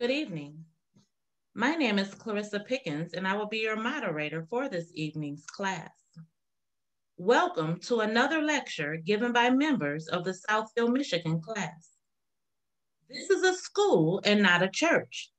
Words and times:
Good 0.00 0.12
evening. 0.12 0.64
My 1.56 1.74
name 1.74 1.98
is 1.98 2.14
Clarissa 2.14 2.60
Pickens, 2.60 3.14
and 3.14 3.26
I 3.26 3.34
will 3.34 3.48
be 3.48 3.58
your 3.58 3.74
moderator 3.74 4.46
for 4.48 4.68
this 4.68 4.92
evening's 4.94 5.44
class. 5.44 5.90
Welcome 7.16 7.80
to 7.80 7.98
another 7.98 8.40
lecture 8.40 8.98
given 8.98 9.32
by 9.32 9.50
members 9.50 10.06
of 10.06 10.22
the 10.22 10.38
Southfield, 10.48 10.92
Michigan 10.92 11.40
class. 11.40 11.96
This 13.10 13.28
is 13.28 13.42
a 13.42 13.56
school 13.56 14.20
and 14.24 14.40
not 14.40 14.62
a 14.62 14.70
church. 14.70 15.32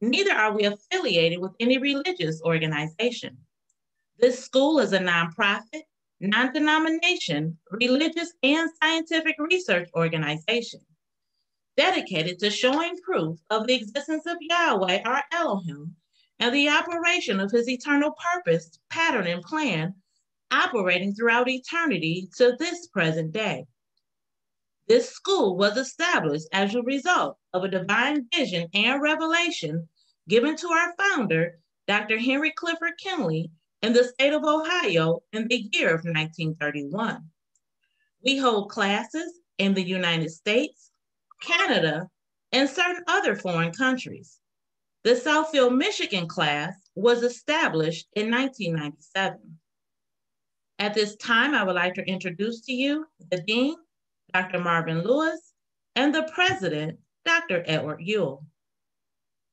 Neither 0.00 0.32
are 0.32 0.56
we 0.56 0.66
affiliated 0.66 1.40
with 1.40 1.56
any 1.58 1.78
religious 1.78 2.40
organization. 2.42 3.36
This 4.20 4.38
school 4.38 4.78
is 4.78 4.92
a 4.92 5.00
nonprofit, 5.00 5.82
non-denomination, 6.20 7.58
religious, 7.72 8.32
and 8.44 8.70
scientific 8.80 9.34
research 9.40 9.90
organization 9.96 10.82
dedicated 11.78 12.40
to 12.40 12.50
showing 12.50 12.96
proof 12.98 13.38
of 13.50 13.68
the 13.68 13.74
existence 13.74 14.26
of 14.26 14.36
Yahweh, 14.40 15.00
our 15.04 15.22
Elohim, 15.32 15.94
and 16.40 16.52
the 16.52 16.68
operation 16.68 17.38
of 17.38 17.52
his 17.52 17.68
eternal 17.68 18.12
purpose, 18.34 18.80
pattern, 18.90 19.28
and 19.28 19.42
plan 19.42 19.94
operating 20.50 21.14
throughout 21.14 21.48
eternity 21.48 22.28
to 22.36 22.56
this 22.58 22.88
present 22.88 23.30
day. 23.30 23.64
This 24.88 25.10
school 25.10 25.56
was 25.56 25.76
established 25.76 26.48
as 26.52 26.74
a 26.74 26.82
result 26.82 27.36
of 27.54 27.62
a 27.62 27.68
divine 27.68 28.26
vision 28.34 28.68
and 28.74 29.00
revelation 29.00 29.88
given 30.28 30.56
to 30.56 30.68
our 30.68 30.94
founder, 30.96 31.60
Dr. 31.86 32.18
Henry 32.18 32.50
Clifford 32.50 32.94
Kinley, 32.98 33.52
in 33.82 33.92
the 33.92 34.02
state 34.02 34.32
of 34.32 34.42
Ohio 34.42 35.20
in 35.32 35.46
the 35.46 35.68
year 35.72 35.90
of 35.90 36.04
1931. 36.04 37.22
We 38.24 38.36
hold 38.36 38.70
classes 38.70 39.38
in 39.58 39.74
the 39.74 39.86
United 39.86 40.30
States, 40.30 40.87
Canada, 41.40 42.08
and 42.52 42.68
certain 42.68 43.04
other 43.06 43.36
foreign 43.36 43.72
countries. 43.72 44.38
The 45.04 45.14
Southfield, 45.14 45.76
Michigan 45.76 46.26
class 46.26 46.74
was 46.94 47.22
established 47.22 48.08
in 48.14 48.30
1997. 48.30 49.58
At 50.78 50.94
this 50.94 51.16
time, 51.16 51.54
I 51.54 51.64
would 51.64 51.74
like 51.74 51.94
to 51.94 52.06
introduce 52.06 52.60
to 52.62 52.72
you 52.72 53.06
the 53.30 53.42
Dean, 53.42 53.76
Dr. 54.32 54.60
Marvin 54.60 55.02
Lewis, 55.02 55.52
and 55.96 56.14
the 56.14 56.30
President, 56.34 56.98
Dr. 57.24 57.64
Edward 57.66 58.00
Yule. 58.00 58.44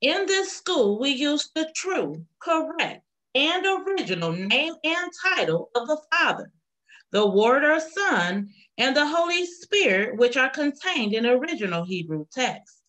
In 0.00 0.26
this 0.26 0.52
school, 0.52 1.00
we 1.00 1.10
use 1.10 1.50
the 1.54 1.70
true, 1.74 2.24
correct, 2.40 3.02
and 3.34 3.66
original 3.66 4.32
name 4.32 4.74
and 4.84 5.10
title 5.24 5.70
of 5.74 5.88
the 5.88 6.00
Father, 6.12 6.52
the 7.12 7.26
Word 7.26 7.64
or 7.64 7.80
Son, 7.80 8.48
and 8.78 8.96
the 8.96 9.06
Holy 9.06 9.46
Spirit, 9.46 10.16
which 10.16 10.36
are 10.36 10.50
contained 10.50 11.14
in 11.14 11.26
original 11.26 11.84
Hebrew 11.84 12.26
text. 12.30 12.82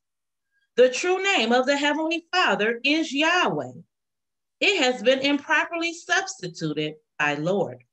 The 0.76 0.90
true 0.90 1.24
name 1.24 1.52
of 1.52 1.66
the 1.66 1.78
Heavenly 1.78 2.26
Father 2.32 2.80
is 2.84 3.14
Yahweh. 3.14 3.72
It 4.60 4.82
has 4.82 5.02
been 5.02 5.20
improperly 5.20 5.94
substituted 5.94 6.96
by 7.18 7.36
Lord. 7.36 7.84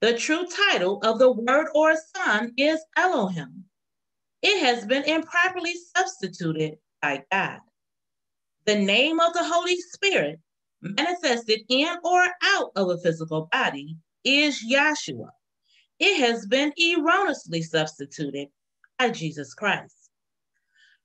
The 0.00 0.16
true 0.16 0.46
title 0.46 1.00
of 1.02 1.18
the 1.18 1.30
Word 1.30 1.68
or 1.74 1.94
Son 2.14 2.52
is 2.56 2.80
Elohim. 2.96 3.64
It 4.42 4.60
has 4.60 4.84
been 4.86 5.04
improperly 5.04 5.74
substituted 5.96 6.78
by 7.02 7.24
God. 7.30 7.60
The 8.66 8.76
name 8.76 9.18
of 9.18 9.32
the 9.32 9.44
Holy 9.44 9.76
Spirit, 9.76 10.40
manifested 10.80 11.60
in 11.68 11.96
or 12.04 12.26
out 12.42 12.70
of 12.76 12.90
a 12.90 12.98
physical 12.98 13.48
body, 13.50 13.96
is 14.24 14.64
Yahshua 14.70 15.30
it 15.98 16.20
has 16.20 16.46
been 16.46 16.72
erroneously 16.78 17.62
substituted 17.62 18.48
by 18.98 19.10
Jesus 19.10 19.54
Christ. 19.54 20.10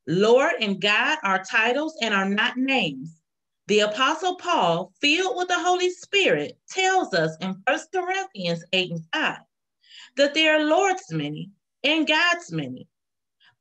Lord 0.07 0.53
and 0.59 0.81
God 0.81 1.17
are 1.23 1.43
titles 1.43 1.95
and 2.01 2.13
are 2.13 2.27
not 2.27 2.57
names. 2.57 3.21
The 3.67 3.79
Apostle 3.81 4.35
Paul, 4.35 4.91
filled 4.99 5.37
with 5.37 5.47
the 5.47 5.59
Holy 5.59 5.89
Spirit, 5.89 6.57
tells 6.69 7.13
us 7.13 7.37
in 7.39 7.55
1 7.65 7.79
Corinthians 7.93 8.63
8 8.73 8.91
and 8.91 9.05
5 9.13 9.37
that 10.17 10.33
there 10.33 10.57
are 10.57 10.65
Lord's 10.65 11.11
many 11.11 11.51
and 11.83 12.07
God's 12.07 12.51
many. 12.51 12.87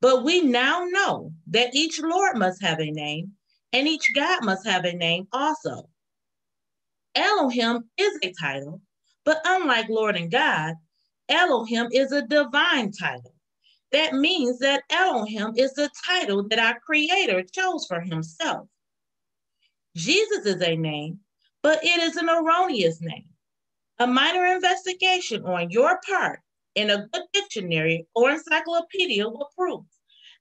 But 0.01 0.25
we 0.25 0.41
now 0.41 0.85
know 0.85 1.33
that 1.49 1.75
each 1.75 2.01
Lord 2.01 2.37
must 2.37 2.61
have 2.63 2.81
a 2.81 2.91
name 2.91 3.33
and 3.73 3.87
each 3.87 4.11
God 4.15 4.45
must 4.45 4.67
have 4.67 4.85
a 4.85 4.93
name 4.93 5.29
also. 5.33 5.89
Elohim 7.15 7.85
is 7.97 8.19
a 8.23 8.33
title, 8.33 8.81
but 9.25 9.41
unlike 9.45 9.89
Lord 9.89 10.17
and 10.17 10.31
God, 10.31 10.75
Elohim 11.33 11.89
is 11.93 12.13
a 12.13 12.27
divine 12.27 12.93
title. 12.93 13.35
That 13.91 14.15
means 14.15 14.59
that 14.59 14.85
Elohim 14.91 15.53
is 15.57 15.73
the 15.73 15.91
title 16.07 16.47
that 16.49 16.59
our 16.59 16.79
Creator 16.81 17.45
chose 17.53 17.87
for 17.87 18.01
Himself. 18.01 18.69
Jesus 19.97 20.47
is 20.47 20.61
a 20.63 20.77
name, 20.77 21.21
but 21.63 21.83
it 21.83 22.03
is 22.03 22.17
an 22.17 22.29
erroneous 22.29 23.01
name. 23.01 23.29
A 23.99 24.07
minor 24.07 24.47
investigation 24.47 25.45
on 25.45 25.71
your 25.71 26.01
part 26.07 26.41
in 26.75 26.91
a 26.91 27.07
good 27.13 27.23
dictionary 27.33 28.07
or 28.15 28.31
encyclopedia 28.31 29.29
will 29.29 29.49
prove 29.57 29.85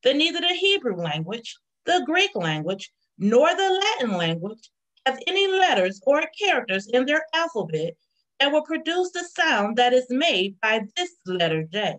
that 0.03 0.15
neither 0.15 0.41
the 0.41 0.47
Hebrew 0.53 0.95
language, 0.95 1.57
the 1.85 2.03
Greek 2.05 2.35
language, 2.35 2.91
nor 3.17 3.53
the 3.55 3.81
Latin 3.99 4.17
language 4.17 4.69
have 5.05 5.19
any 5.27 5.47
letters 5.47 6.01
or 6.05 6.23
characters 6.39 6.87
in 6.87 7.05
their 7.05 7.23
alphabet 7.33 7.93
and 8.41 8.51
will 8.51 8.63
produce 8.63 9.11
the 9.11 9.23
sound 9.23 9.77
that 9.77 9.93
is 9.93 10.07
made 10.09 10.59
by 10.61 10.81
this 10.97 11.11
letter 11.27 11.63
J. 11.71 11.97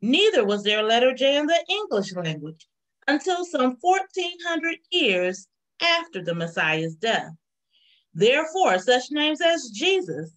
Neither 0.00 0.44
was 0.44 0.62
there 0.62 0.84
a 0.84 0.86
letter 0.86 1.12
J 1.12 1.36
in 1.36 1.46
the 1.46 1.64
English 1.68 2.14
language 2.14 2.68
until 3.08 3.44
some 3.44 3.76
1400 3.80 4.76
years 4.90 5.48
after 5.82 6.22
the 6.22 6.34
Messiah's 6.34 6.94
death. 6.94 7.32
Therefore, 8.14 8.78
such 8.78 9.10
names 9.10 9.40
as 9.40 9.70
Jesus 9.70 10.30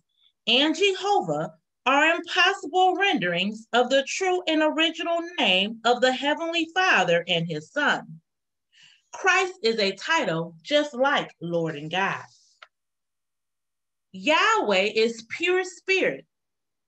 and 0.48 0.76
Jehovah 0.76 1.54
are 1.86 2.16
impossible 2.16 2.96
renderings 2.96 3.68
of 3.74 3.92
the 3.92 4.04
true 4.08 4.42
and 4.48 4.64
original 4.64 5.20
name 5.38 5.80
of 5.86 6.02
the 6.02 6.12
Heavenly 6.12 6.68
Father 6.74 7.24
and 7.28 7.48
His 7.48 7.72
Son. 7.72 8.22
Christ 9.14 9.54
is 9.62 9.80
a 9.80 9.96
title 9.96 10.56
just 10.64 10.96
like 10.96 11.32
Lord 11.40 11.76
and 11.76 11.92
God. 11.92 12.24
Yahweh 14.12 14.92
is 14.96 15.26
pure 15.30 15.64
spirit, 15.64 16.26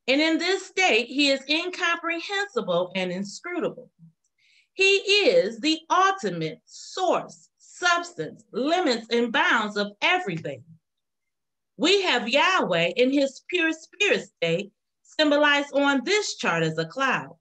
and 0.07 0.19
in 0.19 0.37
this 0.39 0.65
state, 0.65 1.07
he 1.07 1.29
is 1.29 1.41
incomprehensible 1.47 2.91
and 2.95 3.11
inscrutable. 3.11 3.91
He 4.73 4.95
is 4.95 5.59
the 5.59 5.79
ultimate 5.89 6.61
source, 6.65 7.49
substance, 7.59 8.43
limits, 8.51 9.07
and 9.11 9.31
bounds 9.31 9.77
of 9.77 9.91
everything. 10.01 10.63
We 11.77 12.01
have 12.03 12.29
Yahweh 12.29 12.93
in 12.95 13.11
his 13.11 13.41
pure 13.47 13.71
spirit 13.73 14.27
state, 14.37 14.71
symbolized 15.03 15.73
on 15.73 16.03
this 16.03 16.35
chart 16.35 16.63
as 16.63 16.77
a 16.77 16.85
cloud. 16.85 17.35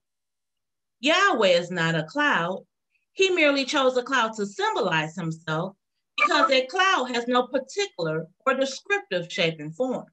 Yahweh 1.01 1.49
is 1.49 1.71
not 1.71 1.95
a 1.95 2.05
cloud. 2.05 2.67
He 3.13 3.31
merely 3.31 3.65
chose 3.65 3.97
a 3.97 4.03
cloud 4.03 4.35
to 4.35 4.47
symbolize 4.47 5.15
himself 5.17 5.77
because 6.23 6.51
a 6.51 6.67
cloud 6.67 7.15
has 7.15 7.27
no 7.27 7.47
particular 7.47 8.27
or 8.47 8.55
descriptive 8.55 9.31
shape 9.31 9.61
and 9.61 9.75
form. 9.75 10.07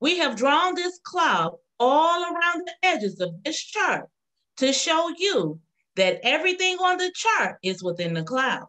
We 0.00 0.18
have 0.18 0.36
drawn 0.36 0.74
this 0.74 0.98
cloud 1.02 1.56
all 1.80 2.22
around 2.22 2.66
the 2.66 2.74
edges 2.82 3.20
of 3.20 3.42
this 3.44 3.62
chart 3.62 4.08
to 4.58 4.72
show 4.72 5.10
you 5.16 5.60
that 5.96 6.20
everything 6.22 6.76
on 6.78 6.98
the 6.98 7.10
chart 7.14 7.58
is 7.62 7.82
within 7.82 8.14
the 8.14 8.22
cloud. 8.24 8.68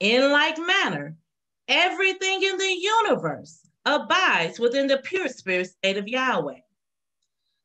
In 0.00 0.30
like 0.30 0.58
manner, 0.58 1.16
everything 1.68 2.42
in 2.42 2.58
the 2.58 2.76
universe 3.04 3.60
abides 3.84 4.58
within 4.58 4.86
the 4.86 4.98
pure 4.98 5.28
spirit 5.28 5.68
state 5.68 5.96
of 5.96 6.08
Yahweh. 6.08 6.60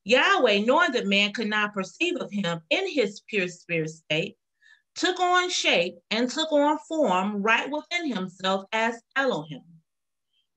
Yahweh, 0.05 0.59
knowing 0.59 0.91
that 0.91 1.07
man 1.07 1.33
could 1.33 1.47
not 1.47 1.73
perceive 1.73 2.15
of 2.17 2.31
him 2.31 2.61
in 2.69 2.89
his 2.89 3.21
pure 3.27 3.47
spirit 3.47 3.89
state, 3.89 4.37
took 4.99 5.19
on 5.21 5.49
shape 5.49 5.95
and 6.11 6.29
took 6.29 6.51
on 6.51 6.77
form 6.79 7.41
right 7.41 7.69
within 7.71 8.13
himself 8.13 8.65
as 8.73 9.01
Elohim. 9.15 9.63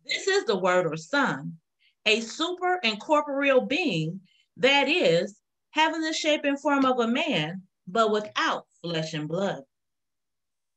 This 0.04 0.26
is 0.26 0.46
the 0.46 0.58
word 0.58 0.84
or 0.84 0.96
son, 0.96 1.58
a 2.06 2.20
super 2.20 2.80
incorporeal 2.82 3.60
being 3.60 4.20
that 4.56 4.88
is, 4.88 5.38
having 5.70 6.00
the 6.00 6.12
shape 6.12 6.44
and 6.44 6.60
form 6.60 6.84
of 6.84 6.98
a 6.98 7.06
man, 7.06 7.62
but 7.86 8.10
without 8.10 8.66
flesh 8.82 9.14
and 9.14 9.28
blood. 9.28 9.62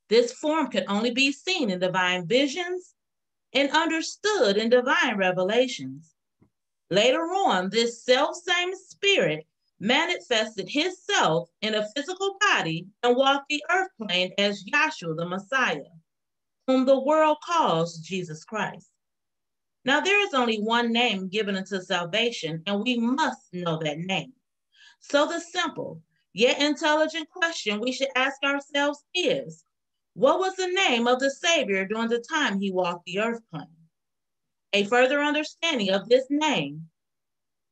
This 0.09 0.31
form 0.31 0.67
can 0.67 0.85
only 0.87 1.09
be 1.09 1.31
seen 1.31 1.71
in 1.71 1.79
divine 1.79 2.27
visions 2.27 2.93
and 3.51 3.71
understood 3.71 4.57
in 4.57 4.69
divine 4.69 5.17
revelations. 5.17 6.13
Later 6.91 7.21
on, 7.21 7.71
this 7.71 8.03
self 8.03 8.35
same 8.35 8.75
spirit 8.75 9.47
manifested 9.79 10.69
himself 10.69 11.49
in 11.61 11.75
a 11.75 11.87
physical 11.95 12.37
body 12.39 12.87
and 13.03 13.15
walked 13.15 13.49
the 13.49 13.63
earth 13.71 13.89
plane 14.01 14.31
as 14.37 14.63
Yahshua 14.63 15.15
the 15.17 15.25
Messiah, 15.25 15.83
whom 16.67 16.85
the 16.85 16.99
world 16.99 17.37
calls 17.45 17.99
Jesus 17.99 18.43
Christ. 18.43 18.89
Now, 19.83 19.99
there 19.99 20.25
is 20.25 20.33
only 20.33 20.57
one 20.57 20.91
name 20.91 21.27
given 21.27 21.55
unto 21.55 21.79
salvation, 21.79 22.63
and 22.65 22.81
we 22.81 22.97
must 22.97 23.53
know 23.53 23.77
that 23.83 23.99
name. 23.99 24.33
So, 24.99 25.27
the 25.27 25.39
simple 25.39 26.01
yet 26.33 26.59
intelligent 26.59 27.29
question 27.29 27.79
we 27.79 27.91
should 27.91 28.09
ask 28.15 28.41
ourselves 28.43 29.03
is 29.13 29.63
What 30.13 30.39
was 30.39 30.55
the 30.55 30.67
name 30.67 31.07
of 31.07 31.19
the 31.19 31.29
Savior 31.29 31.85
during 31.85 32.09
the 32.09 32.25
time 32.27 32.59
he 32.59 32.71
walked 32.71 33.05
the 33.05 33.19
earth 33.19 33.41
plane? 33.51 33.67
A 34.73 34.85
further 34.85 35.21
understanding 35.21 35.91
of 35.91 36.09
this 36.09 36.25
name 36.29 36.89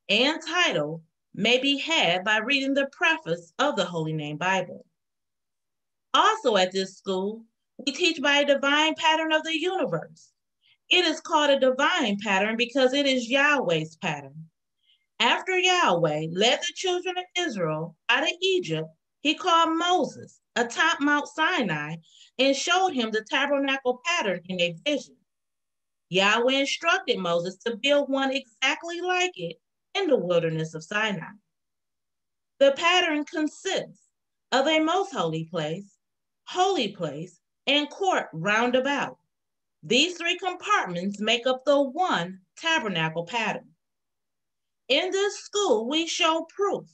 and 0.08 0.40
title 0.46 1.02
may 1.34 1.58
be 1.58 1.78
had 1.78 2.24
by 2.24 2.38
reading 2.38 2.74
the 2.74 2.88
preface 2.92 3.52
of 3.58 3.74
the 3.74 3.84
Holy 3.84 4.12
Name 4.12 4.36
Bible. 4.36 4.86
Also 6.14 6.56
at 6.56 6.70
this 6.70 6.96
school, 6.96 7.44
we 7.84 7.92
teach 7.92 8.22
by 8.22 8.38
a 8.38 8.46
divine 8.46 8.94
pattern 8.94 9.32
of 9.32 9.42
the 9.42 9.58
universe. 9.58 10.30
It 10.88 11.04
is 11.04 11.20
called 11.20 11.50
a 11.50 11.58
divine 11.58 12.18
pattern 12.22 12.56
because 12.56 12.92
it 12.92 13.06
is 13.06 13.28
Yahweh's 13.28 13.96
pattern. 13.96 14.48
After 15.18 15.58
Yahweh 15.58 16.26
led 16.30 16.60
the 16.60 16.72
children 16.74 17.18
of 17.18 17.24
Israel 17.36 17.96
out 18.08 18.22
of 18.22 18.36
Egypt, 18.40 18.88
he 19.20 19.34
called 19.34 19.76
Moses 19.76 20.40
atop 20.54 21.00
Mount 21.00 21.26
Sinai 21.26 21.96
and 22.38 22.54
showed 22.54 22.90
him 22.90 23.10
the 23.10 23.24
tabernacle 23.28 24.00
pattern 24.04 24.40
in 24.48 24.60
a 24.60 24.76
vision. 24.86 25.16
Yahweh 26.10 26.52
instructed 26.52 27.18
Moses 27.18 27.56
to 27.66 27.76
build 27.76 28.08
one 28.08 28.30
exactly 28.30 29.00
like 29.00 29.32
it 29.34 29.56
in 29.94 30.08
the 30.08 30.16
wilderness 30.16 30.74
of 30.74 30.84
Sinai. 30.84 31.32
The 32.58 32.72
pattern 32.72 33.24
consists 33.24 34.08
of 34.52 34.66
a 34.66 34.80
most 34.80 35.12
holy 35.12 35.44
place, 35.44 35.96
holy 36.46 36.88
place, 36.88 37.40
and 37.66 37.90
court 37.90 38.28
roundabout. 38.32 39.18
These 39.82 40.16
three 40.16 40.38
compartments 40.38 41.20
make 41.20 41.46
up 41.46 41.64
the 41.64 41.80
one 41.80 42.40
tabernacle 42.56 43.26
pattern. 43.26 43.70
In 44.88 45.10
this 45.10 45.38
school, 45.38 45.88
we 45.88 46.06
show 46.06 46.46
proof 46.54 46.84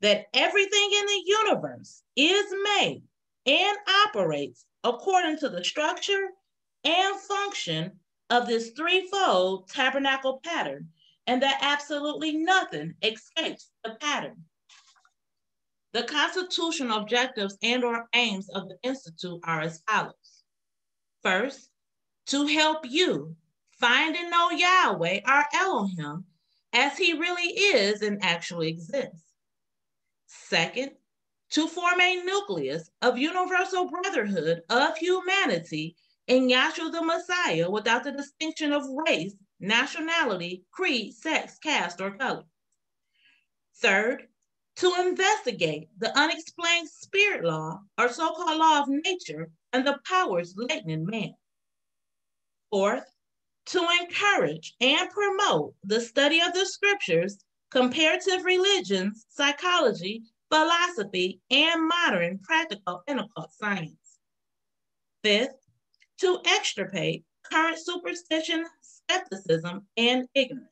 that 0.00 0.26
everything 0.34 0.90
in 0.92 1.06
the 1.06 1.22
universe 1.26 2.02
is 2.16 2.54
made 2.64 3.02
and 3.46 3.78
operates 4.06 4.66
according 4.84 5.38
to 5.38 5.48
the 5.48 5.64
structure 5.64 6.28
and 6.84 7.20
function 7.20 7.98
of 8.30 8.46
this 8.46 8.70
threefold 8.70 9.68
tabernacle 9.68 10.40
pattern, 10.44 10.90
and 11.28 11.42
that 11.42 11.58
absolutely 11.60 12.32
nothing 12.38 12.94
escapes 13.02 13.70
the 13.84 13.94
pattern. 14.00 14.44
The 15.92 16.04
constitutional 16.04 16.98
objectives 16.98 17.56
and 17.62 17.84
or 17.84 18.08
aims 18.14 18.48
of 18.48 18.66
the 18.68 18.78
Institute 18.82 19.38
are 19.44 19.60
as 19.60 19.82
follows. 19.86 20.42
First, 21.22 21.70
to 22.28 22.46
help 22.46 22.84
you 22.88 23.36
find 23.72 24.16
and 24.16 24.30
know 24.30 24.50
Yahweh, 24.50 25.20
our 25.26 25.44
Elohim, 25.54 26.24
as 26.72 26.96
he 26.96 27.12
really 27.12 27.50
is 27.52 28.00
and 28.00 28.18
actually 28.24 28.68
exists. 28.68 29.34
Second, 30.26 30.92
to 31.50 31.68
form 31.68 32.00
a 32.00 32.22
nucleus 32.24 32.90
of 33.02 33.18
universal 33.18 33.88
brotherhood 33.90 34.62
of 34.70 34.96
humanity 34.96 35.94
in 36.26 36.48
Yahshua 36.48 36.90
the 36.90 37.02
Messiah 37.02 37.70
without 37.70 38.04
the 38.04 38.12
distinction 38.12 38.72
of 38.72 38.84
race, 39.06 39.34
nationality, 39.60 40.64
creed, 40.70 41.14
sex, 41.14 41.58
caste, 41.58 42.00
or 42.00 42.12
color. 42.12 42.44
Third, 43.76 44.28
to 44.76 44.94
investigate 45.00 45.88
the 45.98 46.16
unexplained 46.16 46.88
spirit 46.88 47.44
law 47.44 47.80
or 47.98 48.08
so-called 48.08 48.58
law 48.58 48.82
of 48.82 48.88
nature 48.88 49.50
and 49.72 49.86
the 49.86 49.98
powers 50.04 50.54
latent 50.56 50.90
in 50.90 51.04
man. 51.04 51.34
Fourth, 52.70 53.04
to 53.66 53.86
encourage 54.00 54.74
and 54.80 55.10
promote 55.10 55.74
the 55.84 56.00
study 56.00 56.40
of 56.40 56.52
the 56.54 56.64
scriptures, 56.64 57.38
comparative 57.70 58.44
religions, 58.44 59.26
psychology, 59.28 60.22
philosophy, 60.50 61.40
and 61.50 61.86
modern 61.86 62.38
practical 62.38 63.02
and 63.06 63.20
occult 63.20 63.52
science. 63.52 64.18
Fifth, 65.22 65.56
to 66.18 66.40
extirpate 66.46 67.24
current 67.50 67.78
superstition, 67.78 68.64
skepticism, 69.08 69.86
and 69.96 70.28
ignorance. 70.34 70.68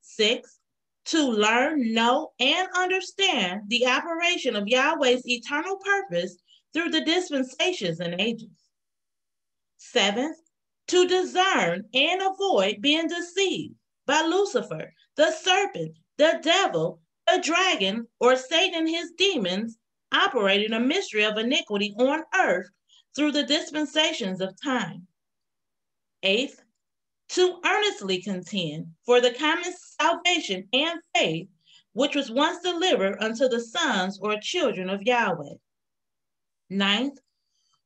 Six, 0.00 0.58
to 1.06 1.30
learn, 1.30 1.92
know, 1.92 2.32
and 2.38 2.68
understand 2.76 3.62
the 3.68 3.86
operation 3.86 4.56
of 4.56 4.68
Yahweh's 4.68 5.26
eternal 5.26 5.76
purpose 5.78 6.36
through 6.72 6.90
the 6.90 7.04
dispensations 7.04 8.00
and 8.00 8.20
ages. 8.20 8.48
Seventh, 9.78 10.36
to 10.88 11.08
discern 11.08 11.84
and 11.94 12.22
avoid 12.22 12.80
being 12.80 13.08
deceived 13.08 13.74
by 14.06 14.22
Lucifer, 14.22 14.92
the 15.16 15.30
serpent, 15.30 15.96
the 16.18 16.40
devil, 16.42 17.00
the 17.26 17.40
dragon, 17.40 18.06
or 18.20 18.36
Satan 18.36 18.80
and 18.80 18.88
his 18.88 19.12
demons 19.16 19.78
operating 20.12 20.72
a 20.72 20.80
mystery 20.80 21.24
of 21.24 21.38
iniquity 21.38 21.94
on 21.98 22.22
earth 22.34 22.68
through 23.14 23.32
the 23.32 23.44
dispensations 23.44 24.40
of 24.40 24.54
time. 24.62 25.06
Eighth, 26.22 26.62
to 27.32 27.58
earnestly 27.64 28.20
contend 28.20 28.86
for 29.06 29.20
the 29.20 29.32
common 29.32 29.72
salvation 29.98 30.68
and 30.74 31.00
faith 31.14 31.48
which 31.94 32.14
was 32.14 32.30
once 32.30 32.62
delivered 32.62 33.16
unto 33.22 33.48
the 33.48 33.60
sons 33.60 34.18
or 34.20 34.36
children 34.40 34.90
of 34.90 35.02
Yahweh. 35.02 35.54
Ninth, 36.68 37.18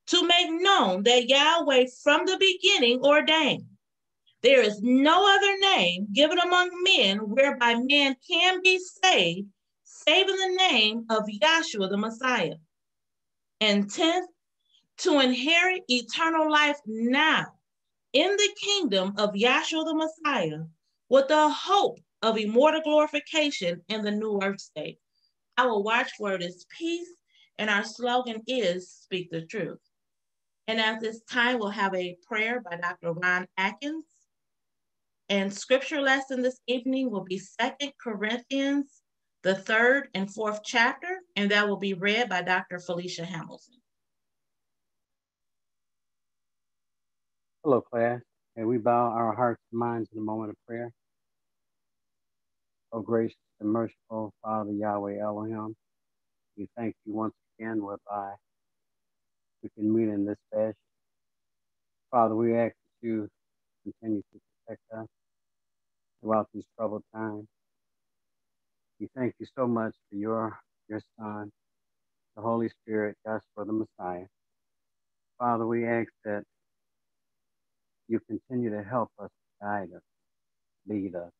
to 0.06 0.26
make 0.26 0.50
known 0.50 1.02
that 1.04 1.28
Yahweh 1.28 1.86
from 2.02 2.24
the 2.26 2.36
beginning 2.38 3.00
ordained. 3.04 3.66
There 4.42 4.62
is 4.62 4.80
no 4.82 5.26
other 5.34 5.58
name 5.58 6.08
given 6.12 6.38
among 6.38 6.70
men 6.84 7.18
whereby 7.18 7.74
man 7.74 8.16
can 8.28 8.62
be 8.62 8.78
saved, 8.78 9.48
save 9.82 10.28
in 10.28 10.36
the 10.36 10.56
name 10.70 11.06
of 11.10 11.24
Yahshua 11.24 11.88
the 11.88 11.96
Messiah. 11.96 12.56
And 13.60 13.90
tenth, 13.90 14.28
to 14.98 15.20
inherit 15.20 15.82
eternal 15.88 16.50
life 16.50 16.78
now 16.86 17.55
in 18.16 18.34
the 18.34 18.56
kingdom 18.58 19.12
of 19.18 19.34
Yahshua 19.34 19.84
the 19.84 19.94
Messiah 19.94 20.64
with 21.10 21.28
the 21.28 21.50
hope 21.50 21.98
of 22.22 22.38
immortal 22.38 22.80
glorification 22.80 23.82
in 23.90 24.00
the 24.00 24.10
new 24.10 24.40
earth 24.42 24.58
state. 24.58 24.98
Our 25.58 25.78
watchword 25.82 26.42
is 26.42 26.64
peace, 26.78 27.10
and 27.58 27.68
our 27.68 27.84
slogan 27.84 28.42
is 28.46 28.90
speak 28.90 29.30
the 29.30 29.42
truth. 29.42 29.80
And 30.66 30.80
at 30.80 30.98
this 30.98 31.20
time, 31.30 31.58
we'll 31.58 31.68
have 31.68 31.94
a 31.94 32.16
prayer 32.26 32.62
by 32.62 32.78
Dr. 32.78 33.12
Ron 33.12 33.46
Atkins. 33.58 34.06
And 35.28 35.52
scripture 35.52 36.00
lesson 36.00 36.40
this 36.40 36.60
evening 36.66 37.10
will 37.10 37.24
be 37.24 37.36
Second 37.38 37.92
Corinthians, 38.02 39.02
the 39.42 39.56
third 39.56 40.08
and 40.14 40.32
fourth 40.32 40.60
chapter, 40.64 41.20
and 41.36 41.50
that 41.50 41.68
will 41.68 41.76
be 41.76 41.92
read 41.92 42.30
by 42.30 42.40
Dr. 42.40 42.78
Felicia 42.78 43.26
Hamilton. 43.26 43.74
Hello, 47.66 47.80
class. 47.80 48.20
And 48.54 48.68
we 48.68 48.78
bow 48.78 49.10
our 49.10 49.34
hearts 49.34 49.60
and 49.72 49.80
minds 49.80 50.08
in 50.12 50.20
a 50.20 50.22
moment 50.22 50.50
of 50.50 50.56
prayer. 50.68 50.92
Oh, 52.92 53.00
gracious 53.00 53.34
and 53.58 53.68
merciful 53.68 54.32
Father 54.40 54.70
Yahweh 54.70 55.18
Elohim, 55.18 55.74
we 56.56 56.68
thank 56.76 56.94
you 57.04 57.12
once 57.12 57.34
again 57.58 57.82
whereby 57.84 58.34
we 59.64 59.68
can 59.76 59.92
meet 59.92 60.08
in 60.08 60.24
this 60.24 60.36
fashion. 60.52 60.74
Father, 62.12 62.36
we 62.36 62.56
ask 62.56 62.72
that 62.72 63.08
you 63.08 63.28
continue 63.82 64.22
to 64.32 64.40
protect 64.64 64.82
us 64.96 65.08
throughout 66.20 66.46
these 66.54 66.66
troubled 66.78 67.02
times. 67.12 67.48
We 69.00 69.08
thank 69.16 69.34
you 69.40 69.46
so 69.58 69.66
much 69.66 69.96
for 70.08 70.16
your, 70.16 70.56
your 70.88 71.00
Son, 71.18 71.50
the 72.36 72.42
Holy 72.42 72.68
Spirit, 72.68 73.16
just 73.26 73.44
for 73.56 73.64
the 73.64 73.72
Messiah. 73.72 74.26
Father, 75.40 75.66
we 75.66 75.84
ask 75.84 76.08
that 76.24 76.44
you 78.08 78.20
continue 78.28 78.70
to 78.70 78.82
help 78.82 79.10
us, 79.18 79.30
guide 79.60 79.88
us, 79.94 80.02
lead 80.88 81.14
us, 81.14 81.30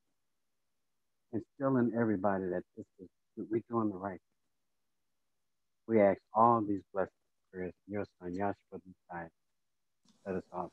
instill 1.33 1.77
in 1.77 1.93
everybody 1.99 2.45
that 2.45 2.63
this 2.77 2.87
is 3.01 3.09
we're 3.37 3.61
doing 3.69 3.91
the 3.91 3.97
right 3.97 4.13
thing. 4.13 4.21
We 5.87 6.01
ask 6.01 6.19
all 6.35 6.63
these 6.63 6.81
blessings 6.93 7.13
prayers 7.53 7.73
in 7.87 7.95
your 7.95 8.07
son 8.21 8.33
Yahshua 8.33 8.55
the 8.73 8.81
Messiah. 9.11 9.29
Let 10.27 10.37
us 10.37 10.43
all. 10.53 10.73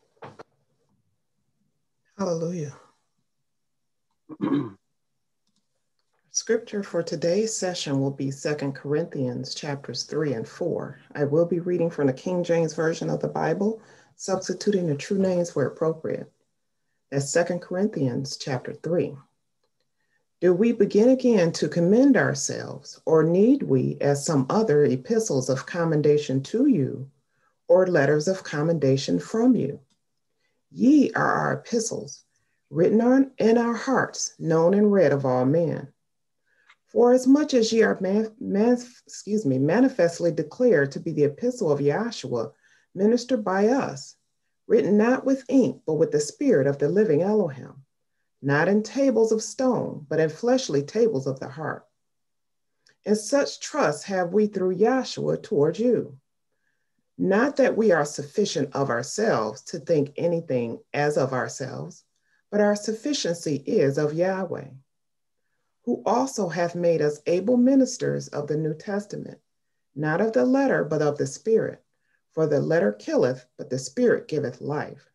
Hallelujah. 2.17 2.73
Scripture 6.31 6.81
for 6.81 7.03
today's 7.03 7.55
session 7.55 7.99
will 7.99 8.11
be 8.11 8.31
Second 8.31 8.73
Corinthians 8.73 9.53
chapters 9.53 10.03
3 10.03 10.33
and 10.33 10.47
4. 10.47 10.99
I 11.15 11.25
will 11.25 11.45
be 11.45 11.59
reading 11.59 11.91
from 11.91 12.07
the 12.07 12.13
King 12.13 12.43
James 12.43 12.73
Version 12.73 13.09
of 13.09 13.19
the 13.19 13.27
Bible, 13.27 13.81
substituting 14.15 14.87
the 14.87 14.95
true 14.95 15.17
names 15.17 15.55
where 15.55 15.67
appropriate. 15.67 16.31
That's 17.11 17.29
Second 17.29 17.61
Corinthians 17.61 18.37
chapter 18.37 18.73
3. 18.73 19.15
Do 20.41 20.53
we 20.53 20.71
begin 20.71 21.09
again 21.09 21.51
to 21.53 21.69
commend 21.69 22.17
ourselves, 22.17 22.99
or 23.05 23.23
need 23.23 23.63
we, 23.63 23.97
as 24.01 24.25
some 24.25 24.45
other 24.49 24.83
epistles 24.83 25.49
of 25.49 25.65
commendation 25.65 26.43
to 26.43 26.67
you, 26.67 27.09
or 27.67 27.87
letters 27.87 28.27
of 28.27 28.43
commendation 28.43 29.19
from 29.19 29.55
you? 29.55 29.79
Ye 30.69 31.11
are 31.13 31.31
our 31.31 31.53
epistles, 31.53 32.23
written 32.69 32.99
on 32.99 33.31
in 33.37 33.57
our 33.57 33.75
hearts, 33.75 34.33
known 34.39 34.73
and 34.73 34.91
read 34.91 35.13
of 35.13 35.25
all 35.25 35.45
men. 35.45 35.93
For 36.87 37.13
as 37.13 37.25
much 37.25 37.53
as 37.53 37.71
ye 37.71 37.81
are 37.83 37.97
man, 38.01 38.31
man, 38.39 38.77
excuse 39.07 39.45
me, 39.45 39.57
manifestly 39.57 40.31
declared 40.31 40.91
to 40.91 40.99
be 40.99 41.11
the 41.11 41.23
epistle 41.23 41.71
of 41.71 41.79
Yahshua, 41.79 42.51
ministered 42.95 43.43
by 43.43 43.67
us, 43.67 44.15
written 44.67 44.97
not 44.97 45.25
with 45.25 45.43
ink, 45.49 45.81
but 45.85 45.95
with 45.95 46.11
the 46.11 46.19
spirit 46.19 46.67
of 46.67 46.77
the 46.77 46.89
living 46.89 47.21
Elohim, 47.21 47.83
not 48.41 48.67
in 48.67 48.83
tables 48.83 49.31
of 49.31 49.41
stone, 49.41 50.05
but 50.09 50.19
in 50.19 50.29
fleshly 50.29 50.83
tables 50.83 51.27
of 51.27 51.39
the 51.39 51.49
heart. 51.49 51.85
And 53.05 53.17
such 53.17 53.59
trust 53.59 54.05
have 54.05 54.33
we 54.33 54.47
through 54.47 54.77
Yahshua 54.77 55.43
towards 55.43 55.79
you. 55.79 56.17
Not 57.17 57.57
that 57.57 57.77
we 57.77 57.91
are 57.91 58.05
sufficient 58.05 58.73
of 58.73 58.89
ourselves 58.89 59.61
to 59.63 59.79
think 59.79 60.13
anything 60.17 60.79
as 60.93 61.17
of 61.17 61.33
ourselves, 61.33 62.03
but 62.49 62.61
our 62.61 62.75
sufficiency 62.75 63.55
is 63.55 63.97
of 63.97 64.13
Yahweh, 64.13 64.69
who 65.83 66.01
also 66.05 66.47
hath 66.47 66.75
made 66.75 67.01
us 67.01 67.19
able 67.27 67.57
ministers 67.57 68.29
of 68.29 68.47
the 68.47 68.57
New 68.57 68.73
Testament, 68.73 69.39
not 69.95 70.21
of 70.21 70.33
the 70.33 70.45
letter, 70.45 70.83
but 70.83 71.01
of 71.01 71.17
the 71.17 71.27
Spirit. 71.27 71.82
For 72.33 72.47
the 72.47 72.59
letter 72.59 72.91
killeth, 72.91 73.45
but 73.57 73.69
the 73.69 73.77
Spirit 73.77 74.27
giveth 74.27 74.59
life. 74.59 75.11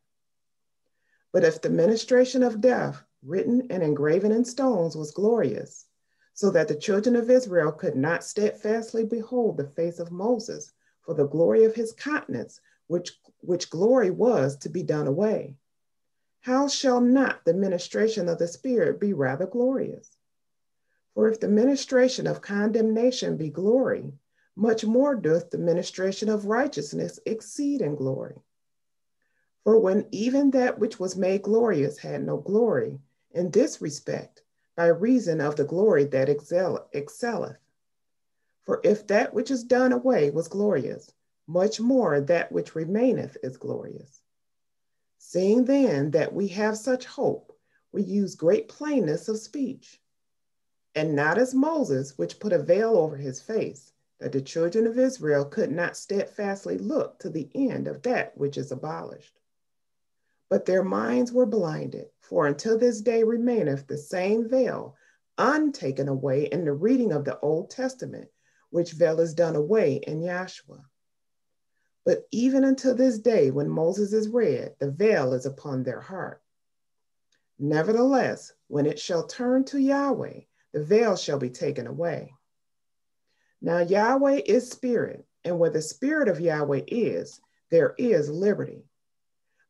But 1.32 1.44
if 1.44 1.60
the 1.60 1.68
ministration 1.68 2.42
of 2.44 2.60
death, 2.60 3.02
written 3.22 3.66
and 3.70 3.82
engraven 3.82 4.30
in 4.30 4.44
stones, 4.44 4.96
was 4.96 5.10
glorious, 5.10 5.86
so 6.32 6.50
that 6.50 6.68
the 6.68 6.76
children 6.76 7.16
of 7.16 7.28
Israel 7.28 7.72
could 7.72 7.96
not 7.96 8.22
steadfastly 8.22 9.04
behold 9.04 9.56
the 9.56 9.66
face 9.66 9.98
of 9.98 10.12
Moses 10.12 10.72
for 11.02 11.14
the 11.14 11.26
glory 11.26 11.64
of 11.64 11.74
his 11.74 11.92
countenance, 11.92 12.60
which, 12.86 13.18
which 13.40 13.70
glory 13.70 14.10
was 14.10 14.56
to 14.58 14.68
be 14.68 14.84
done 14.84 15.08
away. 15.08 15.56
How 16.40 16.68
shall 16.68 17.00
not 17.00 17.44
the 17.44 17.54
ministration 17.54 18.28
of 18.28 18.38
the 18.38 18.46
Spirit 18.46 19.00
be 19.00 19.12
rather 19.12 19.46
glorious? 19.46 20.16
For 21.14 21.28
if 21.28 21.40
the 21.40 21.48
ministration 21.48 22.28
of 22.28 22.40
condemnation 22.40 23.36
be 23.36 23.50
glory, 23.50 24.12
much 24.58 24.84
more 24.84 25.14
doth 25.14 25.50
the 25.50 25.56
ministration 25.56 26.28
of 26.28 26.46
righteousness 26.46 27.20
exceed 27.24 27.80
in 27.80 27.94
glory. 27.94 28.34
For 29.62 29.78
when 29.78 30.08
even 30.10 30.50
that 30.50 30.80
which 30.80 30.98
was 30.98 31.16
made 31.16 31.42
glorious 31.42 31.96
had 31.98 32.26
no 32.26 32.38
glory, 32.38 32.98
in 33.30 33.52
this 33.52 33.80
respect, 33.80 34.42
by 34.74 34.88
reason 34.88 35.40
of 35.40 35.54
the 35.54 35.64
glory 35.64 36.06
that 36.06 36.28
excel, 36.28 36.88
excelleth. 36.92 37.58
For 38.64 38.80
if 38.82 39.06
that 39.06 39.32
which 39.32 39.52
is 39.52 39.62
done 39.62 39.92
away 39.92 40.30
was 40.30 40.48
glorious, 40.48 41.12
much 41.46 41.78
more 41.78 42.20
that 42.20 42.50
which 42.50 42.74
remaineth 42.74 43.36
is 43.44 43.56
glorious. 43.56 44.22
Seeing 45.18 45.66
then 45.66 46.10
that 46.10 46.32
we 46.32 46.48
have 46.48 46.76
such 46.76 47.04
hope, 47.04 47.56
we 47.92 48.02
use 48.02 48.34
great 48.34 48.68
plainness 48.68 49.28
of 49.28 49.38
speech, 49.38 50.02
and 50.96 51.14
not 51.14 51.38
as 51.38 51.54
Moses, 51.54 52.18
which 52.18 52.40
put 52.40 52.52
a 52.52 52.58
veil 52.58 52.96
over 52.96 53.16
his 53.16 53.40
face, 53.40 53.92
that 54.20 54.32
the 54.32 54.40
children 54.40 54.86
of 54.86 54.98
Israel 54.98 55.44
could 55.44 55.70
not 55.70 55.96
steadfastly 55.96 56.78
look 56.78 57.18
to 57.20 57.30
the 57.30 57.48
end 57.54 57.86
of 57.86 58.02
that 58.02 58.36
which 58.36 58.56
is 58.56 58.72
abolished. 58.72 59.38
But 60.48 60.64
their 60.64 60.82
minds 60.82 61.32
were 61.32 61.46
blinded, 61.46 62.06
for 62.20 62.46
until 62.46 62.78
this 62.78 63.00
day 63.00 63.22
remaineth 63.22 63.86
the 63.86 63.98
same 63.98 64.48
veil 64.48 64.96
untaken 65.36 66.08
away 66.08 66.44
in 66.46 66.64
the 66.64 66.72
reading 66.72 67.12
of 67.12 67.24
the 67.24 67.38
Old 67.40 67.70
Testament, 67.70 68.28
which 68.70 68.92
veil 68.92 69.20
is 69.20 69.34
done 69.34 69.56
away 69.56 69.94
in 69.96 70.20
Yahshua. 70.20 70.82
But 72.04 72.26
even 72.32 72.64
until 72.64 72.94
this 72.94 73.18
day, 73.18 73.50
when 73.50 73.68
Moses 73.68 74.12
is 74.12 74.28
read, 74.28 74.74
the 74.78 74.90
veil 74.90 75.34
is 75.34 75.46
upon 75.46 75.82
their 75.82 76.00
heart. 76.00 76.42
Nevertheless, 77.58 78.52
when 78.68 78.86
it 78.86 78.98
shall 78.98 79.26
turn 79.26 79.64
to 79.66 79.78
Yahweh, 79.78 80.40
the 80.72 80.84
veil 80.84 81.16
shall 81.16 81.38
be 81.38 81.50
taken 81.50 81.86
away. 81.86 82.32
Now, 83.60 83.80
Yahweh 83.80 84.42
is 84.46 84.70
spirit, 84.70 85.24
and 85.44 85.58
where 85.58 85.70
the 85.70 85.82
spirit 85.82 86.28
of 86.28 86.40
Yahweh 86.40 86.82
is, 86.86 87.40
there 87.70 87.94
is 87.98 88.30
liberty. 88.30 88.84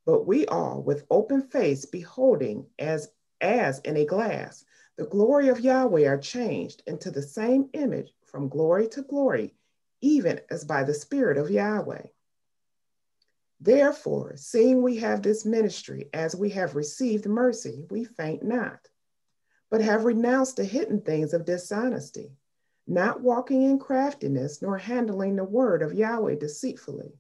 But 0.05 0.27
we 0.27 0.47
all, 0.47 0.83
with 0.83 1.07
open 1.11 1.43
face, 1.43 1.85
beholding 1.85 2.67
as, 2.79 3.11
as 3.41 3.79
in 3.81 3.97
a 3.97 4.05
glass, 4.05 4.65
the 4.97 5.07
glory 5.07 5.49
of 5.49 5.61
Yahweh 5.61 6.07
are 6.07 6.19
changed 6.19 6.83
into 6.87 7.11
the 7.11 7.23
same 7.23 7.71
image 7.73 8.13
from 8.25 8.49
glory 8.49 8.89
to 8.89 9.03
glory, 9.03 9.55
even 10.01 10.41
as 10.51 10.65
by 10.65 10.85
the 10.85 10.95
Spirit 10.95 11.39
of 11.39 11.51
Yahweh. 11.51 12.07
Therefore, 13.61 14.37
seeing 14.37 14.83
we 14.83 14.97
have 14.99 15.23
this 15.23 15.45
ministry, 15.45 16.09
as 16.13 16.37
we 16.37 16.51
have 16.51 16.77
received 16.77 17.27
mercy, 17.27 17.85
we 17.91 18.05
faint 18.05 18.43
not, 18.43 18.89
but 19.71 19.81
have 19.81 20.05
renounced 20.05 20.57
the 20.57 20.65
hidden 20.65 21.01
things 21.01 21.33
of 21.33 21.45
dishonesty, 21.45 22.33
not 22.89 23.21
walking 23.21 23.63
in 23.63 23.79
craftiness, 23.79 24.61
nor 24.61 24.79
handling 24.79 25.37
the 25.37 25.45
word 25.45 25.83
of 25.83 25.95
Yahweh 25.95 26.35
deceitfully 26.37 27.13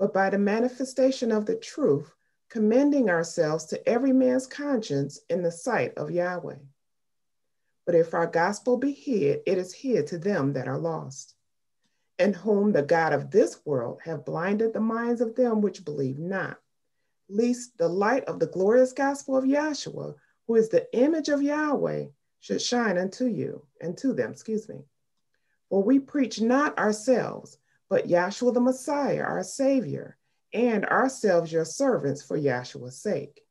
but 0.00 0.14
by 0.14 0.30
the 0.30 0.38
manifestation 0.38 1.30
of 1.30 1.44
the 1.44 1.54
truth, 1.54 2.14
commending 2.48 3.10
ourselves 3.10 3.66
to 3.66 3.86
every 3.88 4.14
man's 4.14 4.46
conscience 4.46 5.20
in 5.28 5.42
the 5.42 5.52
sight 5.52 5.92
of 5.98 6.10
Yahweh. 6.10 6.56
But 7.84 7.94
if 7.94 8.14
our 8.14 8.26
gospel 8.26 8.78
be 8.78 8.92
hid, 8.92 9.42
it 9.44 9.58
is 9.58 9.74
hid 9.74 10.06
to 10.08 10.18
them 10.18 10.54
that 10.54 10.66
are 10.66 10.78
lost, 10.78 11.34
in 12.18 12.32
whom 12.32 12.72
the 12.72 12.82
God 12.82 13.12
of 13.12 13.30
this 13.30 13.60
world 13.66 14.00
have 14.04 14.24
blinded 14.24 14.72
the 14.72 14.80
minds 14.80 15.20
of 15.20 15.36
them 15.36 15.60
which 15.60 15.84
believe 15.84 16.18
not, 16.18 16.58
lest 17.28 17.76
the 17.76 17.88
light 17.88 18.24
of 18.24 18.38
the 18.38 18.46
glorious 18.46 18.94
gospel 18.94 19.36
of 19.36 19.44
Yahshua, 19.44 20.14
who 20.46 20.54
is 20.54 20.70
the 20.70 20.88
image 20.96 21.28
of 21.28 21.42
Yahweh, 21.42 22.06
should 22.40 22.60
shine 22.60 22.98
unto 22.98 23.26
you, 23.26 23.64
and 23.80 23.96
to 23.98 24.12
them, 24.12 24.32
excuse 24.32 24.68
me. 24.68 24.84
For 25.68 25.82
we 25.82 25.98
preach 25.98 26.40
not 26.40 26.78
ourselves, 26.78 27.58
but 27.88 28.08
Yahshua 28.08 28.54
the 28.54 28.60
Messiah, 28.60 29.22
our 29.22 29.44
Savior, 29.44 30.16
and 30.52 30.84
ourselves 30.86 31.52
your 31.52 31.64
servants 31.64 32.22
for 32.22 32.36
Yahshua's 32.36 33.00
sake. 33.00 33.44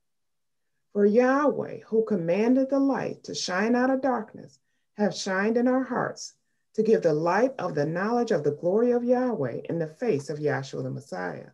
For 0.91 1.05
Yahweh, 1.05 1.81
who 1.87 2.03
commanded 2.03 2.69
the 2.69 2.79
light 2.79 3.23
to 3.25 3.35
shine 3.35 3.75
out 3.75 3.89
of 3.89 4.01
darkness, 4.01 4.59
have 4.93 5.15
shined 5.15 5.55
in 5.55 5.67
our 5.67 5.83
hearts 5.83 6.33
to 6.73 6.83
give 6.83 7.01
the 7.01 7.13
light 7.13 7.53
of 7.59 7.75
the 7.75 7.85
knowledge 7.85 8.31
of 8.31 8.43
the 8.43 8.51
glory 8.51 8.91
of 8.91 9.03
Yahweh 9.03 9.61
in 9.69 9.79
the 9.79 9.87
face 9.87 10.29
of 10.29 10.39
Yahshua 10.39 10.83
the 10.83 10.89
Messiah. 10.89 11.51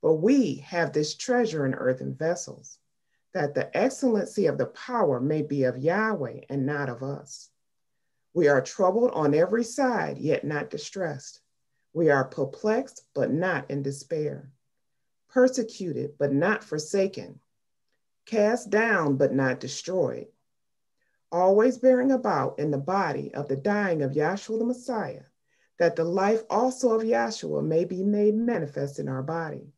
But 0.00 0.14
we 0.14 0.56
have 0.56 0.92
this 0.92 1.14
treasure 1.14 1.66
in 1.66 1.74
earthen 1.74 2.14
vessels, 2.14 2.78
that 3.34 3.54
the 3.54 3.74
excellency 3.76 4.46
of 4.46 4.58
the 4.58 4.66
power 4.66 5.20
may 5.20 5.42
be 5.42 5.64
of 5.64 5.78
Yahweh 5.78 6.40
and 6.48 6.66
not 6.66 6.88
of 6.88 7.02
us. 7.02 7.50
We 8.34 8.48
are 8.48 8.60
troubled 8.60 9.10
on 9.12 9.34
every 9.34 9.64
side, 9.64 10.18
yet 10.18 10.44
not 10.44 10.70
distressed 10.70 11.42
we 11.92 12.08
are 12.08 12.24
perplexed, 12.24 13.04
but 13.14 13.30
not 13.30 13.70
in 13.70 13.82
despair, 13.82 14.50
persecuted, 15.28 16.16
but 16.18 16.32
not 16.32 16.64
forsaken, 16.64 17.40
cast 18.24 18.70
down, 18.70 19.16
but 19.16 19.34
not 19.34 19.60
destroyed, 19.60 20.28
always 21.30 21.78
bearing 21.78 22.10
about 22.10 22.58
in 22.58 22.70
the 22.70 22.78
body 22.78 23.34
of 23.34 23.48
the 23.48 23.56
dying 23.56 24.02
of 24.02 24.12
Yahshua 24.12 24.58
the 24.58 24.64
Messiah, 24.64 25.24
that 25.78 25.96
the 25.96 26.04
life 26.04 26.42
also 26.48 26.92
of 26.92 27.02
Yahshua 27.02 27.62
may 27.62 27.84
be 27.84 28.02
made 28.02 28.34
manifest 28.34 28.98
in 28.98 29.08
our 29.08 29.22
body. 29.22 29.72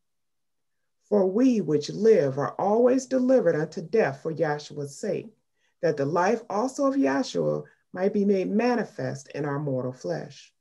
For 1.15 1.25
we 1.25 1.61
which 1.61 1.89
live 1.89 2.37
are 2.37 2.55
always 2.59 3.05
delivered 3.05 3.55
unto 3.55 3.81
death 3.81 4.21
for 4.21 4.33
Yahshua's 4.33 4.99
sake, 4.99 5.33
that 5.81 5.95
the 5.95 6.05
life 6.05 6.43
also 6.49 6.87
of 6.87 6.95
Yahshua 6.95 7.63
might 7.93 8.11
be 8.11 8.25
made 8.25 8.51
manifest 8.51 9.29
in 9.29 9.45
our 9.45 9.57
mortal 9.57 9.93
flesh. 9.93 10.53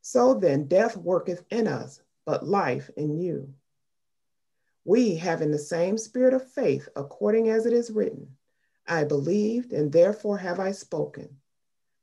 So 0.00 0.34
then, 0.34 0.66
death 0.66 0.96
worketh 0.96 1.44
in 1.50 1.68
us, 1.68 2.02
but 2.24 2.44
life 2.44 2.90
in 2.96 3.16
you. 3.16 3.54
We, 4.84 5.14
having 5.14 5.52
the 5.52 5.58
same 5.60 5.96
spirit 5.96 6.34
of 6.34 6.50
faith, 6.50 6.88
according 6.96 7.48
as 7.48 7.64
it 7.64 7.72
is 7.72 7.92
written, 7.92 8.36
I 8.88 9.04
believed, 9.04 9.72
and 9.72 9.92
therefore 9.92 10.38
have 10.38 10.58
I 10.58 10.72
spoken. 10.72 11.36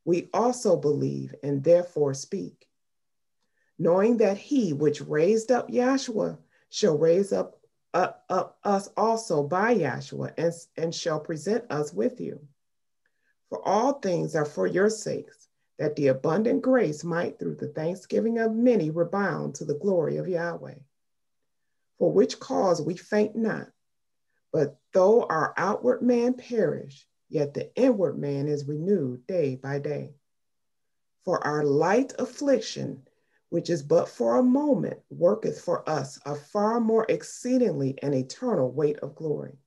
We 0.06 0.30
also 0.34 0.78
believe, 0.78 1.36
and 1.44 1.66
therefore 1.66 2.14
speak. 2.14 2.66
Knowing 3.78 4.16
that 4.20 4.38
he 4.38 4.72
which 4.72 5.02
raised 5.02 5.52
up 5.52 5.68
Yahshua 5.68 6.38
shall 6.70 6.98
raise 6.98 7.34
up, 7.34 7.57
up, 7.98 8.24
up 8.30 8.58
us 8.64 8.90
also 8.96 9.44
by 9.44 9.76
Yahshua 9.76 10.34
and, 10.38 10.54
and 10.78 10.94
shall 10.94 11.20
present 11.20 11.66
us 11.72 11.92
with 11.92 12.22
you. 12.22 12.40
For 13.50 13.68
all 13.68 13.94
things 13.94 14.36
are 14.36 14.46
for 14.46 14.68
your 14.68 14.90
sakes 14.90 15.48
that 15.80 15.96
the 15.96 16.08
abundant 16.08 16.62
grace 16.62 17.04
might 17.04 17.40
through 17.40 17.56
the 17.56 17.70
thanksgiving 17.70 18.38
of 18.38 18.54
many 18.54 18.92
rebound 18.92 19.56
to 19.56 19.66
the 19.66 19.78
glory 19.78 20.18
of 20.18 20.28
Yahweh. 20.28 20.76
For 21.98 22.12
which 22.12 22.40
cause 22.40 22.82
we 22.82 22.96
faint 22.96 23.36
not, 23.36 23.68
but 24.54 24.80
though 24.94 25.24
our 25.24 25.54
outward 25.58 26.04
man 26.04 26.36
perish, 26.36 27.08
yet 27.30 27.54
the 27.54 27.74
inward 27.76 28.18
man 28.18 28.48
is 28.48 28.68
renewed 28.68 29.26
day 29.26 29.56
by 29.56 29.80
day. 29.80 30.14
For 31.26 31.44
our 31.46 31.64
light 31.64 32.14
affliction, 32.20 33.07
which 33.50 33.70
is 33.70 33.82
but 33.82 34.10
for 34.10 34.38
a 34.38 34.44
moment, 34.44 35.00
worketh 35.10 35.62
for 35.62 35.88
us 35.90 36.20
a 36.26 36.36
far 36.36 36.80
more 36.80 37.06
exceedingly 37.10 37.98
and 38.02 38.14
eternal 38.14 38.72
weight 38.72 39.00
of 39.00 39.16
glory. 39.16 39.58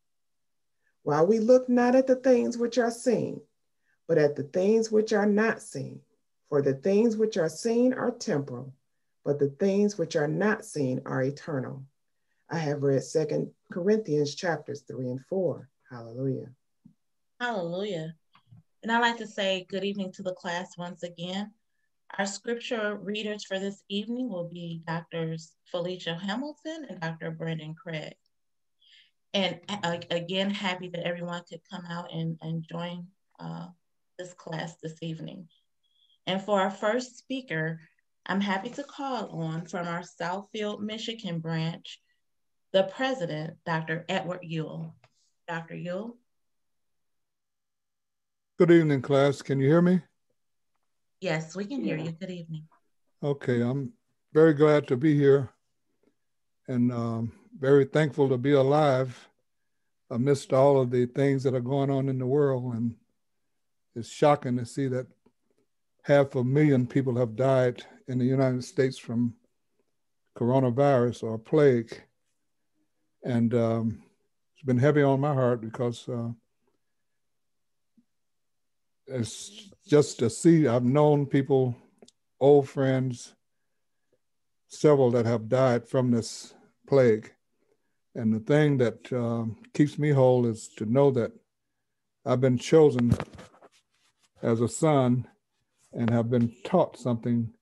While 1.02 1.26
we 1.26 1.38
look 1.38 1.68
not 1.68 1.94
at 1.94 2.06
the 2.06 2.16
things 2.16 2.58
which 2.58 2.76
are 2.76 2.90
seen, 2.90 3.40
but 4.06 4.18
at 4.18 4.36
the 4.36 4.42
things 4.42 4.90
which 4.90 5.12
are 5.12 5.26
not 5.26 5.62
seen. 5.62 6.00
For 6.48 6.62
the 6.62 6.74
things 6.74 7.16
which 7.16 7.36
are 7.36 7.48
seen 7.48 7.94
are 7.94 8.10
temporal, 8.10 8.74
but 9.24 9.38
the 9.38 9.50
things 9.50 9.96
which 9.96 10.16
are 10.16 10.26
not 10.26 10.64
seen 10.64 11.00
are 11.06 11.22
eternal. 11.22 11.84
I 12.50 12.58
have 12.58 12.82
read 12.82 13.04
Second 13.04 13.52
Corinthians 13.72 14.34
chapters 14.34 14.82
3 14.88 15.10
and 15.10 15.24
4. 15.26 15.68
Hallelujah. 15.88 16.50
Hallelujah. 17.40 18.14
And 18.82 18.90
I'd 18.90 18.98
like 18.98 19.18
to 19.18 19.26
say 19.26 19.64
good 19.68 19.84
evening 19.84 20.10
to 20.12 20.22
the 20.22 20.34
class 20.34 20.76
once 20.76 21.04
again. 21.04 21.52
Our 22.18 22.26
scripture 22.26 22.98
readers 23.00 23.44
for 23.44 23.58
this 23.58 23.82
evening 23.88 24.28
will 24.28 24.48
be 24.48 24.82
Doctors 24.86 25.52
Felicia 25.70 26.14
Hamilton 26.14 26.86
and 26.88 27.00
Dr. 27.00 27.30
Brandon 27.30 27.74
Craig. 27.74 28.14
And 29.32 29.60
uh, 29.68 29.98
again, 30.10 30.50
happy 30.50 30.88
that 30.88 31.06
everyone 31.06 31.42
could 31.48 31.60
come 31.70 31.84
out 31.88 32.12
and, 32.12 32.36
and 32.42 32.66
join 32.68 33.06
uh, 33.38 33.68
this 34.18 34.34
class 34.34 34.74
this 34.82 34.96
evening. 35.02 35.46
And 36.26 36.42
for 36.42 36.60
our 36.60 36.70
first 36.70 37.16
speaker, 37.16 37.80
I'm 38.26 38.40
happy 38.40 38.70
to 38.70 38.82
call 38.82 39.28
on 39.42 39.66
from 39.66 39.86
our 39.86 40.02
Southfield, 40.02 40.80
Michigan 40.80 41.38
branch, 41.38 42.00
the 42.72 42.84
president, 42.84 43.56
Dr. 43.64 44.04
Edward 44.08 44.40
Yule. 44.42 44.96
Dr. 45.46 45.76
Yule. 45.76 46.16
Good 48.58 48.72
evening, 48.72 49.00
class. 49.00 49.42
Can 49.42 49.60
you 49.60 49.68
hear 49.68 49.80
me? 49.80 50.00
Yes, 51.20 51.54
we 51.54 51.66
can 51.66 51.82
hear 51.84 51.98
you. 51.98 52.12
Good 52.12 52.30
evening. 52.30 52.66
Okay, 53.22 53.60
I'm 53.60 53.92
very 54.32 54.54
glad 54.54 54.88
to 54.88 54.96
be 54.96 55.14
here 55.14 55.50
and 56.66 56.90
um, 56.90 57.32
very 57.58 57.84
thankful 57.84 58.26
to 58.30 58.38
be 58.38 58.52
alive 58.52 59.28
amidst 60.10 60.54
all 60.54 60.80
of 60.80 60.90
the 60.90 61.04
things 61.04 61.42
that 61.42 61.54
are 61.54 61.60
going 61.60 61.90
on 61.90 62.08
in 62.08 62.18
the 62.18 62.26
world. 62.26 62.74
And 62.74 62.94
it's 63.94 64.08
shocking 64.08 64.56
to 64.56 64.64
see 64.64 64.88
that 64.88 65.08
half 66.04 66.36
a 66.36 66.42
million 66.42 66.86
people 66.86 67.16
have 67.16 67.36
died 67.36 67.84
in 68.08 68.18
the 68.18 68.24
United 68.24 68.64
States 68.64 68.96
from 68.96 69.34
coronavirus 70.38 71.24
or 71.24 71.36
plague. 71.36 72.00
And 73.24 73.52
um, 73.52 74.02
it's 74.54 74.64
been 74.64 74.78
heavy 74.78 75.02
on 75.02 75.20
my 75.20 75.34
heart 75.34 75.60
because 75.60 76.08
uh, 76.08 76.30
it's 79.10 79.70
just 79.86 80.18
to 80.20 80.30
see, 80.30 80.68
I've 80.68 80.84
known 80.84 81.26
people, 81.26 81.76
old 82.38 82.68
friends, 82.68 83.34
several 84.68 85.10
that 85.10 85.26
have 85.26 85.48
died 85.48 85.88
from 85.88 86.10
this 86.10 86.54
plague. 86.86 87.32
And 88.14 88.32
the 88.32 88.40
thing 88.40 88.78
that 88.78 89.12
um, 89.12 89.56
keeps 89.74 89.98
me 89.98 90.10
whole 90.10 90.46
is 90.46 90.68
to 90.76 90.86
know 90.86 91.10
that 91.12 91.32
I've 92.24 92.40
been 92.40 92.58
chosen 92.58 93.16
as 94.42 94.60
a 94.60 94.68
son 94.68 95.26
and 95.92 96.10
have 96.10 96.30
been 96.30 96.54
taught 96.64 96.98
something 96.98 97.52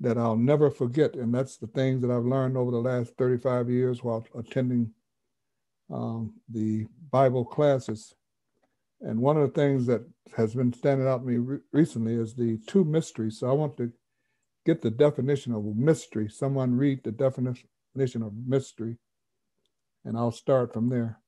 that 0.00 0.18
I'll 0.18 0.36
never 0.36 0.70
forget. 0.70 1.14
And 1.14 1.34
that's 1.34 1.56
the 1.56 1.66
things 1.66 2.02
that 2.02 2.10
I've 2.10 2.24
learned 2.24 2.56
over 2.56 2.70
the 2.70 2.78
last 2.78 3.14
35 3.16 3.70
years 3.70 4.02
while 4.02 4.26
attending 4.36 4.92
um, 5.90 6.34
the 6.48 6.86
Bible 7.10 7.44
classes. 7.44 8.14
And 9.04 9.20
one 9.20 9.36
of 9.36 9.42
the 9.42 9.60
things 9.60 9.84
that 9.86 10.00
has 10.34 10.54
been 10.54 10.72
standing 10.72 11.06
out 11.06 11.18
to 11.18 11.26
me 11.26 11.36
re- 11.36 11.58
recently 11.72 12.14
is 12.14 12.34
the 12.34 12.58
two 12.66 12.84
mysteries. 12.84 13.38
So 13.38 13.50
I 13.50 13.52
want 13.52 13.76
to 13.76 13.92
get 14.64 14.80
the 14.80 14.90
definition 14.90 15.52
of 15.52 15.64
mystery. 15.76 16.28
Someone 16.30 16.78
read 16.78 17.04
the 17.04 17.12
definition 17.12 18.22
of 18.22 18.32
mystery, 18.46 18.96
and 20.06 20.16
I'll 20.16 20.32
start 20.32 20.72
from 20.72 20.88
there. 20.88 21.20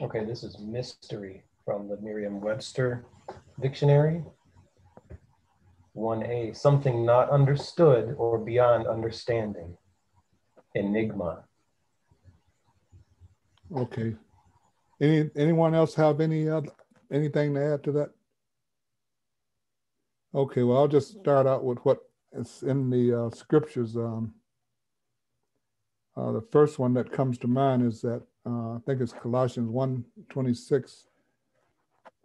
Okay, 0.00 0.24
this 0.24 0.42
is 0.42 0.58
mystery 0.58 1.44
from 1.66 1.88
the 1.88 1.98
Merriam 2.00 2.40
Webster 2.40 3.04
Dictionary. 3.60 4.24
1a, 5.96 6.56
something 6.56 7.04
not 7.04 7.30
understood 7.30 8.14
or 8.16 8.38
beyond 8.38 8.86
understanding. 8.86 9.76
Enigma. 10.74 11.44
Okay. 13.76 14.14
Any 15.00 15.30
anyone 15.34 15.74
else 15.74 15.94
have 15.94 16.20
any 16.20 16.48
other 16.48 16.70
anything 17.12 17.54
to 17.54 17.74
add 17.74 17.84
to 17.84 17.92
that? 17.92 18.10
Okay, 20.34 20.62
well, 20.62 20.78
I'll 20.78 20.88
just 20.88 21.18
start 21.18 21.46
out 21.46 21.64
with 21.64 21.78
what 21.78 21.98
is 22.32 22.62
in 22.62 22.90
the 22.90 23.24
uh, 23.26 23.30
scriptures. 23.30 23.96
Um, 23.96 24.34
uh, 26.16 26.32
the 26.32 26.46
first 26.52 26.78
one 26.78 26.94
that 26.94 27.10
comes 27.10 27.38
to 27.38 27.48
mind 27.48 27.82
is 27.82 28.00
that 28.02 28.22
uh, 28.46 28.74
I 28.74 28.78
think 28.86 29.00
it's 29.00 29.12
Colossians 29.12 29.68
1 29.68 30.04
26. 30.28 31.06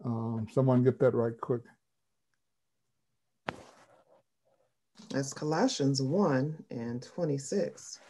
Um, 0.03 0.47
someone 0.51 0.83
get 0.83 0.99
that 0.99 1.15
right 1.15 1.39
quick. 1.39 1.61
That's 5.15 5.31
Colossians 5.31 6.01
1 6.01 6.65
and 6.71 7.01
26. 7.01 8.01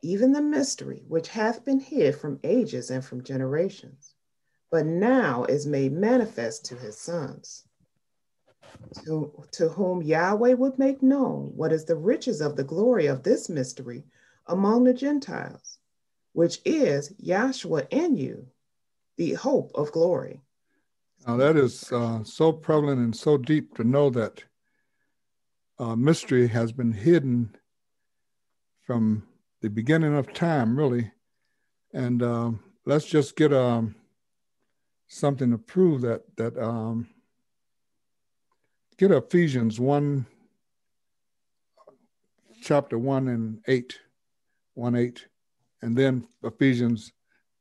Even 0.00 0.32
the 0.32 0.40
mystery 0.40 1.04
which 1.06 1.28
hath 1.28 1.66
been 1.66 1.80
hid 1.80 2.16
from 2.16 2.40
ages 2.44 2.90
and 2.90 3.04
from 3.04 3.22
generations, 3.22 4.14
but 4.70 4.86
now 4.86 5.44
is 5.44 5.66
made 5.66 5.92
manifest 5.92 6.64
to 6.64 6.76
his 6.76 6.96
sons, 6.96 7.66
to, 9.04 9.44
to 9.50 9.68
whom 9.68 10.00
Yahweh 10.00 10.54
would 10.54 10.78
make 10.78 11.02
known 11.02 11.52
what 11.54 11.72
is 11.72 11.84
the 11.84 11.96
riches 11.96 12.40
of 12.40 12.56
the 12.56 12.64
glory 12.64 13.04
of 13.04 13.22
this 13.22 13.50
mystery 13.50 14.06
among 14.46 14.84
the 14.84 14.94
Gentiles 14.94 15.78
which 16.32 16.62
is 16.64 17.12
Yahshua 17.22 17.86
in 17.90 18.16
you, 18.16 18.46
the 19.18 19.34
hope 19.34 19.70
of 19.74 19.92
glory. 19.92 20.40
Now, 21.26 21.36
that 21.36 21.58
is 21.58 21.92
uh, 21.92 22.24
so 22.24 22.50
prevalent 22.50 22.98
and 22.98 23.14
so 23.14 23.36
deep 23.36 23.74
to 23.76 23.84
know 23.84 24.08
that 24.08 24.42
uh, 25.82 25.96
mystery 25.96 26.46
has 26.46 26.72
been 26.72 26.92
hidden 26.92 27.56
from 28.86 29.24
the 29.60 29.70
beginning 29.70 30.16
of 30.16 30.32
time, 30.32 30.76
really. 30.78 31.10
And 31.92 32.22
um, 32.22 32.60
let's 32.86 33.06
just 33.06 33.36
get 33.36 33.52
um, 33.52 33.94
something 35.08 35.50
to 35.50 35.58
prove 35.58 36.02
that 36.02 36.22
that 36.36 36.56
um, 36.56 37.08
get 38.96 39.10
Ephesians 39.10 39.80
one, 39.80 40.26
chapter 42.62 42.98
one 42.98 43.28
and 43.28 43.60
eight, 43.66 43.98
one 44.74 44.94
eight 44.94 45.26
and 45.82 45.96
then 45.96 46.26
Ephesians 46.42 47.12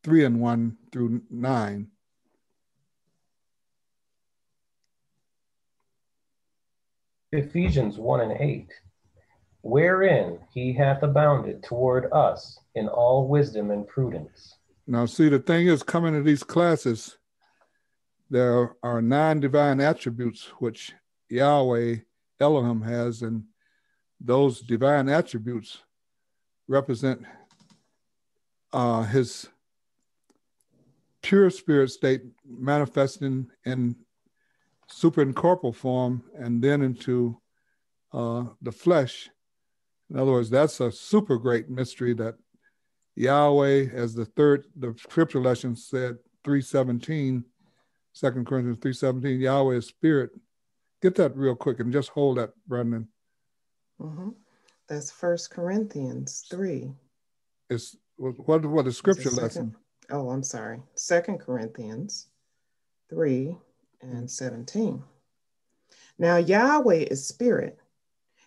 3 0.04 0.26
and 0.26 0.40
1 0.40 0.78
through 0.92 1.22
9. 1.30 1.88
Ephesians 7.32 7.98
1 7.98 8.22
and 8.22 8.32
8. 8.40 8.68
Wherein 9.62 10.40
he 10.54 10.74
hath 10.74 11.04
abounded 11.04 11.64
toward 11.64 12.12
us 12.12 12.60
in 12.76 12.88
all 12.88 13.28
wisdom 13.28 13.72
and 13.72 13.88
prudence. 13.88 14.58
Now, 14.88 15.06
see, 15.06 15.30
the 15.30 15.40
thing 15.40 15.68
is, 15.68 15.84
coming 15.84 16.14
to 16.14 16.24
these 16.24 16.44
classes, 16.44 17.18
there 18.30 18.76
are 18.82 19.02
nine 19.02 19.40
divine 19.40 19.80
attributes 19.80 20.46
which 20.60 20.94
Yahweh 21.30 21.98
Elohim 22.40 22.82
has, 22.82 23.22
and 23.22 23.44
those 24.20 24.62
divine 24.62 25.08
attributes 25.08 25.80
represent 26.68 27.24
uh, 28.74 29.04
his 29.04 29.48
pure 31.22 31.50
spirit 31.50 31.92
state 31.92 32.24
manifesting 32.46 33.48
in 33.66 33.96
superincorporeal 34.92 35.76
form 35.76 36.24
and 36.38 36.62
then 36.62 36.82
into 36.82 37.40
uh, 38.14 38.46
the 38.62 38.72
flesh. 38.72 39.30
In 40.10 40.20
other 40.20 40.32
words, 40.32 40.50
that's 40.50 40.80
a 40.80 40.92
super 40.92 41.38
great 41.38 41.70
mystery 41.70 42.14
that 42.16 42.36
Yahweh, 43.16 43.88
as 43.94 44.14
the 44.14 44.26
third, 44.26 44.66
the 44.76 44.94
scripture 44.98 45.42
lesson 45.42 45.76
said, 45.76 46.18
317, 46.44 47.44
2 48.14 48.32
Corinthians 48.44 48.78
317, 48.82 49.40
Yahweh 49.40 49.76
is 49.76 49.88
spirit. 49.88 50.32
Get 51.02 51.16
that 51.16 51.36
real 51.36 51.56
quick 51.56 51.80
and 51.80 51.94
just 51.94 52.10
hold 52.10 52.38
that, 52.38 52.52
Brendan. 52.68 53.08
Mm-hmm. 54.00 54.30
That's 54.88 55.12
First 55.12 55.52
Corinthians 55.52 56.46
3. 56.50 56.92
It's 57.70 57.96
what 58.18 58.66
what 58.66 58.88
a 58.88 58.92
scripture 58.92 59.32
lesson? 59.32 59.76
Oh, 60.10 60.30
I'm 60.30 60.44
sorry. 60.44 60.82
Second 60.96 61.40
Corinthians 61.40 62.28
3 63.10 63.56
and 64.02 64.30
17. 64.30 65.04
Now 66.18 66.38
Yahweh 66.38 67.06
is 67.12 67.28
spirit, 67.28 67.80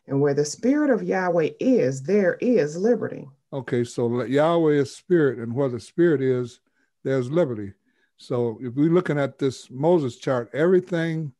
and 0.07 0.21
where 0.21 0.35
the 0.35 0.45
spirit 0.45 0.91
of 0.91 1.03
Yahweh 1.03 1.51
is, 1.61 2.03
there 2.03 2.35
is 2.41 2.77
liberty. 2.77 3.29
Okay, 3.53 3.85
so 3.85 4.25
Yahweh 4.25 4.75
is 4.75 4.95
spirit, 4.95 5.39
and 5.39 5.55
where 5.55 5.69
the 5.69 5.81
spirit 5.81 6.21
is, 6.21 6.61
there's 7.05 7.31
liberty. 7.31 7.73
So 8.17 8.59
if 8.63 8.75
we're 8.75 8.91
looking 8.91 9.19
at 9.19 9.39
this 9.39 9.71
Moses 9.71 10.17
chart, 10.17 10.51
everything 10.55 11.33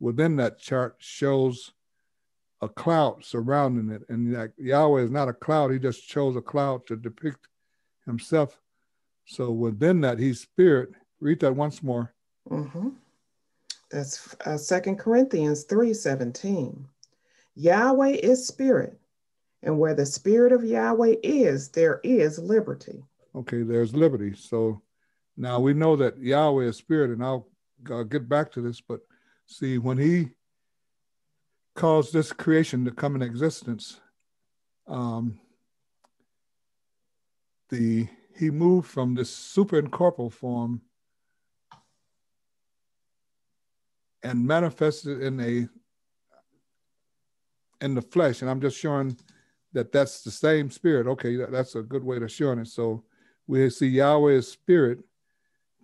within 0.00 0.36
that 0.36 0.58
chart 0.58 0.96
shows 0.98 1.72
a 2.60 2.68
cloud 2.68 3.24
surrounding 3.24 3.90
it. 3.90 4.02
And 4.08 4.32
like 4.32 4.52
Yahweh 4.56 5.02
is 5.02 5.10
not 5.10 5.28
a 5.28 5.32
cloud, 5.32 5.72
he 5.72 5.78
just 5.78 6.08
chose 6.08 6.36
a 6.36 6.40
cloud 6.40 6.86
to 6.86 6.96
depict 6.96 7.48
himself 8.06 8.58
So 9.26 9.50
within 9.50 10.00
that, 10.02 10.18
he's 10.18 10.40
spirit. 10.40 10.90
Read 11.20 11.40
that 11.40 11.54
once 11.54 11.82
more. 11.82 12.14
Mm-hmm. 12.50 12.88
That's 13.92 14.34
uh, 14.46 14.80
2 14.80 14.96
Corinthians 14.96 15.66
3:17. 15.66 16.84
Yahweh 17.54 18.16
is 18.22 18.46
spirit, 18.46 18.98
and 19.62 19.78
where 19.78 19.94
the 19.94 20.06
spirit 20.06 20.52
of 20.52 20.64
Yahweh 20.64 21.16
is, 21.22 21.68
there 21.68 22.00
is 22.02 22.38
liberty. 22.38 23.04
Okay, 23.34 23.62
there's 23.62 23.94
liberty. 23.94 24.34
So 24.34 24.80
now 25.36 25.60
we 25.60 25.74
know 25.74 25.96
that 25.96 26.18
Yahweh 26.18 26.64
is 26.64 26.78
spirit, 26.78 27.10
and 27.10 27.22
I'll, 27.22 27.48
I'll 27.90 28.04
get 28.04 28.28
back 28.28 28.50
to 28.52 28.62
this, 28.62 28.80
but 28.80 29.00
see, 29.46 29.76
when 29.76 29.98
he 29.98 30.30
caused 31.74 32.14
this 32.14 32.32
creation 32.32 32.86
to 32.86 32.90
come 32.90 33.14
in 33.14 33.22
existence, 33.22 34.00
um, 34.86 35.38
the 37.68 38.08
he 38.34 38.50
moved 38.50 38.88
from 38.88 39.14
this 39.14 39.28
super 39.28 39.78
incorporeal 39.78 40.30
form 40.30 40.80
and 44.22 44.46
manifested 44.46 45.22
in 45.22 45.40
a 45.40 45.68
in 47.84 47.94
the 47.94 48.02
flesh. 48.02 48.42
And 48.42 48.50
i'm 48.50 48.60
just 48.60 48.78
showing 48.78 49.16
that 49.72 49.92
that's 49.92 50.22
the 50.22 50.30
same 50.30 50.70
spirit. 50.70 51.06
Okay 51.06 51.36
that's 51.36 51.74
a 51.74 51.82
good 51.82 52.04
way 52.04 52.18
to 52.18 52.28
showing 52.28 52.58
it. 52.58 52.68
So 52.68 53.04
we 53.46 53.68
see 53.70 53.88
yahweh 53.88 54.34
as 54.34 54.48
spirit 54.48 54.98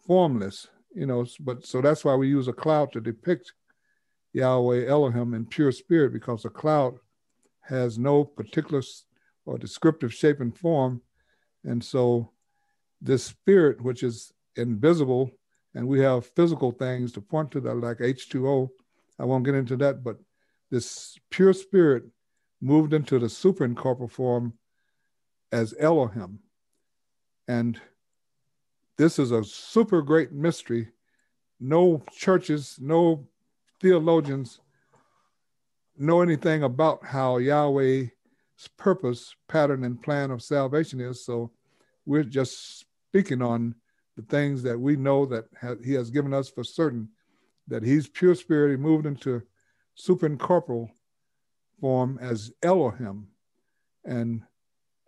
formless 0.07 0.69
you 0.95 1.05
know 1.05 1.27
but 1.41 1.67
so 1.67 1.83
that's 1.83 2.03
why 2.03 2.15
we 2.15 2.29
use 2.29 2.49
a 2.49 2.53
cloud 2.53 2.91
to 2.91 2.99
depict 2.99 3.53
yahweh 4.33 4.87
elohim 4.87 5.35
in 5.35 5.45
pure 5.45 5.71
spirit 5.71 6.15
because 6.15 6.47
a 6.47 6.49
cloud 6.49 6.95
has 7.61 7.99
no 7.99 8.25
particular 8.25 8.81
or 9.49 9.59
descriptive 9.59 10.13
shape 10.13 10.41
and 10.41 10.57
form. 10.57 11.01
And 11.65 11.83
so 11.83 12.31
this 13.01 13.25
spirit 13.25 13.81
which 13.81 14.03
is 14.03 14.33
invisible 14.57 15.31
and 15.75 15.87
we 15.87 16.01
have 16.01 16.27
physical 16.27 16.73
things 16.73 17.13
to 17.13 17.21
point 17.21 17.51
to 17.53 17.61
that, 17.61 17.75
like 17.75 17.99
H2O. 17.99 18.69
I 19.19 19.25
won't 19.25 19.45
get 19.45 19.55
into 19.55 19.77
that, 19.77 20.03
but 20.03 20.17
this 20.71 21.19
pure 21.31 21.53
spirit 21.53 22.05
moved 22.61 22.93
into 22.93 23.19
the 23.19 23.29
super 23.29 23.65
incorporeal 23.65 24.09
form 24.09 24.55
as 25.53 25.75
Elohim. 25.79 26.41
And 27.47 27.81
this 28.97 29.19
is 29.19 29.31
a 29.31 29.45
super 29.45 30.03
great 30.03 30.33
mystery. 30.33 30.89
No 31.61 32.03
churches, 32.13 32.79
no 32.81 33.27
theologians 33.81 34.61
know 35.97 36.23
anything 36.23 36.63
about 36.63 37.05
how 37.05 37.39
Yahweh's 37.39 38.11
purpose, 38.77 39.35
pattern, 39.49 39.85
and 39.85 40.03
plan 40.03 40.31
of 40.31 40.43
salvation 40.43 41.01
is. 41.01 41.25
So 41.25 41.51
we're 42.07 42.25
just 42.25 42.81
speaking 43.09 43.43
on 43.43 43.75
the 44.19 44.25
things 44.25 44.65
that 44.65 44.79
we 44.79 44.97
know 44.97 45.25
that 45.27 45.45
he 45.85 45.93
has 45.93 46.11
given 46.11 46.35
us 46.35 46.49
for 46.49 46.65
certain, 46.65 47.09
that 47.69 47.85
he's 47.85 48.09
pure 48.09 48.35
spirit, 48.35 48.73
he 48.73 48.77
moved 48.77 49.07
into 49.07 49.41
superincorporeal 49.97 50.89
form 51.81 52.19
as 52.21 52.51
Elohim. 52.61 53.29
And 54.05 54.43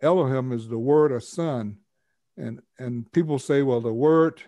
Elohim 0.01 0.53
is 0.53 0.69
the 0.69 0.79
word 0.79 1.11
or 1.11 1.19
son. 1.19 1.75
And, 2.37 2.61
and 2.79 3.11
people 3.11 3.37
say, 3.37 3.63
well, 3.63 3.81
the 3.81 3.91
word, 3.91 4.41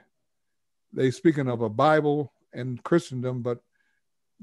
they 0.94 1.12
speaking 1.12 1.50
of 1.50 1.62
a 1.62 1.68
Bible 1.68 2.32
and 2.54 2.82
Christendom, 2.84 3.42
but 3.42 3.60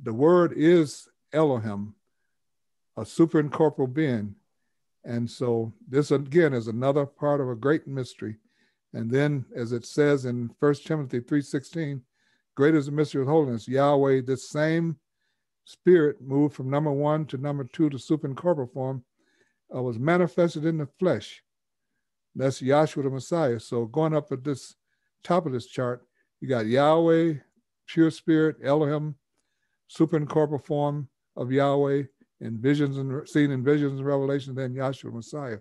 the 0.02 0.12
word 0.12 0.52
is 0.54 1.08
Elohim, 1.32 1.94
a 2.98 3.02
superincorporeal 3.04 3.94
being. 3.94 4.34
And 5.02 5.30
so 5.30 5.72
this 5.88 6.10
again 6.10 6.52
is 6.52 6.68
another 6.68 7.06
part 7.06 7.40
of 7.40 7.48
a 7.48 7.54
great 7.54 7.86
mystery 7.86 8.36
and 8.92 9.10
then, 9.10 9.44
as 9.54 9.72
it 9.72 9.86
says 9.86 10.24
in 10.24 10.50
1 10.58 10.74
Timothy 10.84 11.20
3.16, 11.20 12.00
great 12.56 12.74
is 12.74 12.86
the 12.86 12.92
mystery 12.92 13.22
of 13.22 13.28
holiness. 13.28 13.68
Yahweh, 13.68 14.22
this 14.26 14.50
same 14.50 14.96
spirit 15.64 16.20
moved 16.20 16.54
from 16.54 16.70
number 16.70 16.90
one 16.90 17.24
to 17.26 17.36
number 17.36 17.64
two 17.64 17.88
to 17.90 17.96
superincorporeal 17.96 18.72
form, 18.72 19.04
uh, 19.74 19.80
was 19.80 19.98
manifested 19.98 20.64
in 20.64 20.78
the 20.78 20.88
flesh. 20.98 21.42
That's 22.34 22.60
Yahshua 22.60 23.04
the 23.04 23.10
Messiah. 23.10 23.60
So 23.60 23.86
going 23.86 24.14
up 24.14 24.32
at 24.32 24.42
this 24.42 24.74
top 25.22 25.46
of 25.46 25.52
this 25.52 25.66
chart, 25.66 26.02
you 26.40 26.48
got 26.48 26.66
Yahweh, 26.66 27.34
pure 27.86 28.10
spirit, 28.10 28.56
Elohim, 28.64 29.14
superincorporeal 29.88 30.64
form 30.64 31.08
of 31.36 31.52
Yahweh 31.52 32.04
in 32.40 32.58
visions 32.58 32.96
and 32.96 33.28
seen 33.28 33.50
in 33.52 33.62
visions 33.62 33.98
and 33.98 34.06
revelation, 34.06 34.54
then 34.54 34.74
Yahshua 34.74 35.12
Messiah, 35.12 35.58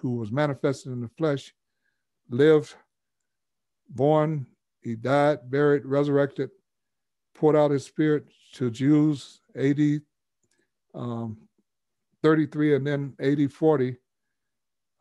who 0.00 0.16
was 0.16 0.32
manifested 0.32 0.92
in 0.92 1.00
the 1.00 1.10
flesh 1.16 1.54
lived, 2.28 2.74
born, 3.88 4.46
he 4.80 4.96
died, 4.96 5.50
buried, 5.50 5.84
resurrected, 5.84 6.50
poured 7.34 7.56
out 7.56 7.70
his 7.70 7.84
spirit 7.84 8.26
to 8.54 8.70
Jews 8.70 9.40
AD 9.56 10.00
um, 10.94 11.38
33 12.22 12.76
and 12.76 12.86
then 12.86 13.14
AD 13.20 13.52
40 13.52 13.96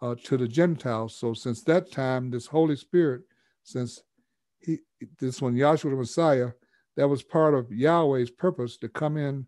uh, 0.01 0.15
to 0.23 0.37
the 0.37 0.47
Gentiles. 0.47 1.15
So 1.15 1.33
since 1.33 1.63
that 1.63 1.91
time, 1.91 2.31
this 2.31 2.47
Holy 2.47 2.75
Spirit, 2.75 3.21
since 3.63 4.01
he 4.59 4.79
this 5.19 5.41
one 5.41 5.55
Yahshua 5.55 5.91
the 5.91 5.95
Messiah, 5.95 6.51
that 6.97 7.07
was 7.07 7.23
part 7.23 7.53
of 7.53 7.71
Yahweh's 7.71 8.29
purpose 8.29 8.77
to 8.77 8.89
come 8.89 9.17
in 9.17 9.47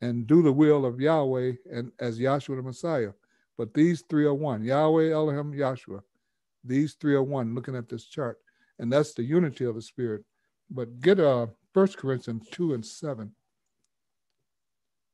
and 0.00 0.26
do 0.26 0.42
the 0.42 0.52
will 0.52 0.84
of 0.84 1.00
Yahweh 1.00 1.52
and 1.72 1.92
as 1.98 2.18
Yahshua 2.18 2.56
the 2.56 2.62
Messiah. 2.62 3.12
But 3.58 3.74
these 3.74 4.02
three 4.08 4.24
are 4.24 4.34
one: 4.34 4.62
Yahweh, 4.62 5.10
Elohim, 5.10 5.52
Yahshua. 5.52 6.02
These 6.64 6.94
three 6.94 7.14
are 7.14 7.22
one, 7.22 7.54
looking 7.54 7.76
at 7.76 7.88
this 7.88 8.04
chart. 8.04 8.38
And 8.78 8.92
that's 8.92 9.14
the 9.14 9.22
unity 9.22 9.64
of 9.64 9.74
the 9.74 9.82
Spirit. 9.82 10.24
But 10.70 11.00
get 11.00 11.20
uh, 11.20 11.46
1 11.72 11.88
Corinthians 11.96 12.48
2 12.50 12.74
and 12.74 12.84
7. 12.84 13.32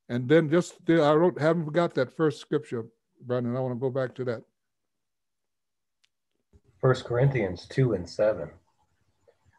And 0.09 0.29
then 0.29 0.49
just, 0.49 0.77
I 0.89 1.13
wrote, 1.13 1.39
haven't 1.39 1.65
forgot 1.65 1.95
that 1.95 2.17
first 2.17 2.41
scripture, 2.41 2.87
Brandon. 3.21 3.57
I 3.57 3.61
want 3.61 3.75
to 3.75 3.81
go 3.81 3.91
back 3.91 4.15
to 4.17 4.25
that. 4.25 4.43
1 6.81 6.95
Corinthians 7.05 7.67
2 7.69 7.95
and 7.95 8.09
7. 8.09 8.49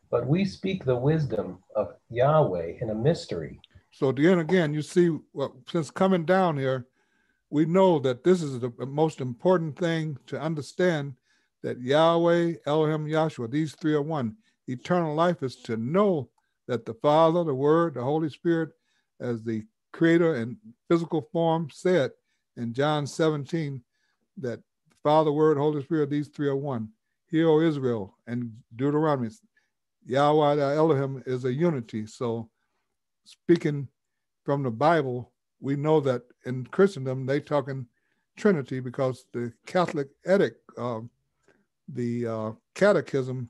But 0.09 0.25
we 0.25 0.45
speak 0.45 0.85
the 0.85 0.95
wisdom 0.95 1.59
of 1.75 1.93
Yahweh 2.09 2.77
in 2.81 2.89
a 2.89 2.95
mystery. 2.95 3.59
So 3.91 4.09
again, 4.09 4.39
again, 4.39 4.73
you 4.73 4.81
see, 4.81 5.15
well, 5.33 5.55
since 5.69 5.91
coming 5.91 6.25
down 6.25 6.57
here, 6.57 6.87
we 7.49 7.65
know 7.65 7.99
that 7.99 8.23
this 8.23 8.41
is 8.41 8.59
the 8.59 8.71
most 8.79 9.21
important 9.21 9.77
thing 9.77 10.17
to 10.27 10.39
understand 10.39 11.15
that 11.63 11.79
Yahweh, 11.81 12.53
Elohim, 12.65 13.05
Yahshua, 13.05 13.49
these 13.49 13.75
three 13.75 13.93
are 13.93 14.01
one. 14.01 14.35
Eternal 14.67 15.15
life 15.15 15.43
is 15.43 15.57
to 15.57 15.77
know 15.77 16.29
that 16.67 16.85
the 16.85 16.93
Father, 16.93 17.43
the 17.43 17.53
Word, 17.53 17.95
the 17.95 18.03
Holy 18.03 18.29
Spirit, 18.29 18.69
as 19.19 19.43
the 19.43 19.65
creator 19.91 20.35
in 20.35 20.57
physical 20.87 21.27
form, 21.31 21.69
said 21.71 22.11
in 22.57 22.73
John 22.73 23.07
17 23.07 23.81
that 24.37 24.59
Father, 25.03 25.31
Word, 25.31 25.57
Holy 25.57 25.81
Spirit, 25.83 26.09
these 26.09 26.27
three 26.27 26.47
are 26.47 26.55
one. 26.55 26.89
Hear, 27.29 27.49
O 27.49 27.61
Israel, 27.61 28.17
and 28.27 28.51
Deuteronomy, 28.75 29.29
Yahweh 30.05 30.75
Elohim 30.75 31.23
is 31.25 31.45
a 31.45 31.53
unity. 31.53 32.05
So, 32.07 32.49
speaking 33.23 33.87
from 34.43 34.63
the 34.63 34.71
Bible, 34.71 35.31
we 35.59 35.75
know 35.75 35.99
that 36.01 36.23
in 36.45 36.65
Christendom 36.65 37.25
they 37.25 37.39
talking 37.39 37.85
Trinity 38.37 38.79
because 38.79 39.25
the 39.33 39.53
Catholic 39.65 40.07
edict 40.27 40.57
uh, 40.77 41.01
the 41.93 42.27
uh, 42.27 42.51
catechism 42.75 43.49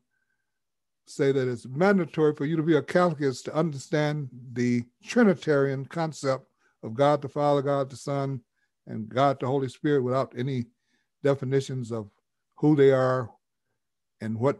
say 1.08 1.32
that 1.32 1.48
it's 1.48 1.66
mandatory 1.66 2.36
for 2.36 2.46
you 2.46 2.56
to 2.56 2.64
be 2.64 2.78
a 2.78 2.82
Catholic 2.82 3.22
is 3.22 3.42
to 3.42 3.56
understand 3.56 4.30
the 4.54 4.84
Trinitarian 5.04 5.86
concept 5.86 6.46
of 6.84 6.94
God 6.94 7.22
the 7.22 7.30
Father, 7.30 7.62
God 7.62 7.90
the 7.90 7.98
Son, 7.98 8.42
and 8.88 9.10
God 9.10 9.40
the 9.40 9.48
Holy 9.48 9.70
Spirit 9.70 10.04
without 10.04 10.34
any 10.38 10.66
definitions 11.24 11.92
of 11.92 12.10
who 12.58 12.76
they 12.76 12.92
are 12.92 13.30
and 14.22 14.38
what 14.38 14.60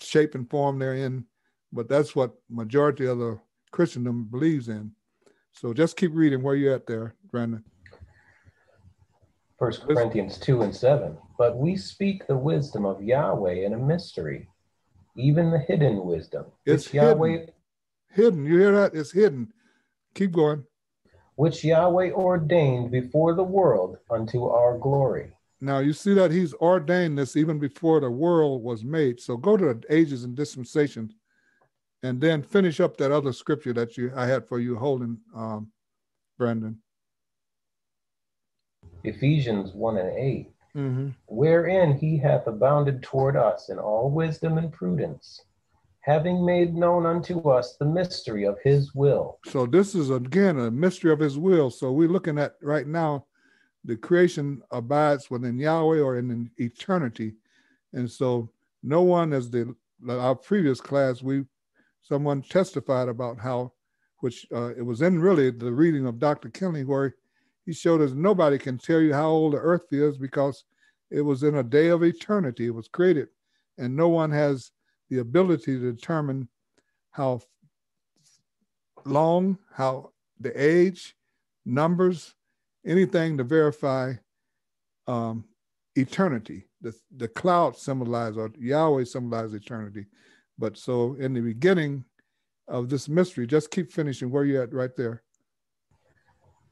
shape 0.00 0.34
and 0.34 0.48
form 0.48 0.78
they're 0.78 0.94
in. 0.94 1.24
But 1.72 1.88
that's 1.88 2.14
what 2.14 2.34
majority 2.48 3.06
of 3.06 3.18
the 3.18 3.38
Christendom 3.70 4.24
believes 4.24 4.68
in. 4.68 4.92
So 5.52 5.72
just 5.72 5.96
keep 5.96 6.12
reading 6.14 6.42
where 6.42 6.54
you're 6.54 6.74
at 6.74 6.86
there, 6.86 7.14
Brandon. 7.30 7.64
First 9.58 9.82
Corinthians 9.82 10.38
2 10.38 10.62
and 10.62 10.74
7. 10.74 11.16
But 11.36 11.56
we 11.56 11.76
speak 11.76 12.26
the 12.26 12.36
wisdom 12.36 12.84
of 12.84 13.02
Yahweh 13.02 13.64
in 13.66 13.74
a 13.74 13.78
mystery, 13.78 14.48
even 15.16 15.50
the 15.50 15.58
hidden 15.58 16.04
wisdom. 16.04 16.46
It's 16.64 16.86
hidden. 16.86 17.08
Yahweh 17.08 17.46
hidden. 18.10 18.44
You 18.44 18.58
hear 18.58 18.72
that? 18.72 18.94
It's 18.94 19.12
hidden. 19.12 19.52
Keep 20.14 20.32
going. 20.32 20.64
Which 21.34 21.64
Yahweh 21.64 22.10
ordained 22.12 22.90
before 22.90 23.34
the 23.34 23.42
world 23.42 23.98
unto 24.10 24.46
our 24.46 24.78
glory. 24.78 25.32
Now 25.60 25.80
you 25.80 25.92
see 25.92 26.14
that 26.14 26.30
he's 26.30 26.54
ordained 26.54 27.18
this 27.18 27.36
even 27.36 27.58
before 27.58 28.00
the 28.00 28.10
world 28.10 28.62
was 28.62 28.84
made. 28.84 29.20
So 29.20 29.36
go 29.36 29.56
to 29.56 29.74
the 29.74 29.82
ages 29.94 30.22
and 30.22 30.36
dispensations 30.36 31.14
and 32.04 32.20
then 32.20 32.42
finish 32.42 32.78
up 32.78 32.96
that 32.96 33.10
other 33.10 33.32
scripture 33.32 33.72
that 33.72 33.96
you 33.96 34.12
I 34.14 34.26
had 34.26 34.46
for 34.46 34.60
you 34.60 34.76
holding, 34.76 35.18
um, 35.34 35.72
Brandon. 36.38 36.80
Ephesians 39.04 39.72
1 39.72 39.98
and 39.98 40.18
8. 40.18 40.50
hmm 40.74 41.08
wherein 41.26 41.96
he 41.96 42.16
hath 42.18 42.46
abounded 42.46 43.02
toward 43.02 43.36
us 43.36 43.68
in 43.68 43.78
all 43.78 44.10
wisdom 44.10 44.58
and 44.58 44.72
prudence, 44.72 45.42
having 46.00 46.44
made 46.44 46.74
known 46.74 47.06
unto 47.06 47.48
us 47.48 47.76
the 47.76 47.84
mystery 47.84 48.44
of 48.44 48.58
his 48.64 48.94
will. 48.94 49.38
So 49.46 49.66
this 49.66 49.94
is 49.94 50.10
again 50.10 50.58
a 50.58 50.70
mystery 50.70 51.12
of 51.12 51.20
his 51.20 51.38
will. 51.38 51.70
So 51.70 51.92
we're 51.92 52.08
looking 52.08 52.38
at 52.38 52.56
right 52.62 52.86
now 52.86 53.26
the 53.84 53.96
creation 53.96 54.62
abides 54.70 55.30
within 55.30 55.58
Yahweh 55.58 56.00
or 56.00 56.18
in 56.18 56.50
eternity. 56.56 57.34
And 57.92 58.10
so 58.10 58.50
no 58.82 59.02
one 59.02 59.32
as 59.32 59.50
the 59.50 59.74
our 60.08 60.34
previous 60.34 60.80
class, 60.80 61.22
we 61.22 61.44
someone 62.02 62.42
testified 62.42 63.08
about 63.08 63.38
how 63.38 63.72
which 64.20 64.46
uh, 64.54 64.74
it 64.76 64.82
was 64.82 65.02
in 65.02 65.20
really 65.20 65.50
the 65.50 65.72
reading 65.72 66.06
of 66.06 66.18
Dr. 66.18 66.48
Kinley 66.50 66.84
where 66.84 67.14
he 67.68 67.74
showed 67.74 68.00
us 68.00 68.12
nobody 68.12 68.56
can 68.56 68.78
tell 68.78 68.98
you 68.98 69.12
how 69.12 69.28
old 69.28 69.52
the 69.52 69.58
earth 69.58 69.92
is 69.92 70.16
because 70.16 70.64
it 71.10 71.20
was 71.20 71.42
in 71.42 71.56
a 71.56 71.62
day 71.62 71.88
of 71.88 72.02
eternity. 72.02 72.64
It 72.64 72.74
was 72.74 72.88
created, 72.88 73.28
and 73.76 73.94
no 73.94 74.08
one 74.08 74.30
has 74.30 74.70
the 75.10 75.18
ability 75.18 75.78
to 75.78 75.92
determine 75.92 76.48
how 77.10 77.42
long, 79.04 79.58
how 79.70 80.12
the 80.40 80.50
age, 80.58 81.14
numbers, 81.66 82.34
anything 82.86 83.36
to 83.36 83.44
verify 83.44 84.14
um, 85.06 85.44
eternity. 85.94 86.64
The, 86.80 86.94
the 87.18 87.28
cloud 87.28 87.76
symbolizes, 87.76 88.38
or 88.38 88.50
Yahweh 88.58 89.04
symbolizes 89.04 89.52
eternity. 89.52 90.06
But 90.56 90.78
so 90.78 91.16
in 91.20 91.34
the 91.34 91.42
beginning 91.42 92.06
of 92.66 92.88
this 92.88 93.10
mystery, 93.10 93.46
just 93.46 93.70
keep 93.70 93.92
finishing 93.92 94.30
where 94.30 94.46
you're 94.46 94.62
at 94.62 94.72
right 94.72 94.96
there. 94.96 95.22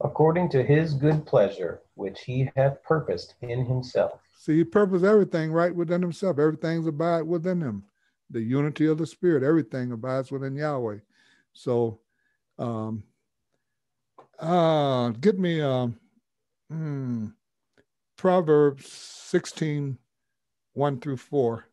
According 0.01 0.49
to 0.49 0.63
his 0.63 0.93
good 0.93 1.25
pleasure, 1.25 1.81
which 1.95 2.21
he 2.21 2.51
hath 2.55 2.83
purposed 2.83 3.35
in 3.41 3.65
himself. 3.65 4.19
See, 4.37 4.57
he 4.57 4.63
purposed 4.63 5.03
everything 5.03 5.51
right 5.51 5.73
within 5.73 6.01
himself. 6.01 6.37
Everything's 6.37 6.85
abide 6.85 7.23
within 7.23 7.59
him. 7.59 7.83
The 8.29 8.41
unity 8.41 8.85
of 8.87 8.97
the 8.97 9.07
spirit, 9.07 9.43
everything 9.43 9.91
abides 9.91 10.31
within 10.31 10.55
Yahweh. 10.55 10.99
So 11.53 11.99
um 12.59 13.03
uh 14.39 15.09
get 15.09 15.39
me 15.39 15.61
um 15.61 15.97
hmm, 16.69 17.27
Proverbs 18.17 18.91
16, 18.91 19.97
1 20.73 20.99
through 20.99 21.17
4. 21.17 21.65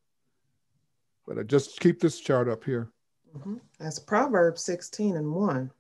But 1.27 1.39
I 1.39 1.43
just 1.43 1.81
keep 1.81 2.01
this 2.01 2.21
chart 2.21 2.49
up 2.49 2.65
here. 2.65 2.91
Mhm. 3.37 3.61
That's 3.79 3.99
Proverbs 3.99 4.63
16 4.63 5.17
and 5.17 5.35
1. 5.35 5.71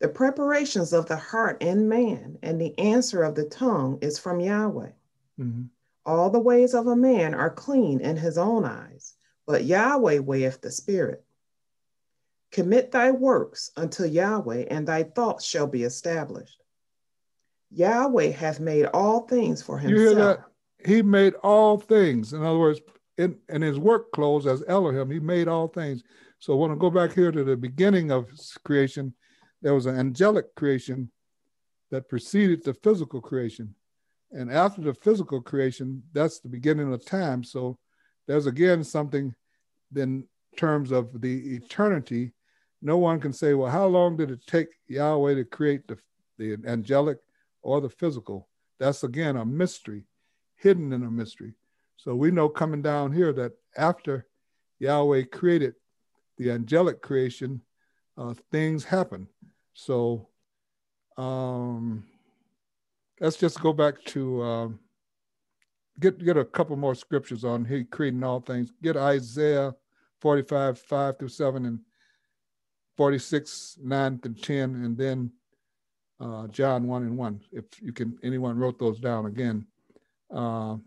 The 0.00 0.08
preparations 0.08 0.92
of 0.92 1.06
the 1.06 1.16
heart 1.16 1.60
in 1.62 1.88
man 1.88 2.38
and 2.42 2.60
the 2.60 2.78
answer 2.78 3.22
of 3.22 3.34
the 3.34 3.44
tongue 3.44 3.98
is 4.00 4.18
from 4.18 4.40
Yahweh. 4.40 4.92
Mhm. 5.38 5.68
All 6.06 6.30
the 6.30 6.38
ways 6.38 6.74
of 6.74 6.86
a 6.86 6.96
man 6.96 7.34
are 7.34 7.50
clean 7.50 8.00
in 8.00 8.16
his 8.16 8.38
own 8.38 8.64
eyes, 8.64 9.14
but 9.46 9.64
Yahweh 9.64 10.18
weigheth 10.18 10.60
the 10.60 10.70
spirit. 10.70 11.24
Commit 12.50 12.92
thy 12.92 13.10
works 13.10 13.70
unto 13.76 14.04
Yahweh, 14.04 14.66
and 14.70 14.86
thy 14.86 15.02
thoughts 15.02 15.44
shall 15.44 15.66
be 15.66 15.82
established. 15.82 16.62
Yahweh 17.70 18.30
hath 18.30 18.60
made 18.60 18.86
all 18.86 19.20
things 19.26 19.60
for 19.62 19.78
You 19.80 19.88
hear 19.96 20.08
himself. 20.10 20.38
that? 20.38 20.86
He 20.88 21.02
made 21.02 21.34
all 21.42 21.76
things. 21.78 22.32
In 22.32 22.42
other 22.42 22.58
words, 22.58 22.80
in, 23.18 23.36
in 23.48 23.60
his 23.62 23.78
work 23.78 24.12
clothes 24.12 24.46
as 24.46 24.62
Elohim, 24.68 25.10
he 25.10 25.18
made 25.20 25.48
all 25.48 25.68
things. 25.68 26.02
So 26.38 26.52
I 26.52 26.56
want 26.56 26.72
to 26.72 26.76
go 26.76 26.88
back 26.88 27.12
here 27.12 27.32
to 27.32 27.42
the 27.44 27.56
beginning 27.56 28.10
of 28.12 28.30
creation. 28.64 29.12
There 29.62 29.74
was 29.74 29.86
an 29.86 29.98
angelic 29.98 30.54
creation 30.54 31.10
that 31.90 32.08
preceded 32.08 32.64
the 32.64 32.74
physical 32.74 33.20
creation. 33.20 33.74
And 34.30 34.52
after 34.52 34.82
the 34.82 34.94
physical 34.94 35.40
creation, 35.40 36.02
that's 36.12 36.40
the 36.40 36.48
beginning 36.48 36.92
of 36.92 37.04
time. 37.04 37.42
So 37.42 37.78
there's 38.26 38.46
again 38.46 38.84
something 38.84 39.34
in 39.96 40.24
terms 40.56 40.92
of 40.92 41.20
the 41.20 41.56
eternity. 41.56 42.32
No 42.82 42.98
one 42.98 43.20
can 43.20 43.32
say, 43.32 43.54
well, 43.54 43.70
how 43.70 43.86
long 43.86 44.16
did 44.16 44.30
it 44.30 44.46
take 44.46 44.68
Yahweh 44.86 45.34
to 45.34 45.44
create 45.44 45.88
the, 45.88 45.98
the 46.36 46.58
angelic 46.66 47.18
or 47.62 47.80
the 47.80 47.88
physical? 47.88 48.48
That's 48.78 49.02
again 49.02 49.36
a 49.36 49.44
mystery, 49.44 50.04
hidden 50.56 50.92
in 50.92 51.02
a 51.04 51.10
mystery. 51.10 51.54
So 51.96 52.14
we 52.14 52.30
know 52.30 52.48
coming 52.48 52.82
down 52.82 53.12
here 53.12 53.32
that 53.32 53.52
after 53.76 54.26
Yahweh 54.78 55.24
created 55.32 55.74
the 56.36 56.52
angelic 56.52 57.02
creation, 57.02 57.62
uh, 58.16 58.34
things 58.52 58.84
happen. 58.84 59.26
So 59.78 60.26
um, 61.16 62.02
let's 63.20 63.36
just 63.36 63.60
go 63.60 63.72
back 63.72 64.02
to 64.06 64.42
um, 64.42 64.80
get 66.00 66.18
get 66.24 66.36
a 66.36 66.44
couple 66.44 66.74
more 66.74 66.96
scriptures 66.96 67.44
on 67.44 67.64
he 67.64 67.84
creating 67.84 68.24
all 68.24 68.40
things. 68.40 68.72
Get 68.82 68.96
Isaiah 68.96 69.72
45, 70.20 70.80
5 70.80 71.18
through 71.20 71.28
7 71.28 71.64
and 71.64 71.78
46, 72.96 73.78
9 73.80 74.18
through 74.18 74.34
10, 74.34 74.62
and 74.84 74.98
then 74.98 75.30
uh, 76.20 76.48
John 76.48 76.88
1 76.88 77.02
and 77.04 77.16
1. 77.16 77.40
If 77.52 77.80
you 77.80 77.92
can 77.92 78.18
anyone 78.24 78.58
wrote 78.58 78.80
those 78.80 78.98
down 78.98 79.26
again. 79.26 79.64
Uh, 80.28 80.78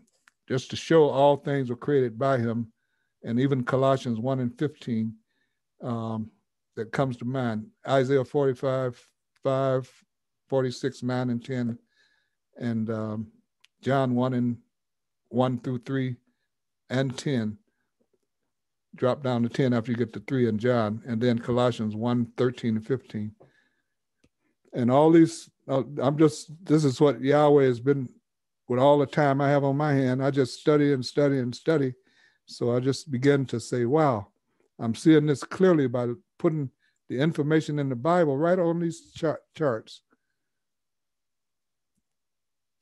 just 0.46 0.68
to 0.68 0.76
show 0.76 1.08
all 1.08 1.38
things 1.38 1.70
were 1.70 1.76
created 1.76 2.18
by 2.18 2.36
him, 2.36 2.70
and 3.24 3.40
even 3.40 3.64
Colossians 3.64 4.20
1 4.20 4.40
and 4.40 4.58
15 4.58 5.14
um, 5.82 6.30
that 6.76 6.92
comes 6.92 7.16
to 7.18 7.24
mind. 7.24 7.66
Isaiah 7.86 8.24
45, 8.24 9.00
5, 9.42 10.04
46, 10.48 11.02
9 11.02 11.30
and 11.30 11.44
10, 11.44 11.78
and 12.58 12.90
um, 12.90 13.26
John 13.82 14.14
1 14.14 14.34
and 14.34 14.56
1 15.28 15.60
through 15.60 15.78
3 15.78 16.16
and 16.90 17.16
10. 17.16 17.58
Drop 18.94 19.22
down 19.22 19.42
to 19.42 19.48
10 19.48 19.72
after 19.72 19.90
you 19.90 19.96
get 19.96 20.12
to 20.12 20.20
3 20.20 20.48
in 20.48 20.58
John, 20.58 21.02
and 21.06 21.20
then 21.20 21.38
Colossians 21.38 21.96
1, 21.96 22.32
13 22.36 22.76
and 22.76 22.86
15. 22.86 23.32
And 24.74 24.90
all 24.90 25.10
these, 25.10 25.50
uh, 25.68 25.82
I'm 26.00 26.18
just, 26.18 26.50
this 26.64 26.84
is 26.84 27.00
what 27.00 27.20
Yahweh 27.20 27.64
has 27.64 27.80
been 27.80 28.08
with 28.68 28.78
all 28.78 28.98
the 28.98 29.06
time 29.06 29.40
I 29.40 29.50
have 29.50 29.64
on 29.64 29.76
my 29.76 29.92
hand. 29.92 30.24
I 30.24 30.30
just 30.30 30.60
study 30.60 30.92
and 30.92 31.04
study 31.04 31.38
and 31.38 31.54
study. 31.54 31.94
So 32.46 32.74
I 32.74 32.80
just 32.80 33.10
begin 33.10 33.46
to 33.46 33.60
say, 33.60 33.84
wow, 33.84 34.28
I'm 34.78 34.94
seeing 34.94 35.26
this 35.26 35.44
clearly 35.44 35.86
by 35.86 36.08
putting 36.42 36.68
the 37.08 37.18
information 37.20 37.78
in 37.78 37.88
the 37.88 37.96
Bible 37.96 38.36
right 38.36 38.58
on 38.58 38.80
these 38.80 39.12
chart, 39.12 39.40
charts. 39.56 40.02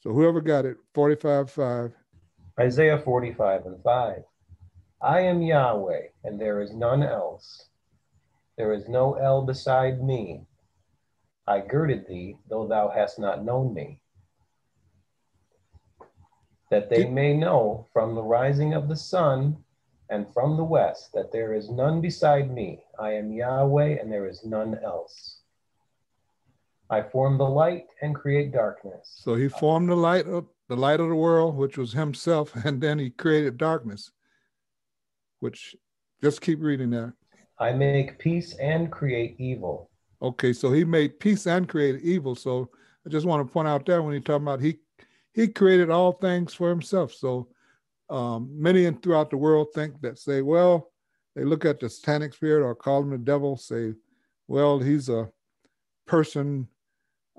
So 0.01 0.13
whoever 0.13 0.41
got 0.41 0.65
it, 0.65 0.79
45 0.95 1.51
5. 1.51 1.93
Isaiah 2.59 2.99
45 2.99 3.67
and 3.67 3.83
5. 3.83 4.23
I 5.03 5.21
am 5.21 5.43
Yahweh, 5.43 6.09
and 6.25 6.41
there 6.41 6.63
is 6.63 6.73
none 6.73 7.03
else. 7.03 7.69
There 8.57 8.73
is 8.73 8.89
no 8.89 9.15
El 9.15 9.43
beside 9.43 10.03
me. 10.03 10.47
I 11.47 11.61
girded 11.61 12.07
thee, 12.09 12.37
though 12.49 12.67
thou 12.67 12.91
hast 12.95 13.19
not 13.19 13.45
known 13.45 13.75
me. 13.75 14.01
That 16.71 16.89
they 16.89 17.07
may 17.07 17.37
know 17.37 17.89
from 17.93 18.15
the 18.15 18.23
rising 18.23 18.73
of 18.73 18.89
the 18.89 18.97
sun 18.97 19.57
and 20.09 20.33
from 20.33 20.57
the 20.57 20.65
west 20.65 21.11
that 21.13 21.33
there 21.33 21.53
is 21.55 21.71
none 21.71 22.01
beside 22.01 22.51
me. 22.51 22.81
I 23.01 23.15
am 23.15 23.33
Yahweh, 23.33 23.99
and 24.01 24.13
there 24.13 24.29
is 24.29 24.45
none 24.45 24.79
else. 24.85 25.39
I 26.91 27.03
form 27.03 27.39
the 27.39 27.49
light 27.49 27.87
and 28.03 28.15
create 28.15 28.53
darkness. 28.53 29.21
So 29.23 29.37
he 29.37 29.49
formed 29.49 29.89
the 29.89 29.97
light 29.97 30.27
of 30.27 30.47
the 30.69 30.77
light 30.77 31.01
of 31.01 31.09
the 31.09 31.15
world, 31.15 31.57
which 31.57 31.79
was 31.79 31.93
himself, 31.93 32.55
and 32.65 32.81
then 32.81 32.99
he 32.99 33.11
created 33.11 33.57
darkness, 33.57 34.11
which 35.39 35.75
just 36.23 36.43
keep 36.43 36.61
reading 36.61 36.91
that. 36.91 37.15
I 37.59 37.73
make 37.73 38.19
peace 38.19 38.55
and 38.61 38.91
create 38.91 39.37
evil. 39.39 39.91
Okay, 40.21 40.53
so 40.53 40.71
he 40.71 40.85
made 40.85 41.21
peace 41.21 41.47
and 41.47 41.69
created 41.69 42.03
evil. 42.03 42.35
So 42.35 42.69
I 43.07 43.09
just 43.09 43.27
want 43.27 43.47
to 43.47 43.51
point 43.51 43.69
out 43.69 43.87
there 43.87 44.03
when 44.03 44.15
he 44.15 44.21
talking 44.21 44.47
about 44.47 44.61
he 44.61 44.79
he 45.33 45.49
created 45.49 45.89
all 45.89 46.13
things 46.13 46.53
for 46.53 46.69
himself. 46.69 47.15
So 47.15 47.49
um, 48.11 48.51
many 48.53 48.85
and 48.85 49.03
throughout 49.03 49.31
the 49.31 49.37
world 49.37 49.69
think 49.75 50.01
that 50.03 50.19
say, 50.19 50.43
well, 50.43 50.90
they 51.41 51.47
look 51.47 51.65
at 51.65 51.81
the 51.81 51.89
satanic 51.89 52.35
spirit 52.35 52.63
or 52.63 52.75
call 52.75 53.01
him 53.01 53.09
the 53.09 53.17
devil, 53.17 53.57
say, 53.57 53.95
well, 54.47 54.79
he's 54.79 55.09
a 55.09 55.31
person 56.07 56.69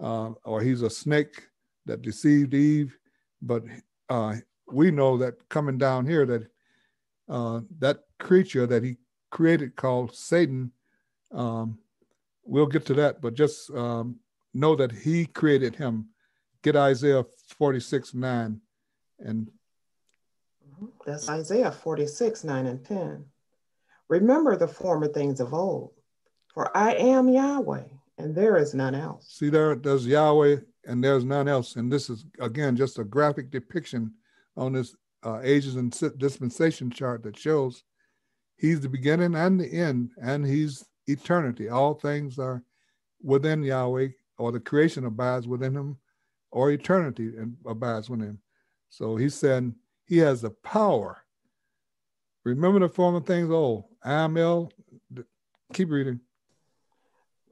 uh, 0.02 0.32
or 0.44 0.60
he's 0.60 0.82
a 0.82 0.90
snake 0.90 1.44
that 1.86 2.02
deceived 2.02 2.56
Eve. 2.56 2.98
But 3.44 3.64
uh, 4.10 4.38
we 4.66 4.90
know 4.90 5.20
that 5.20 5.48
coming 5.50 5.78
down 5.78 6.08
here 6.08 6.26
that 6.26 6.48
uh, 7.30 7.62
that 7.78 8.00
creature 8.20 8.66
that 8.66 8.82
he 8.82 8.98
created 9.30 9.76
called 9.76 10.16
Satan, 10.16 10.72
um, 11.32 11.78
we'll 12.44 12.66
get 12.66 12.88
to 12.88 12.96
that, 12.96 13.22
but 13.22 13.36
just 13.36 13.70
um, 13.70 14.16
know 14.56 14.76
that 14.78 14.92
he 14.92 15.28
created 15.28 15.76
him. 15.76 16.08
Get 16.64 16.76
Isaiah 16.76 17.24
46, 17.60 18.16
9, 18.16 18.62
and 19.20 19.52
That's 21.06 21.30
Isaiah 21.30 21.72
46, 21.72 22.44
9 22.44 22.66
and 22.66 22.84
10. 22.84 23.26
Remember 24.12 24.58
the 24.58 24.68
former 24.68 25.08
things 25.08 25.40
of 25.40 25.54
old, 25.54 25.94
for 26.54 26.76
I 26.76 26.96
am 26.96 27.30
Yahweh, 27.30 27.86
and 28.18 28.36
there 28.36 28.58
is 28.58 28.74
none 28.74 28.94
else. 28.94 29.26
See 29.30 29.48
there, 29.48 29.74
there's 29.74 30.06
Yahweh 30.06 30.58
and 30.86 31.02
there's 31.02 31.24
none 31.24 31.48
else. 31.48 31.78
And 31.78 31.90
this 31.90 32.10
is 32.10 32.26
again 32.38 32.76
just 32.76 33.00
a 33.00 33.06
graphic 33.06 33.52
depiction 33.52 34.14
on 34.58 34.74
this 34.74 34.98
uh, 35.26 35.40
ages 35.42 35.78
and 35.78 35.98
dispensation 36.18 36.92
chart 36.92 37.24
that 37.24 37.38
shows 37.38 37.86
he's 38.58 38.82
the 38.82 38.90
beginning 38.90 39.34
and 39.34 39.58
the 39.58 39.72
end, 39.72 40.12
and 40.22 40.46
he's 40.46 40.84
eternity. 41.08 41.70
All 41.70 41.94
things 41.94 42.38
are 42.38 42.64
within 43.24 43.64
Yahweh, 43.64 44.10
or 44.38 44.52
the 44.52 44.60
creation 44.60 45.06
abides 45.06 45.48
within 45.48 45.74
him, 45.74 45.98
or 46.52 46.70
eternity 46.72 47.32
and 47.38 47.56
abides 47.66 48.10
within 48.10 48.28
him. 48.28 48.40
So 48.90 49.16
he 49.16 49.30
said 49.30 49.74
he 50.04 50.18
has 50.18 50.42
the 50.42 50.50
power. 50.50 51.24
Remember 52.44 52.80
the 52.80 52.90
former 52.90 53.22
things 53.22 53.50
old. 53.50 53.86
I 54.04 54.14
am 54.14 54.38
El. 54.38 54.72
Keep 55.74 55.92
reading. 55.92 56.20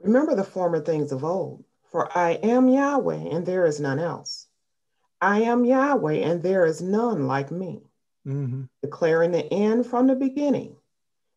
Remember 0.01 0.35
the 0.35 0.43
former 0.43 0.79
things 0.79 1.11
of 1.11 1.23
old, 1.23 1.63
for 1.91 2.15
I 2.17 2.31
am 2.31 2.69
Yahweh 2.69 3.29
and 3.31 3.45
there 3.45 3.65
is 3.65 3.79
none 3.79 3.99
else. 3.99 4.47
I 5.21 5.41
am 5.41 5.65
Yahweh 5.65 6.15
and 6.15 6.41
there 6.41 6.65
is 6.65 6.81
none 6.81 7.27
like 7.27 7.51
me, 7.51 7.81
mm-hmm. 8.25 8.63
declaring 8.81 9.31
the 9.31 9.51
end 9.53 9.85
from 9.85 10.07
the 10.07 10.15
beginning 10.15 10.75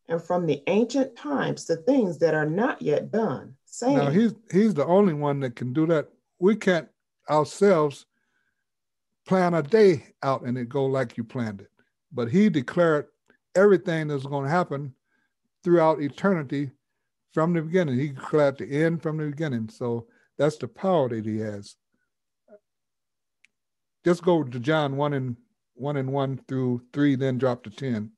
and 0.07 0.21
from 0.21 0.45
the 0.45 0.63
ancient 0.67 1.15
times 1.15 1.65
the 1.65 1.77
things 1.77 2.19
that 2.19 2.33
are 2.33 2.45
not 2.45 2.81
yet 2.81 3.11
done, 3.11 3.55
saying, 3.65 3.97
Now 3.97 4.09
he's 4.09 4.33
he's 4.51 4.73
the 4.73 4.85
only 4.85 5.13
one 5.13 5.41
that 5.41 5.55
can 5.55 5.73
do 5.73 5.85
that. 5.87 6.09
We 6.39 6.55
can't 6.55 6.87
ourselves 7.29 8.05
plan 9.25 9.53
a 9.53 9.63
day 9.63 10.13
out 10.21 10.43
and 10.43 10.57
it 10.57 10.69
go 10.69 10.85
like 10.85 11.17
you 11.17 11.23
planned 11.23 11.61
it. 11.61 11.71
But 12.11 12.29
he 12.29 12.49
declared 12.49 13.07
everything 13.55 14.07
that's 14.07 14.25
going 14.25 14.45
to 14.45 14.49
happen 14.49 14.93
throughout 15.63 16.01
eternity 16.01 16.71
from 17.33 17.53
the 17.53 17.61
beginning. 17.61 17.97
He 17.97 18.09
declared 18.09 18.57
the 18.57 18.83
end 18.83 19.01
from 19.01 19.17
the 19.17 19.25
beginning. 19.25 19.69
So 19.69 20.07
that's 20.37 20.57
the 20.57 20.67
power 20.67 21.09
that 21.09 21.25
he 21.25 21.39
has. 21.39 21.75
Just 24.05 24.23
go 24.23 24.43
to 24.43 24.59
John 24.59 24.97
1 24.97 25.13
and 25.13 25.37
1 25.75 25.97
and 25.97 26.11
1 26.11 26.41
through 26.47 26.81
3, 26.91 27.15
then 27.15 27.37
drop 27.37 27.63
to 27.63 27.69
10. 27.69 28.11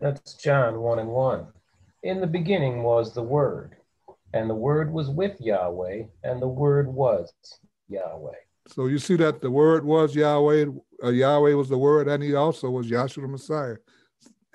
That's 0.00 0.34
John 0.34 0.80
1 0.80 0.98
and 0.98 1.08
1. 1.08 1.46
In 2.04 2.20
the 2.20 2.26
beginning 2.26 2.82
was 2.82 3.14
the 3.14 3.22
Word, 3.22 3.76
and 4.32 4.48
the 4.48 4.54
Word 4.54 4.92
was 4.92 5.08
with 5.08 5.40
Yahweh, 5.40 6.04
and 6.22 6.40
the 6.40 6.48
Word 6.48 6.86
was 6.86 7.32
Yahweh. 7.88 8.36
So 8.68 8.86
you 8.86 8.98
see 8.98 9.16
that 9.16 9.40
the 9.40 9.50
Word 9.50 9.84
was 9.84 10.14
Yahweh, 10.14 10.66
uh, 11.02 11.08
Yahweh 11.08 11.54
was 11.54 11.68
the 11.68 11.78
Word, 11.78 12.06
and 12.06 12.22
he 12.22 12.34
also 12.34 12.70
was 12.70 12.88
Yahshua 12.88 13.22
the 13.22 13.28
Messiah. 13.28 13.76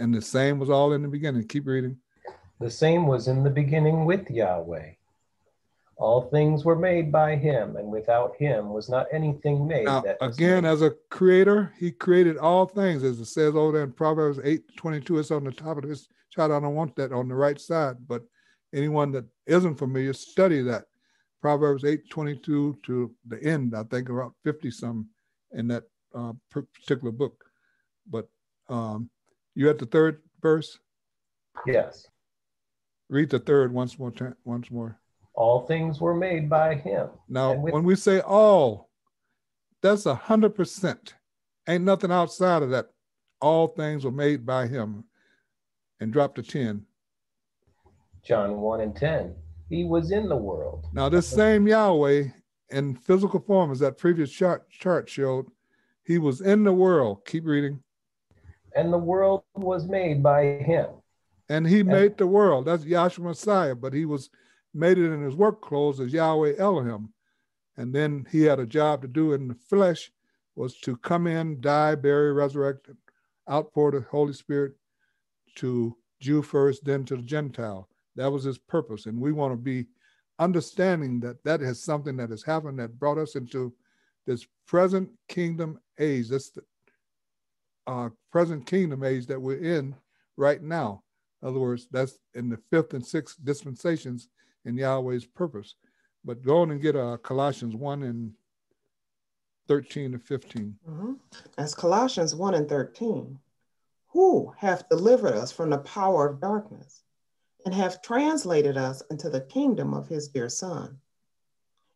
And 0.04 0.14
the 0.14 0.22
same 0.22 0.60
was 0.60 0.70
all 0.70 0.92
in 0.92 1.02
the 1.02 1.08
beginning. 1.08 1.48
Keep 1.48 1.66
reading. 1.66 1.96
The 2.60 2.70
same 2.70 3.08
was 3.08 3.30
in 3.30 3.42
the 3.42 3.50
beginning 3.50 4.04
with 4.04 4.30
Yahweh. 4.30 4.96
All 5.96 6.24
things 6.24 6.66
were 6.66 6.76
made 6.76 7.10
by 7.10 7.38
him, 7.38 7.78
and 7.78 7.88
without 7.88 8.36
him 8.36 8.74
was 8.74 8.90
not 8.90 9.08
anything 9.14 9.66
made. 9.66 9.86
Now, 9.86 10.04
again, 10.20 10.64
made. 10.64 10.70
as 10.70 10.82
a 10.82 10.92
creator, 11.10 11.72
he 11.80 11.90
created 11.90 12.36
all 12.38 12.66
things, 12.66 13.02
as 13.02 13.18
it 13.22 13.28
says 13.28 13.56
over 13.56 13.72
there 13.72 13.84
in 13.84 13.94
Proverbs 13.94 14.42
8 14.44 14.76
22. 14.76 15.20
It's 15.20 15.32
on 15.32 15.46
the 15.46 15.54
top 15.54 15.78
of 15.78 15.88
this 15.88 16.10
chart. 16.30 16.52
I 16.52 16.60
don't 16.60 16.76
want 16.76 16.98
that 16.98 17.14
on 17.14 17.30
the 17.30 17.36
right 17.36 17.60
side, 17.60 17.96
but 18.06 18.24
anyone 18.76 19.14
that 19.14 19.24
isn't 19.48 19.76
familiar, 19.76 20.12
study 20.12 20.62
that. 20.64 20.84
Proverbs 21.42 21.86
8 21.86 22.10
22 22.10 22.78
to 22.84 23.16
the 23.26 23.42
end, 23.42 23.74
I 23.74 23.84
think 23.84 24.10
about 24.10 24.34
50 24.44 24.70
some 24.70 25.08
in 25.54 25.70
that 25.70 25.84
uh, 26.14 26.34
particular 26.52 27.14
book. 27.14 27.42
But 28.10 28.28
um, 28.68 29.10
you 29.56 29.70
at 29.70 29.80
the 29.80 29.86
third 29.86 30.22
verse? 30.42 30.80
Yes. 31.66 32.08
Read 33.10 33.30
the 33.30 33.40
third 33.40 33.74
once 33.74 34.00
more. 34.00 34.12
Once 34.44 34.72
more. 34.72 35.00
All 35.36 35.66
things 35.66 36.00
were 36.00 36.16
made 36.16 36.50
by 36.50 36.76
him. 36.76 37.10
Now, 37.28 37.54
with- 37.54 37.74
when 37.74 37.84
we 37.84 37.96
say 37.96 38.20
all, 38.22 38.90
that's 39.82 40.06
a 40.06 40.16
hundred 40.16 40.56
percent. 40.56 41.16
Ain't 41.68 41.84
nothing 41.84 42.12
outside 42.12 42.62
of 42.64 42.70
that. 42.72 42.90
All 43.42 43.68
things 43.68 44.06
were 44.06 44.12
made 44.12 44.46
by 44.46 44.68
him. 44.68 45.06
And 46.00 46.12
drop 46.12 46.36
to 46.36 46.44
10. 46.44 46.86
John 48.24 48.60
1 48.60 48.82
and 48.82 48.96
10. 48.96 49.36
He 49.70 49.86
was 49.86 50.12
in 50.12 50.28
the 50.28 50.36
world. 50.36 50.86
Now, 50.94 51.08
this 51.10 51.28
same 51.28 51.68
Yahweh 51.68 52.26
in 52.70 52.96
physical 52.96 53.40
form, 53.40 53.72
as 53.72 53.80
that 53.80 53.98
previous 53.98 54.32
chart, 54.32 54.70
chart 54.70 55.10
showed, 55.10 55.46
he 56.04 56.18
was 56.18 56.42
in 56.42 56.64
the 56.64 56.74
world. 56.74 57.26
Keep 57.26 57.46
reading. 57.46 57.82
And 58.76 58.92
the 58.92 58.98
world 58.98 59.44
was 59.56 59.86
made 59.86 60.24
by 60.24 60.44
him. 60.44 60.90
And 61.50 61.68
he 61.68 61.82
and, 61.82 61.90
made 61.90 62.18
the 62.18 62.28
world. 62.28 62.66
That's 62.66 62.86
Yahshua 62.86 63.20
Messiah, 63.20 63.76
but 63.76 63.94
he 63.94 64.06
was 64.06 64.30
made 64.74 64.98
it 64.98 65.12
in 65.12 65.22
his 65.22 65.36
work 65.36 65.62
clothes 65.62 66.00
as 66.00 66.14
Yahweh 66.14 66.54
Elohim. 66.58 67.10
And 67.78 67.94
then 67.94 68.26
he 68.32 68.44
had 68.44 68.60
a 68.60 68.66
job 68.66 69.02
to 69.02 69.08
do 69.08 69.34
in 69.34 69.48
the 69.48 69.56
flesh 69.56 70.12
was 70.56 70.78
to 70.82 70.96
come 70.98 71.28
in, 71.28 71.60
die, 71.62 71.96
bury, 71.96 72.32
resurrect, 72.32 72.90
outpour 73.50 73.92
the 73.92 74.02
Holy 74.02 74.34
Spirit 74.34 74.74
to 75.56 75.96
Jew 76.20 76.42
first, 76.42 76.86
then 76.86 77.04
to 77.06 77.16
the 77.16 77.24
Gentile. 77.24 77.90
That 78.16 78.32
was 78.32 78.44
his 78.44 78.58
purpose. 78.58 79.08
And 79.08 79.20
we 79.20 79.32
want 79.32 79.54
to 79.54 79.58
be 79.58 79.88
understanding 80.40 81.20
that 81.22 81.44
that 81.44 81.62
is 81.62 81.84
something 81.84 82.18
that 82.18 82.30
has 82.30 82.44
happened 82.44 82.80
that 82.80 83.00
brought 83.00 83.18
us 83.18 83.36
into 83.36 83.74
this 84.26 84.46
present 84.68 85.10
kingdom 85.28 85.80
age, 86.00 86.30
this 86.30 86.58
uh, 87.88 88.10
present 88.32 88.66
kingdom 88.66 89.04
age 89.04 89.28
that 89.28 89.42
we're 89.42 89.58
in 89.58 89.96
right 90.38 90.62
now. 90.62 91.04
In 91.42 91.50
other 91.50 91.60
words, 91.60 91.88
that's 91.92 92.18
in 92.34 92.50
the 92.50 92.58
fifth 92.70 92.94
and 92.94 93.06
sixth 93.06 93.38
dispensations 93.44 94.30
in 94.66 94.78
Yahweh's 94.78 95.26
purpose. 95.26 95.76
But 96.24 96.42
go 96.42 96.62
on 96.62 96.72
and 96.72 96.82
get 96.82 96.96
uh, 96.96 97.18
Colossians 97.18 97.76
1 97.76 98.04
and 98.04 98.34
13 99.68 100.14
to 100.14 100.20
15. 100.20 100.76
Mm-hmm. 100.90 101.14
That's 101.58 101.76
Colossians 101.76 102.34
1 102.34 102.54
and 102.54 102.70
13. 102.70 103.40
Who 104.08 104.54
hath 104.58 104.88
delivered 104.90 105.34
us 105.34 105.52
from 105.52 105.70
the 105.70 105.80
power 105.80 106.30
of 106.30 106.40
darkness 106.40 107.04
and 107.66 107.74
hath 107.74 108.02
translated 108.02 108.78
us 108.78 109.02
into 109.10 109.30
the 109.30 109.42
kingdom 109.42 109.94
of 109.94 110.08
his 110.08 110.28
dear 110.28 110.50
Son, 110.50 111.00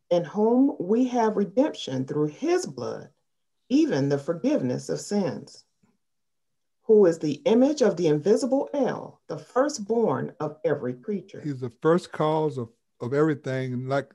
in 0.09 0.23
whom 0.23 0.75
we 0.79 1.05
have 1.07 1.37
redemption 1.37 2.05
through 2.05 2.27
his 2.27 2.65
blood, 2.65 3.09
even 3.69 4.09
the 4.09 4.17
forgiveness 4.17 4.89
of 4.89 4.99
sins 4.99 5.65
who 6.87 7.05
is 7.05 7.19
the 7.19 7.41
image 7.45 7.81
of 7.81 7.97
the 7.97 8.07
invisible 8.07 8.69
El, 8.73 9.19
the 9.27 9.37
firstborn 9.37 10.33
of 10.39 10.57
every 10.63 10.93
creature. 10.93 11.41
He's 11.43 11.59
the 11.59 11.73
first 11.81 12.13
cause 12.13 12.57
of, 12.57 12.69
of 13.01 13.13
everything. 13.13 13.73
And 13.73 13.89
like 13.89 14.09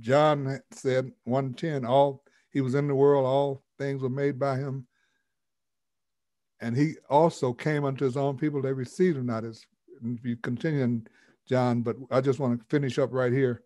John 0.00 0.60
said, 0.70 1.10
110, 1.24 1.86
all 1.86 2.22
he 2.50 2.60
was 2.60 2.74
in 2.74 2.88
the 2.88 2.94
world, 2.94 3.24
all 3.24 3.64
things 3.78 4.02
were 4.02 4.10
made 4.10 4.38
by 4.38 4.58
him. 4.58 4.86
And 6.60 6.76
he 6.76 6.96
also 7.08 7.54
came 7.54 7.86
unto 7.86 8.04
his 8.04 8.18
own 8.18 8.36
people, 8.36 8.60
they 8.60 8.72
received 8.72 9.16
him 9.16 9.26
not. 9.26 9.44
As 9.44 9.64
if 10.02 10.24
you 10.26 10.36
continue 10.36 10.82
in 10.82 11.06
John, 11.48 11.80
but 11.80 11.96
I 12.10 12.20
just 12.20 12.38
want 12.38 12.60
to 12.60 12.66
finish 12.66 12.98
up 12.98 13.14
right 13.14 13.32
here. 13.32 13.62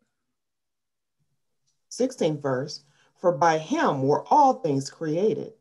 16th 1.90 2.40
verse, 2.40 2.84
for 3.16 3.32
by 3.32 3.58
him 3.58 4.02
were 4.02 4.24
all 4.28 4.54
things 4.54 4.90
created 4.90 5.54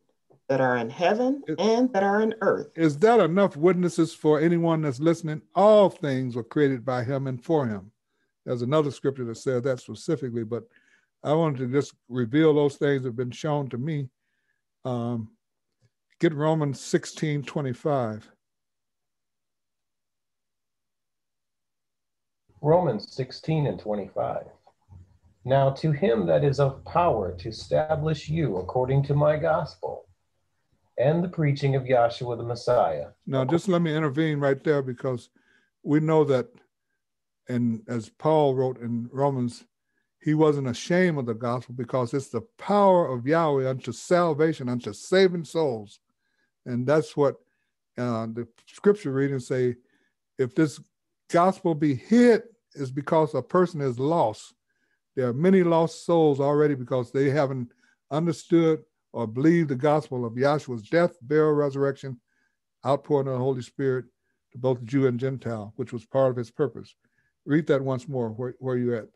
that 0.49 0.61
are 0.61 0.77
in 0.77 0.89
heaven 0.89 1.43
it, 1.47 1.59
and 1.59 1.91
that 1.93 2.03
are 2.03 2.21
in 2.21 2.33
earth. 2.41 2.67
Is 2.75 2.97
that 2.99 3.19
enough 3.19 3.57
witnesses 3.57 4.13
for 4.13 4.39
anyone 4.39 4.81
that's 4.81 4.99
listening? 4.99 5.41
All 5.55 5.89
things 5.89 6.35
were 6.35 6.43
created 6.43 6.85
by 6.85 7.03
him 7.03 7.27
and 7.27 7.43
for 7.43 7.67
him. 7.67 7.91
There's 8.45 8.61
another 8.61 8.91
scripture 8.91 9.25
that 9.25 9.35
says 9.35 9.63
that 9.63 9.79
specifically, 9.81 10.43
but 10.43 10.63
I 11.23 11.33
wanted 11.33 11.57
to 11.59 11.67
just 11.67 11.93
reveal 12.07 12.53
those 12.53 12.77
things 12.77 13.03
that 13.03 13.09
have 13.09 13.15
been 13.17 13.31
shown 13.31 13.67
to 13.69 13.77
me. 13.77 14.09
Um, 14.85 15.31
get 16.21 16.33
Romans 16.33 16.79
16 16.79 17.43
25. 17.43 18.31
Romans 22.61 23.13
16 23.13 23.67
and 23.67 23.79
25. 23.79 24.45
Now 25.43 25.69
to 25.71 25.91
him 25.91 26.25
that 26.25 26.43
is 26.43 26.59
of 26.59 26.83
power 26.85 27.35
to 27.37 27.49
establish 27.49 28.29
you 28.29 28.57
according 28.57 29.03
to 29.03 29.13
my 29.13 29.37
gospel 29.37 30.06
and 30.97 31.23
the 31.23 31.29
preaching 31.29 31.75
of 31.75 31.83
Yahshua 31.83 32.37
the 32.37 32.43
Messiah. 32.43 33.07
Now, 33.25 33.45
just 33.45 33.67
let 33.67 33.81
me 33.81 33.95
intervene 33.95 34.39
right 34.39 34.61
there 34.63 34.81
because 34.81 35.29
we 35.83 35.99
know 35.99 36.23
that, 36.25 36.47
and 37.49 37.81
as 37.87 38.09
Paul 38.09 38.55
wrote 38.55 38.81
in 38.81 39.09
Romans, 39.11 39.65
he 40.21 40.33
wasn't 40.33 40.67
ashamed 40.67 41.19
of 41.19 41.25
the 41.27 41.33
gospel 41.33 41.75
because 41.75 42.13
it's 42.13 42.29
the 42.29 42.41
power 42.57 43.07
of 43.07 43.27
Yahweh 43.27 43.69
unto 43.69 43.91
salvation, 43.91 44.67
unto 44.67 44.91
saving 44.91 45.45
souls. 45.45 45.99
And 46.65 46.85
that's 46.85 47.15
what 47.15 47.35
uh, 47.97 48.27
the 48.27 48.47
scripture 48.65 49.11
readings 49.11 49.47
say 49.47 49.75
if 50.37 50.53
this 50.53 50.79
gospel 51.29 51.75
be 51.75 51.95
hid, 51.95 52.43
is 52.73 52.91
because 52.91 53.33
a 53.33 53.41
person 53.41 53.81
is 53.81 53.99
lost. 53.99 54.53
There 55.15 55.27
are 55.27 55.33
many 55.33 55.63
lost 55.63 56.05
souls 56.05 56.39
already 56.39 56.75
because 56.75 57.11
they 57.11 57.29
haven't 57.29 57.71
understood 58.11 58.83
or 59.17 59.25
believe 59.25 59.67
the 59.67 59.75
gospel 59.75 60.25
of 60.25 60.33
Yahshua's 60.33 60.83
death, 60.83 61.17
burial, 61.23 61.53
resurrection, 61.53 62.19
outpouring 62.85 63.25
of 63.25 63.33
the 63.33 63.39
Holy 63.39 63.63
Spirit 63.63 64.05
to 64.51 64.59
both 64.59 64.83
Jew 64.83 65.07
and 65.07 65.19
Gentile, 65.19 65.73
which 65.75 65.91
was 65.91 66.05
part 66.05 66.29
of 66.29 66.37
his 66.37 66.51
purpose. 66.51 66.93
Read 67.43 67.65
that 67.65 67.81
once 67.81 68.07
more. 68.07 68.29
Where, 68.29 68.53
where 68.59 68.75
are 68.75 68.77
you 68.77 68.95
at? 68.95 69.07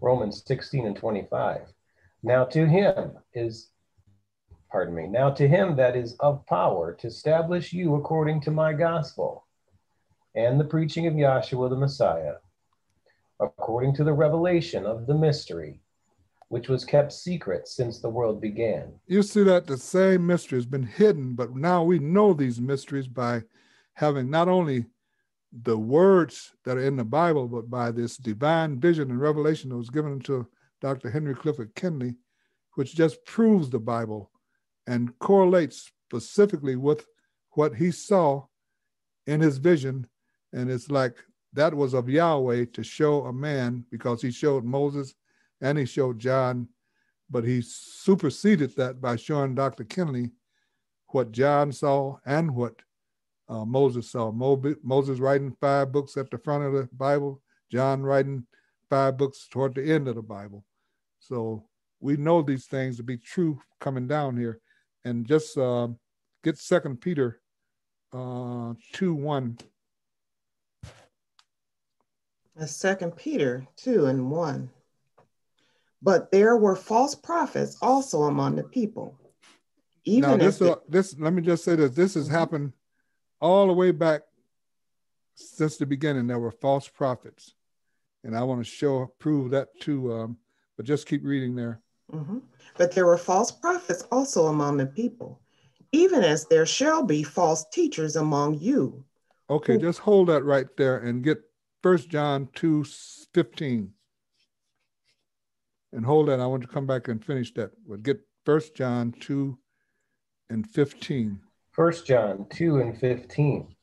Romans 0.00 0.44
16 0.46 0.86
and 0.86 0.94
25. 0.94 1.62
Now 2.22 2.44
to 2.44 2.68
him 2.68 3.18
is, 3.34 3.70
pardon 4.70 4.94
me, 4.94 5.08
now 5.08 5.30
to 5.30 5.48
him 5.48 5.74
that 5.74 5.96
is 5.96 6.14
of 6.20 6.46
power 6.46 6.94
to 7.00 7.08
establish 7.08 7.72
you 7.72 7.96
according 7.96 8.42
to 8.42 8.52
my 8.52 8.72
gospel 8.72 9.44
and 10.36 10.60
the 10.60 10.64
preaching 10.64 11.08
of 11.08 11.14
Yahshua 11.14 11.68
the 11.68 11.74
Messiah, 11.74 12.34
according 13.40 13.92
to 13.96 14.04
the 14.04 14.12
revelation 14.12 14.86
of 14.86 15.08
the 15.08 15.14
mystery, 15.14 15.80
which 16.50 16.68
was 16.68 16.84
kept 16.84 17.12
secret 17.12 17.68
since 17.68 18.00
the 18.00 18.08
world 18.08 18.40
began. 18.40 18.92
You 19.06 19.22
see 19.22 19.44
that 19.44 19.68
the 19.68 19.78
same 19.78 20.26
mystery 20.26 20.58
has 20.58 20.66
been 20.66 20.82
hidden, 20.82 21.34
but 21.36 21.54
now 21.54 21.84
we 21.84 22.00
know 22.00 22.34
these 22.34 22.60
mysteries 22.60 23.06
by 23.06 23.44
having 23.94 24.28
not 24.28 24.48
only 24.48 24.86
the 25.62 25.78
words 25.78 26.52
that 26.64 26.76
are 26.76 26.84
in 26.84 26.96
the 26.96 27.04
Bible, 27.04 27.46
but 27.46 27.70
by 27.70 27.92
this 27.92 28.16
divine 28.16 28.80
vision 28.80 29.10
and 29.10 29.20
revelation 29.20 29.70
that 29.70 29.76
was 29.76 29.90
given 29.90 30.18
to 30.22 30.44
Dr. 30.80 31.08
Henry 31.08 31.36
Clifford 31.36 31.72
Kinley, 31.76 32.16
which 32.74 32.96
just 32.96 33.24
proves 33.24 33.70
the 33.70 33.78
Bible 33.78 34.32
and 34.88 35.16
correlates 35.20 35.92
specifically 36.08 36.74
with 36.74 37.06
what 37.50 37.76
he 37.76 37.92
saw 37.92 38.44
in 39.28 39.40
his 39.40 39.58
vision. 39.58 40.04
And 40.52 40.68
it's 40.68 40.90
like 40.90 41.16
that 41.52 41.72
was 41.72 41.94
of 41.94 42.08
Yahweh 42.08 42.64
to 42.72 42.82
show 42.82 43.26
a 43.26 43.32
man 43.32 43.84
because 43.88 44.20
he 44.20 44.32
showed 44.32 44.64
Moses 44.64 45.14
and 45.60 45.78
he 45.78 45.84
showed 45.84 46.18
John, 46.18 46.68
but 47.28 47.44
he 47.44 47.62
superseded 47.62 48.76
that 48.76 49.00
by 49.00 49.16
showing 49.16 49.54
Dr. 49.54 49.84
Kinley 49.84 50.30
what 51.08 51.32
John 51.32 51.72
saw 51.72 52.16
and 52.24 52.54
what 52.54 52.74
uh, 53.48 53.64
Moses 53.64 54.10
saw. 54.10 54.30
Mo- 54.30 54.76
Moses 54.82 55.18
writing 55.18 55.56
five 55.60 55.92
books 55.92 56.16
at 56.16 56.30
the 56.30 56.38
front 56.38 56.64
of 56.64 56.72
the 56.72 56.88
Bible, 56.92 57.42
John 57.70 58.02
writing 58.02 58.46
five 58.88 59.16
books 59.16 59.48
toward 59.50 59.74
the 59.74 59.92
end 59.92 60.08
of 60.08 60.14
the 60.14 60.22
Bible. 60.22 60.64
So 61.18 61.64
we 62.00 62.16
know 62.16 62.42
these 62.42 62.66
things 62.66 62.96
to 62.96 63.02
be 63.02 63.16
true 63.18 63.60
coming 63.80 64.06
down 64.06 64.36
here. 64.36 64.60
And 65.04 65.26
just 65.26 65.56
uh, 65.56 65.88
get 66.44 66.58
Second 66.58 67.00
Peter 67.00 67.40
uh, 68.12 68.74
2 68.92 69.14
1. 69.14 69.58
Second 72.66 73.16
Peter 73.16 73.66
2 73.76 74.06
and 74.06 74.30
1. 74.30 74.70
But 76.02 76.30
there 76.30 76.56
were 76.56 76.76
false 76.76 77.14
prophets 77.14 77.76
also 77.82 78.22
among 78.22 78.56
the 78.56 78.64
people. 78.64 79.18
Even 80.04 80.30
now, 80.30 80.36
this, 80.36 80.58
the, 80.58 80.72
uh, 80.72 80.76
this, 80.88 81.18
let 81.18 81.32
me 81.32 81.42
just 81.42 81.64
say 81.64 81.76
that 81.76 81.94
this 81.94 82.14
has 82.14 82.26
mm-hmm. 82.26 82.34
happened 82.34 82.72
all 83.40 83.66
the 83.66 83.72
way 83.72 83.90
back 83.90 84.22
since 85.34 85.76
the 85.76 85.86
beginning. 85.86 86.26
There 86.26 86.38
were 86.38 86.50
false 86.50 86.88
prophets. 86.88 87.54
And 88.24 88.36
I 88.36 88.42
want 88.42 88.64
to 88.64 88.70
show, 88.70 89.12
prove 89.18 89.50
that 89.50 89.68
too. 89.80 90.12
Um, 90.12 90.36
but 90.76 90.86
just 90.86 91.06
keep 91.06 91.24
reading 91.24 91.54
there. 91.54 91.80
Mm-hmm. 92.12 92.38
But 92.76 92.92
there 92.92 93.06
were 93.06 93.18
false 93.18 93.50
prophets 93.50 94.04
also 94.10 94.46
among 94.46 94.78
the 94.78 94.86
people, 94.86 95.40
even 95.92 96.24
as 96.24 96.46
there 96.46 96.66
shall 96.66 97.02
be 97.02 97.22
false 97.22 97.66
teachers 97.72 98.16
among 98.16 98.58
you. 98.58 99.04
Okay, 99.48 99.74
who... 99.74 99.78
just 99.78 99.98
hold 99.98 100.28
that 100.28 100.44
right 100.44 100.66
there 100.76 100.98
and 100.98 101.22
get 101.22 101.42
First 101.82 102.08
John 102.08 102.48
2 102.54 102.84
15. 103.34 103.92
And 105.92 106.04
hold 106.04 106.28
that. 106.28 106.40
I 106.40 106.46
want 106.46 106.62
to 106.62 106.68
come 106.68 106.86
back 106.86 107.08
and 107.08 107.24
finish 107.24 107.52
that. 107.54 107.72
But 107.88 108.02
get 108.02 108.20
First 108.44 108.74
John 108.74 109.12
2 109.20 109.58
and 110.50 110.68
15. 110.68 111.40
First 111.72 112.06
John 112.06 112.46
2 112.50 112.80
and 112.80 112.98
15. 112.98 113.74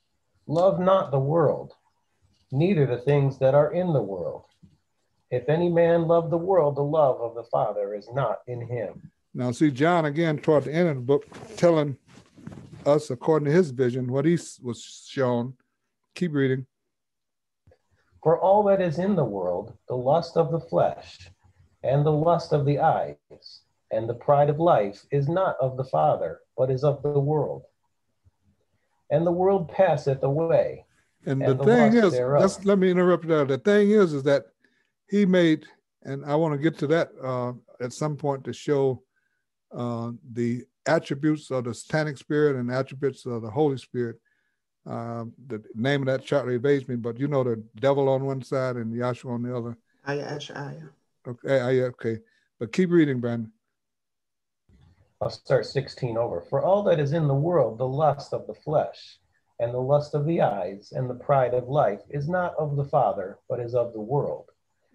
Love 0.48 0.80
not 0.80 1.12
the 1.12 1.20
world, 1.20 1.74
neither 2.52 2.86
the 2.86 3.00
things 3.00 3.38
that 3.40 3.54
are 3.54 3.74
in 3.74 3.92
the 3.92 4.02
world. 4.02 4.46
If 5.30 5.50
any 5.50 5.68
man 5.68 6.08
love 6.08 6.30
the 6.30 6.38
world, 6.38 6.78
the 6.78 6.84
love 6.84 7.20
of 7.20 7.36
the 7.36 7.44
Father 7.44 7.94
is 7.94 8.08
not 8.14 8.40
in 8.48 8.66
him. 8.66 9.12
Now, 9.34 9.52
see, 9.52 9.72
John 9.72 10.06
again 10.06 10.38
toward 10.38 10.64
the 10.64 10.74
end 10.74 10.88
of 10.90 10.96
the 10.96 11.02
book 11.02 11.26
telling 11.58 11.98
us, 12.86 13.10
according 13.10 13.48
to 13.48 13.52
his 13.52 13.72
vision, 13.72 14.12
what 14.12 14.26
he 14.26 14.40
was 14.62 15.06
shown. 15.08 15.54
Keep 16.16 16.34
reading. 16.34 16.66
For 18.24 18.40
all 18.40 18.64
that 18.64 18.82
is 18.82 18.98
in 18.98 19.16
the 19.16 19.24
world, 19.24 19.78
the 19.88 19.96
lust 19.96 20.38
of 20.38 20.52
the 20.52 20.60
flesh, 20.60 21.30
and 21.88 22.06
the 22.06 22.12
lust 22.12 22.54
of 22.54 22.66
the 22.66 22.80
eyes, 22.80 23.16
and 23.92 24.10
the 24.10 24.14
pride 24.14 24.50
of 24.50 24.60
life 24.60 25.06
is 25.12 25.30
not 25.30 25.56
of 25.62 25.78
the 25.78 25.84
Father, 25.84 26.42
but 26.58 26.70
is 26.70 26.84
of 26.84 27.02
the 27.02 27.20
world. 27.20 27.64
And 29.10 29.26
the 29.26 29.32
world 29.32 29.70
passeth 29.70 30.22
away. 30.24 30.86
And, 31.26 31.42
and 31.42 31.52
the, 31.60 31.64
the, 31.64 31.64
thing 31.64 31.94
is, 31.94 32.14
just 32.40 32.66
let 32.66 32.78
me 32.78 32.92
interrupt 32.92 33.28
there. 33.28 33.46
The 33.46 33.58
thing 33.58 33.92
is, 33.92 34.14
is 34.14 34.24
that 34.24 34.46
he 35.10 35.26
made, 35.26 35.66
and 36.04 36.26
I 36.26 36.36
want 36.36 36.54
to 36.54 36.58
get 36.58 36.78
to 36.80 36.88
that 36.88 37.10
uh, 37.24 37.54
at 37.82 37.94
some 37.94 38.18
point 38.18 38.44
to 38.44 38.54
show 38.54 39.04
uh, 39.76 40.12
the 40.34 40.64
attributes 40.86 41.52
of 41.52 41.66
the 41.66 41.74
satanic 41.74 42.18
spirit 42.18 42.56
and 42.58 42.72
attributes 42.72 43.26
of 43.26 43.42
the 43.42 43.50
Holy 43.50 43.78
Spirit. 43.78 44.18
Uh, 44.86 45.26
the 45.48 45.62
name 45.76 46.02
of 46.02 46.08
that 46.08 46.26
chapter 46.26 46.52
evades 46.52 46.88
me, 46.88 46.96
but 46.96 47.20
you 47.20 47.28
know 47.28 47.44
the 47.44 47.62
devil 47.76 48.08
on 48.08 48.26
one 48.26 48.42
side 48.42 48.78
and 48.78 48.94
Yahshua 48.94 49.32
on 49.32 49.44
the 49.44 49.56
other. 49.56 49.78
Aya, 50.06 50.40
Aya. 50.56 50.88
Okay, 51.28 51.60
Aya, 51.60 51.86
okay. 51.86 52.20
But 52.60 52.72
keep 52.72 52.90
reading, 52.90 53.20
Ben. 53.20 53.52
I'll 55.20 55.30
start 55.30 55.66
16 55.66 56.18
over. 56.18 56.42
For 56.42 56.62
all 56.62 56.84
that 56.84 57.00
is 57.00 57.14
in 57.14 57.28
the 57.28 57.34
world, 57.34 57.78
the 57.78 57.88
lust 57.88 58.34
of 58.34 58.48
the 58.48 58.54
flesh, 58.54 59.20
and 59.60 59.74
the 59.74 59.80
lust 59.80 60.14
of 60.14 60.26
the 60.26 60.42
eyes, 60.42 60.94
and 60.96 61.10
the 61.10 61.16
pride 61.16 61.54
of 61.54 61.68
life 61.68 62.02
is 62.10 62.30
not 62.30 62.56
of 62.58 62.76
the 62.76 62.86
Father, 62.86 63.40
but 63.50 63.60
is 63.60 63.74
of 63.76 63.94
the 63.94 64.02
world. 64.02 64.46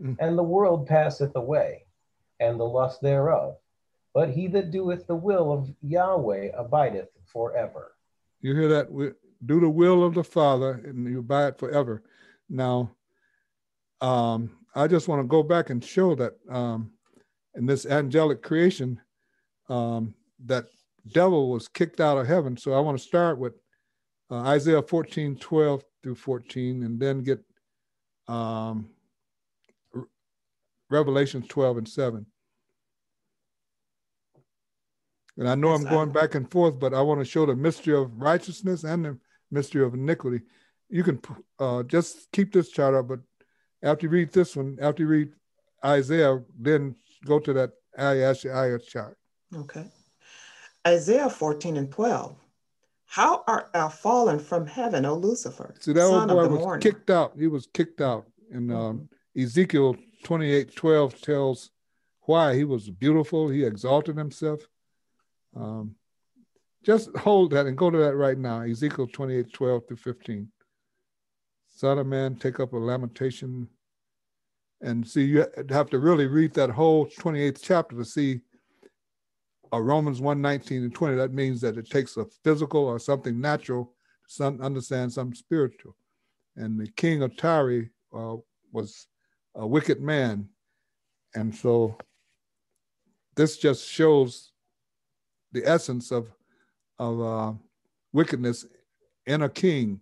Mm. 0.00 0.16
And 0.20 0.38
the 0.38 0.42
world 0.42 0.86
passeth 0.86 1.34
away, 1.34 1.84
and 2.40 2.58
the 2.58 2.64
lust 2.64 3.02
thereof. 3.02 3.56
But 4.14 4.30
he 4.30 4.46
that 4.48 4.70
doeth 4.70 5.06
the 5.06 5.16
will 5.16 5.52
of 5.52 5.70
Yahweh 5.82 6.50
abideth 6.56 7.08
forever. 7.26 7.92
You 8.40 8.54
hear 8.54 8.68
that? 8.68 8.90
We 8.90 9.10
do 9.44 9.60
the 9.60 9.68
will 9.68 10.04
of 10.04 10.14
the 10.14 10.24
Father, 10.24 10.80
and 10.84 11.06
you 11.06 11.18
abide 11.18 11.58
forever. 11.58 12.04
Now, 12.48 12.92
um, 14.00 14.61
I 14.74 14.86
just 14.86 15.08
want 15.08 15.20
to 15.22 15.28
go 15.28 15.42
back 15.42 15.70
and 15.70 15.84
show 15.84 16.14
that 16.14 16.34
um, 16.48 16.92
in 17.54 17.66
this 17.66 17.84
angelic 17.86 18.42
creation, 18.42 19.00
um, 19.68 20.14
that 20.46 20.66
devil 21.12 21.50
was 21.50 21.68
kicked 21.68 22.00
out 22.00 22.18
of 22.18 22.26
heaven. 22.26 22.56
So 22.56 22.72
I 22.72 22.80
want 22.80 22.98
to 22.98 23.04
start 23.04 23.38
with 23.38 23.54
uh, 24.30 24.36
Isaiah 24.36 24.82
14, 24.82 25.36
12 25.36 25.84
through 26.02 26.14
14, 26.14 26.82
and 26.82 26.98
then 26.98 27.22
get 27.22 27.40
um, 28.28 28.88
Revelation 30.90 31.42
12 31.42 31.78
and 31.78 31.88
7. 31.88 32.26
And 35.38 35.48
I 35.48 35.54
know 35.54 35.72
yes, 35.72 35.80
I'm 35.80 35.90
going 35.90 36.10
I... 36.10 36.12
back 36.12 36.34
and 36.34 36.50
forth, 36.50 36.78
but 36.78 36.94
I 36.94 37.00
want 37.00 37.20
to 37.20 37.24
show 37.24 37.46
the 37.46 37.56
mystery 37.56 37.96
of 37.96 38.10
righteousness 38.16 38.84
and 38.84 39.04
the 39.04 39.18
mystery 39.50 39.84
of 39.84 39.94
iniquity. 39.94 40.42
You 40.88 41.02
can 41.02 41.20
uh, 41.58 41.82
just 41.84 42.30
keep 42.32 42.52
this 42.52 42.70
chart 42.70 42.94
up, 42.94 43.08
but 43.08 43.20
after 43.82 44.06
you 44.06 44.10
read 44.10 44.32
this 44.32 44.56
one, 44.56 44.78
after 44.80 45.02
you 45.02 45.08
read 45.08 45.32
Isaiah, 45.84 46.42
then 46.58 46.94
go 47.24 47.38
to 47.38 47.52
that 47.52 47.70
Ayah 47.98 48.78
chart. 48.78 49.16
Okay. 49.54 49.86
Isaiah 50.86 51.30
14 51.30 51.76
and 51.76 51.90
12. 51.90 52.36
How 53.06 53.44
art 53.46 53.72
thou 53.72 53.88
fallen 53.88 54.38
from 54.38 54.66
heaven, 54.66 55.04
O 55.04 55.14
Lucifer? 55.14 55.74
See, 55.80 55.92
that 55.92 56.02
old 56.02 56.28
boy 56.28 56.48
was 56.48 56.60
morning. 56.60 56.80
kicked 56.80 57.10
out. 57.10 57.34
He 57.38 57.46
was 57.46 57.66
kicked 57.66 58.00
out. 58.00 58.26
And 58.50 58.72
um. 58.72 59.08
Ezekiel 59.36 59.96
28 60.24 60.74
12 60.74 61.20
tells 61.20 61.70
why 62.22 62.54
he 62.54 62.64
was 62.64 62.90
beautiful, 62.90 63.48
he 63.48 63.64
exalted 63.64 64.16
himself. 64.16 64.60
Um, 65.56 65.96
just 66.84 67.14
hold 67.16 67.52
that 67.52 67.66
and 67.66 67.76
go 67.76 67.90
to 67.90 67.98
that 67.98 68.14
right 68.14 68.38
now 68.38 68.62
Ezekiel 68.62 69.06
28 69.06 69.52
12 69.52 69.86
through 69.86 69.96
15. 69.96 70.48
Son 71.74 71.98
of 71.98 72.06
man, 72.06 72.36
take 72.36 72.60
up 72.60 72.72
a 72.72 72.76
lamentation. 72.76 73.68
And 74.82 75.06
see, 75.06 75.24
you 75.24 75.46
have 75.70 75.90
to 75.90 75.98
really 75.98 76.26
read 76.26 76.52
that 76.54 76.70
whole 76.70 77.06
28th 77.06 77.60
chapter 77.62 77.96
to 77.96 78.04
see 78.04 78.40
a 79.70 79.80
Romans 79.80 80.20
1 80.20 80.40
19 80.40 80.82
and 80.82 80.94
20. 80.94 81.16
That 81.16 81.32
means 81.32 81.60
that 81.60 81.78
it 81.78 81.88
takes 81.88 82.16
a 82.16 82.26
physical 82.44 82.84
or 82.84 82.98
something 82.98 83.40
natural 83.40 83.94
to 84.26 84.34
some, 84.34 84.60
understand 84.60 85.12
something 85.12 85.34
spiritual. 85.34 85.96
And 86.56 86.78
the 86.78 86.88
king 86.88 87.22
of 87.22 87.36
Tyre 87.36 87.90
uh, 88.14 88.36
was 88.72 89.06
a 89.54 89.66
wicked 89.66 90.00
man. 90.00 90.48
And 91.34 91.54
so 91.54 91.96
this 93.36 93.56
just 93.56 93.88
shows 93.88 94.52
the 95.52 95.64
essence 95.64 96.10
of, 96.10 96.30
of 96.98 97.20
uh, 97.20 97.52
wickedness 98.12 98.66
in 99.26 99.42
a 99.42 99.48
king. 99.48 100.00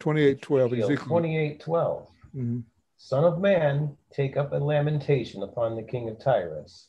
2812 0.00 0.72
Ezekiel. 0.72 0.96
2812. 0.96 2.08
Mm-hmm. 2.34 2.60
Son 2.96 3.24
of 3.24 3.40
man, 3.40 3.96
take 4.12 4.36
up 4.36 4.52
a 4.52 4.56
lamentation 4.56 5.42
upon 5.42 5.76
the 5.76 5.82
king 5.82 6.08
of 6.08 6.18
Tyrus, 6.18 6.88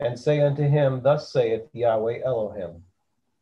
and 0.00 0.18
say 0.18 0.40
unto 0.40 0.62
him, 0.62 1.00
Thus 1.02 1.32
saith 1.32 1.62
Yahweh 1.72 2.20
Elohim, 2.24 2.82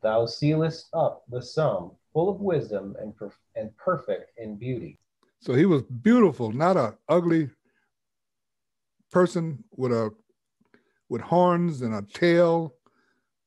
Thou 0.02 0.26
sealest 0.26 0.88
up 0.92 1.24
the 1.28 1.42
sum, 1.42 1.92
full 2.12 2.28
of 2.28 2.40
wisdom 2.40 2.96
and, 3.00 3.14
perf- 3.16 3.32
and 3.56 3.76
perfect 3.76 4.38
in 4.38 4.56
beauty. 4.56 4.98
So 5.40 5.54
he 5.54 5.66
was 5.66 5.82
beautiful, 5.82 6.52
not 6.52 6.76
a 6.76 6.96
ugly 7.08 7.50
person 9.10 9.62
with 9.76 9.92
a 9.92 10.10
with 11.08 11.20
horns 11.20 11.82
and 11.82 11.94
a 11.94 12.02
tail. 12.02 12.74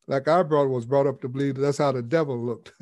Like 0.08 0.28
our 0.28 0.44
brother 0.44 0.70
was 0.70 0.86
brought 0.86 1.08
up 1.08 1.22
to 1.22 1.30
believe 1.30 1.56
that's 1.56 1.78
how 1.78 1.92
the 1.92 2.02
devil 2.02 2.38
looked. 2.38 2.74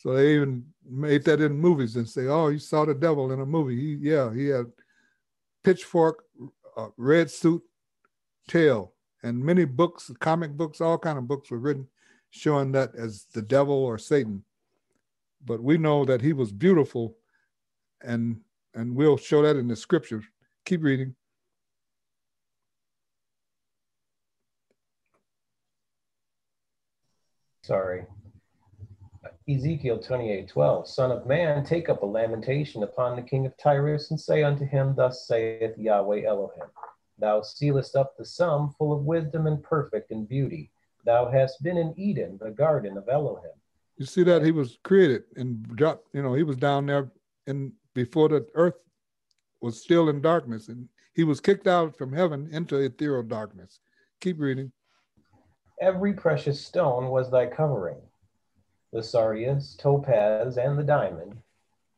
so 0.00 0.14
they 0.14 0.34
even 0.34 0.64
made 0.88 1.24
that 1.24 1.42
in 1.42 1.52
movies 1.52 1.96
and 1.96 2.08
say, 2.08 2.26
"Oh, 2.26 2.48
you 2.48 2.58
saw 2.58 2.86
the 2.86 2.94
devil 2.94 3.32
in 3.32 3.40
a 3.40 3.44
movie." 3.44 3.76
He, 3.76 4.08
yeah, 4.08 4.32
he 4.32 4.46
had 4.46 4.72
pitchfork, 5.62 6.24
uh, 6.74 6.88
red 6.96 7.30
suit, 7.30 7.62
tail, 8.48 8.94
and 9.22 9.44
many 9.44 9.66
books, 9.66 10.10
comic 10.18 10.52
books, 10.52 10.80
all 10.80 10.96
kind 10.96 11.18
of 11.18 11.28
books 11.28 11.50
were 11.50 11.58
written 11.58 11.86
showing 12.30 12.72
that 12.72 12.94
as 12.94 13.26
the 13.34 13.42
devil 13.42 13.74
or 13.74 13.98
Satan. 13.98 14.42
But 15.44 15.62
we 15.62 15.76
know 15.76 16.04
that 16.06 16.22
he 16.22 16.32
was 16.32 16.50
beautiful, 16.50 17.16
and 18.00 18.40
and 18.74 18.94
we'll 18.94 19.18
show 19.18 19.42
that 19.42 19.56
in 19.56 19.68
the 19.68 19.76
scriptures. 19.76 20.24
Keep 20.64 20.82
reading. 20.82 21.14
Sorry. 27.62 28.06
Ezekiel 29.54 29.98
28 29.98 30.48
12, 30.48 30.88
Son 30.88 31.10
of 31.10 31.26
man, 31.26 31.64
take 31.64 31.88
up 31.88 32.02
a 32.02 32.06
lamentation 32.06 32.82
upon 32.82 33.16
the 33.16 33.22
king 33.22 33.46
of 33.46 33.56
Tyrus, 33.56 34.10
and 34.10 34.20
say 34.20 34.44
unto 34.44 34.64
him, 34.64 34.94
Thus 34.94 35.26
saith 35.26 35.76
Yahweh 35.76 36.24
Elohim, 36.24 36.68
Thou 37.18 37.42
sealest 37.42 37.96
up 37.96 38.16
the 38.16 38.24
sum, 38.24 38.74
full 38.78 38.92
of 38.92 39.04
wisdom 39.04 39.46
and 39.46 39.62
perfect 39.62 40.12
in 40.12 40.24
beauty. 40.24 40.70
Thou 41.04 41.30
hast 41.30 41.62
been 41.62 41.76
in 41.76 41.98
Eden, 41.98 42.38
the 42.40 42.50
garden 42.50 42.96
of 42.96 43.08
Elohim. 43.08 43.50
You 43.96 44.06
see 44.06 44.22
that 44.22 44.42
he 44.42 44.52
was 44.52 44.78
created 44.84 45.24
and 45.36 45.62
dropped, 45.76 46.06
you 46.14 46.22
know, 46.22 46.34
he 46.34 46.42
was 46.42 46.56
down 46.56 46.86
there 46.86 47.10
and 47.46 47.72
before 47.94 48.28
the 48.28 48.46
earth 48.54 48.78
was 49.60 49.82
still 49.82 50.08
in 50.08 50.20
darkness, 50.20 50.68
and 50.68 50.88
he 51.12 51.24
was 51.24 51.40
kicked 51.40 51.66
out 51.66 51.96
from 51.96 52.12
heaven 52.12 52.48
into 52.52 52.76
ethereal 52.76 53.22
darkness. 53.22 53.80
Keep 54.20 54.38
reading. 54.38 54.70
Every 55.80 56.12
precious 56.12 56.64
stone 56.64 57.08
was 57.08 57.30
thy 57.30 57.46
covering 57.46 58.00
the 58.92 59.02
sardius, 59.02 59.76
topaz, 59.78 60.56
and 60.58 60.78
the 60.78 60.82
diamond, 60.82 61.36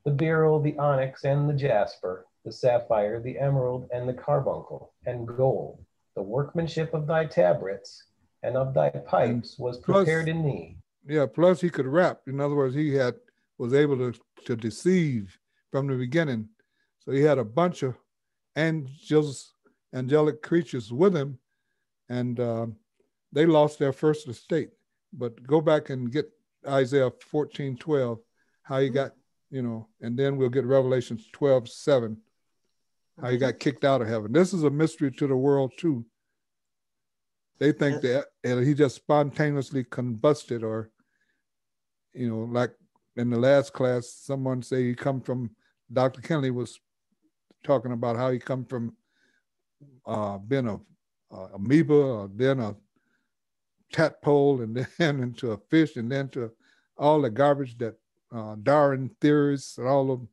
the 0.04 0.10
beryl, 0.10 0.60
the 0.60 0.76
onyx, 0.78 1.24
and 1.24 1.48
the 1.48 1.54
jasper, 1.54 2.26
the 2.44 2.52
sapphire, 2.52 3.20
the 3.20 3.38
emerald, 3.38 3.88
and 3.92 4.08
the 4.08 4.14
carbuncle, 4.14 4.92
and 5.06 5.26
gold. 5.26 5.84
The 6.16 6.22
workmanship 6.22 6.92
of 6.92 7.06
thy 7.06 7.24
tabrets 7.24 8.04
and 8.42 8.56
of 8.56 8.74
thy 8.74 8.90
pipes 8.90 9.58
was 9.58 9.78
prepared 9.78 10.26
plus, 10.26 10.36
in 10.36 10.44
thee. 10.44 10.76
Yeah, 11.06 11.26
plus 11.26 11.60
he 11.60 11.70
could 11.70 11.86
rap. 11.86 12.22
In 12.26 12.40
other 12.40 12.54
words, 12.54 12.74
he 12.74 12.94
had 12.94 13.14
was 13.58 13.74
able 13.74 13.96
to, 13.96 14.18
to 14.44 14.56
deceive 14.56 15.38
from 15.70 15.86
the 15.86 15.94
beginning. 15.94 16.48
So 16.98 17.12
he 17.12 17.20
had 17.20 17.38
a 17.38 17.44
bunch 17.44 17.82
of 17.82 17.96
angels, 18.56 19.54
angelic 19.94 20.42
creatures 20.42 20.92
with 20.92 21.16
him, 21.16 21.38
and 22.08 22.38
uh, 22.38 22.66
they 23.32 23.46
lost 23.46 23.78
their 23.78 23.92
first 23.92 24.28
estate. 24.28 24.70
But 25.12 25.46
go 25.46 25.60
back 25.60 25.90
and 25.90 26.10
get 26.10 26.30
Isaiah 26.66 27.10
14, 27.30 27.76
12, 27.76 28.18
how 28.62 28.80
he 28.80 28.88
got, 28.88 29.12
you 29.50 29.62
know, 29.62 29.88
and 30.00 30.16
then 30.16 30.36
we'll 30.36 30.48
get 30.48 30.64
Revelations 30.64 31.26
12, 31.32 31.68
7, 31.68 32.16
how 33.20 33.30
he 33.30 33.38
got 33.38 33.58
kicked 33.58 33.84
out 33.84 34.02
of 34.02 34.08
heaven. 34.08 34.32
This 34.32 34.52
is 34.52 34.62
a 34.62 34.70
mystery 34.70 35.10
to 35.12 35.26
the 35.26 35.36
world 35.36 35.72
too. 35.76 36.04
They 37.58 37.72
think 37.72 38.02
that 38.02 38.26
and 38.42 38.66
he 38.66 38.74
just 38.74 38.96
spontaneously 38.96 39.84
combusted 39.84 40.62
or, 40.64 40.90
you 42.12 42.28
know, 42.28 42.40
like 42.50 42.72
in 43.16 43.30
the 43.30 43.38
last 43.38 43.72
class, 43.72 44.08
someone 44.08 44.62
say 44.62 44.84
he 44.84 44.94
come 44.94 45.20
from, 45.20 45.50
Dr. 45.92 46.20
Kennedy 46.22 46.50
was 46.50 46.80
talking 47.62 47.92
about 47.92 48.16
how 48.16 48.30
he 48.30 48.38
come 48.38 48.64
from 48.64 48.96
uh, 50.06 50.38
being 50.38 50.66
a, 50.68 50.80
a 51.34 51.48
amoeba 51.54 51.94
or 51.94 52.30
then 52.34 52.58
a 52.60 52.74
tadpole 53.92 54.62
and 54.62 54.86
then 54.98 55.20
into 55.20 55.52
a 55.52 55.58
fish 55.70 55.96
and 55.96 56.10
then 56.10 56.28
to 56.30 56.50
all 56.96 57.20
the 57.20 57.30
garbage 57.30 57.78
that 57.78 57.94
uh, 58.34 58.56
Darwin 58.62 59.10
theorists 59.20 59.78
and 59.78 59.86
all 59.86 60.10
of 60.10 60.20
them 60.20 60.28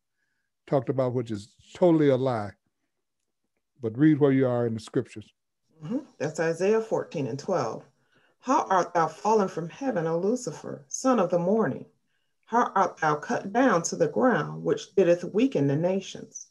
talked 0.68 0.90
about, 0.90 1.14
which 1.14 1.32
is 1.32 1.56
totally 1.74 2.10
a 2.10 2.18
lie. 2.18 2.52
But 3.82 3.98
read 3.98 4.20
where 4.20 4.32
you 4.32 4.48
are 4.48 4.68
in 4.68 4.74
the 4.74 4.80
scriptures. 4.80 5.32
Mm-hmm. 5.84 6.00
That's 6.18 6.40
Isaiah 6.40 6.82
14 6.82 7.28
and 7.28 7.40
12. 7.40 7.86
How 8.42 8.66
art 8.70 8.94
thou 8.94 9.08
fallen 9.08 9.48
from 9.48 9.70
heaven, 9.70 10.08
O 10.08 10.18
Lucifer, 10.18 10.86
son 10.88 11.20
of 11.20 11.30
the 11.30 11.40
morning? 11.40 11.86
How 12.46 12.72
art 12.76 12.98
thou 12.98 13.16
cut 13.16 13.54
down 13.54 13.84
to 13.84 13.96
the 13.96 14.08
ground, 14.08 14.64
which 14.64 14.96
didst 14.96 15.24
weaken 15.24 15.68
the 15.68 15.76
nations? 15.76 16.49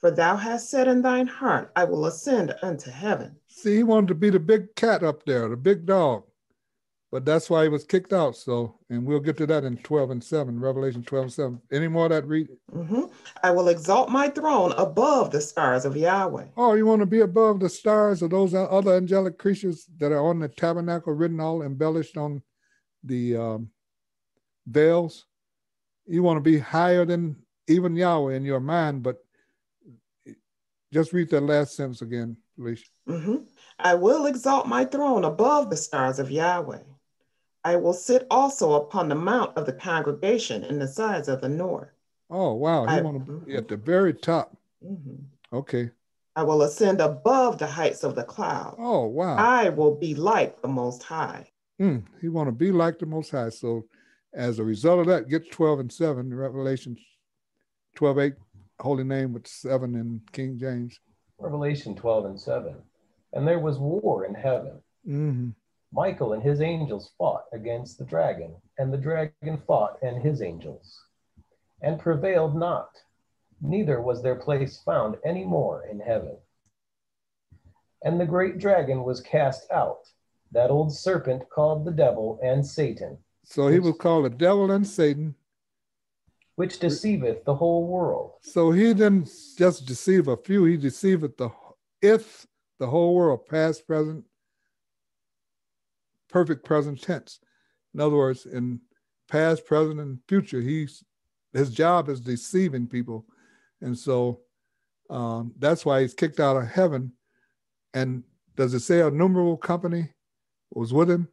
For 0.00 0.10
thou 0.10 0.36
hast 0.36 0.70
said 0.70 0.88
in 0.88 1.02
thine 1.02 1.26
heart, 1.26 1.72
I 1.76 1.84
will 1.84 2.06
ascend 2.06 2.54
unto 2.62 2.90
heaven. 2.90 3.36
See, 3.48 3.76
he 3.76 3.82
wanted 3.82 4.08
to 4.08 4.14
be 4.14 4.30
the 4.30 4.40
big 4.40 4.74
cat 4.74 5.02
up 5.02 5.24
there, 5.26 5.48
the 5.48 5.56
big 5.56 5.84
dog. 5.84 6.24
But 7.12 7.24
that's 7.24 7.50
why 7.50 7.64
he 7.64 7.68
was 7.68 7.84
kicked 7.84 8.12
out. 8.12 8.36
So, 8.36 8.78
and 8.88 9.04
we'll 9.04 9.20
get 9.20 9.36
to 9.38 9.46
that 9.46 9.64
in 9.64 9.76
12 9.78 10.10
and 10.12 10.24
7, 10.24 10.58
Revelation 10.58 11.02
12 11.02 11.24
and 11.24 11.32
7. 11.32 11.62
Any 11.72 11.88
more 11.88 12.08
that 12.08 12.26
read? 12.26 12.48
Mm-hmm. 12.72 13.06
I 13.42 13.50
will 13.50 13.68
exalt 13.68 14.10
my 14.10 14.28
throne 14.28 14.72
above 14.78 15.32
the 15.32 15.40
stars 15.40 15.84
of 15.84 15.96
Yahweh. 15.96 16.46
Oh, 16.56 16.74
you 16.74 16.86
want 16.86 17.00
to 17.00 17.06
be 17.06 17.20
above 17.20 17.58
the 17.60 17.68
stars 17.68 18.22
of 18.22 18.30
those 18.30 18.54
other 18.54 18.94
angelic 18.94 19.38
creatures 19.38 19.86
that 19.98 20.12
are 20.12 20.24
on 20.24 20.38
the 20.38 20.48
tabernacle, 20.48 21.12
written 21.12 21.40
all 21.40 21.62
embellished 21.62 22.16
on 22.16 22.42
the 23.02 23.36
um, 23.36 23.70
veils? 24.66 25.26
You 26.06 26.22
want 26.22 26.36
to 26.36 26.48
be 26.48 26.58
higher 26.58 27.04
than 27.04 27.36
even 27.66 27.96
Yahweh 27.96 28.34
in 28.34 28.44
your 28.44 28.60
mind, 28.60 29.02
but 29.02 29.18
just 30.92 31.12
read 31.12 31.30
that 31.30 31.42
last 31.42 31.76
sentence 31.76 32.02
again, 32.02 32.36
please. 32.58 32.84
Mm-hmm. 33.08 33.36
I 33.78 33.94
will 33.94 34.26
exalt 34.26 34.66
my 34.66 34.84
throne 34.84 35.24
above 35.24 35.70
the 35.70 35.76
stars 35.76 36.18
of 36.18 36.30
Yahweh. 36.30 36.82
I 37.64 37.76
will 37.76 37.92
sit 37.92 38.26
also 38.30 38.74
upon 38.74 39.08
the 39.08 39.14
mount 39.14 39.56
of 39.56 39.66
the 39.66 39.72
congregation 39.72 40.64
in 40.64 40.78
the 40.78 40.88
sides 40.88 41.28
of 41.28 41.40
the 41.40 41.48
north. 41.48 41.90
Oh, 42.30 42.54
wow. 42.54 42.86
You 42.94 43.02
want 43.02 43.26
to 43.26 43.32
be 43.40 43.56
at 43.56 43.68
the 43.68 43.76
very 43.76 44.14
top. 44.14 44.56
Mm-hmm. 44.84 45.56
Okay. 45.56 45.90
I 46.36 46.42
will 46.42 46.62
ascend 46.62 47.00
above 47.00 47.58
the 47.58 47.66
heights 47.66 48.04
of 48.04 48.14
the 48.14 48.22
cloud. 48.22 48.76
Oh, 48.78 49.06
wow. 49.06 49.36
I 49.36 49.68
will 49.68 49.94
be 49.94 50.14
like 50.14 50.62
the 50.62 50.68
Most 50.68 51.02
High. 51.02 51.50
Mm, 51.80 52.04
you 52.22 52.32
want 52.32 52.48
to 52.48 52.52
be 52.52 52.72
like 52.72 52.98
the 52.98 53.06
Most 53.06 53.30
High. 53.30 53.48
So, 53.48 53.86
as 54.32 54.58
a 54.58 54.64
result 54.64 55.00
of 55.00 55.06
that, 55.06 55.28
get 55.28 55.50
12 55.50 55.80
and 55.80 55.92
7, 55.92 56.32
Revelation 56.32 56.96
12, 57.96 58.18
8, 58.18 58.32
holy 58.80 59.04
name 59.04 59.32
with 59.32 59.46
7 59.46 59.94
in 59.94 60.20
King 60.32 60.58
James. 60.58 60.98
Revelation 61.38 61.94
12 61.94 62.24
and 62.24 62.40
7. 62.40 62.74
And 63.32 63.46
there 63.46 63.58
was 63.58 63.78
war 63.78 64.24
in 64.24 64.34
heaven. 64.34 64.80
Mm-hmm. 65.06 65.50
Michael 65.92 66.34
and 66.34 66.42
his 66.42 66.60
angels 66.60 67.10
fought 67.18 67.44
against 67.52 67.98
the 67.98 68.04
dragon, 68.04 68.54
and 68.78 68.92
the 68.92 68.98
dragon 68.98 69.60
fought 69.66 69.98
and 70.02 70.22
his 70.22 70.40
angels, 70.40 71.04
and 71.82 71.98
prevailed 71.98 72.54
not, 72.54 72.90
neither 73.60 74.00
was 74.00 74.22
their 74.22 74.36
place 74.36 74.80
found 74.84 75.16
any 75.24 75.44
more 75.44 75.84
in 75.90 75.98
heaven. 75.98 76.36
And 78.04 78.20
the 78.20 78.26
great 78.26 78.58
dragon 78.58 79.02
was 79.02 79.20
cast 79.20 79.70
out, 79.72 80.02
that 80.52 80.70
old 80.70 80.94
serpent 80.94 81.48
called 81.50 81.84
the 81.84 81.90
devil 81.90 82.38
and 82.42 82.64
Satan. 82.64 83.18
So 83.44 83.66
he 83.66 83.80
was 83.80 83.96
called 83.98 84.26
the 84.26 84.30
devil 84.30 84.70
and 84.70 84.86
Satan. 84.86 85.34
Which 86.60 86.78
deceiveth 86.78 87.42
the 87.46 87.54
whole 87.54 87.86
world. 87.86 88.32
So 88.42 88.70
he 88.70 88.92
didn't 88.92 89.30
just 89.56 89.86
deceive 89.86 90.28
a 90.28 90.36
few, 90.36 90.66
he 90.66 90.76
deceiveth 90.76 91.38
the 91.38 91.48
if 92.02 92.46
the 92.78 92.86
whole 92.86 93.14
world, 93.14 93.46
past, 93.46 93.86
present, 93.86 94.26
perfect 96.28 96.62
present 96.66 97.00
tense. 97.00 97.40
In 97.94 98.00
other 98.00 98.16
words, 98.16 98.44
in 98.44 98.78
past, 99.30 99.64
present, 99.64 100.00
and 100.00 100.18
future, 100.28 100.60
he's 100.60 101.02
his 101.54 101.70
job 101.70 102.10
is 102.10 102.20
deceiving 102.20 102.86
people, 102.86 103.24
and 103.80 103.96
so 103.96 104.40
um, 105.08 105.54
that's 105.58 105.86
why 105.86 106.02
he's 106.02 106.12
kicked 106.12 106.40
out 106.40 106.58
of 106.58 106.68
heaven. 106.68 107.12
And 107.94 108.22
does 108.54 108.74
it 108.74 108.80
say 108.80 109.00
a 109.00 109.10
numerable 109.10 109.56
company 109.56 110.12
was 110.72 110.92
with 110.92 111.10
him? 111.10 111.28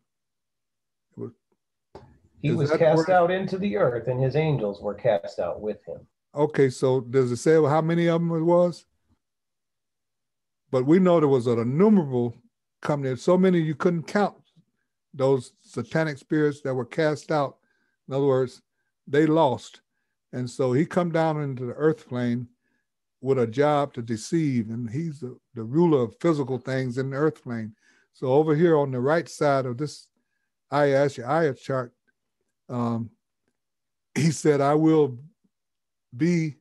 He 2.41 2.51
was 2.51 2.71
cast 2.71 3.09
out 3.09 3.31
into 3.31 3.57
the 3.57 3.77
earth, 3.77 4.07
and 4.07 4.21
his 4.21 4.35
angels 4.35 4.81
were 4.81 4.93
cast 4.93 5.39
out 5.39 5.61
with 5.61 5.83
him. 5.85 5.99
Okay, 6.35 6.69
so 6.69 7.01
does 7.01 7.31
it 7.31 7.37
say 7.37 7.55
how 7.55 7.81
many 7.81 8.07
of 8.07 8.21
them 8.21 8.31
it 8.31 8.43
was? 8.43 8.85
But 10.71 10.85
we 10.85 10.99
know 10.99 11.19
there 11.19 11.27
was 11.27 11.47
an 11.47 11.59
innumerable 11.59 12.35
company, 12.81 13.15
so 13.15 13.37
many 13.37 13.59
you 13.59 13.73
couldn't 13.73 14.03
count 14.03 14.35
those 15.13 15.53
satanic 15.61 16.17
spirits 16.17 16.61
that 16.61 16.75
were 16.75 16.85
cast 16.85 17.31
out. 17.31 17.57
In 18.07 18.13
other 18.13 18.25
words, 18.25 18.61
they 19.07 19.25
lost. 19.25 19.81
And 20.33 20.49
so 20.49 20.73
he 20.73 20.85
come 20.85 21.11
down 21.11 21.41
into 21.41 21.65
the 21.65 21.73
earth 21.73 22.07
plane 22.07 22.47
with 23.21 23.39
a 23.39 23.47
job 23.47 23.93
to 23.93 24.01
deceive, 24.01 24.69
and 24.69 24.89
he's 24.89 25.21
the, 25.21 25.37
the 25.55 25.63
ruler 25.63 26.03
of 26.03 26.15
physical 26.21 26.59
things 26.59 26.97
in 26.97 27.09
the 27.09 27.17
earth 27.17 27.41
plane. 27.41 27.73
So 28.13 28.27
over 28.27 28.55
here 28.55 28.77
on 28.77 28.91
the 28.91 28.99
right 28.99 29.27
side 29.27 29.65
of 29.65 29.77
this 29.77 30.07
Ayah 30.71 31.53
chart, 31.53 31.93
um, 32.69 33.09
he 34.15 34.31
said, 34.31 34.61
I 34.61 34.73
will 34.73 35.17
be 36.15 36.55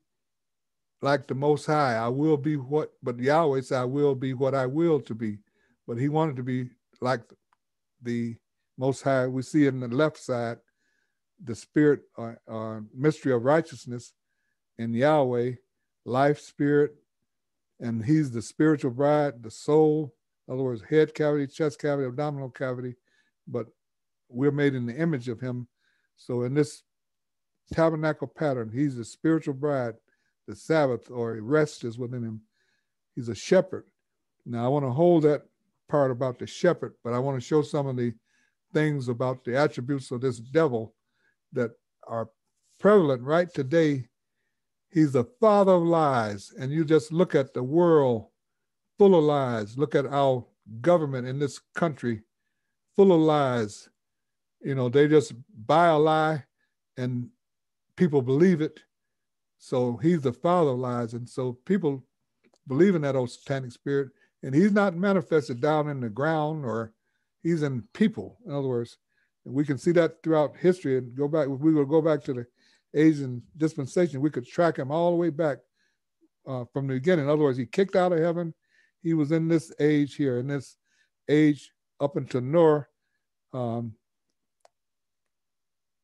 like 1.03 1.27
the 1.27 1.35
Most 1.35 1.67
High. 1.67 1.95
I 1.95 2.09
will 2.09 2.37
be 2.37 2.57
what, 2.57 2.93
but 3.03 3.19
Yahweh 3.19 3.63
said, 3.63 3.81
I 3.81 3.85
will 3.85 4.15
be 4.15 4.35
what 4.35 4.55
I 4.55 4.67
will 4.67 5.01
to 5.03 5.15
be. 5.15 5.39
But 5.87 5.99
he 5.99 6.09
wanted 6.09 6.37
to 6.37 6.43
be 6.43 6.71
like 7.01 7.23
the 8.03 8.37
Most 8.79 9.03
High. 9.03 9.27
We 9.27 9.43
see 9.43 9.67
in 9.67 9.81
the 9.81 9.89
left 9.89 10.19
side 10.19 10.59
the 11.43 11.55
spirit 11.55 12.01
or, 12.17 12.41
uh, 12.49 12.53
uh, 12.53 12.81
mystery 12.95 13.33
of 13.33 13.45
righteousness 13.45 14.13
in 14.79 14.95
Yahweh, 14.95 15.53
life, 16.05 16.41
spirit, 16.41 16.95
and 17.81 18.05
he's 18.05 18.31
the 18.31 18.43
spiritual 18.43 18.91
bride, 18.91 19.43
the 19.43 19.51
soul, 19.51 20.15
in 20.49 20.55
other 20.55 20.63
words, 20.63 20.83
head 20.89 21.15
cavity, 21.15 21.47
chest 21.47 21.79
cavity, 21.79 22.07
abdominal 22.07 22.51
cavity, 22.51 22.95
but 23.47 23.67
we're 24.29 24.51
made 24.51 24.75
in 24.75 24.87
the 24.87 24.97
image 24.97 25.29
of 25.29 25.41
him. 25.41 25.69
So 26.17 26.43
in 26.43 26.55
this 26.55 26.83
tabernacle 27.73 28.27
pattern, 28.29 28.71
he's 28.73 28.97
the 28.97 29.05
spiritual 29.05 29.55
bride, 29.55 29.95
the 30.47 30.57
Sabbath 30.57 31.11
or 31.11 31.35
rest 31.41 31.85
is 31.85 31.99
within 31.99 32.23
him. 32.23 32.41
He's 33.15 33.29
a 33.29 33.35
shepherd. 33.35 33.85
Now 34.45 34.65
I 34.65 34.69
want 34.69 34.85
to 34.85 34.91
hold 34.91 35.25
that 35.25 35.43
part 35.89 36.11
about 36.11 36.39
the 36.39 36.47
shepherd, 36.47 36.95
but 37.03 37.13
I 37.13 37.19
want 37.19 37.37
to 37.37 37.47
show 37.47 37.63
some 37.63 37.87
of 37.87 37.97
the 37.97 38.15
things 38.73 39.09
about 39.09 39.45
the 39.45 39.57
attributes 39.57 40.11
of 40.11 40.21
this 40.21 40.39
devil 40.39 40.95
that 41.53 41.73
are 42.07 42.29
prevalent 42.79 43.23
right 43.23 43.53
today. 43.53 44.09
He's 44.91 45.13
the 45.13 45.25
father 45.41 45.73
of 45.73 45.83
lies. 45.83 46.53
And 46.59 46.73
you 46.73 46.85
just 46.85 47.13
look 47.13 47.35
at 47.35 47.55
the 47.55 47.63
world 47.63 48.27
full 48.99 49.17
of 49.17 49.25
lies. 49.25 49.77
Look 49.77 49.95
at 49.95 50.07
our 50.07 50.45
government 50.81 51.27
in 51.27 51.39
this 51.39 51.61
country 51.75 52.23
full 52.95 53.13
of 53.13 53.21
lies. 53.21 53.89
You 54.61 54.75
know, 54.75 54.89
they 54.89 55.09
just 55.09 55.33
buy 55.67 55.89
a 55.89 55.99
lie 55.99 56.45
and 56.97 57.29
people 57.97 58.23
believe 58.23 58.61
it. 58.61 58.81
So 59.59 59.97
he's 59.97 60.23
the 60.23 60.33
father 60.33 60.71
of 60.71 60.79
lies. 60.79 61.15
And 61.15 61.29
so 61.29 61.59
people 61.65 62.05
believe 62.67 62.95
in 62.95 63.03
that 63.03 63.17
old 63.17 63.31
satanic 63.31 63.73
spirit. 63.73 64.09
And 64.43 64.55
he's 64.55 64.73
not 64.73 64.97
manifested 64.97 65.61
down 65.61 65.89
in 65.89 66.01
the 66.01 66.09
ground 66.09 66.65
or 66.65 66.93
he's 67.43 67.63
in 67.63 67.83
people. 67.93 68.39
In 68.47 68.53
other 68.53 68.69
words, 68.69 68.99
and 69.45 69.55
we 69.55 69.65
can 69.65 69.79
see 69.79 69.93
that 69.93 70.23
throughout 70.23 70.57
history 70.57 70.99
and 70.99 71.15
go 71.15 71.29
back, 71.29 71.49
if 71.49 71.61
we 71.61 71.73
would 71.73 71.89
go 71.89 72.03
back 72.03 72.23
to 72.25 72.35
the 72.35 72.47
Asian 72.95 73.43
dispensation, 73.57 74.21
we 74.21 74.31
could 74.31 74.47
track 74.47 74.79
him 74.79 74.91
all 74.91 75.13
the 75.13 75.17
way 75.17 75.31
back 75.31 75.59
uh, 76.47 76.65
from 76.73 76.87
the 76.87 76.95
beginning. 76.95 77.27
In 77.27 77.31
other 77.31 77.43
words, 77.43 77.59
he 77.59 77.67
kicked 77.67 77.97
out 77.97 78.13
of 78.13 78.19
heaven. 78.19 78.53
He 79.03 79.15
was 79.15 79.31
in 79.31 79.47
this 79.47 79.73
age 79.79 80.17
here, 80.17 80.39
in 80.39 80.49
this 80.49 80.77
age 81.29 81.71
up 82.01 82.17
until 82.17 82.41
Noah. 82.41 82.87
Um, 83.53 83.95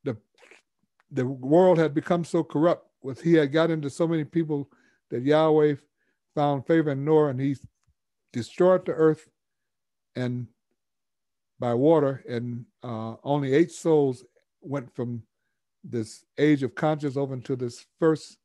the 0.05 0.17
the 1.13 1.27
world 1.27 1.79
had 1.79 1.95
become 1.95 2.25
so 2.25 2.43
corrupt 2.43 2.87
with 3.03 3.21
he 3.21 3.35
had 3.35 3.53
got 3.53 3.71
into 3.71 3.91
so 3.91 4.07
many 4.07 4.25
people 4.25 4.69
that 5.11 5.23
Yahweh 5.23 5.75
found 6.35 6.67
favor 6.67 6.91
in 6.91 7.05
Noah 7.05 7.29
and 7.29 7.41
he 7.41 7.57
destroyed 8.33 8.87
the 8.87 8.93
earth 8.93 9.29
and 10.17 10.47
by 11.61 11.75
water 11.75 12.25
and 12.29 12.65
uh, 12.83 13.15
only 13.23 13.53
eight 13.53 13.71
souls 13.71 14.25
went 14.63 14.95
from 14.95 15.23
this 15.85 16.25
age 16.39 16.63
of 16.63 16.75
conscience 16.75 17.17
over 17.17 17.35
into 17.35 17.57
this 17.57 17.85
first 17.99 18.39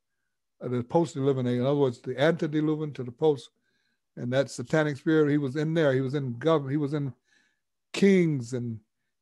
uh, 0.61 0.67
the 0.67 0.83
post-diluvian. 0.83 1.47
In 1.47 1.61
other 1.61 1.75
words, 1.75 1.99
the 1.99 2.19
antediluvian 2.19 2.93
to 2.93 3.03
the 3.03 3.11
post, 3.11 3.49
and 4.15 4.33
that 4.33 4.49
satanic 4.49 4.97
spirit. 4.97 5.29
He 5.29 5.37
was 5.37 5.55
in 5.55 5.73
there. 5.73 5.93
He 5.93 6.01
was 6.01 6.15
in 6.15 6.37
government. 6.39 6.71
He 6.71 6.77
was 6.77 6.93
in 6.93 7.13
kings 7.93 8.53
and 8.53 8.79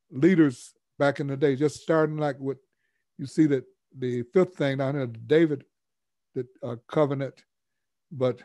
leaders 0.10 0.74
back 0.98 1.20
in 1.20 1.28
the 1.28 1.36
day. 1.36 1.56
Just 1.56 1.82
starting 1.82 2.18
like 2.18 2.40
what 2.40 2.58
you 3.18 3.26
see 3.26 3.46
that 3.48 3.64
the 3.98 4.24
fifth 4.34 4.56
thing 4.56 4.78
down 4.78 4.96
here, 4.96 5.08
David, 5.08 5.64
the 6.34 6.46
uh, 6.64 6.76
covenant, 6.88 7.44
but 8.12 8.42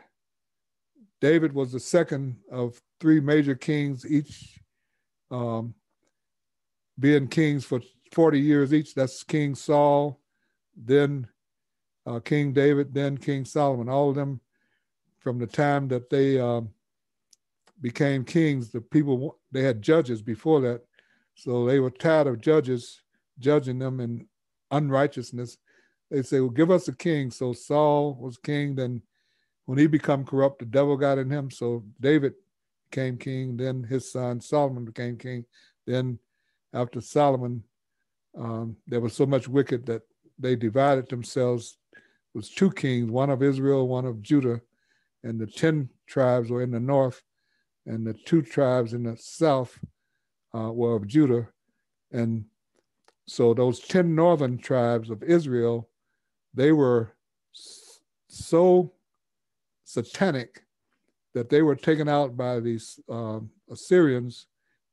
David 1.19 1.53
was 1.53 1.71
the 1.71 1.79
second 1.79 2.37
of 2.51 2.81
three 2.99 3.19
major 3.19 3.55
kings, 3.55 4.05
each 4.09 4.59
um, 5.29 5.73
being 6.99 7.27
kings 7.27 7.65
for 7.65 7.81
40 8.13 8.39
years 8.39 8.73
each. 8.73 8.95
That's 8.95 9.23
King 9.23 9.55
Saul, 9.55 10.19
then 10.75 11.27
uh, 12.05 12.19
King 12.19 12.53
David, 12.53 12.93
then 12.93 13.17
King 13.17 13.45
Solomon. 13.45 13.89
All 13.89 14.09
of 14.09 14.15
them 14.15 14.41
from 15.19 15.37
the 15.37 15.47
time 15.47 15.87
that 15.89 16.09
they 16.09 16.39
um, 16.39 16.69
became 17.81 18.23
kings, 18.23 18.71
the 18.71 18.81
people, 18.81 19.37
they 19.51 19.61
had 19.61 19.81
judges 19.81 20.21
before 20.21 20.61
that. 20.61 20.81
So 21.35 21.65
they 21.65 21.79
were 21.79 21.91
tired 21.91 22.27
of 22.27 22.41
judges 22.41 23.01
judging 23.39 23.79
them 23.79 23.99
in 23.99 24.27
unrighteousness, 24.71 25.57
they 26.09 26.21
say, 26.21 26.39
well, 26.39 26.49
give 26.49 26.71
us 26.71 26.87
a 26.87 26.95
king. 26.95 27.31
So 27.31 27.53
Saul 27.53 28.15
was 28.19 28.37
king. 28.37 28.75
Then 28.75 29.01
when 29.65 29.77
he 29.77 29.87
become 29.87 30.25
corrupt, 30.25 30.59
the 30.59 30.65
devil 30.65 30.97
got 30.97 31.17
in 31.17 31.29
him. 31.29 31.49
So 31.51 31.83
David 31.99 32.33
became 32.89 33.17
king. 33.17 33.57
Then 33.57 33.83
his 33.83 34.11
son 34.11 34.41
Solomon 34.41 34.85
became 34.85 35.17
king. 35.17 35.45
Then 35.87 36.19
after 36.73 37.01
Solomon, 37.01 37.63
um, 38.37 38.75
there 38.87 39.01
was 39.01 39.13
so 39.13 39.25
much 39.25 39.47
wicked 39.47 39.85
that 39.85 40.03
they 40.39 40.55
divided 40.55 41.07
themselves. 41.09 41.77
It 41.93 42.01
was 42.37 42.49
two 42.49 42.71
kings, 42.71 43.09
one 43.09 43.29
of 43.29 43.43
Israel, 43.43 43.87
one 43.87 44.05
of 44.05 44.21
Judah, 44.21 44.61
and 45.23 45.39
the 45.39 45.47
10 45.47 45.89
tribes 46.07 46.49
were 46.49 46.61
in 46.61 46.71
the 46.71 46.79
north, 46.79 47.21
and 47.85 48.05
the 48.05 48.13
two 48.13 48.41
tribes 48.41 48.93
in 48.93 49.03
the 49.03 49.17
south 49.17 49.77
uh, 50.55 50.71
were 50.71 50.95
of 50.95 51.07
Judah. 51.07 51.47
And 52.11 52.45
so 53.27 53.53
those 53.53 53.79
10 53.79 54.13
northern 54.13 54.57
tribes 54.57 55.09
of 55.09 55.23
Israel, 55.23 55.89
they 56.53 56.71
were 56.71 57.13
so 58.27 58.93
satanic 59.85 60.63
that 61.33 61.49
they 61.49 61.61
were 61.61 61.75
taken 61.75 62.09
out 62.09 62.35
by 62.35 62.59
these 62.59 62.99
uh, 63.09 63.39
Assyrians 63.69 64.47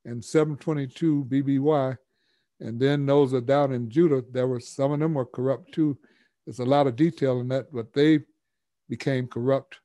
in 0.05 0.21
722 0.21 1.25
BBY. 1.25 1.97
And 2.61 2.79
then 2.79 3.05
those 3.05 3.33
are 3.33 3.41
down 3.41 3.73
in 3.73 3.89
Judah, 3.89 4.23
there 4.31 4.47
were 4.47 4.59
some 4.59 4.91
of 4.91 4.99
them 4.99 5.13
were 5.13 5.25
corrupt 5.25 5.73
too. 5.73 5.97
There's 6.45 6.59
a 6.59 6.65
lot 6.65 6.87
of 6.87 6.95
detail 6.95 7.39
in 7.39 7.47
that, 7.49 7.71
but 7.73 7.93
they 7.93 8.19
became 8.89 9.27
corrupt 9.27 9.79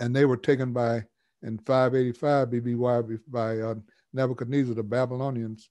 and 0.00 0.14
they 0.14 0.24
were 0.24 0.36
taken 0.36 0.72
by 0.72 1.04
in 1.42 1.58
585 1.58 2.48
BBY 2.48 3.20
by 3.28 3.58
uh, 3.58 3.74
Nebuchadnezzar, 4.12 4.74
the 4.74 4.82
Babylonians. 4.82 5.70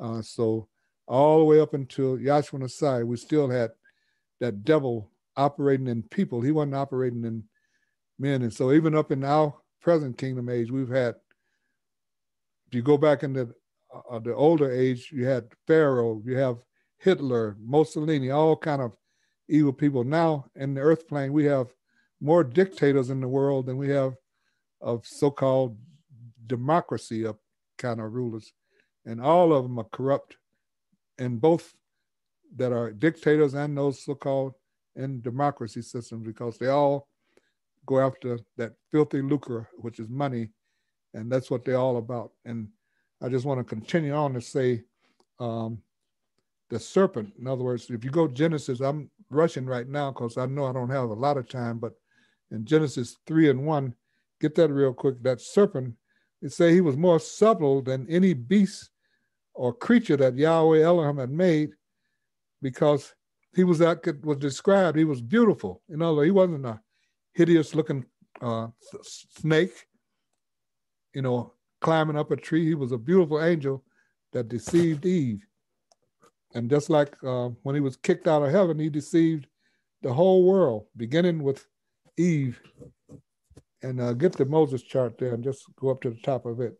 Uh, 0.00 0.22
so 0.22 0.68
all 1.06 1.38
the 1.38 1.44
way 1.44 1.60
up 1.60 1.74
until 1.74 2.16
Yahshua 2.16 2.60
Messiah, 2.60 3.04
we 3.04 3.16
still 3.16 3.48
had 3.48 3.70
that 4.40 4.64
devil 4.64 5.10
operating 5.36 5.86
in 5.88 6.02
people. 6.02 6.40
He 6.40 6.52
wasn't 6.52 6.74
operating 6.74 7.24
in 7.24 7.44
men. 8.18 8.42
And 8.42 8.52
so 8.52 8.72
even 8.72 8.94
up 8.94 9.10
in 9.10 9.24
our 9.24 9.54
present 9.80 10.18
kingdom 10.18 10.48
age, 10.48 10.70
we've 10.70 10.88
had, 10.88 11.14
if 12.68 12.74
you 12.74 12.82
go 12.82 12.98
back 12.98 13.22
into 13.22 13.48
uh, 14.10 14.18
the 14.18 14.34
older 14.34 14.70
age, 14.70 15.10
you 15.12 15.24
had 15.24 15.48
Pharaoh, 15.66 16.22
you 16.24 16.36
have 16.36 16.58
Hitler, 16.98 17.56
Mussolini, 17.60 18.30
all 18.30 18.56
kind 18.56 18.82
of 18.82 18.92
evil 19.48 19.72
people. 19.72 20.04
Now 20.04 20.46
in 20.56 20.74
the 20.74 20.80
earth 20.80 21.08
plane, 21.08 21.32
we 21.32 21.44
have 21.46 21.68
more 22.20 22.44
dictators 22.44 23.10
in 23.10 23.20
the 23.20 23.28
world 23.28 23.66
than 23.66 23.76
we 23.76 23.88
have 23.90 24.14
of 24.80 25.06
so-called 25.06 25.78
democracy 26.46 27.24
of 27.24 27.36
kind 27.78 28.00
of 28.00 28.12
rulers. 28.12 28.52
And 29.06 29.20
all 29.20 29.52
of 29.52 29.62
them 29.64 29.78
are 29.78 29.86
corrupt 29.90 30.36
and 31.18 31.40
both 31.40 31.74
that 32.56 32.72
are 32.72 32.92
dictators 32.92 33.54
and 33.54 33.76
those 33.76 34.04
so-called 34.04 34.54
in 34.96 35.20
democracy 35.20 35.82
systems 35.82 36.26
because 36.26 36.58
they 36.58 36.68
all 36.68 37.08
go 37.86 38.00
after 38.00 38.38
that 38.56 38.72
filthy 38.90 39.22
lucre, 39.22 39.68
which 39.78 39.98
is 39.98 40.08
money, 40.08 40.48
and 41.14 41.30
that's 41.30 41.50
what 41.50 41.64
they're 41.64 41.76
all 41.76 41.96
about. 41.96 42.32
And 42.44 42.68
I 43.22 43.28
just 43.28 43.44
want 43.44 43.58
to 43.58 43.64
continue 43.64 44.14
on 44.14 44.34
to 44.34 44.40
say 44.40 44.82
um, 45.40 45.78
the 46.70 46.78
serpent. 46.78 47.32
In 47.38 47.46
other 47.46 47.64
words, 47.64 47.88
if 47.90 48.04
you 48.04 48.10
go 48.10 48.28
Genesis, 48.28 48.80
I'm 48.80 49.10
rushing 49.30 49.66
right 49.66 49.88
now 49.88 50.10
because 50.10 50.36
I 50.36 50.46
know 50.46 50.66
I 50.66 50.72
don't 50.72 50.90
have 50.90 51.10
a 51.10 51.14
lot 51.14 51.36
of 51.36 51.48
time, 51.48 51.78
but 51.78 51.92
in 52.50 52.64
Genesis 52.64 53.16
3 53.26 53.50
and 53.50 53.66
1, 53.66 53.94
get 54.40 54.54
that 54.56 54.70
real 54.70 54.92
quick. 54.92 55.22
That 55.22 55.40
serpent, 55.40 55.94
it 56.42 56.52
say 56.52 56.72
he 56.72 56.80
was 56.80 56.96
more 56.96 57.18
subtle 57.18 57.82
than 57.82 58.08
any 58.08 58.34
beast 58.34 58.90
or 59.54 59.72
creature 59.72 60.16
that 60.16 60.36
Yahweh 60.36 60.82
Elohim 60.82 61.18
had 61.18 61.30
made 61.30 61.70
because 62.62 63.14
he 63.54 63.64
was 63.64 63.78
that 63.78 64.04
was 64.22 64.38
described. 64.38 64.96
He 64.96 65.04
was 65.04 65.20
beautiful. 65.20 65.82
You 65.88 65.96
know, 65.96 66.20
he 66.20 66.30
wasn't 66.30 66.66
a 66.66 66.80
hideous 67.34 67.74
looking 67.74 68.04
uh, 68.40 68.68
snake, 69.02 69.86
you 71.14 71.22
know, 71.22 71.54
climbing 71.80 72.16
up 72.16 72.30
a 72.30 72.36
tree. 72.36 72.64
He 72.66 72.74
was 72.74 72.92
a 72.92 72.98
beautiful 72.98 73.42
angel 73.42 73.84
that 74.32 74.48
deceived 74.48 75.06
Eve. 75.06 75.44
And 76.54 76.70
just 76.70 76.88
like 76.88 77.16
uh, 77.24 77.50
when 77.62 77.74
he 77.74 77.80
was 77.80 77.96
kicked 77.96 78.28
out 78.28 78.42
of 78.42 78.50
heaven, 78.50 78.78
he 78.78 78.88
deceived 78.88 79.46
the 80.02 80.12
whole 80.12 80.44
world, 80.44 80.86
beginning 80.96 81.42
with 81.42 81.66
Eve. 82.16 82.60
And 83.82 84.00
uh, 84.00 84.12
get 84.12 84.32
the 84.32 84.44
Moses 84.44 84.82
chart 84.82 85.18
there 85.18 85.34
and 85.34 85.44
just 85.44 85.64
go 85.76 85.90
up 85.90 86.02
to 86.02 86.10
the 86.10 86.20
top 86.20 86.46
of 86.46 86.60
it. 86.60 86.78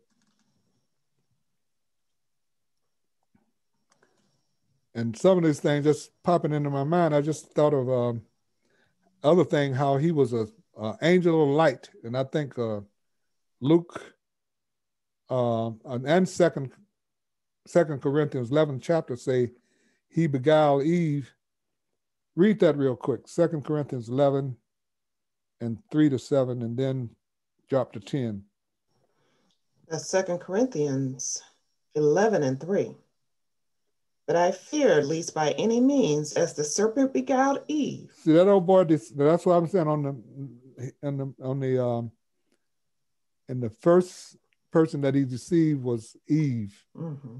and 4.99 5.17
some 5.17 5.37
of 5.37 5.43
these 5.43 5.59
things 5.59 5.85
just 5.85 6.11
popping 6.23 6.53
into 6.53 6.69
my 6.69 6.83
mind. 6.83 7.15
I 7.15 7.21
just 7.21 7.53
thought 7.53 7.73
of 7.73 7.89
um, 7.89 8.21
other 9.23 9.45
thing, 9.45 9.73
how 9.73 9.97
he 9.97 10.11
was 10.11 10.33
a, 10.33 10.47
a 10.77 10.97
angel 11.01 11.43
of 11.43 11.49
light, 11.49 11.89
and 12.03 12.17
I 12.17 12.23
think 12.25 12.57
uh, 12.57 12.81
Luke 13.61 14.15
uh, 15.29 15.71
and 15.85 16.27
second 16.27 16.71
Second 17.67 18.01
Corinthians 18.01 18.49
11 18.49 18.79
chapter 18.79 19.15
say 19.15 19.51
he 20.09 20.27
beguiled 20.27 20.83
Eve. 20.83 21.31
Read 22.35 22.59
that 22.61 22.77
real 22.77 22.95
quick. 22.95 23.27
Second 23.27 23.63
Corinthians 23.63 24.09
11 24.09 24.55
and 25.61 25.77
3 25.91 26.09
to 26.09 26.19
7, 26.19 26.61
and 26.61 26.77
then 26.77 27.09
drop 27.69 27.93
to 27.93 27.99
10. 27.99 28.43
That's 29.87 30.07
Second 30.07 30.39
Corinthians 30.39 31.41
11 31.95 32.43
and 32.43 32.59
3. 32.59 32.95
But 34.27 34.35
I 34.35 34.51
fear, 34.51 34.91
at 34.99 35.07
least 35.07 35.33
by 35.33 35.51
any 35.51 35.81
means, 35.81 36.33
as 36.33 36.53
the 36.53 36.63
serpent 36.63 37.13
beguiled 37.13 37.63
Eve. 37.67 38.11
See 38.23 38.33
that 38.33 38.47
old 38.47 38.67
boy. 38.67 38.83
That's 38.83 39.45
what 39.45 39.53
I'm 39.53 39.67
saying 39.67 39.87
on 39.87 40.03
the 40.03 40.93
on 41.01 41.17
the 41.17 41.33
on 41.43 41.59
the 41.59 41.83
um. 41.83 42.11
And 43.47 43.63
the 43.63 43.71
first 43.71 44.37
person 44.71 45.01
that 45.01 45.15
he 45.15 45.25
deceived 45.25 45.81
was 45.81 46.15
Eve. 46.27 46.79
Mm-hmm. 46.95 47.37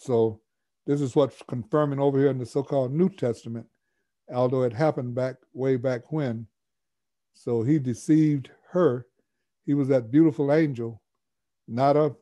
So 0.00 0.40
this 0.84 1.00
is 1.00 1.14
what's 1.14 1.40
confirming 1.46 2.00
over 2.00 2.18
here 2.18 2.30
in 2.30 2.38
the 2.38 2.46
so-called 2.46 2.92
New 2.92 3.08
Testament, 3.08 3.66
although 4.34 4.62
it 4.62 4.72
happened 4.72 5.14
back 5.14 5.36
way 5.52 5.76
back 5.76 6.10
when. 6.10 6.48
So 7.38 7.62
he 7.62 7.78
deceived 7.78 8.50
her. 8.72 9.06
He 9.64 9.72
was 9.72 9.86
that 9.88 10.10
beautiful 10.10 10.52
angel, 10.52 11.00
not 11.68 11.96
a 11.96 12.16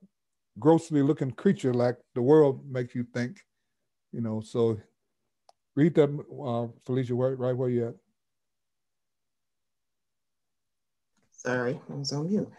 grossly 0.58 1.00
looking 1.00 1.30
creature 1.30 1.72
like 1.72 1.96
the 2.14 2.20
world 2.20 2.70
makes 2.70 2.94
you 2.94 3.06
think. 3.14 3.40
You 4.12 4.20
know, 4.20 4.42
so 4.42 4.78
read 5.74 5.94
that, 5.94 6.10
uh, 6.10 6.68
Felicia, 6.84 7.14
right, 7.14 7.38
right 7.38 7.56
where 7.56 7.70
you 7.70 7.88
at. 7.88 7.94
Sorry, 11.32 11.80
I 11.90 11.94
was 11.94 12.12
on 12.12 12.28
mute. 12.28 12.50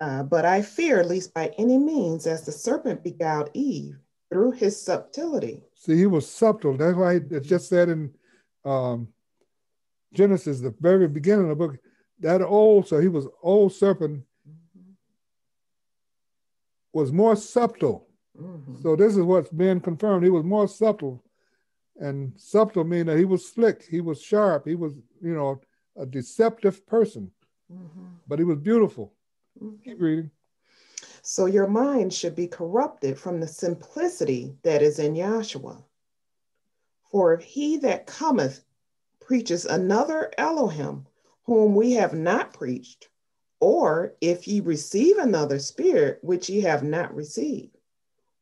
Uh, 0.00 0.24
but 0.24 0.44
I 0.44 0.62
fear, 0.62 0.98
at 0.98 1.06
least 1.06 1.32
by 1.32 1.52
any 1.58 1.78
means, 1.78 2.26
as 2.26 2.44
the 2.44 2.50
serpent 2.50 3.04
beguiled 3.04 3.50
Eve 3.54 3.96
through 4.32 4.52
his 4.52 4.80
subtlety. 4.80 5.62
See, 5.76 5.96
he 5.96 6.06
was 6.06 6.28
subtle. 6.28 6.76
That's 6.76 6.96
why 6.96 7.14
it 7.14 7.42
just 7.44 7.68
said 7.68 7.88
in 7.88 8.12
um, 8.64 9.08
Genesis, 10.12 10.58
the 10.58 10.74
very 10.80 11.06
beginning 11.06 11.44
of 11.44 11.50
the 11.50 11.66
book, 11.66 11.78
that 12.20 12.42
old, 12.42 12.86
so 12.86 12.98
he 12.98 13.08
was 13.08 13.26
old 13.42 13.72
serpent, 13.72 14.22
mm-hmm. 14.48 14.92
was 16.92 17.12
more 17.12 17.36
subtle. 17.36 18.08
Mm-hmm. 18.40 18.82
So 18.82 18.96
this 18.96 19.16
is 19.16 19.22
what's 19.22 19.50
being 19.50 19.80
confirmed. 19.80 20.24
He 20.24 20.30
was 20.30 20.44
more 20.44 20.68
subtle. 20.68 21.22
And 21.96 22.32
subtle 22.36 22.84
mean 22.84 23.06
that 23.06 23.18
he 23.18 23.24
was 23.24 23.46
slick, 23.46 23.84
he 23.88 24.00
was 24.00 24.22
sharp, 24.22 24.66
he 24.66 24.74
was, 24.74 24.94
you 25.20 25.34
know, 25.34 25.60
a 25.96 26.06
deceptive 26.06 26.86
person. 26.86 27.30
Mm-hmm. 27.72 28.06
But 28.26 28.38
he 28.38 28.44
was 28.44 28.58
beautiful. 28.58 29.12
Keep 29.58 29.96
mm-hmm. 29.96 30.02
reading. 30.02 30.30
So 31.22 31.46
your 31.46 31.66
mind 31.66 32.12
should 32.12 32.34
be 32.34 32.46
corrupted 32.46 33.18
from 33.18 33.40
the 33.40 33.48
simplicity 33.48 34.54
that 34.62 34.80
is 34.82 34.98
in 34.98 35.14
Yahshua. 35.14 35.82
For 37.10 37.34
if 37.34 37.42
he 37.42 37.76
that 37.78 38.06
cometh 38.06 38.64
preaches 39.20 39.66
another 39.66 40.32
Elohim, 40.38 41.06
whom 41.50 41.74
we 41.74 41.90
have 41.90 42.14
not 42.14 42.52
preached, 42.52 43.08
or 43.58 44.14
if 44.20 44.46
ye 44.46 44.60
receive 44.60 45.18
another 45.18 45.58
spirit 45.58 46.20
which 46.22 46.48
ye 46.48 46.60
have 46.60 46.84
not 46.84 47.12
received, 47.12 47.76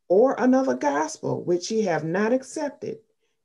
or 0.09 0.35
another 0.35 0.75
gospel 0.75 1.43
which 1.43 1.71
ye 1.71 1.81
have 1.81 2.05
not 2.05 2.35
accepted, 2.35 2.99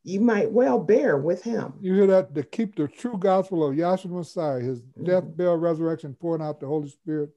ye 0.03 0.17
might 0.17 0.51
well 0.51 0.77
bear 0.77 1.17
with 1.17 1.41
him. 1.43 1.75
You 1.79 1.93
hear 1.93 2.07
that? 2.07 2.35
To 2.35 2.43
keep 2.43 2.75
the 2.75 2.89
true 2.89 3.17
gospel 3.17 3.65
of 3.65 3.73
Yahshua 3.77 4.11
Messiah, 4.11 4.59
his 4.59 4.81
mm-hmm. 4.81 5.05
death, 5.05 5.23
burial, 5.27 5.55
resurrection, 5.55 6.13
pouring 6.13 6.41
out 6.41 6.59
the 6.59 6.67
Holy 6.67 6.89
Spirit 6.89 7.29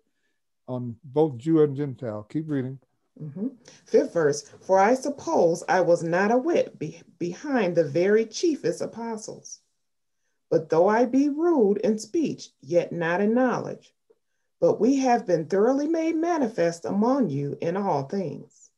on 0.66 0.96
both 1.04 1.36
Jew 1.36 1.62
and 1.62 1.76
Gentile. 1.76 2.24
Keep 2.24 2.50
reading. 2.50 2.80
Mm-hmm. 3.22 3.50
Fifth 3.84 4.12
verse 4.12 4.50
For 4.62 4.80
I 4.80 4.94
suppose 4.94 5.62
I 5.68 5.80
was 5.80 6.02
not 6.02 6.32
a 6.32 6.38
whit 6.38 6.76
be- 6.76 7.02
behind 7.20 7.76
the 7.76 7.84
very 7.84 8.26
chiefest 8.26 8.80
apostles. 8.80 9.60
But 10.50 10.68
though 10.68 10.88
I 10.88 11.06
be 11.06 11.28
rude 11.28 11.78
in 11.78 11.98
speech, 11.98 12.50
yet 12.60 12.92
not 12.92 13.20
in 13.20 13.34
knowledge, 13.34 13.92
but 14.60 14.80
we 14.80 14.96
have 14.96 15.26
been 15.26 15.46
thoroughly 15.46 15.88
made 15.88 16.16
manifest 16.16 16.84
among 16.84 17.30
you 17.30 17.58
in 17.60 17.76
all 17.76 18.04
things. 18.04 18.70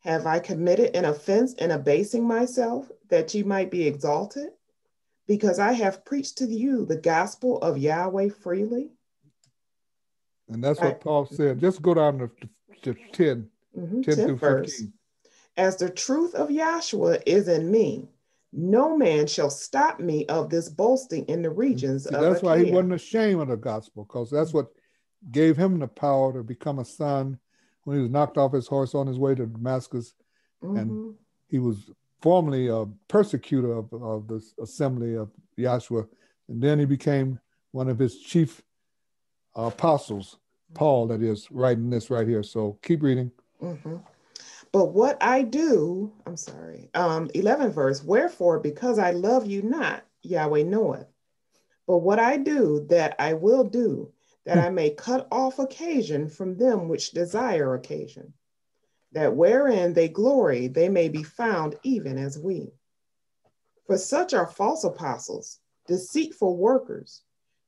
Have 0.00 0.26
I 0.26 0.38
committed 0.38 0.94
an 0.94 1.04
offense 1.04 1.52
in 1.54 1.70
abasing 1.70 2.24
myself 2.24 2.90
that 3.08 3.34
ye 3.34 3.42
might 3.42 3.70
be 3.70 3.86
exalted? 3.86 4.50
Because 5.26 5.58
I 5.58 5.72
have 5.72 6.04
preached 6.04 6.38
to 6.38 6.46
you 6.46 6.86
the 6.86 6.96
gospel 6.96 7.58
of 7.58 7.76
Yahweh 7.76 8.28
freely? 8.28 8.90
And 10.48 10.62
that's 10.62 10.80
what 10.80 11.00
Paul 11.00 11.26
said. 11.26 11.58
Just 11.58 11.82
go 11.82 11.94
down 11.94 12.18
to, 12.18 12.30
to 12.82 12.94
10, 13.12 13.50
mm-hmm. 13.76 14.02
10 14.02 14.14
through 14.14 14.38
15. 14.38 14.92
As 15.56 15.76
the 15.76 15.90
truth 15.90 16.34
of 16.34 16.50
Yahshua 16.50 17.22
is 17.26 17.48
in 17.48 17.70
me, 17.70 18.08
no 18.52 18.96
man 18.96 19.26
shall 19.26 19.50
stop 19.50 20.00
me 20.00 20.24
of 20.26 20.50
this 20.50 20.68
boasting 20.68 21.24
in 21.26 21.42
the 21.42 21.50
regions 21.50 22.04
See, 22.04 22.14
of 22.14 22.22
That's 22.22 22.42
why 22.42 22.64
he 22.64 22.70
wasn't 22.70 22.94
ashamed 22.94 23.42
of 23.42 23.48
the 23.48 23.56
gospel, 23.56 24.04
because 24.04 24.30
that's 24.30 24.52
what 24.52 24.68
gave 25.30 25.56
him 25.56 25.78
the 25.78 25.88
power 25.88 26.32
to 26.32 26.42
become 26.42 26.78
a 26.78 26.84
son 26.84 27.38
when 27.84 27.96
he 27.96 28.02
was 28.02 28.10
knocked 28.10 28.38
off 28.38 28.52
his 28.52 28.66
horse 28.66 28.94
on 28.94 29.06
his 29.06 29.18
way 29.18 29.34
to 29.34 29.46
Damascus. 29.46 30.14
Mm-hmm. 30.62 30.76
And 30.76 31.14
he 31.48 31.58
was 31.58 31.90
formerly 32.22 32.68
a 32.68 32.84
persecutor 33.08 33.72
of, 33.72 33.92
of 33.92 34.28
the 34.28 34.42
assembly 34.62 35.16
of 35.16 35.30
Yahshua. 35.58 36.08
And 36.48 36.62
then 36.62 36.78
he 36.78 36.84
became 36.84 37.38
one 37.72 37.88
of 37.88 37.98
his 37.98 38.18
chief 38.18 38.62
apostles, 39.54 40.38
Paul, 40.74 41.08
that 41.08 41.22
is, 41.22 41.48
writing 41.50 41.90
this 41.90 42.10
right 42.10 42.26
here. 42.26 42.42
So 42.42 42.78
keep 42.82 43.02
reading. 43.02 43.30
Mm-hmm. 43.62 43.96
But 44.76 44.92
what 44.92 45.16
I 45.22 45.40
do, 45.40 46.12
I'm 46.26 46.36
sorry, 46.36 46.90
um, 46.92 47.30
11 47.32 47.70
verse, 47.70 48.04
wherefore, 48.04 48.60
because 48.60 48.98
I 48.98 49.12
love 49.12 49.46
you 49.46 49.62
not, 49.62 50.04
Yahweh 50.20 50.64
knoweth. 50.64 51.06
But 51.86 52.00
what 52.00 52.18
I 52.18 52.36
do, 52.36 52.84
that 52.90 53.16
I 53.18 53.32
will 53.32 53.64
do, 53.64 54.12
that 54.44 54.58
I 54.58 54.68
may 54.68 54.90
cut 54.90 55.28
off 55.32 55.58
occasion 55.58 56.28
from 56.28 56.58
them 56.58 56.90
which 56.90 57.12
desire 57.12 57.72
occasion, 57.72 58.34
that 59.12 59.34
wherein 59.34 59.94
they 59.94 60.10
glory, 60.10 60.68
they 60.68 60.90
may 60.90 61.08
be 61.08 61.22
found 61.22 61.76
even 61.82 62.18
as 62.18 62.38
we. 62.38 62.74
For 63.86 63.96
such 63.96 64.34
are 64.34 64.46
false 64.46 64.84
apostles, 64.84 65.58
deceitful 65.88 66.54
workers, 66.58 67.22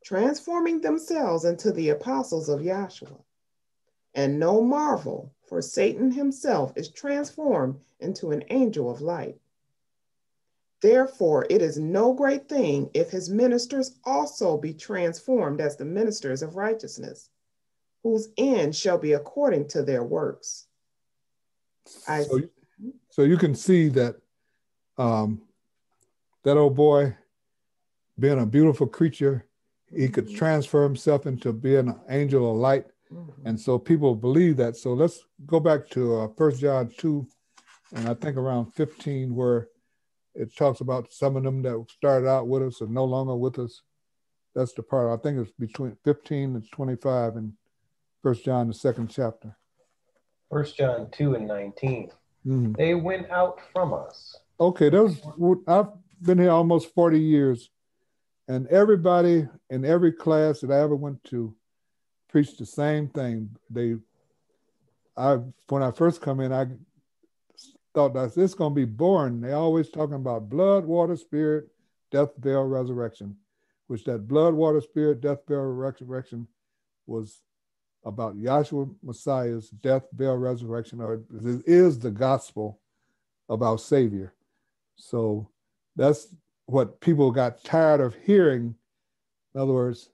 transforming 0.05 0.83
themselves 0.83 1.47
into 1.47 1.73
the 1.73 1.89
apostles 1.89 2.51
of 2.51 2.61
Yahshua. 2.61 3.23
And 4.15 4.39
no 4.39 4.61
marvel, 4.61 5.33
for 5.49 5.63
Satan 5.63 6.11
himself 6.11 6.73
is 6.77 6.91
transformed 6.91 7.79
into 8.01 8.31
an 8.31 8.45
angel 8.51 8.91
of 8.91 9.01
light. 9.01 9.37
Therefore, 10.81 11.47
it 11.51 11.61
is 11.61 11.79
no 11.79 12.13
great 12.13 12.49
thing 12.49 12.91
if 12.95 13.11
his 13.11 13.29
ministers 13.29 13.99
also 14.05 14.57
be 14.57 14.73
transformed 14.73 15.61
as 15.61 15.77
the 15.77 15.85
ministers 15.85 16.43
of 16.43 16.57
righteousness, 16.57 17.31
whose 18.03 18.29
end 18.37 18.77
shall 18.77 18.99
be 18.99 19.15
according 19.15 19.67
to 19.69 19.83
their 19.83 20.05
works. 20.05 20.67
I, 22.07 22.23
so, 22.23 22.41
so 23.11 23.23
you 23.23 23.37
can 23.37 23.55
see 23.55 23.89
that 23.89 24.17
um, 24.99 25.43
that 26.45 26.57
old 26.57 26.77
boy 26.77 27.17
being 28.19 28.41
a 28.41 28.47
beautiful 28.47 28.87
creature 28.87 29.49
he 29.95 30.09
could 30.09 30.35
transfer 30.35 30.83
himself 30.83 31.27
into 31.27 31.53
being 31.53 31.89
an 31.89 32.01
angel 32.09 32.51
of 32.51 32.57
light. 32.57 32.87
Mm-hmm. 33.13 33.47
And 33.47 33.61
so 33.61 33.79
people 33.79 34.15
believe 34.15 34.57
that. 34.59 34.77
So 34.77 34.93
let's 34.93 35.21
go 35.47 35.61
back 35.61 35.89
to 35.91 36.21
uh, 36.21 36.29
First 36.37 36.61
John 36.61 36.91
2, 36.97 37.27
and 37.95 38.09
I 38.09 38.15
think 38.15 38.37
around 38.37 38.73
15, 38.75 39.35
where 39.35 39.69
it 40.35 40.55
talks 40.57 40.81
about 40.81 41.13
some 41.13 41.37
of 41.37 41.43
them 41.43 41.63
that 41.63 41.85
started 41.89 42.29
out 42.29 42.47
with 42.47 42.63
us 42.63 42.83
are 42.83 42.87
no 42.87 43.05
longer 43.05 43.35
with 43.35 43.59
us. 43.59 43.83
That's 44.55 44.73
the 44.73 44.83
part, 44.83 45.19
I 45.19 45.23
think 45.23 45.39
it's 45.39 45.53
between 45.59 45.97
15 46.05 46.57
and 46.57 46.71
25 46.71 47.37
in 47.37 47.55
First 48.23 48.45
John, 48.45 48.69
the 48.69 48.75
second 48.75 49.09
chapter. 49.09 49.57
First 50.51 50.77
John 50.77 51.09
2 51.13 51.35
and 51.35 51.47
19. 51.47 52.11
Mm-hmm. 52.47 52.73
They 52.73 52.95
went 52.95 53.31
out 53.31 53.61
from 53.73 53.93
us. 53.93 54.37
Okay, 54.61 54.89
those 54.89 55.21
I've 55.67 55.89
been 56.21 56.39
here 56.39 56.51
almost 56.51 56.93
40 56.95 57.21
years 57.21 57.71
and 58.49 58.67
everybody 58.69 59.47
in 59.71 59.85
every 59.85 60.13
class 60.13 60.61
that 60.61 60.71
I 60.71 60.81
ever 60.81 60.97
went 60.97 61.23
to 61.25 61.55
preached 62.29 62.59
the 62.59 62.67
same 62.67 63.09
thing. 63.09 63.51
They, 63.71 63.97
I 65.17 65.39
when 65.69 65.83
I 65.83 65.91
first 65.91 66.21
come 66.21 66.41
in, 66.41 66.53
I 66.53 66.67
thought 67.95 68.15
that 68.15 68.35
this 68.35 68.55
going 68.55 68.73
to 68.73 68.77
be 68.77 68.85
boring. 68.85 69.41
They 69.41 69.53
always 69.53 69.91
talking 69.91 70.15
about 70.17 70.49
blood, 70.49 70.85
water, 70.85 71.17
spirit, 71.17 71.69
death, 72.11 72.31
burial, 72.39 72.69
resurrection, 72.69 73.37
which 73.89 74.05
that 74.05 74.29
blood, 74.29 74.55
water, 74.55 74.81
spirit, 74.81 75.21
death, 75.21 75.47
burial, 75.47 75.73
resurrection 75.73 76.47
was 77.07 77.41
about 78.05 78.37
Yahshua 78.37 78.95
Messiah's 79.03 79.71
death, 79.71 80.05
burial, 80.13 80.39
resurrection, 80.39 81.01
or 81.01 81.23
this 81.31 81.63
is 81.65 81.99
the 81.99 82.11
gospel 82.11 82.81
of 83.49 83.63
our 83.63 83.79
Savior. 83.79 84.35
So 84.97 85.49
that's 85.97 86.35
what 86.67 87.01
people 87.01 87.31
got 87.31 87.65
tired 87.65 88.01
of 88.01 88.15
hearing 88.15 88.75
In 89.55 89.61
other 89.61 89.73
words, 89.73 90.11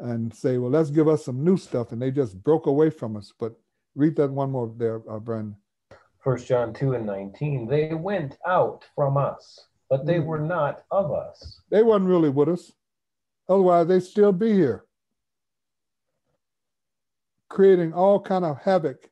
and 0.00 0.34
say, 0.34 0.58
well, 0.58 0.70
let's 0.70 0.90
give 0.90 1.08
us 1.08 1.24
some 1.24 1.44
new 1.44 1.56
stuff. 1.56 1.92
And 1.92 2.00
they 2.00 2.10
just 2.10 2.42
broke 2.42 2.66
away 2.66 2.90
from 2.90 3.16
us. 3.16 3.32
But 3.38 3.54
read 3.94 4.16
that 4.16 4.30
one 4.30 4.50
more 4.50 4.72
there, 4.76 5.02
uh, 5.08 5.18
Brandon. 5.18 5.56
First 6.22 6.46
John 6.46 6.72
2 6.72 6.94
and 6.94 7.06
19. 7.06 7.66
They 7.66 7.94
went 7.94 8.36
out 8.46 8.84
from 8.94 9.16
us, 9.16 9.66
but 9.88 10.04
they 10.06 10.18
mm. 10.18 10.26
were 10.26 10.38
not 10.38 10.82
of 10.90 11.12
us. 11.12 11.60
They 11.70 11.82
wasn't 11.82 12.10
really 12.10 12.28
with 12.28 12.48
us. 12.48 12.72
Otherwise, 13.48 13.86
they'd 13.86 14.02
still 14.02 14.32
be 14.32 14.52
here. 14.52 14.84
Creating 17.48 17.92
all 17.92 18.20
kind 18.20 18.44
of 18.44 18.58
havoc 18.62 19.10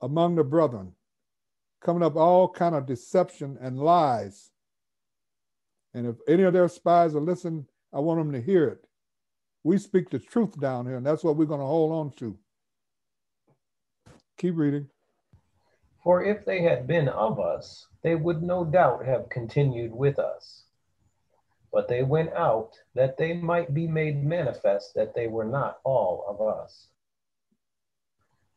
among 0.00 0.36
the 0.36 0.44
brethren, 0.44 0.92
coming 1.80 2.02
up 2.02 2.16
all 2.16 2.48
kind 2.48 2.74
of 2.74 2.86
deception 2.86 3.56
and 3.60 3.78
lies. 3.78 4.50
And 5.94 6.06
if 6.06 6.16
any 6.26 6.42
of 6.42 6.52
their 6.52 6.68
spies 6.68 7.14
are 7.14 7.20
listening, 7.20 7.66
I 7.92 8.00
want 8.00 8.20
them 8.20 8.32
to 8.32 8.40
hear 8.40 8.68
it. 8.68 8.87
We 9.68 9.76
speak 9.76 10.08
the 10.08 10.18
truth 10.18 10.58
down 10.58 10.86
here, 10.86 10.96
and 10.96 11.04
that's 11.04 11.22
what 11.22 11.36
we're 11.36 11.44
going 11.44 11.60
to 11.60 11.66
hold 11.66 11.92
on 11.92 12.10
to. 12.12 12.38
Keep 14.38 14.56
reading. 14.56 14.88
For 16.02 16.24
if 16.24 16.46
they 16.46 16.62
had 16.62 16.86
been 16.86 17.10
of 17.10 17.38
us, 17.38 17.86
they 18.02 18.14
would 18.14 18.42
no 18.42 18.64
doubt 18.64 19.04
have 19.04 19.28
continued 19.28 19.92
with 19.92 20.18
us. 20.18 20.64
But 21.70 21.86
they 21.86 22.02
went 22.02 22.32
out 22.32 22.78
that 22.94 23.18
they 23.18 23.34
might 23.34 23.74
be 23.74 23.86
made 23.86 24.24
manifest 24.24 24.94
that 24.94 25.14
they 25.14 25.26
were 25.26 25.44
not 25.44 25.80
all 25.84 26.24
of 26.26 26.40
us. 26.40 26.88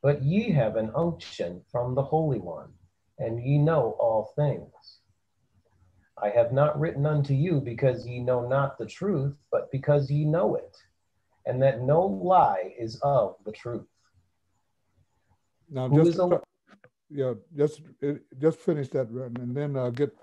But 0.02 0.24
ye 0.24 0.50
have 0.52 0.78
an 0.78 0.92
unction 0.96 1.62
from 1.74 1.94
the 1.94 2.04
Holy 2.04 2.40
One, 2.40 2.72
and 3.20 3.38
ye 3.44 3.58
know 3.58 3.98
all 4.00 4.32
things. 4.38 5.00
I 6.18 6.30
have 6.30 6.54
not 6.54 6.80
written 6.80 7.06
unto 7.06 7.34
you 7.34 7.60
because 7.60 8.08
ye 8.08 8.22
know 8.22 8.48
not 8.48 8.78
the 8.78 8.86
truth, 8.86 9.36
but 9.52 9.70
because 9.74 10.10
ye 10.10 10.24
know 10.24 10.56
it, 10.56 10.78
and 11.46 11.62
that 11.62 11.82
no 11.82 12.06
lie 12.06 12.74
is 12.78 13.00
of 13.04 13.36
the 13.46 13.52
truth. 13.52 13.88
Now, 15.70 15.88
Who 15.88 16.04
just 16.04 16.20
a, 16.20 16.42
yeah, 17.10 17.34
just 17.56 17.82
just 18.38 18.60
finish 18.60 18.90
that, 18.90 19.08
and 19.08 19.56
then 19.56 19.76
uh, 19.76 19.90
get 19.90 20.16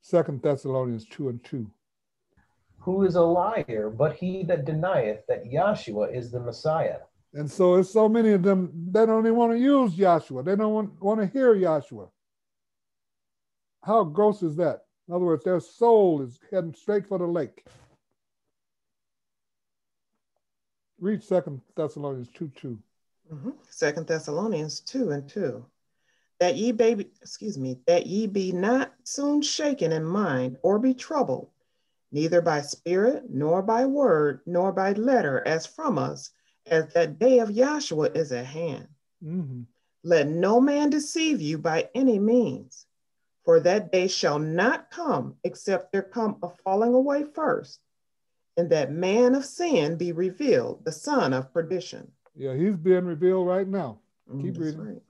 Second 0.00 0.42
Thessalonians 0.42 1.06
two 1.06 1.28
and 1.28 1.42
two. 1.42 1.70
Who 2.78 3.04
is 3.04 3.14
a 3.14 3.22
liar, 3.22 3.90
but 3.96 4.16
he 4.16 4.42
that 4.44 4.64
denieth 4.64 5.26
that 5.28 5.44
Yahshua 5.44 6.14
is 6.14 6.30
the 6.30 6.40
Messiah? 6.40 6.98
And 7.34 7.50
so 7.50 7.76
it's 7.76 7.90
so 7.90 8.08
many 8.08 8.32
of 8.32 8.42
them 8.42 8.70
they 8.90 9.06
don't 9.06 9.24
even 9.24 9.36
want 9.36 9.52
to 9.52 9.58
use 9.58 9.94
Yahshua. 9.94 10.44
They 10.44 10.56
don't 10.56 10.74
want, 10.74 11.00
want 11.02 11.20
to 11.20 11.26
hear 11.26 11.54
Yahshua. 11.54 12.08
How 13.82 14.04
gross 14.04 14.42
is 14.42 14.56
that? 14.56 14.80
In 15.08 15.14
other 15.14 15.24
words, 15.24 15.44
their 15.44 15.60
soul 15.60 16.22
is 16.22 16.38
heading 16.50 16.74
straight 16.74 17.06
for 17.06 17.18
the 17.18 17.26
lake. 17.26 17.64
Read 21.02 21.20
Second 21.20 21.60
Thessalonians 21.74 22.28
2 22.32 22.52
2. 22.54 22.78
Mm-hmm. 23.34 23.50
Second 23.68 24.06
Thessalonians 24.06 24.78
2 24.78 25.10
and 25.10 25.28
2. 25.28 25.66
That 26.38 26.54
ye 26.54 26.70
baby, 26.70 27.10
excuse 27.20 27.58
me, 27.58 27.80
that 27.88 28.06
ye 28.06 28.28
be 28.28 28.52
not 28.52 28.94
soon 29.02 29.42
shaken 29.42 29.90
in 29.90 30.04
mind 30.04 30.58
or 30.62 30.78
be 30.78 30.94
troubled, 30.94 31.48
neither 32.12 32.40
by 32.40 32.60
spirit, 32.60 33.24
nor 33.28 33.62
by 33.62 33.84
word, 33.84 34.42
nor 34.46 34.70
by 34.70 34.92
letter, 34.92 35.42
as 35.44 35.66
from 35.66 35.98
us, 35.98 36.30
as 36.66 36.92
that 36.92 37.18
day 37.18 37.40
of 37.40 37.48
Yahshua 37.48 38.14
is 38.14 38.30
at 38.30 38.46
hand. 38.46 38.86
Mm-hmm. 39.24 39.62
Let 40.04 40.28
no 40.28 40.60
man 40.60 40.90
deceive 40.90 41.40
you 41.40 41.58
by 41.58 41.88
any 41.96 42.20
means 42.20 42.86
for 43.44 43.58
that 43.58 43.90
day 43.90 44.06
shall 44.06 44.38
not 44.38 44.88
come 44.92 45.34
except 45.42 45.90
there 45.90 46.02
come 46.02 46.36
a 46.44 46.48
falling 46.62 46.94
away 46.94 47.24
first, 47.24 47.80
and 48.56 48.70
that 48.70 48.92
man 48.92 49.34
of 49.34 49.44
sin 49.44 49.96
be 49.96 50.12
revealed, 50.12 50.84
the 50.84 50.92
son 50.92 51.32
of 51.32 51.52
perdition. 51.52 52.10
Yeah, 52.34 52.54
he's 52.54 52.76
being 52.76 53.04
revealed 53.04 53.46
right 53.46 53.66
now. 53.66 54.00
Keep 54.30 54.54
mm, 54.54 54.58
reading. 54.58 54.80
Right. 54.80 55.02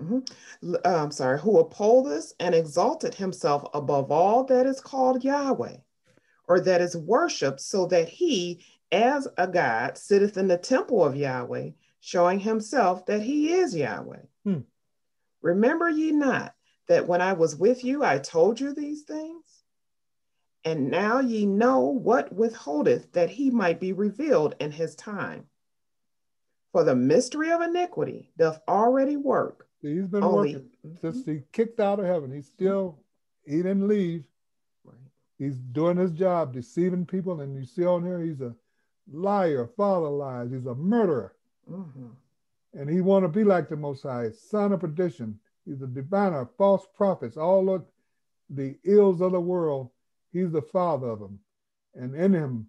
Mm-hmm. 0.00 0.74
Uh, 0.74 0.78
I'm 0.84 1.10
sorry, 1.10 1.40
who 1.40 1.58
upholdeth 1.58 2.32
and 2.38 2.54
exalted 2.54 3.14
himself 3.14 3.64
above 3.74 4.12
all 4.12 4.44
that 4.44 4.66
is 4.66 4.80
called 4.80 5.24
Yahweh, 5.24 5.76
or 6.46 6.60
that 6.60 6.80
is 6.80 6.96
worshipped, 6.96 7.60
so 7.60 7.86
that 7.86 8.08
he, 8.08 8.64
as 8.92 9.26
a 9.36 9.48
God, 9.48 9.98
sitteth 9.98 10.36
in 10.36 10.46
the 10.46 10.58
temple 10.58 11.04
of 11.04 11.16
Yahweh, 11.16 11.70
showing 12.00 12.38
himself 12.38 13.06
that 13.06 13.22
he 13.22 13.52
is 13.52 13.74
Yahweh. 13.74 14.22
Hmm. 14.44 14.60
Remember 15.42 15.88
ye 15.88 16.12
not 16.12 16.54
that 16.88 17.06
when 17.06 17.20
I 17.20 17.32
was 17.32 17.56
with 17.56 17.84
you, 17.84 18.04
I 18.04 18.18
told 18.18 18.60
you 18.60 18.72
these 18.72 19.02
things? 19.02 19.57
And 20.64 20.90
now 20.90 21.20
ye 21.20 21.46
know 21.46 21.80
what 21.80 22.32
withholdeth 22.32 23.12
that 23.12 23.30
he 23.30 23.50
might 23.50 23.80
be 23.80 23.92
revealed 23.92 24.54
in 24.60 24.70
his 24.70 24.94
time. 24.96 25.46
For 26.72 26.84
the 26.84 26.96
mystery 26.96 27.50
of 27.50 27.62
iniquity 27.62 28.30
doth 28.36 28.60
already 28.68 29.16
work. 29.16 29.68
He's 29.80 30.06
been 30.06 30.22
only, 30.22 30.54
working 30.54 30.98
since 31.00 31.24
he 31.24 31.42
kicked 31.52 31.80
out 31.80 32.00
of 32.00 32.06
heaven. 32.06 32.32
He's 32.32 32.48
still, 32.48 32.98
he 33.46 33.56
didn't 33.58 33.88
leave. 33.88 34.24
He's 35.38 35.58
doing 35.58 35.96
his 35.96 36.10
job, 36.10 36.52
deceiving 36.52 37.06
people. 37.06 37.40
And 37.40 37.56
you 37.56 37.64
see 37.64 37.86
on 37.86 38.04
here, 38.04 38.20
he's 38.20 38.40
a 38.40 38.54
liar, 39.10 39.70
father 39.76 40.08
lies. 40.08 40.50
He's 40.50 40.66
a 40.66 40.74
murderer. 40.74 41.36
Mm-hmm. 41.70 42.08
And 42.74 42.90
he 42.90 43.00
want 43.00 43.24
to 43.24 43.28
be 43.28 43.44
like 43.44 43.68
the 43.68 43.76
Most 43.76 44.02
High, 44.02 44.30
son 44.30 44.72
of 44.72 44.80
perdition. 44.80 45.38
He's 45.64 45.80
a 45.80 45.86
diviner, 45.86 46.48
false 46.58 46.86
prophets, 46.94 47.36
all 47.36 47.70
of 47.70 47.84
the 48.50 48.76
ills 48.84 49.20
of 49.20 49.32
the 49.32 49.40
world. 49.40 49.90
He's 50.32 50.52
the 50.52 50.62
father 50.62 51.08
of 51.08 51.20
them. 51.20 51.38
And 51.94 52.14
in 52.14 52.32
him, 52.32 52.68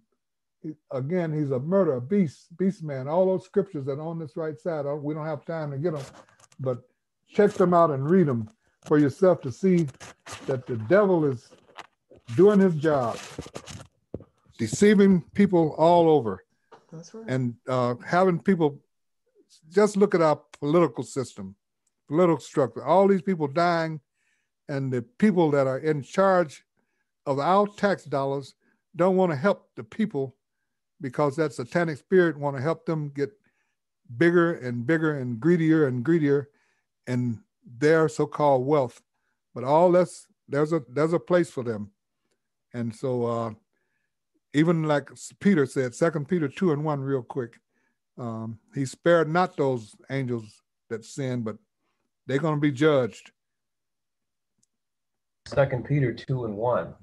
he, 0.62 0.72
again, 0.90 1.32
he's 1.32 1.50
a 1.50 1.58
murderer, 1.58 2.00
beast, 2.00 2.56
beast 2.56 2.82
man. 2.82 3.08
All 3.08 3.26
those 3.26 3.44
scriptures 3.44 3.84
that 3.86 3.98
are 3.98 4.02
on 4.02 4.18
this 4.18 4.36
right 4.36 4.58
side, 4.58 4.86
uh, 4.86 4.94
we 4.94 5.14
don't 5.14 5.26
have 5.26 5.44
time 5.44 5.70
to 5.70 5.78
get 5.78 5.92
them, 5.92 6.04
but 6.58 6.82
check 7.28 7.52
them 7.52 7.72
out 7.72 7.90
and 7.90 8.08
read 8.08 8.26
them 8.26 8.50
for 8.84 8.98
yourself 8.98 9.40
to 9.42 9.52
see 9.52 9.86
that 10.46 10.66
the 10.66 10.76
devil 10.76 11.24
is 11.24 11.48
doing 12.36 12.60
his 12.60 12.74
job, 12.74 13.18
deceiving 14.58 15.22
people 15.34 15.74
all 15.78 16.08
over. 16.08 16.44
That's 16.92 17.14
right. 17.14 17.24
And 17.28 17.54
uh, 17.68 17.94
having 18.04 18.38
people 18.38 18.80
just 19.70 19.96
look 19.96 20.14
at 20.14 20.22
our 20.22 20.40
political 20.58 21.04
system 21.04 21.54
political 22.10 22.40
structure. 22.40 22.84
All 22.84 23.06
these 23.06 23.22
people 23.22 23.46
dying, 23.46 24.00
and 24.68 24.92
the 24.92 25.02
people 25.02 25.52
that 25.52 25.68
are 25.68 25.78
in 25.78 26.02
charge 26.02 26.64
of 27.26 27.38
our 27.38 27.66
tax 27.66 28.04
dollars 28.04 28.54
don't 28.96 29.16
want 29.16 29.30
to 29.32 29.36
help 29.36 29.68
the 29.76 29.84
people 29.84 30.36
because 31.00 31.36
that 31.36 31.52
satanic 31.52 31.98
spirit 31.98 32.36
want 32.36 32.56
to 32.56 32.62
help 32.62 32.84
them 32.84 33.10
get 33.10 33.30
bigger 34.16 34.54
and 34.54 34.86
bigger 34.86 35.18
and 35.18 35.40
greedier 35.40 35.86
and 35.86 36.04
greedier 36.04 36.48
in 37.06 37.40
their 37.78 38.08
so-called 38.08 38.66
wealth. 38.66 39.00
But 39.54 39.64
all 39.64 39.92
that's 39.92 40.26
there's 40.48 40.72
a 40.72 40.82
there's 40.88 41.12
a 41.12 41.18
place 41.18 41.50
for 41.50 41.62
them. 41.62 41.90
And 42.74 42.94
so 42.94 43.24
uh, 43.26 43.50
even 44.52 44.84
like 44.84 45.10
Peter 45.40 45.66
said, 45.66 45.94
Second 45.94 46.28
Peter 46.28 46.48
two 46.48 46.72
and 46.72 46.84
one, 46.84 47.00
real 47.00 47.22
quick, 47.22 47.58
um, 48.18 48.58
he 48.74 48.84
spared 48.84 49.28
not 49.28 49.56
those 49.56 49.94
angels 50.10 50.62
that 50.88 51.04
sinned, 51.04 51.44
but 51.44 51.56
they're 52.26 52.38
going 52.38 52.56
to 52.56 52.60
be 52.60 52.72
judged. 52.72 53.32
Second 55.50 55.84
Peter 55.84 56.12
2 56.12 56.44
and 56.44 56.56
1. 56.56 56.94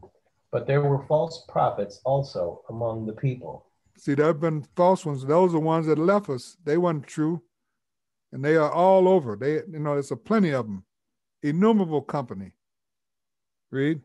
But 0.51 0.65
there 0.65 0.81
were 0.81 1.05
false 1.05 1.43
prophets 1.49 1.99
also 2.05 2.61
among 2.69 3.05
the 3.05 3.13
people. 3.13 3.65
See, 3.97 4.13
there 4.13 4.27
have 4.27 4.39
been 4.39 4.65
false 4.75 5.05
ones. 5.05 5.25
Those 5.25 5.49
are 5.51 5.53
the 5.53 5.59
ones 5.59 5.87
that 5.87 5.97
left 5.97 6.29
us. 6.29 6.55
They 6.63 6.77
weren't 6.77 7.05
true. 7.05 7.41
And 8.31 8.43
they 8.43 8.55
are 8.55 8.71
all 8.71 9.07
over. 9.07 9.35
They, 9.35 9.55
you 9.55 9.79
know, 9.79 9.93
there's 9.93 10.11
a 10.11 10.15
plenty 10.15 10.51
of 10.51 10.65
them. 10.65 10.85
Innumerable 11.43 12.01
company. 12.01 12.53
Read. 13.69 14.01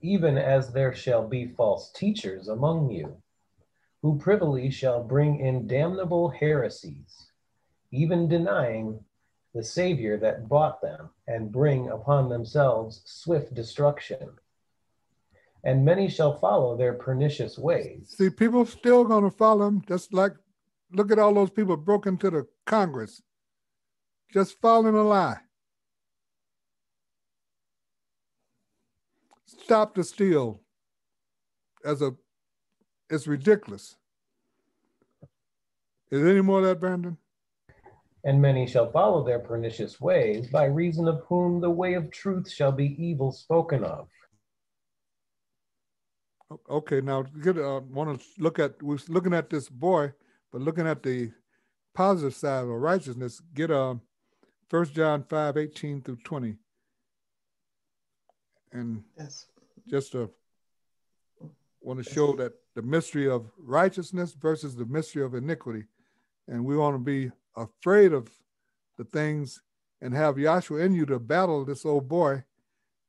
Even 0.00 0.38
as 0.38 0.72
there 0.72 0.94
shall 0.94 1.26
be 1.26 1.48
false 1.48 1.90
teachers 1.92 2.48
among 2.48 2.90
you, 2.90 3.16
who 4.02 4.18
privily 4.18 4.70
shall 4.70 5.02
bring 5.02 5.40
in 5.40 5.66
damnable 5.66 6.28
heresies, 6.28 7.26
even 7.90 8.28
denying 8.28 9.00
the 9.56 9.64
Savior 9.64 10.18
that 10.18 10.48
bought 10.50 10.82
them 10.82 11.08
and 11.26 11.50
bring 11.50 11.88
upon 11.88 12.28
themselves 12.28 13.00
swift 13.06 13.54
destruction. 13.54 14.28
And 15.64 15.82
many 15.82 16.10
shall 16.10 16.36
follow 16.36 16.76
their 16.76 16.92
pernicious 16.92 17.56
ways. 17.56 18.14
See, 18.18 18.28
people 18.28 18.66
still 18.66 19.04
going 19.04 19.24
to 19.24 19.30
follow 19.30 19.64
them, 19.64 19.82
just 19.88 20.12
like 20.12 20.34
look 20.92 21.10
at 21.10 21.18
all 21.18 21.32
those 21.32 21.50
people 21.50 21.76
broke 21.78 22.06
into 22.06 22.28
the 22.28 22.46
Congress, 22.66 23.22
just 24.30 24.60
following 24.60 24.94
a 24.94 25.02
lie. 25.02 25.38
Stop 29.46 29.94
the 29.94 30.04
steal 30.04 30.60
as 31.82 32.02
a 32.02 32.14
it's 33.08 33.26
ridiculous. 33.26 33.96
Is 36.10 36.20
there 36.20 36.30
any 36.30 36.42
more 36.42 36.58
of 36.58 36.66
that, 36.66 36.78
Brandon? 36.78 37.16
And 38.26 38.42
many 38.42 38.66
shall 38.66 38.90
follow 38.90 39.24
their 39.24 39.38
pernicious 39.38 40.00
ways, 40.00 40.48
by 40.48 40.64
reason 40.64 41.06
of 41.06 41.22
whom 41.28 41.60
the 41.60 41.70
way 41.70 41.94
of 41.94 42.10
truth 42.10 42.50
shall 42.50 42.72
be 42.72 42.96
evil 42.98 43.30
spoken 43.30 43.84
of. 43.84 44.08
Okay, 46.68 47.00
now 47.00 47.22
get 47.22 47.56
uh, 47.56 47.80
want 47.88 48.20
to 48.20 48.26
look 48.38 48.58
at 48.58 48.82
we're 48.82 48.98
looking 49.08 49.32
at 49.32 49.48
this 49.48 49.68
boy, 49.68 50.12
but 50.52 50.60
looking 50.60 50.88
at 50.88 51.04
the 51.04 51.30
positive 51.94 52.34
side 52.34 52.64
of 52.64 52.68
righteousness. 52.68 53.40
Get 53.54 53.70
um, 53.70 54.00
First 54.68 54.92
John 54.92 55.22
5, 55.22 55.56
18 55.56 56.02
through 56.02 56.18
20. 56.24 56.56
And 58.72 59.04
Yes. 59.16 59.46
just 59.88 60.12
to 60.12 60.30
want 61.80 62.04
to 62.04 62.12
show 62.12 62.34
that 62.34 62.52
the 62.74 62.82
mystery 62.82 63.28
of 63.30 63.46
righteousness 63.56 64.34
versus 64.34 64.74
the 64.74 64.84
mystery 64.84 65.22
of 65.22 65.34
iniquity. 65.34 65.84
And 66.48 66.64
we 66.64 66.76
want 66.76 66.94
to 66.94 66.98
be 66.98 67.30
afraid 67.56 68.12
of 68.12 68.28
the 68.96 69.04
things 69.04 69.62
and 70.00 70.14
have 70.14 70.36
Yahshua 70.36 70.84
in 70.84 70.94
you 70.94 71.06
to 71.06 71.18
battle 71.18 71.64
this 71.64 71.84
old 71.86 72.08
boy 72.08 72.44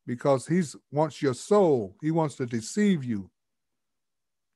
because 0.05 0.47
he's 0.47 0.75
wants 0.91 1.21
your 1.21 1.33
soul. 1.33 1.95
He 2.01 2.11
wants 2.11 2.35
to 2.35 2.45
deceive 2.45 3.03
you. 3.03 3.29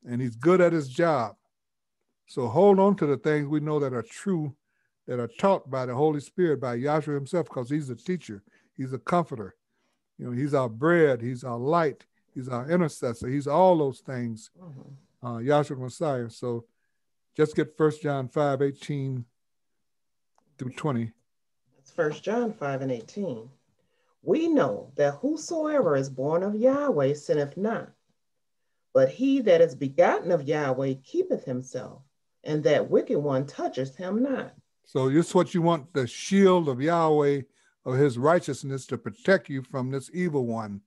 And 0.04 0.20
he's 0.20 0.34
good 0.36 0.60
at 0.60 0.72
his 0.72 0.88
job. 0.88 1.36
So 2.26 2.48
hold 2.48 2.78
on 2.78 2.96
to 2.96 3.06
the 3.06 3.18
things 3.18 3.46
we 3.46 3.60
know 3.60 3.78
that 3.78 3.92
are 3.92 4.02
true, 4.02 4.54
that 5.06 5.20
are 5.20 5.28
taught 5.28 5.70
by 5.70 5.86
the 5.86 5.94
Holy 5.94 6.20
Spirit, 6.20 6.60
by 6.60 6.78
Yahshua 6.78 7.14
himself, 7.14 7.46
because 7.46 7.68
he's 7.68 7.90
a 7.90 7.94
teacher, 7.96 8.42
he's 8.76 8.92
a 8.92 8.98
comforter. 8.98 9.54
You 10.18 10.26
know, 10.26 10.32
he's 10.32 10.54
our 10.54 10.68
bread, 10.68 11.20
he's 11.20 11.44
our 11.44 11.58
light, 11.58 12.06
he's 12.34 12.48
our 12.48 12.70
intercessor, 12.70 13.28
he's 13.28 13.46
all 13.46 13.76
those 13.78 14.00
things, 14.00 14.50
Mhm. 14.58 14.96
uh, 15.22 15.36
Yahshua 15.38 15.78
Messiah. 15.78 16.30
So 16.30 16.64
just 17.36 17.54
get 17.54 17.76
First 17.76 18.02
John 18.02 18.28
5, 18.28 18.62
18 18.62 19.26
through 20.62 20.72
20. 20.72 21.10
It's 21.78 21.90
First 21.90 22.22
John 22.22 22.52
5 22.52 22.82
and 22.82 22.92
18. 22.92 23.50
We 24.22 24.46
know 24.46 24.92
that 24.94 25.14
whosoever 25.14 25.96
is 25.96 26.08
born 26.08 26.44
of 26.44 26.54
Yahweh 26.54 27.14
sinneth 27.14 27.56
not, 27.56 27.90
but 28.94 29.08
he 29.08 29.40
that 29.40 29.60
is 29.60 29.74
begotten 29.74 30.30
of 30.30 30.46
Yahweh 30.46 30.94
keepeth 31.02 31.44
himself, 31.44 32.02
and 32.44 32.62
that 32.62 32.88
wicked 32.88 33.18
one 33.18 33.44
toucheth 33.44 33.96
him 33.96 34.22
not. 34.22 34.54
So 34.84 35.10
this 35.10 35.28
is 35.28 35.34
what 35.34 35.52
you 35.52 35.62
want 35.62 35.92
the 35.94 36.06
shield 36.06 36.68
of 36.68 36.80
Yahweh 36.80 37.42
of 37.84 37.94
his 37.94 38.16
righteousness 38.16 38.86
to 38.86 38.98
protect 38.98 39.48
you 39.48 39.62
from 39.62 39.90
this 39.90 40.10
evil 40.14 40.46
one. 40.46 40.82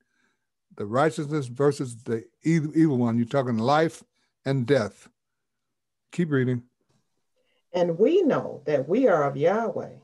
The 0.78 0.86
righteousness 0.86 1.47
versus 1.47 1.97
the 2.03 2.23
evil 2.43 2.97
one. 2.97 3.17
You're 3.17 3.28
talking 3.28 3.57
life 3.57 4.03
and 4.45 4.65
death. 4.65 5.09
Keep 6.13 6.32
reading. 6.32 6.63
And 7.76 7.99
we 7.99 8.21
know 8.21 8.61
that 8.65 8.88
we 8.88 9.07
are 9.09 9.26
of 9.26 9.36
Yahweh, 9.36 9.95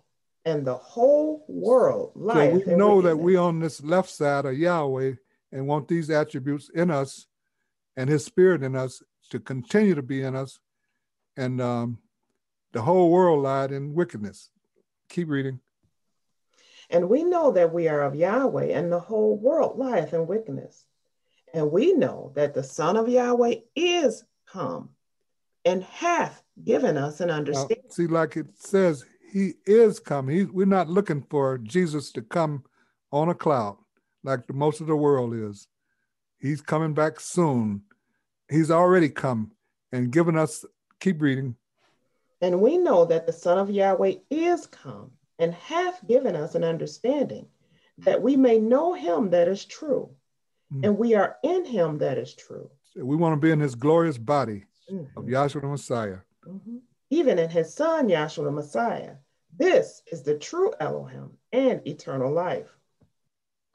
and 0.43 0.67
the 0.67 0.75
whole 0.75 1.45
world 1.47 2.11
So 2.15 2.21
lieth 2.21 2.67
we 2.67 2.75
know 2.75 3.01
that 3.01 3.17
we 3.17 3.37
on 3.37 3.59
this 3.59 3.81
left 3.81 4.09
side 4.09 4.45
of 4.45 4.57
Yahweh 4.57 5.13
and 5.53 5.67
want 5.67 5.87
these 5.87 6.09
attributes 6.09 6.69
in 6.69 6.91
us 6.91 7.27
and 7.95 8.09
his 8.09 8.25
spirit 8.25 8.61
in 8.61 8.75
us 8.75 9.01
to 9.29 9.39
continue 9.39 9.95
to 9.95 10.01
be 10.01 10.21
in 10.21 10.35
us. 10.35 10.59
And 11.37 11.61
um, 11.61 11.99
the 12.73 12.81
whole 12.81 13.09
world 13.09 13.41
lied 13.41 13.71
in 13.71 13.93
wickedness. 13.93 14.49
Keep 15.07 15.29
reading. 15.29 15.61
And 16.89 17.07
we 17.07 17.23
know 17.23 17.51
that 17.53 17.73
we 17.73 17.87
are 17.87 18.03
of 18.03 18.15
Yahweh, 18.15 18.65
and 18.65 18.91
the 18.91 18.99
whole 18.99 19.37
world 19.37 19.79
lieth 19.79 20.13
in 20.13 20.27
wickedness. 20.27 20.85
And 21.53 21.71
we 21.71 21.93
know 21.93 22.33
that 22.35 22.53
the 22.53 22.63
Son 22.63 22.97
of 22.97 23.07
Yahweh 23.07 23.55
is 23.77 24.25
come 24.45 24.89
and 25.63 25.83
hath 25.83 26.43
given 26.65 26.97
us 26.97 27.19
an 27.21 27.27
Now, 27.27 27.37
understanding. 27.37 27.83
see, 27.89 28.07
like 28.07 28.37
it 28.37 28.47
says, 28.55 29.05
he 29.31 29.53
is 29.65 29.99
coming. 29.99 30.35
He, 30.35 30.43
we're 30.45 30.65
not 30.65 30.89
looking 30.89 31.21
for 31.29 31.57
Jesus 31.57 32.11
to 32.13 32.21
come 32.21 32.63
on 33.11 33.29
a 33.29 33.33
cloud 33.35 33.77
like 34.23 34.45
the, 34.47 34.53
most 34.53 34.81
of 34.81 34.87
the 34.87 34.95
world 34.95 35.33
is. 35.33 35.67
He's 36.39 36.61
coming 36.61 36.93
back 36.93 37.19
soon. 37.19 37.83
He's 38.49 38.71
already 38.71 39.09
come 39.09 39.51
and 39.91 40.11
given 40.11 40.35
us, 40.37 40.65
keep 40.99 41.21
reading. 41.21 41.55
And 42.41 42.59
we 42.59 42.77
know 42.77 43.05
that 43.05 43.25
the 43.27 43.33
Son 43.33 43.57
of 43.57 43.69
Yahweh 43.69 44.15
is 44.29 44.65
come 44.67 45.11
and 45.39 45.53
hath 45.53 46.05
given 46.07 46.35
us 46.35 46.55
an 46.55 46.63
understanding 46.63 47.45
that 47.99 48.21
we 48.21 48.35
may 48.35 48.57
know 48.57 48.93
him 48.93 49.29
that 49.29 49.47
is 49.47 49.63
true. 49.65 50.09
Mm. 50.73 50.85
And 50.87 50.97
we 50.97 51.13
are 51.13 51.37
in 51.43 51.65
him 51.65 51.97
that 51.99 52.17
is 52.17 52.33
true, 52.33 52.69
We 52.95 53.15
want 53.15 53.33
to 53.33 53.39
be 53.39 53.51
in 53.51 53.59
his 53.59 53.75
glorious 53.75 54.17
body 54.17 54.65
Mhm. 54.91 55.07
of 55.15 55.25
Yahshua 55.25 55.61
the 55.61 55.67
Messiah. 55.67 56.17
Mhm. 56.45 56.81
even 57.09 57.37
in 57.37 57.49
his 57.49 57.73
Son, 57.73 58.07
Yahshua 58.07 58.45
the 58.45 58.51
Messiah. 58.51 59.15
This 59.57 60.01
is 60.11 60.23
the 60.23 60.37
true 60.37 60.73
Elohim 60.79 61.37
and 61.51 61.85
eternal 61.85 62.31
life. 62.31 62.75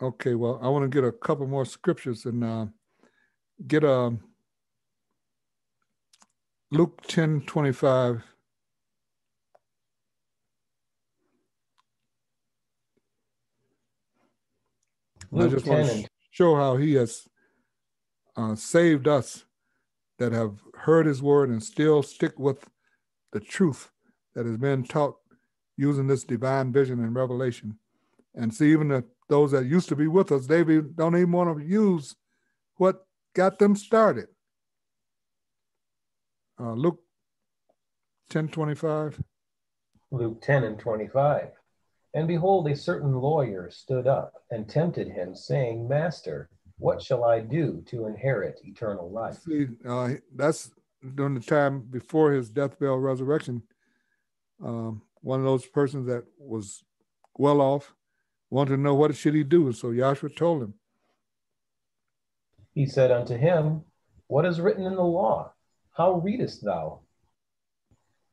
Okay, 0.02 0.34
well, 0.34 0.58
I 0.62 0.68
want 0.68 0.82
to 0.82 0.88
get 0.88 1.06
a 1.06 1.12
couple 1.12 1.46
more 1.46 1.64
scriptures 1.64 2.26
and 2.26 2.42
uh, 2.42 2.66
get 3.66 3.84
um, 3.84 4.20
Luke 6.70 7.02
10 7.06 7.42
25. 7.42 8.22
I 15.34 15.48
just 15.48 15.64
10 15.64 15.74
want 15.74 15.86
to 15.86 16.08
show 16.30 16.56
how 16.56 16.76
he 16.76 16.94
has 16.94 17.28
uh, 18.36 18.54
saved 18.54 19.08
us 19.08 19.44
that 20.18 20.32
have 20.32 20.58
heard 20.74 21.06
his 21.06 21.22
word 21.22 21.50
and 21.50 21.62
still 21.62 22.02
stick 22.02 22.38
with 22.38 22.68
the 23.32 23.40
truth 23.40 23.90
that 24.34 24.46
has 24.46 24.56
been 24.56 24.84
taught 24.84 25.16
using 25.76 26.06
this 26.06 26.24
divine 26.24 26.72
vision 26.72 27.00
and 27.00 27.14
revelation. 27.14 27.78
And 28.34 28.54
see, 28.54 28.72
even 28.72 28.88
the, 28.88 29.04
those 29.28 29.50
that 29.52 29.66
used 29.66 29.88
to 29.90 29.96
be 29.96 30.06
with 30.06 30.32
us, 30.32 30.46
they 30.46 30.62
be, 30.62 30.80
don't 30.80 31.16
even 31.16 31.32
want 31.32 31.58
to 31.58 31.64
use 31.64 32.14
what 32.76 33.06
got 33.34 33.58
them 33.58 33.76
started. 33.76 34.28
Uh, 36.58 36.72
Luke 36.72 37.00
10 38.30 38.48
25. 38.48 39.22
Luke 40.10 40.40
10 40.40 40.64
and 40.64 40.78
25. 40.78 41.48
And 42.14 42.26
behold, 42.26 42.68
a 42.68 42.76
certain 42.76 43.14
lawyer 43.14 43.70
stood 43.70 44.06
up 44.06 44.32
and 44.50 44.68
tempted 44.68 45.08
him, 45.08 45.34
saying, 45.34 45.86
Master, 45.86 46.48
what 46.78 47.02
shall 47.02 47.24
I 47.24 47.40
do 47.40 47.82
to 47.86 48.06
inherit 48.06 48.60
eternal 48.64 49.10
life? 49.10 49.38
See, 49.40 49.66
uh, 49.86 50.10
that's 50.34 50.70
during 51.14 51.34
the 51.34 51.40
time 51.40 51.80
before 51.80 52.32
his 52.32 52.50
death, 52.50 52.78
burial, 52.78 52.98
resurrection. 52.98 53.62
Um, 54.62 55.02
one 55.20 55.40
of 55.40 55.44
those 55.44 55.66
persons 55.66 56.06
that 56.06 56.24
was 56.38 56.84
well 57.38 57.60
off 57.60 57.94
wanted 58.50 58.76
to 58.76 58.82
know 58.82 58.94
what 58.94 59.14
should 59.14 59.34
he 59.34 59.44
do. 59.44 59.72
So 59.72 59.88
Yahshua 59.88 60.36
told 60.36 60.62
him. 60.62 60.74
He 62.74 62.86
said 62.86 63.10
unto 63.10 63.36
him, 63.36 63.82
What 64.26 64.44
is 64.44 64.60
written 64.60 64.84
in 64.84 64.96
the 64.96 65.02
law? 65.02 65.52
How 65.92 66.14
readest 66.14 66.62
thou? 66.62 67.00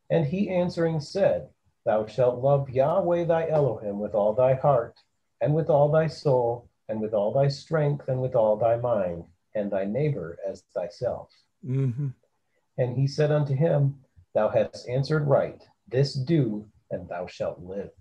And 0.10 0.26
he 0.26 0.50
answering 0.50 1.00
said, 1.00 1.48
Thou 1.86 2.06
shalt 2.08 2.42
love 2.42 2.70
Yahweh 2.70 3.26
thy 3.26 3.50
Elohim 3.50 4.00
with 4.00 4.14
all 4.14 4.34
thy 4.34 4.54
heart, 4.54 4.96
and 5.42 5.54
with 5.54 5.70
all 5.70 5.92
thy 5.92 6.08
soul, 6.08 6.70
and 6.90 7.00
with 7.00 7.14
all 7.14 7.34
thy 7.34 7.48
strength, 7.48 8.08
and 8.08 8.22
with 8.22 8.36
all 8.36 8.58
thy 8.58 8.78
mind, 8.78 9.24
and 9.56 9.72
thy 9.72 9.86
neighbor 9.86 10.38
as 10.48 10.64
thyself. 10.74 11.30
hmm 11.66 12.10
And 12.78 12.98
he 12.98 13.08
said 13.08 13.32
unto 13.32 13.54
him, 13.54 13.96
Thou 14.34 14.50
hast 14.50 14.90
answered 14.90 15.28
right. 15.28 15.62
This 15.88 16.14
do, 16.14 16.68
and 16.92 17.08
thou 17.08 17.28
shalt 17.28 17.60
live. 17.62 17.92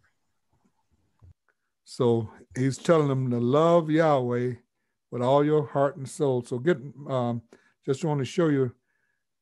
So 1.85 2.31
he's 2.57 2.79
telling 2.79 3.09
them 3.09 3.31
to 3.31 3.39
love 3.39 3.91
Yahweh 3.91 4.55
with 5.11 5.23
all 5.23 5.45
your 5.45 5.67
heart 5.67 5.97
and 5.97 6.09
soul. 6.09 6.43
So 6.43 6.59
get 6.59 6.79
um, 7.09 7.43
just 7.85 8.05
want 8.05 8.21
to 8.21 8.25
show 8.25 8.49
you 8.49 8.73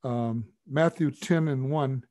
um, 0.02 0.46
Matthew 0.68 1.10
10 1.10 1.48
and 1.48 1.70
1. 1.70 2.04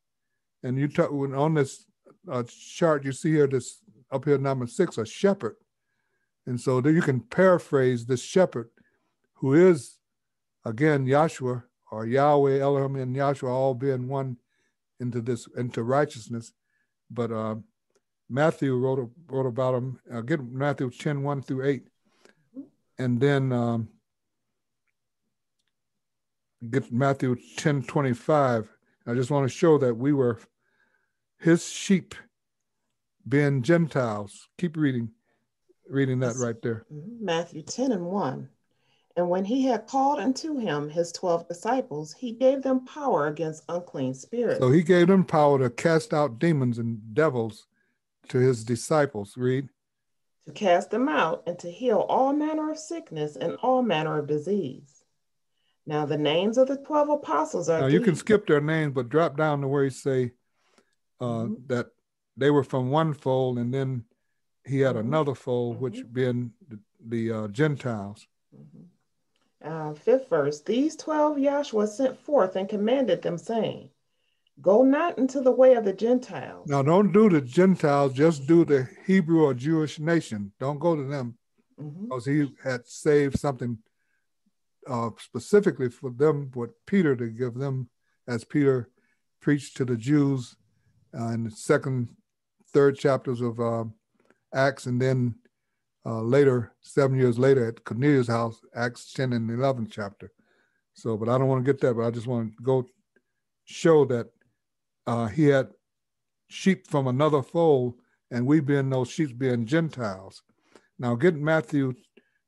And 0.64 0.78
you 0.78 0.88
talk 0.88 1.12
on 1.12 1.54
this 1.54 1.86
uh, 2.32 2.44
chart, 2.48 3.06
you 3.06 3.12
see 3.12 3.32
here 3.32 3.48
this 3.48 3.82
up 4.12 4.26
here, 4.26 4.38
number 4.38 4.68
six, 4.68 4.98
a 4.98 5.06
shepherd. 5.06 5.56
And 6.50 6.60
so 6.60 6.80
you 6.80 7.04
can 7.04 7.20
paraphrase 7.20 8.08
this 8.08 8.24
shepherd 8.24 8.72
who 9.36 9.54
is 9.54 10.00
again 10.66 11.06
Yahshua 11.06 11.62
or 11.91 12.08
Yahweh, 12.08 12.58
Elohim, 12.60 12.95
and 12.95 13.16
Yahshua 13.16 13.50
all 13.50 13.76
being 13.76 14.08
one 14.08 14.36
into 15.00 15.22
this 15.22 15.47
into 15.56 15.84
righteousness. 15.84 16.52
But 17.12 17.32
uh, 17.32 17.56
Matthew 18.32 18.76
wrote 18.76 19.12
wrote 19.28 19.45
about 19.45 19.76
him. 19.76 20.00
Uh, 20.12 20.22
get 20.22 20.43
Matthew 20.43 20.89
10, 20.89 21.22
1 21.22 21.41
through 21.43 21.68
8. 21.68 21.88
And 22.97 23.20
then 23.20 23.54
um, 23.54 23.89
get 26.68 26.91
Matthew 26.91 27.36
10, 27.58 27.84
25. 27.84 28.70
I 29.06 29.14
just 29.14 29.30
want 29.30 29.47
to 29.47 29.56
show 29.56 29.78
that 29.78 29.95
we 29.95 30.14
were 30.14 30.39
his 31.38 31.70
sheep 31.70 32.16
being 33.28 33.62
Gentiles. 33.62 34.50
Keep 34.58 34.76
reading, 34.78 35.12
reading 35.90 36.20
that 36.20 36.36
right 36.38 36.62
there. 36.62 36.86
Matthew 36.90 37.62
10 37.64 37.92
and 37.92 38.06
1. 38.06 38.50
And 39.16 39.30
when 39.30 39.44
he 39.44 39.64
had 39.66 39.88
called 39.88 40.20
unto 40.20 40.58
him 40.58 40.90
his 40.90 41.12
12 41.12 41.48
disciples, 41.48 42.14
he 42.14 42.32
gave 42.32 42.62
them 42.62 42.86
power 42.86 43.28
against 43.28 43.64
unclean 43.68 44.14
spirits. 44.14 44.60
So 44.60 44.72
he 44.72 44.82
gave 44.84 45.08
them 45.08 45.26
power 45.26 45.60
to 45.60 45.70
cast 45.70 46.14
out 46.14 46.40
demons 46.40 46.78
and 46.78 47.14
devils 47.14 47.68
to 48.30 48.38
his 48.38 48.64
disciples. 48.64 49.36
Read. 49.36 49.70
to 50.46 50.52
cast 50.54 50.90
them 50.90 51.10
out 51.10 51.44
and 51.48 51.60
to 51.60 51.70
heal 51.70 52.00
all 52.10 52.34
manner 52.34 52.72
of 52.72 52.78
sickness 52.80 53.36
and 53.36 53.56
all 53.62 53.82
manner 53.82 54.18
of 54.20 54.28
disease. 54.28 55.04
Now 55.86 56.06
the 56.06 56.18
names 56.18 56.58
of 56.58 56.68
the 56.68 56.78
12 56.78 57.10
apostles 57.10 57.68
are 57.70 57.82
Now 57.82 57.88
you 57.88 58.00
can 58.02 58.16
skip 58.16 58.48
their 58.48 58.62
names, 58.62 58.94
but 58.94 59.10
drop 59.10 59.36
down 59.38 59.62
to 59.62 59.68
where 59.68 59.84
you 59.84 59.90
say 59.90 60.32
uh, 61.20 61.26
Mhm. 61.26 61.68
that 61.68 61.88
they 62.38 62.50
were 62.50 62.64
from 62.64 62.90
one 62.92 63.14
fold, 63.14 63.58
and 63.58 63.74
then 63.74 64.06
he 64.70 64.80
had 64.80 64.95
Mhm. 64.95 64.99
another 64.99 65.36
fold, 65.36 65.80
which 65.82 66.03
being 66.13 66.53
the, 66.67 66.80
the 67.05 67.32
uh, 67.32 67.47
Gentiles. 67.49 68.28
Mhm. 68.55 68.86
Uh, 69.61 69.93
fifth 69.93 70.30
verse, 70.30 70.61
these 70.61 70.95
12 70.95 71.38
Yahshua 71.38 71.88
sent 71.88 72.17
forth 72.17 72.55
and 72.55 72.70
commanded 72.70 73.22
them, 73.22 73.38
saying, 73.38 73.89
Go 74.61 74.84
not 74.84 75.17
into 75.17 75.39
the 75.41 75.51
way 75.51 75.76
of 75.76 75.86
the 75.86 75.93
Gentiles. 75.93 76.67
Now 76.67 76.82
don't 76.82 77.13
do 77.13 77.30
the 77.30 77.39
Gentiles, 77.41 78.13
just 78.13 78.45
do 78.45 78.65
the 78.65 78.89
Hebrew 79.05 79.43
or 79.43 79.53
Jewish 79.53 79.99
nation. 79.99 80.51
Don't 80.59 80.80
go 80.80 80.95
to 80.97 81.03
them 81.03 81.38
Mhm. 81.80 82.03
because 82.03 82.26
he 82.26 82.53
had 82.63 82.86
saved 82.88 83.39
something 83.39 83.78
uh, 84.88 85.11
specifically 85.20 85.89
for 85.89 86.09
them, 86.09 86.49
what 86.53 86.72
Peter 86.88 87.15
to 87.15 87.28
give 87.30 87.53
them, 87.53 87.89
as 88.28 88.43
Peter 88.43 88.89
preached 89.39 89.78
to 89.78 89.86
the 89.86 89.95
Jews 89.97 90.55
uh, 91.13 91.28
in 91.28 91.43
the 91.43 91.51
second, 91.51 92.15
third 92.67 92.97
chapters 92.97 93.39
of 93.41 93.59
uh, 93.59 93.86
Acts, 94.54 94.86
and 94.86 95.02
then 95.02 95.36
uh, 96.06 96.22
later, 96.22 96.74
seven 96.82 97.18
years 97.18 97.38
later, 97.38 97.68
at 97.68 97.84
Cornelius' 97.84 98.28
house, 98.28 98.60
Acts 98.76 99.12
10 99.14 99.34
and 99.34 99.50
11 99.50 99.88
chapter. 99.91 100.32
So, 100.93 101.18
but 101.18 101.30
I 101.30 101.38
don't 101.38 101.47
want 101.47 101.66
to 101.66 101.72
get 101.72 101.82
that, 101.82 101.93
but 101.95 102.06
I 102.06 102.12
just 102.12 102.28
want 102.28 102.56
to 102.58 102.64
go 102.64 102.86
show 103.66 104.06
that 104.06 104.28
uh, 105.08 105.28
he 105.28 105.45
had 105.45 105.70
sheep 106.47 106.88
from 106.88 107.08
another 107.08 107.41
fold, 107.41 107.95
and 108.32 108.45
we 108.45 108.60
being 108.60 108.89
those 108.89 109.10
sheep 109.10 109.38
being 109.38 109.66
Gentiles. 109.66 110.41
Now, 110.97 111.16
get 111.16 111.36
Matthew 111.36 111.93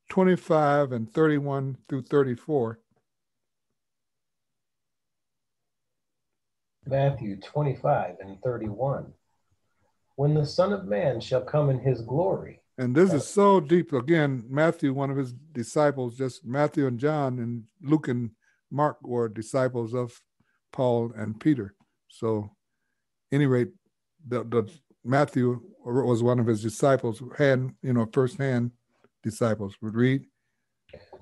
25 0.10 0.92
and 0.92 1.12
31 1.14 1.78
through 1.88 2.04
34. 2.04 2.80
Matthew 6.86 7.40
25 7.40 8.16
and 8.20 8.42
31. 8.44 9.14
When 10.22 10.36
the 10.36 10.46
Son 10.46 10.72
of 10.72 10.86
Man 10.86 11.20
shall 11.20 11.42
come 11.42 11.72
in 11.72 11.80
his 11.80 12.02
glory, 12.02 12.62
And 12.78 12.96
this 12.96 13.12
is 13.12 13.26
so 13.26 13.60
deep. 13.60 13.92
Again, 13.92 14.46
Matthew, 14.48 14.94
one 14.94 15.10
of 15.10 15.18
his 15.18 15.34
disciples, 15.34 16.16
just 16.16 16.46
Matthew 16.46 16.86
and 16.86 17.00
John 17.00 17.40
and 17.40 17.64
Luke 17.82 18.08
and 18.08 18.30
Mark 18.70 18.98
were 19.02 19.28
disciples 19.28 19.96
of 19.96 20.22
Paul 20.72 21.12
and 21.16 21.40
Peter. 21.40 21.74
So, 22.08 22.52
any 23.32 23.48
rate, 23.48 23.70
the, 24.28 24.44
the 24.44 24.72
Matthew 25.04 25.60
was 25.84 26.22
one 26.22 26.38
of 26.38 26.46
his 26.46 26.62
disciples, 26.62 27.24
had 27.40 27.72
you 27.82 27.94
know 27.94 28.08
firsthand 28.14 28.74
disciples. 29.24 29.76
Would 29.82 29.96
read. 29.96 30.26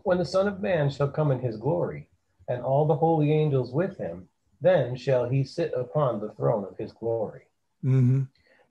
when 0.03 0.17
the 0.17 0.25
Son 0.25 0.45
of 0.45 0.59
Man 0.59 0.89
shall 0.89 1.07
come 1.07 1.31
in 1.31 1.39
his 1.39 1.55
glory, 1.55 2.09
and 2.49 2.61
all 2.61 2.85
the 2.85 2.97
holy 2.97 3.31
angels 3.31 3.71
with 3.71 3.97
him, 3.97 4.27
then 4.59 4.97
shall 4.97 5.29
he 5.29 5.45
sit 5.45 5.71
upon 5.73 6.19
the 6.19 6.33
throne 6.33 6.65
of 6.65 6.75
his 6.77 6.91
glory. 6.91 7.43
hmm 7.81 8.23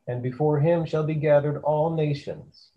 And 0.08 0.22
before 0.22 0.58
him 0.58 0.84
shall 0.86 1.04
be 1.04 1.14
gathered 1.14 1.58
all 1.62 1.94
nations, 1.94 2.70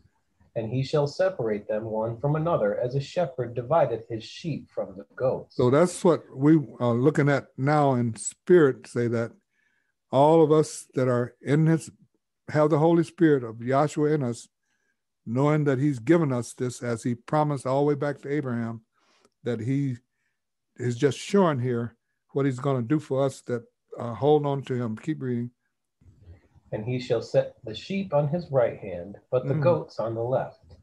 and 0.55 0.69
he 0.69 0.83
shall 0.83 1.07
separate 1.07 1.67
them 1.67 1.85
one 1.85 2.19
from 2.19 2.35
another, 2.35 2.77
as 2.77 2.93
a 2.95 3.01
shepherd 3.01 3.55
divideth 3.55 4.07
his 4.09 4.23
sheep 4.23 4.69
from 4.69 4.95
the 4.97 5.05
goats. 5.15 5.55
So 5.55 5.69
that's 5.69 6.03
what 6.03 6.23
we 6.35 6.59
are 6.79 6.93
looking 6.93 7.29
at 7.29 7.47
now 7.57 7.93
in 7.93 8.15
spirit. 8.15 8.85
Say 8.85 9.07
that 9.07 9.31
all 10.11 10.43
of 10.43 10.51
us 10.51 10.87
that 10.93 11.07
are 11.07 11.35
in 11.41 11.67
His 11.67 11.89
have 12.49 12.69
the 12.69 12.79
Holy 12.79 13.03
Spirit 13.03 13.43
of 13.43 13.55
Yahshua 13.57 14.13
in 14.13 14.23
us, 14.23 14.47
knowing 15.25 15.63
that 15.63 15.79
He's 15.79 15.99
given 15.99 16.33
us 16.33 16.53
this 16.53 16.83
as 16.83 17.03
He 17.03 17.15
promised 17.15 17.65
all 17.65 17.85
the 17.85 17.89
way 17.89 17.95
back 17.95 18.21
to 18.21 18.31
Abraham, 18.31 18.81
that 19.43 19.61
He 19.61 19.97
is 20.77 20.97
just 20.97 21.17
showing 21.17 21.59
here 21.59 21.95
what 22.33 22.45
He's 22.45 22.59
going 22.59 22.81
to 22.81 22.87
do 22.87 22.99
for 22.99 23.25
us. 23.25 23.41
That 23.43 23.63
uh, 23.97 24.13
hold 24.13 24.45
on 24.45 24.63
to 24.63 24.73
Him. 24.73 24.97
Keep 24.97 25.21
reading. 25.21 25.51
And 26.71 26.85
he 26.85 26.99
shall 26.99 27.21
set 27.21 27.55
the 27.63 27.75
sheep 27.75 28.13
on 28.13 28.27
his 28.27 28.49
right 28.51 28.79
hand, 28.79 29.17
but 29.29 29.47
the 29.47 29.53
Mm. 29.53 29.61
goats 29.63 29.99
on 29.99 30.15
the 30.15 30.23
left. 30.23 30.75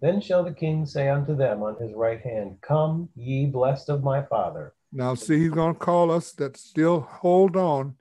Then 0.00 0.20
shall 0.20 0.42
the 0.42 0.52
king 0.52 0.84
say 0.84 1.08
unto 1.08 1.34
them 1.34 1.62
on 1.62 1.76
his 1.76 1.94
right 1.94 2.20
hand, 2.20 2.60
Come, 2.60 3.08
ye 3.14 3.46
blessed 3.46 3.88
of 3.88 4.02
my 4.02 4.22
father. 4.22 4.74
Now, 4.92 5.14
see, 5.14 5.38
He's 5.38 5.50
going 5.50 5.74
to 5.74 5.78
call 5.78 6.10
us 6.10 6.32
that 6.32 6.56
still 6.56 7.00
hold 7.00 7.56
on. 7.56 7.96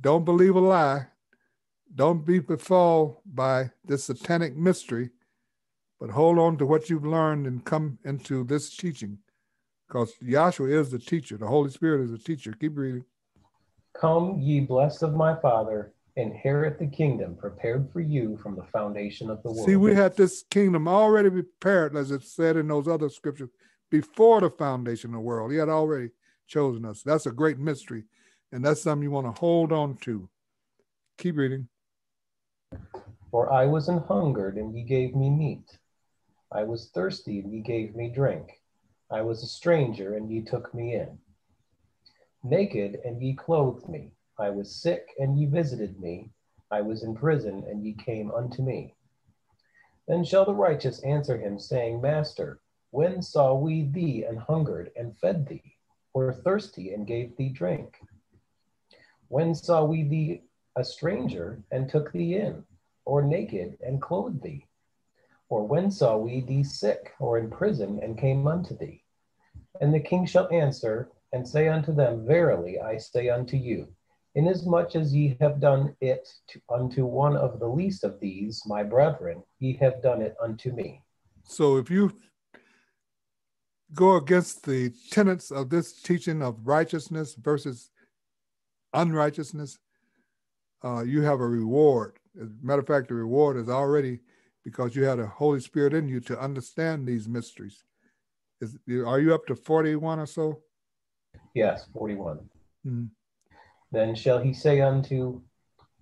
Don't 0.00 0.24
believe 0.24 0.56
a 0.56 0.60
lie. 0.60 1.06
Don't 1.94 2.24
be 2.24 2.38
befall 2.38 3.22
by 3.26 3.70
this 3.84 4.04
satanic 4.04 4.56
mystery, 4.56 5.10
but 6.00 6.10
hold 6.10 6.38
on 6.38 6.56
to 6.56 6.66
what 6.66 6.88
you've 6.90 7.06
learned 7.06 7.46
and 7.46 7.64
come 7.64 7.98
into 8.04 8.42
this 8.44 8.74
teaching. 8.74 9.18
Because 9.86 10.14
Yahshua 10.22 10.72
is 10.72 10.90
the 10.90 10.98
teacher, 10.98 11.36
the 11.36 11.46
Holy 11.46 11.70
Spirit 11.70 12.00
is 12.00 12.10
the 12.10 12.18
teacher. 12.18 12.52
Keep 12.58 12.78
reading. 12.78 13.04
Come, 13.94 14.38
ye 14.40 14.60
blessed 14.60 15.02
of 15.02 15.14
my 15.14 15.34
father, 15.36 15.92
inherit 16.16 16.78
the 16.78 16.86
kingdom 16.86 17.36
prepared 17.36 17.90
for 17.92 18.00
you 18.00 18.36
from 18.42 18.56
the 18.56 18.64
foundation 18.64 19.30
of 19.30 19.42
the 19.42 19.50
world. 19.50 19.66
See, 19.66 19.76
we 19.76 19.94
had 19.94 20.16
this 20.16 20.44
kingdom 20.50 20.88
already 20.88 21.30
prepared, 21.30 21.96
as 21.96 22.10
it 22.10 22.22
said 22.22 22.56
in 22.56 22.68
those 22.68 22.88
other 22.88 23.08
scriptures, 23.08 23.50
before 23.90 24.40
the 24.40 24.50
foundation 24.50 25.10
of 25.10 25.14
the 25.14 25.20
world. 25.20 25.52
He 25.52 25.58
had 25.58 25.68
already 25.68 26.10
chosen 26.46 26.84
us. 26.84 27.02
That's 27.02 27.26
a 27.26 27.30
great 27.30 27.58
mystery. 27.58 28.04
And 28.50 28.64
that's 28.64 28.82
something 28.82 29.02
you 29.02 29.10
want 29.10 29.34
to 29.34 29.40
hold 29.40 29.72
on 29.72 29.96
to. 30.02 30.28
Keep 31.18 31.36
reading. 31.36 31.68
For 33.30 33.50
I 33.50 33.64
was 33.64 33.88
an 33.88 33.98
hungered, 33.98 34.58
and 34.58 34.74
ye 34.74 34.82
gave 34.82 35.14
me 35.14 35.30
meat. 35.30 35.78
I 36.50 36.64
was 36.64 36.90
thirsty, 36.92 37.40
and 37.40 37.52
ye 37.52 37.60
gave 37.60 37.96
me 37.96 38.10
drink. 38.14 38.60
I 39.10 39.22
was 39.22 39.42
a 39.42 39.46
stranger, 39.46 40.16
and 40.16 40.30
ye 40.30 40.42
took 40.42 40.74
me 40.74 40.94
in. 40.94 41.18
Naked, 42.42 43.00
and 43.04 43.22
ye 43.22 43.34
clothed 43.34 43.88
me. 43.88 44.12
I 44.38 44.50
was 44.50 44.74
sick, 44.74 45.14
and 45.18 45.38
ye 45.38 45.46
visited 45.46 46.00
me. 46.00 46.30
I 46.70 46.80
was 46.80 47.02
in 47.02 47.14
prison, 47.14 47.64
and 47.68 47.84
ye 47.84 47.94
came 47.94 48.30
unto 48.30 48.62
me. 48.62 48.94
Then 50.08 50.24
shall 50.24 50.44
the 50.44 50.54
righteous 50.54 51.00
answer 51.02 51.38
him, 51.38 51.58
saying, 51.58 52.00
Master, 52.00 52.60
when 52.90 53.22
saw 53.22 53.54
we 53.54 53.84
thee 53.84 54.24
an 54.24 54.36
hungered, 54.36 54.90
and 54.96 55.16
fed 55.18 55.46
thee, 55.46 55.76
or 56.12 56.32
thirsty, 56.32 56.92
and 56.92 57.06
gave 57.06 57.36
thee 57.36 57.48
drink? 57.48 58.00
When 59.28 59.54
saw 59.54 59.84
we 59.84 60.02
thee 60.02 60.42
a 60.76 60.84
stranger, 60.84 61.62
and 61.70 61.88
took 61.88 62.12
thee 62.12 62.36
in? 62.36 62.64
or 63.04 63.22
naked 63.22 63.78
and 63.84 64.00
clothed 64.00 64.42
thee? 64.42 64.66
Or 65.48 65.66
when 65.66 65.90
saw 65.90 66.16
we 66.16 66.40
thee 66.40 66.64
sick 66.64 67.12
or 67.18 67.38
in 67.38 67.50
prison 67.50 68.00
and 68.02 68.18
came 68.18 68.46
unto 68.46 68.76
thee? 68.76 69.02
And 69.80 69.92
the 69.92 70.00
king 70.00 70.24
shall 70.24 70.48
answer 70.50 71.10
and 71.32 71.46
say 71.46 71.68
unto 71.68 71.94
them, 71.94 72.26
Verily 72.26 72.78
I 72.80 72.96
say 72.98 73.28
unto 73.28 73.56
you, 73.56 73.88
inasmuch 74.34 74.94
as 74.96 75.14
ye 75.14 75.36
have 75.40 75.60
done 75.60 75.94
it 76.00 76.28
to, 76.48 76.60
unto 76.72 77.04
one 77.04 77.36
of 77.36 77.58
the 77.58 77.66
least 77.66 78.04
of 78.04 78.20
these, 78.20 78.62
my 78.66 78.82
brethren, 78.82 79.42
ye 79.58 79.74
have 79.80 80.02
done 80.02 80.22
it 80.22 80.36
unto 80.42 80.72
me. 80.72 81.02
So 81.44 81.76
if 81.76 81.90
you 81.90 82.12
go 83.94 84.16
against 84.16 84.64
the 84.64 84.92
tenets 85.10 85.50
of 85.50 85.70
this 85.70 86.00
teaching 86.00 86.42
of 86.42 86.56
righteousness 86.64 87.34
versus 87.34 87.90
unrighteousness, 88.94 89.78
uh, 90.84 91.02
you 91.02 91.22
have 91.22 91.40
a 91.40 91.46
reward. 91.46 92.18
As 92.40 92.48
a 92.48 92.66
matter 92.66 92.80
of 92.80 92.86
fact, 92.86 93.08
the 93.08 93.14
reward 93.14 93.56
is 93.56 93.68
already 93.68 94.20
because 94.64 94.96
you 94.96 95.04
had 95.04 95.18
a 95.18 95.26
Holy 95.26 95.60
Spirit 95.60 95.92
in 95.92 96.08
you 96.08 96.20
to 96.20 96.40
understand 96.40 97.06
these 97.06 97.28
mysteries. 97.28 97.84
Is, 98.60 98.78
are 99.04 99.20
you 99.20 99.34
up 99.34 99.46
to 99.46 99.56
41 99.56 100.20
or 100.20 100.26
so? 100.26 100.60
Yes, 101.54 101.86
41. 101.92 102.48
Mhm. 102.86 103.10
Then 103.90 104.14
shall 104.14 104.38
he 104.40 104.54
say 104.54 104.80
unto, 104.80 105.42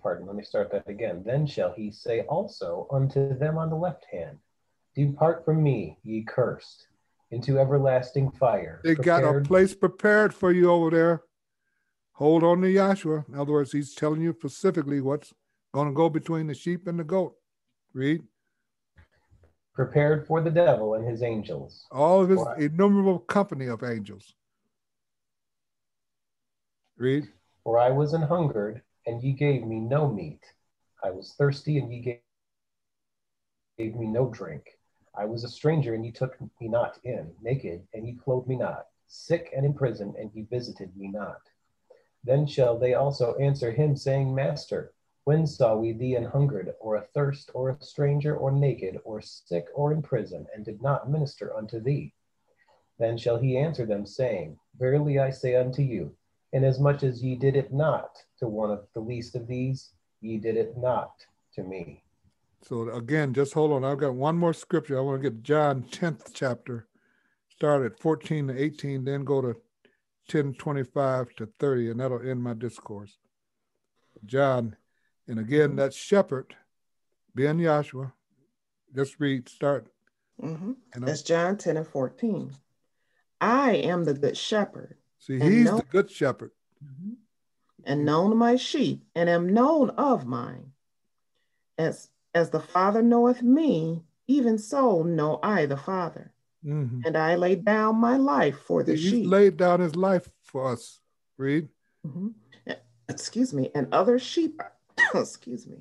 pardon, 0.02 0.26
let 0.26 0.36
me 0.36 0.44
start 0.44 0.70
that 0.70 0.88
again. 0.88 1.22
Then 1.24 1.46
shall 1.46 1.72
he 1.72 1.90
say 1.90 2.20
also 2.22 2.86
unto 2.90 3.36
them 3.36 3.58
on 3.58 3.70
the 3.70 3.76
left 3.76 4.04
hand, 4.04 4.38
Depart 4.94 5.44
from 5.44 5.62
me, 5.62 5.98
ye 6.02 6.22
cursed, 6.24 6.88
into 7.30 7.58
everlasting 7.58 8.30
fire. 8.32 8.80
They 8.82 8.94
got 8.96 9.24
a 9.24 9.40
place 9.40 9.74
prepared 9.74 10.34
for 10.34 10.52
you 10.52 10.70
over 10.70 10.90
there. 10.90 11.22
Hold 12.14 12.42
on 12.42 12.60
to 12.60 12.66
Yahshua. 12.68 13.28
In 13.28 13.34
other 13.36 13.52
words, 13.52 13.72
he's 13.72 13.94
telling 13.94 14.20
you 14.20 14.32
specifically 14.32 15.00
what's 15.00 15.32
going 15.72 15.88
to 15.88 15.94
go 15.94 16.08
between 16.10 16.48
the 16.48 16.54
sheep 16.54 16.86
and 16.86 16.98
the 16.98 17.04
goat. 17.04 17.36
Read. 17.92 18.22
prepared 19.72 20.26
for 20.26 20.40
the 20.42 20.50
devil 20.50 20.94
and 20.94 21.08
his 21.08 21.22
angels. 21.22 21.86
all 21.90 22.20
of 22.22 22.28
his 22.28 22.44
innumerable 22.58 23.18
company 23.18 23.66
of 23.66 23.82
angels. 23.82 24.34
Read. 27.00 27.32
For 27.64 27.78
I 27.78 27.88
was 27.88 28.12
an 28.12 28.20
hungered, 28.20 28.82
and 29.06 29.22
ye 29.22 29.32
gave 29.32 29.64
me 29.64 29.80
no 29.80 30.06
meat. 30.06 30.44
I 31.02 31.10
was 31.10 31.32
thirsty, 31.32 31.78
and 31.78 31.90
ye 31.90 32.00
gave, 32.00 32.20
gave 33.78 33.96
me 33.96 34.06
no 34.06 34.28
drink. 34.28 34.78
I 35.14 35.24
was 35.24 35.42
a 35.42 35.48
stranger, 35.48 35.94
and 35.94 36.04
ye 36.04 36.12
took 36.12 36.38
me 36.60 36.68
not 36.68 36.98
in. 37.02 37.32
Naked, 37.40 37.88
and 37.94 38.06
ye 38.06 38.16
clothed 38.16 38.48
me 38.48 38.56
not. 38.56 38.88
Sick 39.06 39.50
and 39.56 39.64
in 39.64 39.72
prison, 39.72 40.14
and 40.18 40.30
ye 40.34 40.42
visited 40.42 40.94
me 40.94 41.08
not. 41.08 41.40
Then 42.22 42.46
shall 42.46 42.78
they 42.78 42.92
also 42.92 43.34
answer 43.36 43.72
him, 43.72 43.96
saying, 43.96 44.34
Master, 44.34 44.92
when 45.24 45.46
saw 45.46 45.76
we 45.76 45.92
thee 45.92 46.16
an 46.16 46.24
hungered, 46.24 46.74
or 46.80 46.98
athirst, 46.98 47.50
or 47.54 47.70
a 47.70 47.82
stranger, 47.82 48.36
or 48.36 48.52
naked, 48.52 49.00
or 49.04 49.22
sick, 49.22 49.68
or 49.74 49.94
in 49.94 50.02
prison, 50.02 50.46
and 50.54 50.66
did 50.66 50.82
not 50.82 51.10
minister 51.10 51.56
unto 51.56 51.80
thee? 51.80 52.12
Then 52.98 53.16
shall 53.16 53.38
he 53.38 53.56
answer 53.56 53.86
them, 53.86 54.04
saying, 54.04 54.58
Verily 54.78 55.18
I 55.18 55.30
say 55.30 55.56
unto 55.56 55.80
you, 55.80 56.14
inasmuch 56.52 56.96
as 56.96 57.02
much 57.02 57.02
as 57.02 57.22
ye 57.22 57.36
did 57.36 57.56
it 57.56 57.72
not 57.72 58.18
to 58.38 58.48
one 58.48 58.70
of 58.70 58.86
the 58.94 59.00
least 59.00 59.34
of 59.36 59.46
these, 59.46 59.90
ye 60.20 60.38
did 60.38 60.56
it 60.56 60.76
not 60.76 61.12
to 61.54 61.62
me. 61.62 62.02
So 62.62 62.90
again, 62.90 63.32
just 63.32 63.54
hold 63.54 63.72
on. 63.72 63.84
I've 63.84 63.98
got 63.98 64.14
one 64.14 64.36
more 64.36 64.52
scripture. 64.52 64.98
I 64.98 65.00
want 65.00 65.22
to 65.22 65.30
get 65.30 65.42
John 65.42 65.82
10th 65.82 66.30
chapter, 66.34 66.86
start 67.48 67.84
at 67.84 67.98
14 67.98 68.48
to 68.48 68.62
18, 68.62 69.04
then 69.04 69.24
go 69.24 69.40
to 69.40 69.56
10, 70.28 70.54
25 70.54 71.34
to 71.36 71.48
30, 71.58 71.90
and 71.90 72.00
that'll 72.00 72.28
end 72.28 72.42
my 72.42 72.54
discourse. 72.54 73.18
John, 74.26 74.76
and 75.26 75.38
again, 75.38 75.76
that 75.76 75.94
shepherd, 75.94 76.54
Ben 77.34 77.58
Yahshua, 77.58 78.12
just 78.94 79.18
read, 79.18 79.48
start. 79.48 79.86
Mm-hmm. 80.42 80.72
That's 80.96 81.22
John 81.22 81.56
10 81.56 81.78
and 81.78 81.86
14. 81.86 82.52
I 83.40 83.72
am 83.72 84.04
the 84.04 84.14
good 84.14 84.36
shepherd. 84.36 84.96
See, 85.20 85.38
he's 85.38 85.66
know, 85.66 85.76
the 85.76 85.84
good 85.84 86.10
shepherd. 86.10 86.50
Mm-hmm. 86.84 87.12
And 87.84 88.04
known 88.04 88.36
my 88.36 88.56
sheep, 88.56 89.04
and 89.14 89.28
am 89.28 89.52
known 89.52 89.90
of 89.90 90.26
mine. 90.26 90.72
As 91.78 92.08
as 92.34 92.50
the 92.50 92.60
Father 92.60 93.02
knoweth 93.02 93.42
me, 93.42 94.02
even 94.26 94.58
so 94.58 95.02
know 95.02 95.38
I 95.42 95.66
the 95.66 95.76
Father. 95.76 96.32
Mm-hmm. 96.64 97.02
And 97.04 97.16
I 97.16 97.36
lay 97.36 97.54
down 97.54 97.96
my 97.96 98.16
life 98.16 98.58
for 98.60 98.82
the 98.82 98.94
He's 98.94 99.10
sheep. 99.10 99.26
laid 99.26 99.56
down 99.56 99.80
his 99.80 99.96
life 99.96 100.28
for 100.42 100.70
us. 100.70 101.00
Read. 101.38 101.68
Mm-hmm. 102.06 102.28
Excuse 103.08 103.52
me. 103.52 103.70
And 103.74 103.88
other 103.92 104.18
sheep, 104.18 104.60
excuse 105.14 105.66
me, 105.66 105.78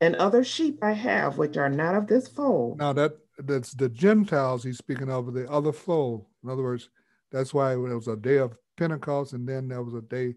and 0.00 0.16
other 0.16 0.44
sheep 0.44 0.78
I 0.82 0.92
have 0.92 1.38
which 1.38 1.56
are 1.56 1.68
not 1.68 1.94
of 1.94 2.06
this 2.06 2.28
fold. 2.28 2.78
Now 2.78 2.92
that 2.92 3.18
that's 3.38 3.72
the 3.72 3.88
Gentiles 3.88 4.64
he's 4.64 4.78
speaking 4.78 5.10
of, 5.10 5.32
the 5.32 5.50
other 5.50 5.72
fold. 5.72 6.26
In 6.44 6.50
other 6.50 6.62
words, 6.62 6.88
that's 7.32 7.52
why 7.52 7.72
it 7.72 7.76
was 7.76 8.08
a 8.08 8.16
day 8.16 8.36
of 8.38 8.56
Pentecost, 8.78 9.32
and 9.34 9.46
then 9.46 9.68
there 9.68 9.82
was 9.82 9.94
a 9.94 10.02
day 10.02 10.34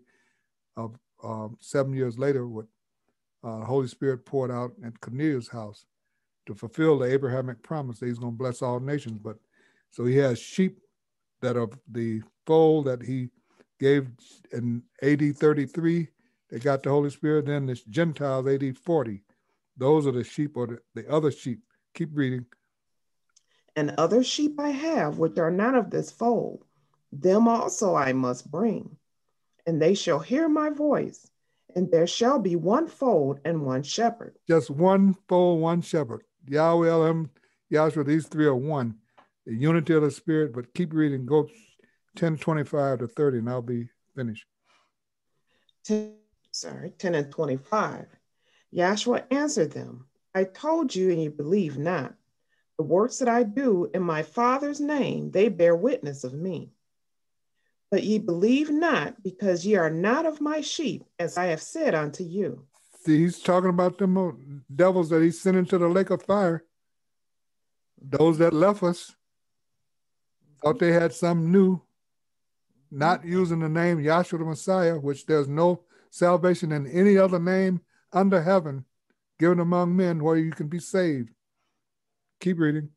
of 0.76 0.98
um, 1.24 1.58
seven 1.62 1.94
years 1.94 2.18
later, 2.18 2.48
what 2.48 2.66
uh, 3.44 3.62
Holy 3.62 3.88
Spirit 3.88 4.26
poured 4.26 4.52
out 4.52 4.72
at 4.86 5.00
Cornelius' 5.00 5.48
house 5.48 5.86
to 6.48 6.56
fulfill 6.56 7.00
the 7.00 7.06
Abrahamic 7.06 7.62
promise 7.64 8.00
that 8.00 8.08
he's 8.08 8.20
going 8.20 8.34
to 8.34 8.38
bless 8.38 8.62
all 8.62 8.80
nations. 8.80 9.20
But 9.20 9.38
so 9.92 10.06
he 10.06 10.18
has 10.18 10.40
sheep 10.40 10.80
that 11.42 11.56
are 11.56 11.64
of 11.64 11.78
the 11.92 12.22
fold 12.46 12.86
that 12.86 13.02
he 13.02 13.30
gave 13.80 14.08
in 14.52 14.84
AD 15.02 15.38
33. 15.38 16.08
They 16.50 16.60
got 16.60 16.84
the 16.84 16.90
Holy 16.90 17.10
Spirit. 17.10 17.46
Then 17.46 17.66
the 17.66 17.80
Gentiles, 17.90 18.48
AD 18.48 18.78
40. 18.78 19.24
Those 19.78 20.06
are 20.06 20.12
the 20.12 20.24
sheep 20.24 20.58
or 20.58 20.68
the, 20.68 20.80
the 20.96 21.12
other 21.12 21.32
sheep. 21.32 21.62
Keep 21.96 22.10
reading. 22.14 22.46
And 23.76 23.96
other 23.98 24.24
sheep 24.24 24.60
I 24.60 24.70
have, 24.70 25.18
which 25.18 25.38
are 25.38 25.52
not 25.52 25.76
of 25.76 25.90
this 25.90 26.12
fold, 26.12 26.66
them 27.12 27.48
also 27.48 27.96
I 27.96 28.14
must 28.14 28.50
bring. 28.50 28.98
And 29.66 29.82
they 29.82 29.94
shall 29.94 30.20
hear 30.20 30.50
my 30.50 30.70
voice, 30.70 31.30
and 31.76 31.92
there 31.92 32.08
shall 32.08 32.40
be 32.40 32.56
one 32.56 32.88
fold 32.88 33.40
and 33.46 33.66
one 33.66 33.84
shepherd. 33.84 34.36
Just 34.48 34.70
one 34.70 35.16
fold, 35.28 35.62
one 35.62 35.82
shepherd. 35.82 36.24
Yahweh, 36.48 36.90
Elohim, 36.90 37.30
Yahshua, 37.72 38.06
these 38.06 38.28
three 38.28 38.46
are 38.46 38.56
one. 38.56 38.96
The 39.46 39.56
unity 39.56 39.94
of 39.94 40.02
the 40.02 40.12
Spirit, 40.12 40.54
but 40.54 40.74
keep 40.74 40.94
reading. 40.94 41.26
Go 41.26 41.48
10, 42.16 42.38
25 42.38 43.00
to 43.00 43.08
30, 43.08 43.38
and 43.40 43.50
I'll 43.50 43.62
be 43.62 43.90
finished. 44.16 44.46
10, 45.86 46.14
sorry, 46.52 46.92
10 46.98 47.16
and 47.16 47.32
25. 47.32 48.06
Yahshua 48.74 49.24
answered 49.32 49.72
them, 49.72 50.08
I 50.34 50.46
told 50.46 50.96
you, 50.96 51.10
and 51.12 51.22
you 51.22 51.30
believe 51.30 51.78
not. 51.78 52.14
The 52.78 52.84
works 52.84 53.20
that 53.20 53.30
I 53.30 53.44
do 53.44 53.90
in 53.94 54.02
my 54.02 54.24
Father's 54.24 54.80
name, 54.80 55.32
they 55.32 55.50
bear 55.50 55.76
witness 55.76 56.24
of 56.24 56.34
me. 56.34 56.72
But 57.92 58.04
ye 58.04 58.20
believe 58.20 58.70
not, 58.70 59.22
because 59.22 59.66
ye 59.66 59.76
are 59.76 59.90
not 59.90 60.26
of 60.26 60.40
my 60.40 60.62
sheep, 60.62 61.04
as 61.20 61.38
I 61.38 61.46
have 61.48 61.62
said 61.62 61.94
unto 61.94 62.24
you. 62.24 62.66
See, 63.04 63.20
he's 63.20 63.40
talking 63.40 63.70
about 63.70 63.98
them 63.98 64.64
devils 64.74 65.10
that 65.10 65.22
he 65.22 65.32
sent 65.32 65.58
into 65.58 65.78
the 65.78 65.90
lake 65.90 66.10
of 66.10 66.24
fire. 66.24 66.64
Those 68.02 68.38
that 68.38 68.54
left 68.54 68.82
us 68.82 69.14
thought 70.62 70.80
they 70.80 70.94
had 70.94 71.14
something 71.14 71.52
new, 71.52 71.82
not 72.90 73.22
mm-hmm. 73.22 73.32
using 73.32 73.60
the 73.60 73.70
name 73.70 73.98
Yahshua 73.98 74.40
the 74.40 74.46
Messiah, 74.46 74.96
which 74.98 75.26
there's 75.26 75.48
no 75.48 75.84
salvation 76.12 76.72
in 76.72 76.88
any 76.88 77.18
other 77.18 77.40
name 77.40 77.82
under 78.14 78.42
heaven 78.42 78.86
given 79.40 79.60
among 79.60 79.96
men 79.96 80.24
where 80.24 80.38
you 80.38 80.52
can 80.52 80.68
be 80.68 80.80
saved. 80.80 81.30
Keep 82.40 82.60
reading. 82.60 82.90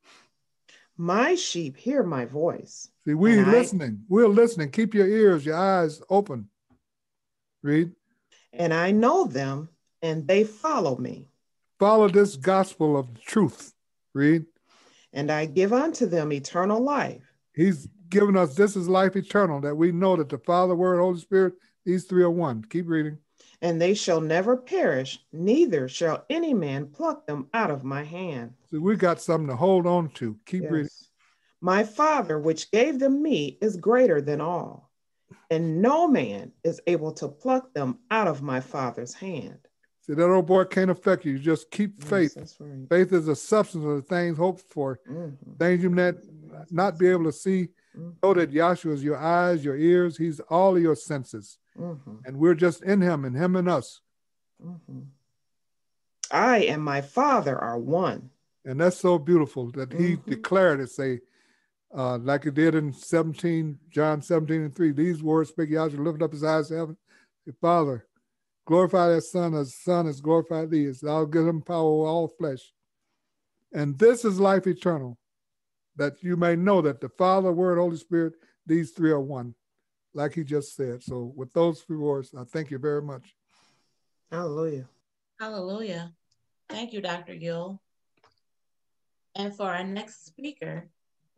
My 0.96 1.34
sheep 1.34 1.76
hear 1.76 2.02
my 2.02 2.24
voice. 2.24 2.88
See, 3.04 3.14
we're 3.14 3.44
listening. 3.44 3.98
I, 4.00 4.04
we're 4.08 4.28
listening. 4.28 4.70
Keep 4.70 4.94
your 4.94 5.08
ears, 5.08 5.44
your 5.44 5.56
eyes 5.56 6.00
open. 6.08 6.48
Read. 7.62 7.92
And 8.52 8.72
I 8.72 8.92
know 8.92 9.24
them, 9.24 9.68
and 10.02 10.26
they 10.28 10.44
follow 10.44 10.96
me. 10.96 11.28
Follow 11.80 12.08
this 12.08 12.36
gospel 12.36 12.96
of 12.96 13.20
truth. 13.20 13.72
Read. 14.12 14.46
And 15.12 15.30
I 15.30 15.46
give 15.46 15.72
unto 15.72 16.06
them 16.06 16.32
eternal 16.32 16.80
life. 16.80 17.22
He's 17.54 17.88
given 18.08 18.36
us 18.36 18.54
this 18.54 18.76
is 18.76 18.88
life 18.88 19.16
eternal, 19.16 19.60
that 19.62 19.74
we 19.74 19.90
know 19.90 20.16
that 20.16 20.28
the 20.28 20.38
Father, 20.38 20.74
Word, 20.74 21.00
Holy 21.00 21.20
Spirit, 21.20 21.54
these 21.84 22.04
three 22.04 22.22
are 22.22 22.30
one. 22.30 22.64
Keep 22.70 22.88
reading. 22.88 23.18
And 23.60 23.80
they 23.80 23.94
shall 23.94 24.20
never 24.20 24.56
perish, 24.56 25.20
neither 25.32 25.88
shall 25.88 26.24
any 26.28 26.54
man 26.54 26.86
pluck 26.86 27.26
them 27.26 27.48
out 27.54 27.70
of 27.70 27.82
my 27.82 28.04
hand. 28.04 28.54
So 28.74 28.80
we 28.80 28.96
got 28.96 29.20
something 29.20 29.46
to 29.46 29.54
hold 29.54 29.86
on 29.86 30.08
to. 30.14 30.36
Keep 30.46 30.64
yes. 30.64 30.72
reading. 30.72 30.90
My 31.60 31.84
Father, 31.84 32.40
which 32.40 32.72
gave 32.72 32.98
them 32.98 33.22
me, 33.22 33.56
is 33.62 33.76
greater 33.76 34.20
than 34.20 34.40
all, 34.40 34.90
and 35.48 35.80
no 35.80 36.08
man 36.08 36.50
is 36.64 36.80
able 36.88 37.12
to 37.12 37.28
pluck 37.28 37.72
them 37.72 38.00
out 38.10 38.26
of 38.26 38.42
my 38.42 38.58
Father's 38.58 39.14
hand. 39.14 39.58
See, 40.00 40.14
that 40.14 40.28
old 40.28 40.46
boy 40.46 40.64
can't 40.64 40.90
affect 40.90 41.24
you. 41.24 41.34
You 41.34 41.38
just 41.38 41.70
keep 41.70 42.02
faith. 42.02 42.34
Yes, 42.36 42.56
right. 42.58 42.88
Faith 42.88 43.12
is 43.12 43.26
the 43.26 43.36
substance 43.36 43.84
of 43.84 43.94
the 43.94 44.02
things 44.02 44.36
hoped 44.36 44.62
for, 44.62 44.98
mm-hmm. 45.08 45.52
things 45.52 45.80
you 45.80 45.90
may 45.90 46.10
not 46.72 46.98
be 46.98 47.06
able 47.06 47.24
to 47.26 47.32
see. 47.32 47.68
Mm-hmm. 47.96 48.10
Know 48.24 48.34
that 48.34 48.52
Yahshua 48.52 48.92
is 48.92 49.04
your 49.04 49.18
eyes, 49.18 49.64
your 49.64 49.76
ears. 49.76 50.16
He's 50.18 50.40
all 50.40 50.76
your 50.76 50.96
senses. 50.96 51.58
Mm-hmm. 51.78 52.16
And 52.24 52.38
we're 52.38 52.56
just 52.56 52.82
in 52.82 53.00
him 53.00 53.24
and 53.24 53.36
him 53.36 53.54
and 53.54 53.68
us. 53.68 54.00
Mm-hmm. 54.60 55.02
I 56.32 56.58
and 56.64 56.82
my 56.82 57.02
Father 57.02 57.56
are 57.56 57.78
one. 57.78 58.30
And 58.64 58.80
that's 58.80 58.98
so 58.98 59.18
beautiful 59.18 59.70
that 59.72 59.92
he 59.92 60.16
mm-hmm. 60.16 60.30
declared 60.30 60.80
it, 60.80 60.90
say, 60.90 61.20
uh, 61.96 62.18
like 62.18 62.44
he 62.44 62.50
did 62.50 62.74
in 62.74 62.92
17, 62.92 63.78
John 63.90 64.22
17 64.22 64.62
and 64.62 64.74
3. 64.74 64.92
These 64.92 65.22
words 65.22 65.50
spake 65.50 65.70
Yahshua, 65.70 66.02
lifted 66.02 66.24
up 66.24 66.32
his 66.32 66.44
eyes 66.44 66.68
to 66.68 66.76
heaven. 66.76 66.96
Say, 67.44 67.52
Father, 67.60 68.06
glorify 68.66 69.08
that 69.08 69.22
Son 69.22 69.54
as 69.54 69.76
Son 69.76 70.06
has 70.06 70.20
glorified 70.20 70.70
thee, 70.70 70.86
as 70.86 71.00
thou 71.00 71.24
give 71.24 71.46
him 71.46 71.60
power 71.62 71.78
over 71.78 72.08
all 72.08 72.28
flesh. 72.28 72.72
And 73.72 73.98
this 73.98 74.24
is 74.24 74.40
life 74.40 74.66
eternal, 74.66 75.18
that 75.96 76.22
you 76.22 76.36
may 76.36 76.56
know 76.56 76.80
that 76.80 77.00
the 77.00 77.08
Father, 77.10 77.52
Word, 77.52 77.78
Holy 77.78 77.96
Spirit, 77.96 78.34
these 78.66 78.92
three 78.92 79.10
are 79.10 79.20
one, 79.20 79.54
like 80.14 80.34
he 80.34 80.42
just 80.42 80.74
said. 80.74 81.02
So 81.02 81.32
with 81.36 81.52
those 81.52 81.82
three 81.82 81.98
words, 81.98 82.32
I 82.36 82.44
thank 82.44 82.70
you 82.70 82.78
very 82.78 83.02
much. 83.02 83.34
Hallelujah. 84.32 84.88
Hallelujah. 85.38 86.12
Thank 86.68 86.92
you, 86.92 87.00
Dr. 87.00 87.34
Gill. 87.36 87.80
And 89.34 89.54
for 89.54 89.64
our 89.64 89.84
next 89.84 90.26
speaker, 90.26 90.88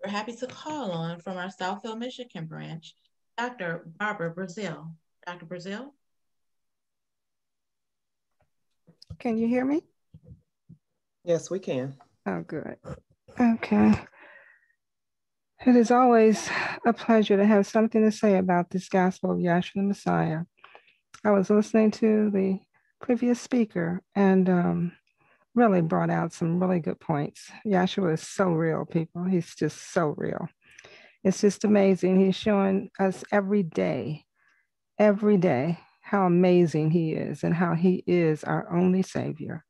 we're 0.05 0.11
happy 0.11 0.33
to 0.33 0.47
call 0.47 0.91
on 0.93 1.21
from 1.21 1.37
our 1.37 1.49
Southfield, 1.49 1.99
Michigan 1.99 2.47
branch, 2.47 2.95
Dr. 3.39 3.87
Barbara 3.99 4.31
Brazil. 4.31 4.93
Dr. 5.27 5.47
Brazil? 5.47 5.95
Can 9.19 9.39
you 9.39 9.49
hear 9.49 9.65
me? 9.65 9.83
Yes, 11.25 11.51
we 11.51 11.59
can. 11.59 11.97
Oh, 12.27 12.43
good. 12.43 12.77
Okay. 13.41 14.01
It 15.67 15.75
is 15.75 15.91
always 15.91 16.49
a 16.87 16.93
pleasure 16.93 17.37
to 17.37 17.47
have 17.47 17.67
something 17.67 18.05
to 18.05 18.13
say 18.13 18.37
about 18.37 18.71
this 18.71 18.89
gospel 18.89 19.33
of 19.33 19.39
Yahshua 19.39 19.75
the 19.75 19.83
Messiah. 19.83 20.41
I 21.25 21.31
was 21.31 21.51
listening 21.51 21.91
to 21.93 22.31
the 22.31 22.61
previous 23.01 23.41
speaker, 23.41 24.03
and 24.15 24.49
um, 24.49 24.93
really 25.57 25.81
brought 25.81 26.11
out 26.11 26.33
some 26.33 26.61
really 26.61 26.79
good 26.79 27.01
points. 27.01 27.51
Yahshua 27.67 28.15
is 28.15 28.23
so 28.23 28.51
real, 28.51 28.85
people. 28.85 29.25
He's 29.25 29.55
just 29.55 29.93
so 29.93 30.15
real. 30.17 30.49
It's 31.25 31.41
just 31.41 31.65
amazing. 31.65 32.21
He's 32.21 32.37
showing 32.37 32.91
us 33.01 33.25
every 33.33 33.65
day, 33.65 34.27
every 34.99 35.39
day, 35.39 35.81
how 36.03 36.27
amazing 36.27 36.93
he 36.93 37.15
is 37.15 37.43
and 37.43 37.53
how 37.53 37.75
he 37.75 38.05
is 38.07 38.45
our 38.45 38.73
only 38.73 39.03
Savior, 39.03 39.65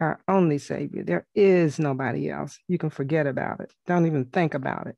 our 0.00 0.20
only 0.28 0.58
Savior. 0.58 1.02
There 1.04 1.26
is 1.34 1.78
nobody 1.78 2.28
else. 2.28 2.58
You 2.68 2.76
can 2.76 2.90
forget 2.90 3.26
about 3.26 3.60
it. 3.60 3.72
Don't 3.86 4.06
even 4.06 4.26
think 4.26 4.52
about 4.52 4.86
it, 4.86 4.96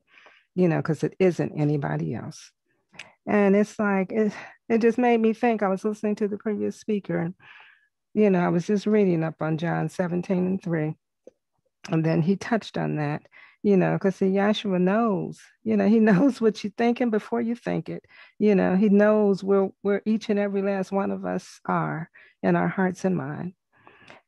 you 0.56 0.66
know, 0.66 0.78
because 0.78 1.04
it 1.04 1.14
isn't 1.20 1.52
anybody 1.52 2.14
else. 2.14 2.50
And 3.26 3.54
it's 3.54 3.78
like, 3.78 4.10
it, 4.10 4.32
it 4.68 4.78
just 4.78 4.98
made 4.98 5.20
me 5.20 5.32
think. 5.32 5.62
I 5.62 5.68
was 5.68 5.84
listening 5.84 6.16
to 6.16 6.26
the 6.26 6.38
previous 6.38 6.80
speaker 6.80 7.18
and 7.18 7.34
you 8.14 8.30
know, 8.30 8.40
I 8.40 8.48
was 8.48 8.66
just 8.66 8.86
reading 8.86 9.22
up 9.24 9.36
on 9.40 9.58
John 9.58 9.88
17 9.88 10.36
and 10.46 10.62
3. 10.62 10.94
And 11.90 12.04
then 12.04 12.22
he 12.22 12.36
touched 12.36 12.76
on 12.76 12.96
that. 12.96 13.22
you 13.62 13.76
know, 13.76 13.92
because 13.94 14.16
see, 14.16 14.26
Yahshua 14.26 14.80
knows, 14.80 15.38
you 15.64 15.76
know, 15.76 15.86
he 15.88 16.00
knows 16.00 16.40
what 16.40 16.62
you're 16.64 16.72
thinking 16.76 17.10
before 17.10 17.40
you 17.40 17.54
think 17.54 17.88
it. 17.88 18.04
You 18.38 18.54
know, 18.54 18.76
he 18.76 18.88
knows 18.88 19.44
where, 19.44 19.70
where 19.82 20.02
each 20.06 20.28
and 20.30 20.38
every 20.38 20.62
last 20.62 20.92
one 20.92 21.10
of 21.10 21.24
us 21.24 21.60
are 21.66 22.10
in 22.42 22.56
our 22.56 22.68
hearts 22.68 23.04
and 23.04 23.16
mind. 23.16 23.54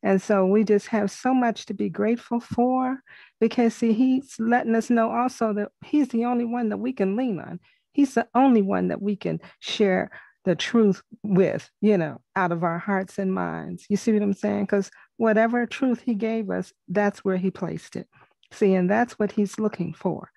And 0.03 0.21
so 0.21 0.45
we 0.45 0.65
just 0.65 0.87
have 0.87 1.09
so 1.11 1.33
much 1.33 1.65
to 1.67 1.73
be 1.73 1.89
grateful 1.89 2.41
for 2.41 2.99
because, 3.39 3.73
see, 3.73 3.93
he's 3.93 4.35
letting 4.37 4.75
us 4.75 4.89
know 4.89 5.09
also 5.09 5.53
that 5.53 5.69
he's 5.83 6.09
the 6.09 6.25
only 6.25 6.45
one 6.45 6.69
that 6.69 6.77
we 6.77 6.91
can 6.91 7.15
lean 7.15 7.39
on. 7.39 7.59
He's 7.93 8.13
the 8.13 8.27
only 8.35 8.61
one 8.61 8.89
that 8.89 9.01
we 9.01 9.15
can 9.15 9.39
share 9.59 10.11
the 10.45 10.55
truth 10.55 11.01
with, 11.23 11.69
you 11.81 11.97
know, 11.97 12.21
out 12.35 12.51
of 12.51 12.63
our 12.63 12.79
hearts 12.79 13.17
and 13.17 13.33
minds. 13.33 13.85
You 13.89 13.97
see 13.97 14.13
what 14.13 14.21
I'm 14.21 14.33
saying? 14.33 14.65
Because 14.65 14.91
whatever 15.17 15.65
truth 15.65 16.01
he 16.01 16.15
gave 16.15 16.49
us, 16.49 16.73
that's 16.87 17.23
where 17.23 17.37
he 17.37 17.51
placed 17.51 17.95
it. 17.95 18.07
See, 18.51 18.73
and 18.73 18.89
that's 18.89 19.13
what 19.13 19.31
he's 19.31 19.59
looking 19.59 19.93
for. 19.93 20.29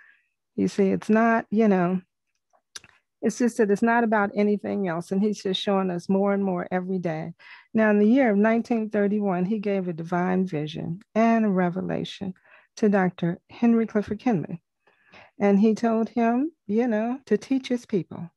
You 0.55 0.69
see, 0.69 0.91
it's 0.91 1.11
not, 1.11 1.47
you 1.51 1.69
know, 1.69 2.01
it's 3.21 3.39
just 3.39 3.59
that 3.59 3.71
it's 3.71 3.83
not 3.83 4.05
about 4.05 4.31
anything 4.35 4.89
else. 4.89 5.11
And 5.11 5.21
he's 5.21 5.43
just 5.43 5.61
showing 5.61 5.91
us 5.91 6.09
more 6.09 6.33
and 6.33 6.45
more 6.45 6.67
every 6.71 6.99
day. 6.99 7.33
Now, 7.75 7.91
in 7.91 7.99
the 7.99 8.07
year 8.07 8.31
of 8.31 8.39
1931, 8.39 9.47
he 9.47 9.59
gave 9.59 9.89
a 9.89 9.93
divine 9.93 10.47
vision 10.47 11.01
and 11.15 11.45
a 11.45 11.49
revelation 11.49 12.35
to 12.77 12.89
Dr. 12.89 13.39
Henry 13.51 13.87
Clifford 13.87 14.21
Kinley. 14.21 14.63
And 15.39 15.59
he 15.59 15.75
told 15.75 16.11
him, 16.11 16.53
you 16.67 16.87
know, 16.87 17.19
to 17.27 17.37
teach 17.37 17.69
his 17.69 17.85
people. 17.85 18.31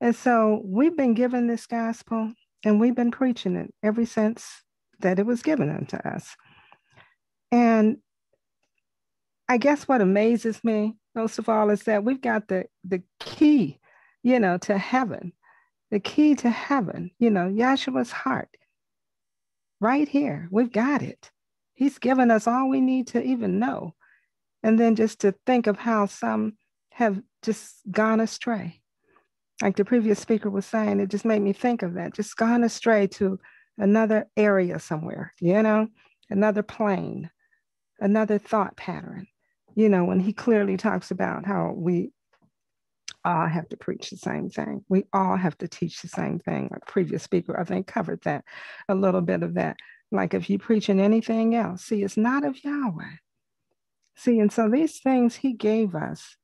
And 0.00 0.14
so 0.14 0.62
we've 0.64 0.96
been 0.96 1.14
given 1.14 1.46
this 1.46 1.66
gospel 1.66 2.32
and 2.64 2.80
we've 2.80 2.94
been 2.94 3.10
preaching 3.10 3.56
it 3.56 3.72
ever 3.82 4.04
since 4.04 4.62
that 5.00 5.18
it 5.18 5.26
was 5.26 5.42
given 5.42 5.70
unto 5.70 5.96
us. 5.96 6.36
And 7.50 7.98
I 9.48 9.58
guess 9.58 9.86
what 9.86 10.00
amazes 10.00 10.62
me 10.64 10.96
most 11.14 11.38
of 11.38 11.48
all 11.48 11.70
is 11.70 11.84
that 11.84 12.04
we've 12.04 12.20
got 12.20 12.48
the, 12.48 12.66
the 12.84 13.02
key, 13.20 13.78
you 14.22 14.38
know, 14.38 14.58
to 14.58 14.76
heaven, 14.76 15.32
the 15.90 16.00
key 16.00 16.34
to 16.36 16.50
heaven, 16.50 17.10
you 17.18 17.30
know, 17.30 17.48
Yahshua's 17.48 18.12
heart 18.12 18.50
right 19.80 20.08
here. 20.08 20.48
We've 20.50 20.72
got 20.72 21.02
it. 21.02 21.30
He's 21.74 21.98
given 21.98 22.30
us 22.30 22.46
all 22.46 22.68
we 22.68 22.80
need 22.80 23.08
to 23.08 23.22
even 23.22 23.58
know. 23.58 23.94
And 24.62 24.78
then 24.78 24.96
just 24.96 25.20
to 25.20 25.34
think 25.46 25.66
of 25.66 25.78
how 25.78 26.06
some 26.06 26.54
have 26.90 27.20
just 27.42 27.80
gone 27.90 28.20
astray. 28.20 28.80
Like 29.62 29.76
the 29.76 29.84
previous 29.84 30.18
speaker 30.18 30.50
was 30.50 30.66
saying, 30.66 31.00
it 31.00 31.08
just 31.08 31.24
made 31.24 31.40
me 31.40 31.52
think 31.52 31.82
of 31.82 31.94
that, 31.94 32.14
just 32.14 32.36
gone 32.36 32.64
astray 32.64 33.06
to 33.08 33.38
another 33.78 34.26
area 34.36 34.78
somewhere, 34.78 35.32
you 35.40 35.62
know, 35.62 35.88
another 36.28 36.62
plane, 36.62 37.30
another 38.00 38.38
thought 38.38 38.76
pattern 38.76 39.26
you 39.76 39.90
know, 39.90 40.04
when 40.04 40.18
he 40.18 40.32
clearly 40.32 40.76
talks 40.76 41.12
about 41.12 41.46
how 41.46 41.72
we 41.76 42.10
all 43.24 43.46
have 43.46 43.68
to 43.68 43.76
preach 43.76 44.10
the 44.10 44.16
same 44.16 44.48
thing. 44.48 44.82
We 44.88 45.04
all 45.12 45.36
have 45.36 45.56
to 45.58 45.68
teach 45.68 46.00
the 46.00 46.08
same 46.08 46.38
thing. 46.38 46.70
A 46.74 46.90
previous 46.90 47.22
speaker, 47.22 47.60
I 47.60 47.64
think, 47.64 47.86
covered 47.86 48.22
that, 48.22 48.44
a 48.88 48.94
little 48.94 49.20
bit 49.20 49.42
of 49.42 49.54
that. 49.54 49.76
Like 50.10 50.32
if 50.32 50.48
you 50.48 50.58
preach 50.58 50.88
in 50.88 50.98
anything 50.98 51.54
else, 51.54 51.84
see, 51.84 52.02
it's 52.02 52.16
not 52.16 52.44
of 52.44 52.64
Yahweh. 52.64 53.16
See, 54.16 54.40
and 54.40 54.50
so 54.50 54.70
these 54.70 54.98
things 54.98 55.36
he 55.36 55.52
gave 55.52 55.94
us 55.94 56.36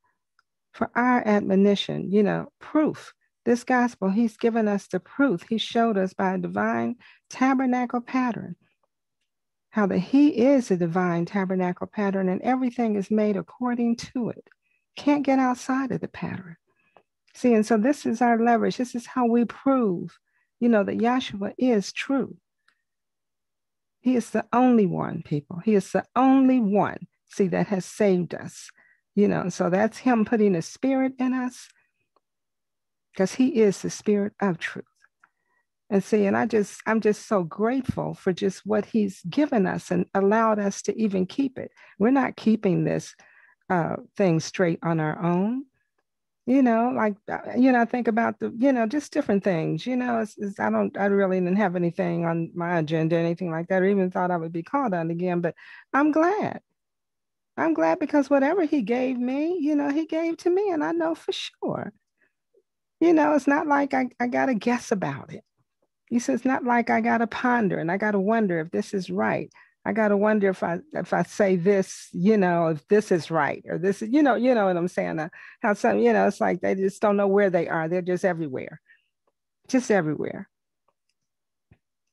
for 0.73 0.91
our 0.95 1.27
admonition, 1.27 2.11
you 2.11 2.23
know, 2.23 2.49
proof. 2.61 3.13
This 3.45 3.65
gospel, 3.65 4.09
he's 4.09 4.37
given 4.37 4.69
us 4.69 4.87
the 4.87 5.01
proof. 5.01 5.45
He 5.49 5.59
showed 5.59 5.99
us 5.99 6.13
by 6.13 6.35
a 6.35 6.39
divine 6.39 6.97
tabernacle 7.29 8.01
pattern 8.01 8.57
how 9.73 9.87
that 9.87 9.99
he 9.99 10.29
is 10.29 10.71
a 10.71 10.77
divine 10.77 11.25
tabernacle 11.25 11.87
pattern 11.87 12.29
and 12.29 12.43
everything 12.43 12.95
is 12.95 13.11
made 13.11 13.39
according 13.39 13.97
to 13.97 14.29
it. 14.29 14.47
Can't 14.97 15.25
get 15.25 15.39
outside 15.39 15.91
of 15.91 16.03
the 16.03 16.09
pattern. 16.09 16.57
See, 17.35 17.55
and 17.55 17.65
so 17.65 17.79
this 17.79 18.05
is 18.05 18.21
our 18.21 18.39
leverage. 18.39 18.77
This 18.77 18.95
is 18.95 19.07
how 19.07 19.25
we 19.25 19.47
prove, 19.47 20.19
you 20.61 20.69
know, 20.69 20.85
that 20.85 20.99
Yahshua 20.99 21.55
is 21.57 21.91
true. 21.91 22.37
He 24.03 24.15
is 24.15 24.29
the 24.29 24.45
only 24.53 24.85
one, 24.85 25.23
people. 25.23 25.63
He 25.65 25.75
is 25.75 25.91
the 25.91 26.05
only 26.15 26.61
one, 26.61 27.07
see, 27.31 27.49
that 27.49 27.69
has 27.69 27.87
saved 27.87 28.35
us. 28.35 28.71
You 29.15 29.29
know, 29.29 29.49
so 29.51 29.69
that's 29.69 29.99
him 29.99 30.25
putting 30.25 30.55
a 30.55 30.63
spirit 30.63 31.13
in 31.19 31.35
us 31.35 31.69
because 33.13 33.35
he 33.35 33.61
is 33.61 33.83
the 33.83 33.91
spirit 33.91 34.33
of 34.41 34.59
truth. 34.59 34.87
And 35.91 36.03
see, 36.03 36.25
and 36.25 36.35
I 36.35 36.47
just, 36.47 36.81
I'm 36.87 37.03
just 37.03 37.27
so 37.29 37.43
grateful 37.43 38.15
for 38.15 38.33
just 38.33 38.65
what 38.65 38.87
he's 38.87 39.21
given 39.29 39.67
us 39.67 39.91
and 39.91 40.07
allowed 40.15 40.59
us 40.59 40.81
to 40.83 40.99
even 40.99 41.27
keep 41.27 41.59
it. 41.59 41.71
We're 41.99 42.11
not 42.11 42.37
keeping 42.37 42.85
this 42.85 43.15
uh, 43.69 43.97
thing 44.17 44.41
straight 44.41 44.79
on 44.83 45.01
our 45.01 45.23
own. 45.23 45.67
You 46.47 46.63
know, 46.63 46.93
like, 46.97 47.15
uh, 47.31 47.53
you 47.57 47.71
know, 47.71 47.85
think 47.85 48.09
about 48.09 48.41
the, 48.41 48.53
you 48.59 48.73
know, 48.73 48.87
just 48.87 49.13
different 49.13 49.45
things. 49.45 49.87
You 49.87 49.97
know, 49.97 50.21
it's, 50.21 50.35
it's, 50.39 50.59
I 50.59 50.71
don't, 50.71 50.97
I 50.99 51.05
really 51.05 51.39
didn't 51.39 51.59
have 51.59 51.77
anything 51.77 52.25
on 52.25 52.51
my 52.55 52.79
agenda, 52.79 53.17
anything 53.17 53.51
like 53.51 53.69
that, 53.69 53.83
or 53.83 53.87
even 53.87 54.11
thought 54.11 54.31
I 54.31 54.39
would 54.39 54.53
be 54.53 54.63
called 54.63 54.95
on 54.95 55.11
again, 55.11 55.41
but 55.41 55.55
I'm 55.93 56.11
glad. 56.11 56.63
I'm 57.57 57.75
glad 57.75 57.99
because 57.99 58.31
whatever 58.31 58.65
he 58.65 58.83
gave 58.83 59.19
me, 59.19 59.59
you 59.61 59.77
know, 59.77 59.91
he 59.91 60.07
gave 60.07 60.39
to 60.39 60.51
me, 60.51 60.71
and 60.71 60.83
I 60.83 60.93
know 60.93 61.15
for 61.15 61.33
sure. 61.33 61.93
You 63.01 63.13
know, 63.13 63.35
it's 63.35 63.47
not 63.47 63.67
like 63.67 63.95
I, 63.95 64.09
I 64.21 64.29
got 64.29 64.47
to 64.47 64.55
guess 64.55 64.93
about 64.93 65.33
it. 65.33 65.45
He 66.13 66.19
says, 66.19 66.41
it's 66.41 66.45
not 66.45 66.63
like 66.63 66.91
I 66.91 67.01
gotta 67.01 67.27
ponder 67.27 67.79
and 67.79 67.91
I 67.91 67.97
gotta 67.97 68.21
wonder 68.21 68.61
if 68.61 68.71
this 68.71 68.93
is 68.93 69.09
right. 69.09 69.51
I 69.87 69.95
gotta 69.95 70.15
wonder 70.15 70.51
if 70.51 70.63
I 70.63 70.81
if 70.93 71.15
I 71.15 71.23
say 71.23 71.57
this, 71.57 72.09
you 72.13 72.37
know, 72.37 72.67
if 72.67 72.87
this 72.89 73.11
is 73.11 73.31
right 73.31 73.65
or 73.67 73.79
this 73.79 74.03
is, 74.03 74.11
you 74.13 74.23
know, 74.23 74.35
you 74.35 74.55
know 74.55 74.67
what 74.67 74.77
I'm 74.77 74.89
saying. 74.89 75.19
Uh, 75.19 75.31
how 75.63 75.73
some, 75.73 76.01
you 76.01 76.13
know, 76.13 76.27
it's 76.27 76.39
like 76.39 76.61
they 76.61 76.75
just 76.75 77.01
don't 77.01 77.17
know 77.17 77.29
where 77.29 77.49
they 77.49 77.67
are. 77.67 77.89
They're 77.89 78.03
just 78.03 78.27
everywhere, 78.27 78.79
just 79.69 79.91
everywhere. 79.91 80.51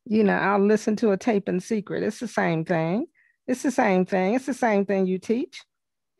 You 0.05 0.23
know, 0.23 0.37
I'll 0.37 0.65
listen 0.65 0.95
to 0.95 1.11
a 1.11 1.17
tape 1.17 1.49
in 1.49 1.59
secret. 1.59 2.01
It's 2.01 2.21
the 2.21 2.27
same 2.29 2.63
thing. 2.63 3.05
It's 3.49 3.63
the 3.63 3.71
same 3.71 4.05
thing. 4.05 4.35
It's 4.35 4.45
the 4.45 4.53
same 4.53 4.85
thing 4.85 5.07
you 5.07 5.17
teach. 5.17 5.63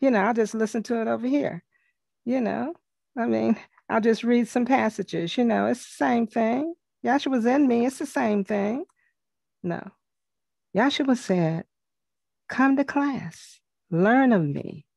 You 0.02 0.10
know, 0.10 0.20
I'll 0.20 0.34
just 0.34 0.56
listen 0.56 0.82
to 0.84 1.00
it 1.00 1.08
over 1.08 1.28
here. 1.28 1.64
You 2.26 2.42
know, 2.42 2.74
I 3.16 3.28
mean, 3.28 3.56
I'll 3.90 4.02
just 4.02 4.24
read 4.24 4.48
some 4.48 4.66
passages. 4.66 5.38
You 5.38 5.46
know, 5.46 5.68
it's 5.68 5.86
the 5.86 6.06
same 6.06 6.26
thing. 6.26 6.74
Yahshua 7.06 7.56
in 7.56 7.68
me. 7.68 7.86
It's 7.86 8.00
the 8.00 8.08
same 8.08 8.44
thing. 8.44 8.84
No. 9.62 9.92
Yahshua 10.76 11.16
said, 11.18 11.66
Come 12.48 12.78
to 12.78 12.84
class, 12.84 13.60
learn 13.92 14.34
of 14.34 14.42
me. 14.42 14.88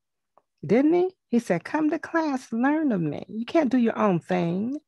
Didn't 0.64 0.94
he? 0.94 1.10
He 1.28 1.38
said, 1.38 1.64
Come 1.64 1.90
to 1.90 1.98
class, 1.98 2.50
learn 2.50 2.92
of 2.92 3.02
me. 3.02 3.26
You 3.28 3.44
can't 3.44 3.70
do 3.70 3.76
your 3.76 3.98
own 3.98 4.20
thing. 4.20 4.78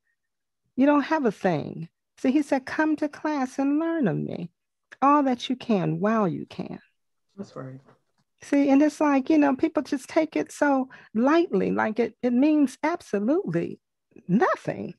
You 0.77 0.87
don't 0.87 1.03
have 1.03 1.27
a 1.27 1.31
thing. 1.31 1.91
See, 2.17 2.33
he 2.33 2.41
said, 2.41 2.65
Come 2.65 2.97
to 2.97 3.09
class 3.11 3.59
and 3.59 3.79
learn 3.79 4.09
of 4.09 4.17
me. 4.17 4.49
All 5.03 5.23
that 5.25 5.51
you 5.51 5.57
can 5.57 6.01
while 6.01 6.27
you 6.27 6.47
can. 6.47 6.81
That's 7.37 7.55
right. 7.57 7.81
See, 8.43 8.69
and 8.69 8.83
it's 8.83 9.01
like, 9.01 9.31
you 9.31 9.39
know, 9.39 9.57
people 9.57 9.83
just 9.83 10.09
take 10.09 10.37
it 10.37 10.53
so 10.53 10.89
lightly, 11.15 11.71
like 11.71 11.99
it, 11.99 12.15
it 12.23 12.33
means 12.33 12.77
absolutely 12.83 13.81
nothing. 14.29 14.95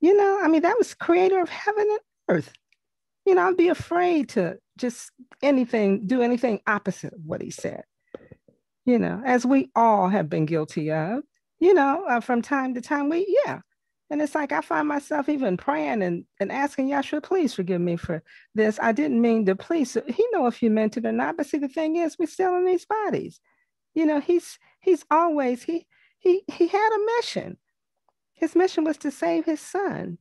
You 0.00 0.16
know, 0.16 0.40
I 0.42 0.48
mean, 0.48 0.62
that 0.62 0.76
was 0.76 0.92
creator 0.92 1.40
of 1.40 1.48
heaven 1.48 1.86
and 1.88 2.00
earth. 2.28 2.52
You 3.24 3.34
know, 3.34 3.48
I'd 3.48 3.56
be 3.56 3.68
afraid 3.68 4.28
to 4.30 4.58
just 4.76 5.10
anything, 5.42 6.06
do 6.06 6.20
anything 6.20 6.60
opposite 6.66 7.14
of 7.14 7.20
what 7.24 7.40
he 7.40 7.50
said. 7.50 7.84
You 8.84 8.98
know, 8.98 9.22
as 9.24 9.46
we 9.46 9.70
all 9.74 10.10
have 10.10 10.28
been 10.28 10.44
guilty 10.44 10.92
of, 10.92 11.22
you 11.58 11.72
know, 11.72 12.04
uh, 12.06 12.20
from 12.20 12.42
time 12.42 12.74
to 12.74 12.82
time, 12.82 13.08
we, 13.08 13.40
yeah. 13.46 13.60
And 14.14 14.22
it's 14.22 14.36
like 14.36 14.52
I 14.52 14.60
find 14.60 14.86
myself 14.86 15.28
even 15.28 15.56
praying 15.56 16.00
and, 16.00 16.24
and 16.38 16.52
asking 16.52 16.88
Yahshua, 16.88 17.20
please 17.20 17.52
forgive 17.52 17.80
me 17.80 17.96
for 17.96 18.22
this. 18.54 18.78
I 18.80 18.92
didn't 18.92 19.20
mean 19.20 19.44
to 19.46 19.56
please. 19.56 19.98
He 20.06 20.24
know 20.30 20.46
if 20.46 20.62
you 20.62 20.70
meant 20.70 20.96
it 20.96 21.04
or 21.04 21.10
not. 21.10 21.36
But 21.36 21.46
see, 21.46 21.58
the 21.58 21.66
thing 21.66 21.96
is, 21.96 22.16
we're 22.16 22.26
still 22.26 22.54
in 22.54 22.64
these 22.64 22.86
bodies. 22.86 23.40
You 23.92 24.06
know, 24.06 24.20
he's 24.20 24.60
he's 24.78 25.04
always 25.10 25.64
he 25.64 25.88
he 26.16 26.44
he 26.46 26.68
had 26.68 26.90
a 26.94 27.06
mission. 27.16 27.56
His 28.34 28.54
mission 28.54 28.84
was 28.84 28.98
to 28.98 29.10
save 29.10 29.46
his 29.46 29.58
son. 29.60 30.18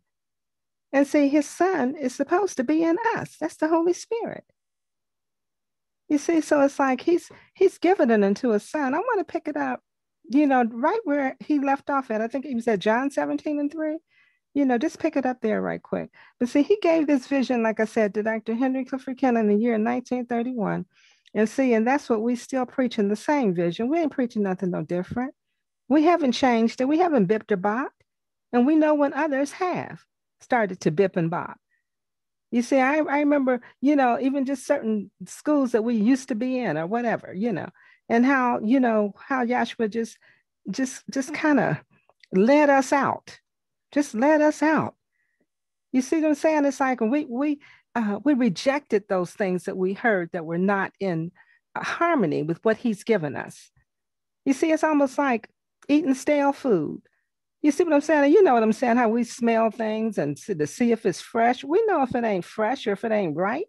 And 0.92 1.06
see, 1.06 1.30
his 1.30 1.48
son 1.48 1.96
is 1.96 2.16
supposed 2.16 2.58
to 2.58 2.64
be 2.64 2.82
in 2.82 2.98
us. 3.16 3.38
That's 3.40 3.58
the 3.58 3.68
Holy 3.68 3.94
Spirit. 3.94 4.46
You 6.10 6.18
see, 6.18 6.42
so 6.42 6.62
it's 6.62 6.80
like 6.80 7.02
he's 7.02 7.30
he's 7.54 7.78
given 7.78 8.10
it 8.10 8.24
unto 8.24 8.50
his 8.50 8.68
son. 8.68 8.96
I 8.96 8.98
want 8.98 9.20
to 9.20 9.32
pick 9.32 9.48
it 9.48 9.56
up, 9.56 9.84
you 10.30 10.48
know, 10.48 10.64
right 10.64 11.00
where 11.04 11.36
he 11.40 11.60
left 11.60 11.90
off 11.90 12.12
at. 12.12 12.22
I 12.22 12.28
think 12.28 12.46
he 12.46 12.56
was 12.56 12.68
at 12.68 12.80
John 12.80 13.12
17 13.12 13.60
and 13.60 13.72
3. 13.72 13.98
You 14.54 14.66
know, 14.66 14.78
just 14.78 15.00
pick 15.00 15.16
it 15.16 15.26
up 15.26 15.42
there 15.42 15.62
right 15.62 15.82
quick. 15.82 16.12
But 16.40 16.50
see, 16.50 16.62
he 16.62 16.78
gave 16.82 17.08
this 17.08 17.28
vision, 17.28 17.64
like 17.64 17.80
I 17.80 17.86
said, 17.86 18.14
to 18.14 18.24
Dr. 18.24 18.54
Henry 18.54 18.86
Clifford 18.86 19.18
Kinley 19.18 19.42
in 19.42 19.48
the 19.48 19.56
year 19.56 19.74
1931. 19.74 20.86
And 21.34 21.50
see, 21.50 21.74
and 21.74 21.88
that's 21.88 22.10
what 22.10 22.22
we 22.22 22.36
still 22.36 22.66
preaching 22.66 23.10
the 23.10 23.16
same 23.16 23.56
vision. 23.56 23.90
We 23.90 24.00
ain't 24.00 24.12
preaching 24.12 24.44
nothing 24.44 24.70
no 24.70 24.84
different. 24.84 25.34
We 25.90 26.04
haven't 26.04 26.34
changed 26.34 26.82
it. 26.82 26.88
We 26.88 27.00
haven't 27.00 27.26
bipped 27.26 27.52
or 27.52 27.58
bopped. 27.58 27.90
And 28.52 28.68
we 28.68 28.76
know 28.76 28.94
when 28.94 29.14
others 29.14 29.52
have 29.54 30.04
started 30.40 30.80
to 30.82 30.92
bip 30.92 31.16
and 31.18 31.32
bop. 31.32 31.58
You 32.52 32.62
see, 32.62 32.78
I, 32.78 32.98
I 32.98 33.20
remember, 33.20 33.62
you 33.82 33.96
know, 33.96 34.20
even 34.20 34.46
just 34.46 34.68
certain 34.68 35.10
schools 35.26 35.72
that 35.72 35.84
we 35.84 35.96
used 35.96 36.28
to 36.28 36.36
be 36.36 36.60
in 36.60 36.78
or 36.78 36.86
whatever, 36.86 37.34
you 37.34 37.52
know, 37.52 37.70
and 38.10 38.26
how, 38.26 38.60
you 38.60 38.80
know, 38.80 39.14
how 39.18 39.46
Yahshua 39.46 39.90
just, 39.90 40.18
just, 40.70 41.04
just 41.10 41.34
kind 41.34 41.60
of 41.60 41.78
led 42.34 42.70
us 42.70 42.92
out, 42.94 43.40
just 43.92 44.14
led 44.14 44.42
us 44.42 44.62
out. 44.62 44.96
You 45.92 46.02
see 46.02 46.22
what 46.22 46.30
I'm 46.30 46.36
saying? 46.36 46.66
It's 46.66 46.80
like 46.80 47.02
we, 47.02 47.26
we, 47.26 47.60
uh, 47.96 48.20
we 48.24 48.34
rejected 48.34 49.04
those 49.08 49.32
things 49.32 49.66
that 49.66 49.78
we 49.78 49.94
heard 49.94 50.30
that 50.34 50.46
were 50.46 50.58
not 50.58 50.92
in 51.00 51.32
harmony 51.76 52.44
with 52.44 52.64
what 52.64 52.78
he's 52.78 53.04
given 53.04 53.36
us. 53.36 53.72
You 54.46 54.54
see, 54.54 54.72
it's 54.72 54.84
almost 54.84 55.18
like 55.18 55.50
eating 55.88 56.16
stale 56.16 56.54
food. 56.54 57.02
You 57.62 57.72
see 57.72 57.84
what 57.86 57.94
I'm 57.94 58.02
saying? 58.02 58.34
You 58.34 58.44
know 58.44 58.54
what 58.54 58.64
I'm 58.64 58.74
saying? 58.74 58.98
How 58.98 59.08
we 59.08 59.24
smell 59.24 59.72
things 59.72 60.18
and 60.18 60.36
to 60.38 60.68
see 60.68 60.92
if 60.92 61.06
it's 61.06 61.22
fresh. 61.22 61.64
We 61.64 61.84
know 61.86 62.04
if 62.04 62.14
it 62.14 62.26
ain't 62.26 62.44
fresh 62.44 62.86
or 62.88 62.92
if 62.92 63.06
it 63.06 63.12
ain't 63.12 63.38
right. 63.38 63.66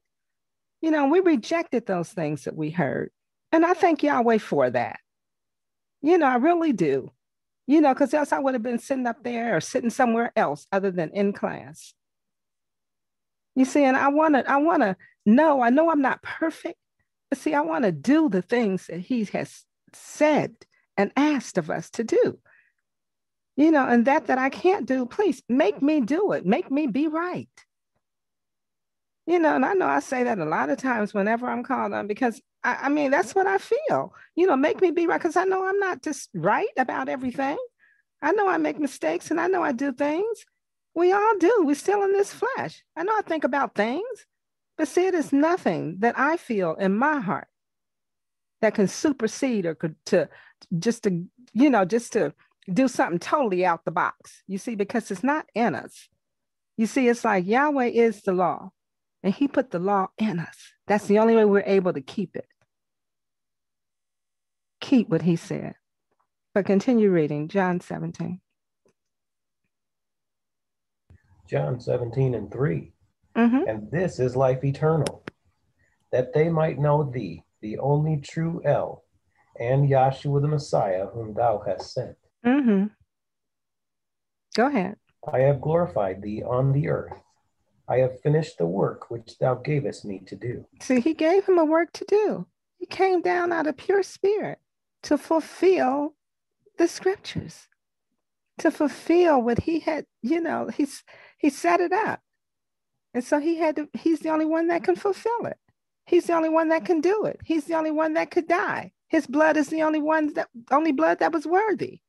You 0.81 0.91
know, 0.91 1.07
we 1.07 1.21
rejected 1.21 1.87
those 1.87 2.09
things 2.09 2.45
that 2.45 2.57
we 2.57 2.71
heard. 2.71 3.11
And 3.55 3.65
I 3.65 3.73
thank 3.73 4.03
Yahweh 4.03 4.39
for 4.39 4.69
that. 4.69 4.99
You 6.03 6.19
know, 6.19 6.27
I 6.27 6.39
really 6.39 6.73
do. 6.73 7.13
You 7.69 7.81
know, 7.81 7.95
because 7.95 8.13
else 8.13 8.33
I 8.33 8.41
would 8.41 8.55
have 8.55 8.65
been 8.65 8.81
sitting 8.81 9.07
up 9.07 9.23
there 9.23 9.57
or 9.57 9.61
sitting 9.61 9.91
somewhere 9.91 10.33
else 10.35 10.67
other 10.73 10.91
than 10.91 11.11
in 11.11 11.33
class. 11.33 11.95
You 13.55 13.65
see, 13.65 13.85
and 13.85 13.97
I 13.97 14.09
want 14.09 14.35
to, 14.35 14.51
I 14.51 14.57
want 14.57 14.83
to 14.83 14.97
know, 15.25 15.63
I 15.63 15.71
know 15.71 15.89
I'm 15.89 16.03
not 16.03 16.21
perfect, 16.21 16.81
but 17.31 17.39
see, 17.39 17.55
I 17.55 17.61
want 17.61 17.85
to 17.85 17.93
do 17.93 18.29
the 18.29 18.43
things 18.43 18.89
that 18.89 18.99
he 18.99 19.23
has 19.27 19.63
said 19.93 20.57
and 20.97 21.13
asked 21.17 21.57
of 21.57 21.71
us 21.71 21.91
to 21.91 22.03
do. 22.03 22.41
You 23.57 23.71
know, 23.71 23.87
and 23.87 24.05
that 24.07 24.27
that 24.27 24.39
I 24.39 24.49
can't 24.49 24.85
do, 24.85 25.07
please 25.07 25.45
make 25.49 25.81
me 25.81 26.01
do 26.01 26.33
it. 26.33 26.45
Make 26.45 26.73
me 26.73 26.89
be 26.89 27.07
right. 27.07 27.49
You 29.27 29.39
know, 29.39 29.55
and 29.55 29.65
I 29.65 29.73
know 29.73 29.87
I 29.87 30.01
say 30.01 30.23
that 30.25 30.39
a 30.39 30.45
lot 30.45 30.69
of 30.69 30.79
times 30.79 31.15
whenever 31.15 31.49
I'm 31.49 31.63
called 31.63 31.95
on 31.95 32.07
because 32.07 32.43
I, 32.63 32.77
I 32.83 32.89
mean 32.91 33.11
that's 33.11 33.35
what 33.35 33.47
I 33.47 33.59
feel. 33.59 34.13
You 34.35 34.47
know, 34.47 34.57
make 34.57 34.81
me 34.81 34.91
be 34.91 35.07
right 35.07 35.21
because 35.21 35.37
I 35.37 35.45
know 35.45 35.67
I'm 35.67 35.79
not 35.79 36.03
just 36.03 36.29
right 36.35 36.69
about 36.77 37.09
everything. 37.09 37.57
I 38.21 38.33
know 38.33 38.49
I 38.49 38.59
make 38.59 38.79
mistakes 38.79 39.31
and 39.31 39.41
I 39.41 39.47
know 39.47 39.63
I 39.63 39.73
do 39.73 39.93
things. 39.93 40.45
We 40.95 41.13
all 41.13 41.39
do. 41.39 41.63
We're 41.65 41.75
still 41.75 42.03
in 42.05 42.13
this 42.13 42.33
flesh. 42.33 42.85
I 42.97 43.03
know 43.03 43.13
I 43.17 43.23
think 43.23 43.45
about 43.45 43.75
things, 43.75 44.27
but 44.77 44.89
see, 44.89 45.07
it 45.07 45.15
is 45.15 45.33
nothing 45.33 45.97
that 46.01 46.19
I 46.19 46.37
feel 46.37 46.75
in 46.75 46.97
my 46.97 47.21
heart 47.21 47.49
that 48.61 48.75
can 48.75 48.89
supersede 48.89 49.67
or 49.67 49.75
could 49.75 49.97
to 50.07 50.29
just 50.79 51.03
to, 51.05 51.25
you 51.53 51.71
know, 51.71 51.85
just 51.85 52.13
to 52.15 52.33
do 52.73 52.89
something 52.89 53.19
totally 53.19 53.67
out 53.67 53.85
the 53.85 53.91
box. 53.91 54.43
You 54.47 54.59
see, 54.59 54.75
because 54.75 55.11
it's 55.11 55.25
not 55.25 55.47
in 55.55 55.75
us. 55.75 56.09
You 56.77 56.87
see, 56.87 57.09
it's 57.09 57.25
like 57.25 57.47
Yahweh 57.47 57.87
is 57.87 58.23
the 58.23 58.33
law, 58.33 58.71
and 59.25 59.35
He 59.35 59.49
put 59.49 59.73
the 59.73 59.81
law 59.81 60.09
in 60.19 60.39
us. 60.39 60.57
That's 60.87 61.07
the 61.07 61.19
only 61.19 61.35
way 61.35 61.47
we're 61.47 61.65
able 61.67 61.95
to 61.95 62.03
keep 62.03 62.37
it. 62.37 62.47
Keep 64.81 65.09
what 65.09 65.23
He 65.23 65.35
said. 65.35 65.75
But 66.53 66.67
continue 66.67 67.11
reading 67.11 67.49
John 67.49 67.81
17. 67.81 68.41
John 71.49 71.81
17 71.81 72.35
and 72.35 72.53
3. 72.53 72.93
Mm-hmm. 73.37 73.69
And 73.69 73.91
this 73.91 74.21
is 74.21 74.37
life 74.37 74.63
eternal, 74.63 75.25
that 76.13 76.33
they 76.33 76.49
might 76.49 76.79
know 76.79 77.03
thee, 77.03 77.43
the 77.63 77.79
only 77.79 78.19
true 78.19 78.63
El, 78.65 79.03
and 79.59 79.89
Yahshua 79.89 80.41
the 80.41 80.49
Messiah, 80.49 81.07
whom 81.07 81.35
thou 81.35 81.63
hast 81.67 81.93
sent. 81.93 82.17
Mm-hmm. 82.47 82.87
Go 84.55 84.67
ahead. 84.67 84.97
I 85.33 85.41
have 85.41 85.61
glorified 85.61 86.23
thee 86.23 86.43
on 86.45 86.73
the 86.73 86.89
earth. 86.89 87.24
I 87.89 87.99
have 87.99 88.21
finished 88.21 88.59
the 88.59 88.67
work 88.67 89.11
which 89.11 89.39
thou 89.39 89.55
gavest 89.55 90.05
me 90.05 90.21
to 90.27 90.37
do. 90.37 90.67
See, 90.81 91.01
he 91.01 91.15
gave 91.15 91.45
him 91.45 91.59
a 91.59 91.65
work 91.65 91.93
to 91.93 92.05
do. 92.07 92.47
He 92.79 92.87
came 92.87 93.21
down 93.21 93.53
out 93.53 93.67
of 93.67 93.77
pure 93.77 94.03
spirit 94.03 94.59
to 95.03 95.19
fulfill 95.19 96.15
the 96.79 96.89
scriptures, 96.89 97.69
to 98.59 98.71
fulfill 98.71 99.43
what 99.43 99.61
he 99.61 99.81
had, 99.81 100.07
you 100.23 100.41
know, 100.41 100.69
he's 100.69 101.03
he 101.39 101.51
set 101.51 101.81
it 101.81 101.93
up. 101.93 102.21
And 103.13 103.23
so 103.23 103.39
he 103.39 103.59
had 103.59 103.77
to, 103.77 103.89
he's 103.93 104.21
the 104.21 104.31
only 104.31 104.45
one 104.45 104.69
that 104.69 104.83
can 104.83 104.97
fulfill 104.97 105.47
it. 105.47 105.59
He's 106.07 106.27
the 106.27 106.35
only 106.35 106.49
one 106.49 106.69
that 106.71 106.85
can 106.85 107.01
do 107.01 107.25
it. 107.25 107.41
He's 107.45 107.65
the 107.65 107.75
only 107.75 107.91
one 107.91 108.15
that 108.15 108.31
could 108.31 108.49
die. 108.49 108.93
His 109.09 109.27
blood 109.27 109.57
is 109.57 109.69
the 109.69 109.83
only 109.83 110.01
one 110.01 110.35
that 110.35 110.49
only 110.71 110.93
blood 110.93 111.21
that 111.21 111.33
was 111.33 111.47
worthy. 111.47 112.01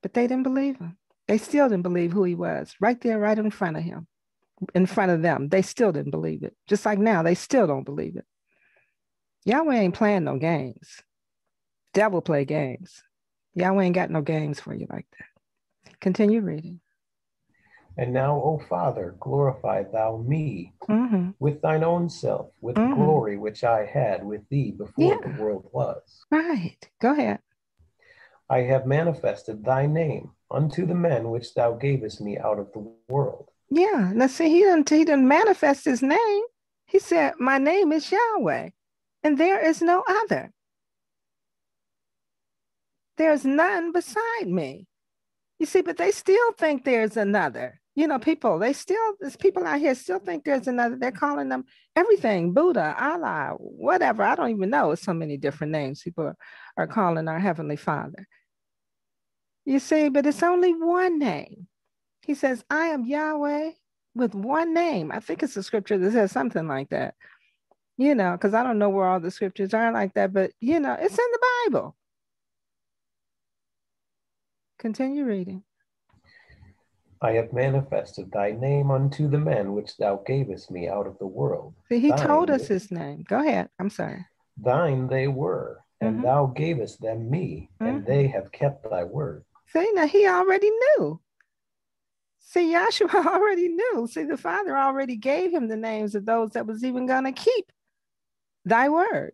But 0.00 0.14
they 0.14 0.26
didn't 0.26 0.44
believe 0.44 0.78
him. 0.78 0.96
They 1.28 1.38
still 1.38 1.68
didn't 1.68 1.82
believe 1.84 2.12
who 2.12 2.24
he 2.24 2.34
was, 2.34 2.74
right 2.80 3.00
there, 3.00 3.18
right 3.18 3.38
in 3.38 3.50
front 3.50 3.76
of 3.76 3.82
him, 3.82 4.08
in 4.74 4.86
front 4.86 5.12
of 5.12 5.22
them. 5.22 5.48
They 5.48 5.62
still 5.62 5.92
didn't 5.92 6.10
believe 6.10 6.42
it. 6.42 6.54
Just 6.68 6.84
like 6.86 6.98
now, 6.98 7.22
they 7.22 7.34
still 7.34 7.66
don't 7.66 7.84
believe 7.84 8.16
it. 8.16 8.24
Yahweh 9.44 9.76
ain't 9.76 9.94
playing 9.94 10.24
no 10.24 10.38
games. 10.38 11.02
Devil 11.94 12.22
play 12.22 12.44
games. 12.44 13.02
Yahweh 13.54 13.84
ain't 13.84 13.94
got 13.94 14.10
no 14.10 14.22
games 14.22 14.60
for 14.60 14.74
you 14.74 14.86
like 14.88 15.06
that. 15.18 15.94
Continue 16.00 16.40
reading. 16.40 16.80
And 17.98 18.12
now, 18.14 18.36
O 18.36 18.62
Father, 18.68 19.16
glorify 19.20 19.82
thou 19.82 20.24
me 20.26 20.72
mm-hmm. 20.88 21.30
with 21.38 21.60
thine 21.60 21.84
own 21.84 22.08
self, 22.08 22.48
with 22.60 22.76
mm-hmm. 22.76 22.90
the 22.90 22.96
glory 22.96 23.36
which 23.36 23.64
I 23.64 23.84
had 23.84 24.24
with 24.24 24.48
thee 24.48 24.70
before 24.70 25.20
yeah. 25.22 25.28
the 25.28 25.42
world 25.42 25.68
was. 25.72 26.24
Right. 26.30 26.78
Go 27.00 27.12
ahead. 27.12 27.40
I 28.48 28.60
have 28.60 28.86
manifested 28.86 29.64
thy 29.64 29.86
name 29.86 30.30
unto 30.50 30.86
the 30.86 30.94
men 30.94 31.30
which 31.30 31.54
thou 31.54 31.72
gavest 31.72 32.20
me 32.20 32.38
out 32.38 32.58
of 32.58 32.72
the 32.72 32.90
world. 33.08 33.50
Yeah. 33.74 34.12
Now 34.14 34.26
see, 34.26 34.50
he 34.50 34.60
didn't 34.60 34.90
he 34.90 35.04
didn't 35.04 35.26
manifest 35.26 35.86
his 35.86 36.02
name. 36.02 36.42
He 36.86 36.98
said, 36.98 37.34
My 37.38 37.56
name 37.56 37.90
is 37.92 38.12
Yahweh, 38.12 38.70
and 39.22 39.38
there 39.38 39.64
is 39.64 39.80
no 39.80 40.04
other. 40.06 40.52
There's 43.16 43.44
none 43.44 43.92
beside 43.92 44.46
me. 44.46 44.86
You 45.58 45.66
see, 45.66 45.80
but 45.80 45.96
they 45.96 46.10
still 46.10 46.52
think 46.58 46.84
there's 46.84 47.16
another 47.16 47.80
you 47.94 48.06
know, 48.06 48.18
people, 48.18 48.58
they 48.58 48.72
still, 48.72 49.14
there's 49.20 49.36
people 49.36 49.66
out 49.66 49.78
here 49.78 49.94
still 49.94 50.18
think 50.18 50.44
there's 50.44 50.66
another, 50.66 50.96
they're 50.96 51.12
calling 51.12 51.48
them 51.48 51.64
everything, 51.94 52.54
Buddha, 52.54 52.96
Allah, 52.98 53.54
whatever. 53.58 54.22
I 54.22 54.34
don't 54.34 54.50
even 54.50 54.70
know. 54.70 54.92
It's 54.92 55.02
so 55.02 55.12
many 55.12 55.36
different 55.36 55.72
names 55.72 56.02
people 56.02 56.32
are 56.76 56.86
calling 56.86 57.28
our 57.28 57.38
Heavenly 57.38 57.76
Father. 57.76 58.26
You 59.66 59.78
see, 59.78 60.08
but 60.08 60.26
it's 60.26 60.42
only 60.42 60.72
one 60.72 61.18
name. 61.18 61.68
He 62.22 62.34
says, 62.34 62.64
I 62.70 62.86
am 62.86 63.04
Yahweh 63.04 63.72
with 64.14 64.34
one 64.34 64.74
name. 64.74 65.10
I 65.10 65.20
think 65.20 65.42
it's 65.42 65.56
a 65.56 65.62
scripture 65.62 65.98
that 65.98 66.12
says 66.12 66.32
something 66.32 66.68
like 66.68 66.90
that, 66.90 67.14
you 67.98 68.14
know, 68.14 68.32
because 68.32 68.54
I 68.54 68.62
don't 68.62 68.78
know 68.78 68.90
where 68.90 69.06
all 69.06 69.20
the 69.20 69.30
scriptures 69.30 69.74
are 69.74 69.92
like 69.92 70.14
that, 70.14 70.32
but, 70.32 70.52
you 70.60 70.78
know, 70.80 70.96
it's 70.98 71.18
in 71.18 71.24
the 71.32 71.48
Bible. 71.66 71.96
Continue 74.78 75.24
reading. 75.24 75.62
I 77.20 77.32
have 77.32 77.52
manifested 77.52 78.32
thy 78.32 78.50
name 78.50 78.90
unto 78.90 79.28
the 79.28 79.38
men 79.38 79.74
which 79.74 79.96
thou 79.96 80.22
gavest 80.26 80.72
me 80.72 80.88
out 80.88 81.06
of 81.06 81.16
the 81.18 81.26
world. 81.26 81.74
See, 81.88 82.00
he 82.00 82.10
thine 82.10 82.26
told 82.26 82.50
us 82.50 82.66
his 82.66 82.90
name. 82.90 83.24
Go 83.28 83.38
ahead. 83.38 83.68
I'm 83.78 83.90
sorry. 83.90 84.26
Thine 84.60 85.06
they 85.06 85.28
were, 85.28 85.80
and 86.00 86.16
mm-hmm. 86.16 86.24
thou 86.24 86.46
gavest 86.46 87.00
them 87.00 87.30
me, 87.30 87.70
mm-hmm. 87.80 87.86
and 87.86 88.06
they 88.06 88.26
have 88.26 88.50
kept 88.50 88.90
thy 88.90 89.04
word. 89.04 89.44
See, 89.68 89.88
now 89.94 90.06
he 90.08 90.26
already 90.26 90.70
knew. 90.70 91.20
See, 92.42 92.72
Yahshua 92.74 93.26
already 93.26 93.68
knew. 93.68 94.06
See, 94.10 94.24
the 94.24 94.36
Father 94.36 94.76
already 94.76 95.16
gave 95.16 95.52
him 95.52 95.68
the 95.68 95.76
names 95.76 96.14
of 96.14 96.26
those 96.26 96.50
that 96.50 96.66
was 96.66 96.84
even 96.84 97.06
going 97.06 97.24
to 97.24 97.32
keep 97.32 97.72
thy 98.64 98.88
word. 98.88 99.32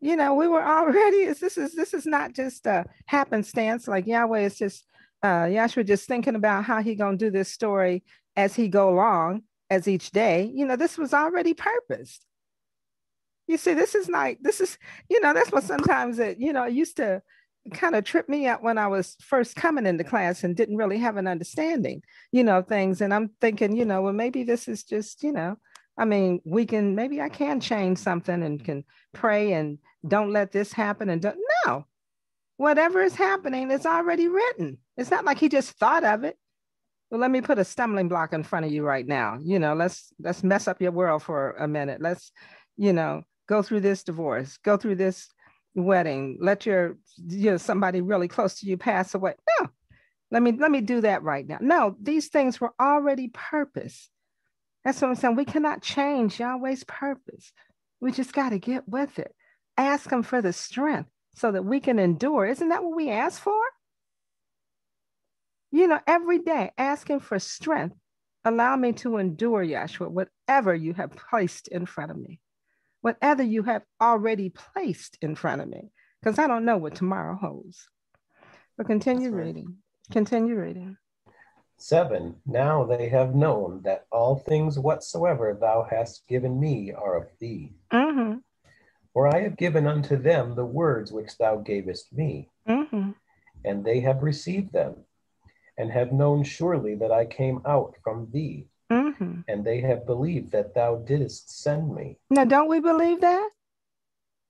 You 0.00 0.16
know, 0.16 0.34
we 0.34 0.48
were 0.48 0.62
already, 0.78 1.26
this 1.32 1.56
is 1.56 1.74
this 1.74 1.94
is 1.94 2.06
not 2.06 2.34
just 2.34 2.66
a 2.66 2.84
happenstance 3.06 3.88
like 3.88 4.06
Yahweh 4.06 4.40
is 4.40 4.58
just 4.58 4.84
uh, 5.22 5.44
Yahshua 5.44 5.86
just 5.86 6.08
thinking 6.08 6.34
about 6.34 6.64
how 6.64 6.82
he 6.82 6.96
gonna 6.96 7.16
do 7.16 7.30
this 7.30 7.48
story 7.48 8.02
as 8.36 8.56
he 8.56 8.66
go 8.66 8.90
along, 8.90 9.42
as 9.70 9.86
each 9.86 10.10
day. 10.10 10.50
You 10.52 10.66
know, 10.66 10.76
this 10.76 10.98
was 10.98 11.14
already 11.14 11.54
purposed. 11.54 12.26
You 13.46 13.56
see, 13.56 13.74
this 13.74 13.94
is 13.94 14.08
like 14.08 14.38
this 14.40 14.60
is, 14.60 14.76
you 15.08 15.20
know, 15.20 15.32
that's 15.32 15.52
what 15.52 15.62
sometimes 15.62 16.18
it, 16.18 16.38
you 16.38 16.52
know, 16.52 16.64
it 16.64 16.72
used 16.72 16.96
to 16.96 17.22
kind 17.74 17.94
of 17.94 18.04
tripped 18.04 18.28
me 18.28 18.48
up 18.48 18.62
when 18.62 18.78
I 18.78 18.88
was 18.88 19.16
first 19.20 19.56
coming 19.56 19.86
into 19.86 20.04
class 20.04 20.42
and 20.42 20.56
didn't 20.56 20.76
really 20.76 20.98
have 20.98 21.16
an 21.16 21.26
understanding, 21.28 22.02
you 22.32 22.42
know, 22.42 22.62
things. 22.62 23.00
And 23.00 23.14
I'm 23.14 23.30
thinking, 23.40 23.76
you 23.76 23.84
know, 23.84 24.02
well, 24.02 24.12
maybe 24.12 24.42
this 24.42 24.68
is 24.68 24.82
just, 24.82 25.22
you 25.22 25.32
know, 25.32 25.56
I 25.96 26.04
mean, 26.04 26.40
we 26.44 26.66
can 26.66 26.94
maybe 26.94 27.20
I 27.20 27.28
can 27.28 27.60
change 27.60 27.98
something 27.98 28.42
and 28.42 28.64
can 28.64 28.84
pray 29.12 29.52
and 29.52 29.78
don't 30.06 30.32
let 30.32 30.52
this 30.52 30.72
happen 30.72 31.08
and 31.08 31.22
don't 31.22 31.38
no, 31.66 31.86
whatever 32.56 33.02
is 33.02 33.14
happening 33.14 33.70
is 33.70 33.86
already 33.86 34.28
written. 34.28 34.78
It's 34.96 35.10
not 35.10 35.24
like 35.24 35.38
he 35.38 35.48
just 35.48 35.72
thought 35.72 36.04
of 36.04 36.24
it. 36.24 36.36
Well, 37.10 37.20
let 37.20 37.30
me 37.30 37.42
put 37.42 37.58
a 37.58 37.64
stumbling 37.64 38.08
block 38.08 38.32
in 38.32 38.42
front 38.42 38.64
of 38.64 38.72
you 38.72 38.82
right 38.82 39.06
now. 39.06 39.38
You 39.42 39.58
know, 39.58 39.74
let's 39.74 40.12
let's 40.18 40.42
mess 40.42 40.66
up 40.66 40.80
your 40.80 40.92
world 40.92 41.22
for 41.22 41.52
a 41.52 41.68
minute. 41.68 42.00
Let's, 42.00 42.32
you 42.76 42.92
know, 42.92 43.22
go 43.48 43.62
through 43.62 43.80
this 43.80 44.02
divorce, 44.02 44.56
go 44.64 44.76
through 44.76 44.96
this 44.96 45.28
wedding. 45.74 46.38
Let 46.40 46.66
your 46.66 46.98
you 47.16 47.52
know 47.52 47.56
somebody 47.56 48.00
really 48.00 48.28
close 48.28 48.60
to 48.60 48.66
you 48.66 48.76
pass 48.76 49.14
away. 49.14 49.34
No, 49.60 49.68
let 50.30 50.42
me 50.42 50.52
let 50.52 50.70
me 50.70 50.80
do 50.80 51.00
that 51.02 51.22
right 51.22 51.46
now. 51.46 51.58
No, 51.60 51.96
these 52.00 52.28
things 52.28 52.60
were 52.60 52.74
already 52.80 53.28
purpose. 53.28 54.10
That's 54.84 55.00
what 55.00 55.08
I'm 55.08 55.14
saying. 55.14 55.36
We 55.36 55.44
cannot 55.44 55.82
change 55.82 56.38
Yahweh's 56.38 56.84
purpose. 56.84 57.52
We 58.00 58.10
just 58.10 58.32
got 58.32 58.50
to 58.50 58.58
get 58.58 58.88
with 58.88 59.18
it 59.18 59.32
ask 59.76 60.10
him 60.10 60.22
for 60.22 60.42
the 60.42 60.52
strength 60.52 61.08
so 61.34 61.52
that 61.52 61.64
we 61.64 61.80
can 61.80 61.98
endure. 61.98 62.46
Isn't 62.46 62.68
that 62.68 62.82
what 62.82 62.96
we 62.96 63.10
ask 63.10 63.40
for? 63.40 63.60
You 65.70 65.86
know, 65.86 66.00
every 66.06 66.38
day 66.38 66.70
asking 66.76 67.20
for 67.20 67.38
strength. 67.38 67.96
Allow 68.44 68.74
me 68.74 68.92
to 68.94 69.18
endure, 69.18 69.64
Yahshua, 69.64 70.10
whatever 70.10 70.74
you 70.74 70.94
have 70.94 71.12
placed 71.12 71.68
in 71.68 71.86
front 71.86 72.10
of 72.10 72.16
me, 72.18 72.40
whatever 73.02 73.42
you 73.42 73.64
have 73.64 73.82
already 74.00 74.48
placed 74.48 75.18
in 75.20 75.34
front 75.34 75.60
of 75.60 75.68
me, 75.68 75.92
because 76.20 76.38
I 76.38 76.46
don't 76.46 76.64
know 76.64 76.78
what 76.78 76.94
tomorrow 76.94 77.36
holds. 77.36 77.88
But 78.78 78.86
continue 78.86 79.30
right. 79.30 79.46
reading. 79.46 79.76
Continue 80.10 80.58
reading. 80.58 80.96
Seven, 81.76 82.36
now 82.46 82.84
they 82.84 83.08
have 83.08 83.34
known 83.34 83.82
that 83.84 84.06
all 84.12 84.36
things 84.36 84.78
whatsoever 84.78 85.58
thou 85.60 85.86
hast 85.90 86.26
given 86.28 86.58
me 86.58 86.92
are 86.92 87.16
of 87.16 87.26
thee. 87.40 87.74
Mm-hmm. 87.92 88.38
For 89.12 89.34
I 89.34 89.42
have 89.42 89.56
given 89.56 89.86
unto 89.86 90.16
them 90.16 90.54
the 90.54 90.64
words 90.64 91.12
which 91.12 91.36
thou 91.36 91.56
gavest 91.56 92.12
me, 92.12 92.48
mm-hmm. 92.68 93.10
and 93.64 93.84
they 93.84 94.00
have 94.00 94.22
received 94.22 94.72
them, 94.72 94.94
and 95.76 95.90
have 95.90 96.12
known 96.12 96.44
surely 96.44 96.94
that 96.94 97.10
I 97.10 97.26
came 97.26 97.60
out 97.66 97.96
from 98.04 98.30
thee, 98.32 98.68
mm-hmm. 98.92 99.40
and 99.48 99.64
they 99.64 99.80
have 99.80 100.06
believed 100.06 100.52
that 100.52 100.74
thou 100.74 100.96
didst 100.96 101.62
send 101.62 101.94
me. 101.94 102.18
Now, 102.30 102.44
don't 102.44 102.68
we 102.68 102.80
believe 102.80 103.20
that? 103.20 103.48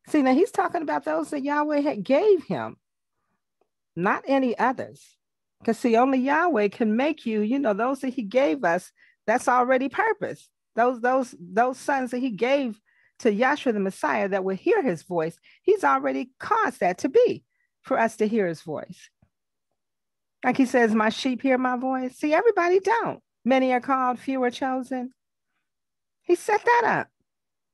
See, 0.08 0.22
now 0.22 0.34
he's 0.34 0.50
talking 0.50 0.82
about 0.82 1.04
those 1.04 1.30
that 1.30 1.44
Yahweh 1.44 1.80
had 1.80 2.02
gave 2.02 2.44
him, 2.44 2.76
not 3.94 4.24
any 4.26 4.58
others. 4.58 5.16
Because 5.60 5.78
see, 5.78 5.96
only 5.96 6.18
Yahweh 6.18 6.68
can 6.68 6.96
make 6.96 7.24
you, 7.24 7.40
you 7.40 7.58
know, 7.58 7.72
those 7.72 8.00
that 8.00 8.14
he 8.14 8.22
gave 8.22 8.64
us, 8.64 8.90
that's 9.26 9.46
already 9.46 9.88
purpose. 9.88 10.48
Those, 10.74 11.00
those, 11.00 11.34
those 11.38 11.78
sons 11.78 12.10
that 12.10 12.18
he 12.18 12.30
gave 12.30 12.80
to 13.20 13.30
Yahshua 13.30 13.72
the 13.72 13.78
Messiah 13.80 14.28
that 14.28 14.42
will 14.42 14.56
hear 14.56 14.82
his 14.82 15.02
voice, 15.02 15.36
he's 15.62 15.84
already 15.84 16.30
caused 16.40 16.80
that 16.80 16.98
to 16.98 17.08
be 17.08 17.44
for 17.82 17.98
us 17.98 18.16
to 18.16 18.26
hear 18.26 18.48
his 18.48 18.62
voice. 18.62 19.10
Like 20.44 20.56
he 20.56 20.66
says, 20.66 20.92
my 20.94 21.10
sheep 21.10 21.42
hear 21.42 21.58
my 21.58 21.76
voice. 21.76 22.16
See, 22.16 22.34
everybody 22.34 22.80
don't. 22.80 23.20
Many 23.44 23.72
are 23.72 23.80
called, 23.80 24.18
few 24.18 24.42
are 24.42 24.50
chosen. 24.50 25.12
He 26.22 26.34
set 26.34 26.64
that 26.64 26.82
up. 26.84 27.08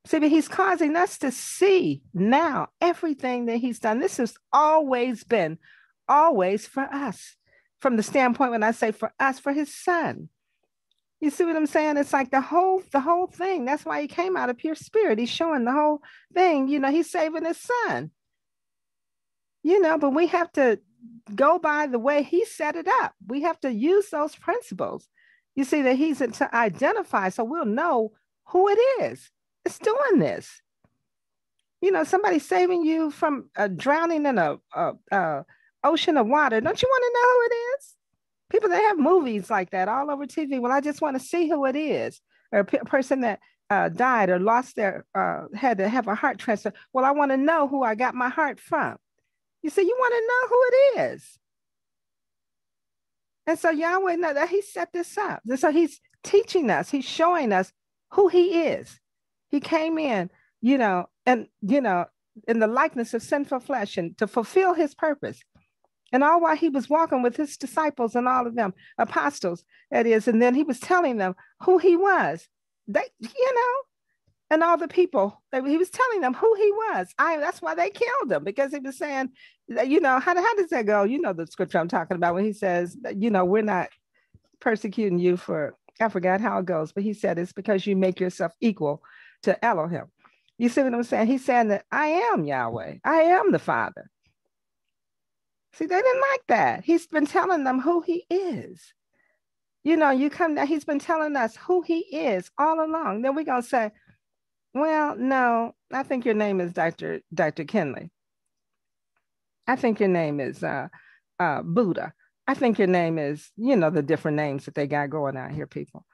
See, 0.05 0.19
but 0.19 0.29
he's 0.29 0.47
causing 0.47 0.95
us 0.95 1.17
to 1.19 1.31
see 1.31 2.01
now 2.13 2.69
everything 2.81 3.45
that 3.45 3.57
he's 3.57 3.79
done. 3.79 3.99
This 3.99 4.17
has 4.17 4.35
always 4.51 5.23
been, 5.23 5.59
always 6.07 6.65
for 6.65 6.83
us 6.83 7.35
from 7.79 7.97
the 7.97 8.03
standpoint 8.03 8.51
when 8.51 8.63
I 8.63 8.71
say 8.71 8.91
for 8.91 9.13
us, 9.19 9.39
for 9.39 9.53
his 9.53 9.73
son. 9.73 10.29
You 11.19 11.29
see 11.29 11.43
what 11.43 11.55
I'm 11.55 11.65
saying? 11.65 11.97
It's 11.97 12.13
like 12.13 12.31
the 12.31 12.41
whole 12.41 12.81
the 12.91 13.01
whole 13.01 13.27
thing. 13.27 13.65
That's 13.65 13.85
why 13.85 14.01
he 14.01 14.07
came 14.07 14.37
out 14.37 14.49
of 14.49 14.57
pure 14.57 14.75
spirit. 14.75 15.19
He's 15.19 15.29
showing 15.29 15.65
the 15.65 15.73
whole 15.73 16.01
thing. 16.33 16.69
You 16.69 16.79
know, 16.79 16.89
he's 16.89 17.11
saving 17.11 17.45
his 17.45 17.59
son. 17.59 18.11
You 19.61 19.81
know, 19.81 19.97
but 19.97 20.11
we 20.11 20.27
have 20.27 20.51
to 20.53 20.79
go 21.35 21.59
by 21.59 21.87
the 21.87 21.99
way 21.99 22.23
he 22.23 22.45
set 22.45 22.75
it 22.77 22.87
up. 22.87 23.13
We 23.27 23.41
have 23.41 23.59
to 23.61 23.71
use 23.71 24.09
those 24.09 24.35
principles. 24.35 25.09
You 25.59 25.65
see 25.65 25.81
that 25.81 25.97
he's 25.97 26.19
to 26.19 26.55
identify, 26.55 27.27
so 27.27 27.43
we'll 27.43 27.65
know 27.65 28.13
who 28.45 28.69
it 28.69 28.79
is. 29.01 29.29
It's 29.65 29.77
doing 29.77 30.19
this. 30.19 30.61
You 31.81 31.91
know, 31.91 32.05
somebody 32.05 32.39
saving 32.39 32.85
you 32.85 33.11
from 33.11 33.49
uh, 33.57 33.67
drowning 33.67 34.25
in 34.25 34.37
a, 34.37 34.55
a, 34.73 34.93
a 35.11 35.45
ocean 35.83 36.15
of 36.15 36.27
water. 36.27 36.61
Don't 36.61 36.81
you 36.81 36.87
want 36.89 37.03
to 37.03 37.13
know 37.13 37.33
who 37.33 37.41
it 37.43 37.55
is? 37.77 37.95
People 38.49 38.69
that 38.69 38.81
have 38.83 38.99
movies 38.99 39.49
like 39.49 39.71
that 39.71 39.89
all 39.89 40.09
over 40.09 40.25
TV. 40.25 40.61
Well, 40.61 40.71
I 40.71 40.79
just 40.79 41.01
want 41.01 41.19
to 41.19 41.27
see 41.27 41.49
who 41.49 41.65
it 41.65 41.75
is. 41.75 42.21
Or 42.53 42.59
a 42.59 42.65
p- 42.65 42.77
person 42.77 43.19
that 43.19 43.41
uh, 43.69 43.89
died 43.89 44.29
or 44.29 44.39
lost 44.39 44.77
their, 44.77 45.05
uh, 45.13 45.47
had 45.53 45.79
to 45.79 45.89
have 45.89 46.07
a 46.07 46.15
heart 46.15 46.37
transplant. 46.37 46.77
Well, 46.93 47.03
I 47.03 47.11
want 47.11 47.31
to 47.31 47.37
know 47.37 47.67
who 47.67 47.83
I 47.83 47.95
got 47.95 48.15
my 48.15 48.29
heart 48.29 48.61
from. 48.61 48.95
You 49.61 49.69
see, 49.69 49.81
you 49.81 49.97
want 49.99 50.13
to 50.13 50.21
know 50.21 50.47
who 50.47 50.63
it 50.71 51.13
is. 51.15 51.37
And 53.49 53.57
so 53.57 53.71
Yahweh, 53.71 54.17
know 54.17 54.31
that 54.31 54.49
He 54.49 54.61
set 54.61 54.93
this 54.93 55.17
up. 55.17 55.41
And 55.49 55.59
so 55.59 55.71
He's 55.71 55.99
teaching 56.23 56.69
us, 56.69 56.91
He's 56.91 57.03
showing 57.03 57.51
us 57.51 57.73
who 58.11 58.27
He 58.27 58.61
is. 58.61 58.99
He 59.49 59.59
came 59.59 59.97
in, 59.97 60.29
you 60.61 60.77
know, 60.77 61.09
and, 61.25 61.47
you 61.63 61.81
know, 61.81 62.05
in 62.47 62.59
the 62.59 62.67
likeness 62.67 63.15
of 63.15 63.23
sinful 63.23 63.61
flesh 63.61 63.97
and 63.97 64.15
to 64.19 64.27
fulfill 64.27 64.75
His 64.75 64.93
purpose. 64.93 65.39
And 66.11 66.23
all 66.23 66.39
while 66.41 66.55
he 66.55 66.69
was 66.69 66.89
walking 66.89 67.23
with 67.23 67.37
his 67.37 67.57
disciples 67.57 68.15
and 68.15 68.27
all 68.27 68.45
of 68.45 68.55
them, 68.55 68.73
apostles, 68.97 69.63
that 69.91 70.05
is, 70.05 70.27
and 70.27 70.41
then 70.41 70.55
he 70.55 70.63
was 70.63 70.79
telling 70.79 71.17
them 71.17 71.35
who 71.61 71.77
he 71.77 71.95
was. 71.95 72.47
They, 72.87 73.03
you 73.19 73.53
know, 73.55 73.73
and 74.51 74.63
all 74.63 74.77
the 74.77 74.87
people, 74.87 75.41
he 75.51 75.77
was 75.77 75.89
telling 75.89 76.21
them 76.21 76.33
who 76.33 76.53
he 76.55 76.71
was. 76.71 77.07
I 77.17 77.37
that's 77.37 77.61
why 77.61 77.75
they 77.75 77.89
killed 77.89 78.31
him, 78.31 78.43
because 78.43 78.71
he 78.71 78.79
was 78.79 78.97
saying, 78.97 79.29
you 79.67 79.99
know, 79.99 80.19
how, 80.19 80.35
how 80.35 80.55
does 80.55 80.69
that 80.69 80.85
go? 80.85 81.03
You 81.03 81.21
know 81.21 81.33
the 81.33 81.47
scripture 81.47 81.77
I'm 81.77 81.87
talking 81.87 82.17
about 82.17 82.33
when 82.33 82.45
he 82.45 82.53
says, 82.53 82.97
you 83.15 83.29
know, 83.29 83.45
we're 83.45 83.61
not 83.61 83.89
persecuting 84.59 85.19
you 85.19 85.37
for 85.37 85.75
I 86.01 86.09
forgot 86.09 86.41
how 86.41 86.59
it 86.59 86.65
goes, 86.65 86.91
but 86.91 87.03
he 87.03 87.13
said 87.13 87.37
it's 87.37 87.51
because 87.51 87.85
you 87.85 87.95
make 87.95 88.19
yourself 88.19 88.53
equal 88.61 89.03
to 89.43 89.63
Elohim. 89.63 90.05
You 90.57 90.69
see 90.69 90.81
what 90.81 90.93
I'm 90.93 91.03
saying? 91.03 91.27
He's 91.27 91.45
saying 91.45 91.69
that 91.69 91.85
I 91.91 92.07
am 92.07 92.45
Yahweh, 92.45 92.95
I 93.03 93.21
am 93.21 93.51
the 93.51 93.59
Father. 93.59 94.09
See, 95.73 95.85
they 95.85 96.01
didn't 96.01 96.23
like 96.31 96.41
that. 96.47 96.83
He's 96.83 97.05
been 97.05 97.25
telling 97.27 97.63
them 97.63 97.79
who 97.79 98.01
he 98.01 98.25
is. 98.29 98.93
You 99.83 99.95
know, 99.95 100.09
you 100.09 100.29
come 100.29 100.55
down, 100.55 100.67
he's 100.67 100.83
been 100.83 100.99
telling 100.99 101.35
us 101.35 101.55
who 101.55 101.81
he 101.83 101.99
is 101.99 102.49
all 102.57 102.83
along. 102.83 103.21
Then 103.21 103.35
we're 103.35 103.45
going 103.45 103.61
to 103.61 103.67
say, 103.67 103.91
well, 104.73 105.15
no, 105.15 105.73
I 105.91 106.03
think 106.03 106.25
your 106.25 106.35
name 106.35 106.61
is 106.61 106.73
Dr. 106.73 107.21
Dr. 107.33 107.65
Kinley. 107.65 108.11
I 109.67 109.75
think 109.75 109.99
your 109.99 110.09
name 110.09 110.39
is 110.39 110.63
uh, 110.63 110.87
uh, 111.39 111.61
Buddha. 111.61 112.13
I 112.47 112.55
think 112.55 112.79
your 112.79 112.87
name 112.87 113.19
is, 113.19 113.51
you 113.57 113.75
know, 113.75 113.89
the 113.89 114.01
different 114.01 114.37
names 114.37 114.65
that 114.65 114.75
they 114.75 114.87
got 114.87 115.11
going 115.11 115.37
out 115.37 115.51
here, 115.51 115.67
people. 115.67 116.05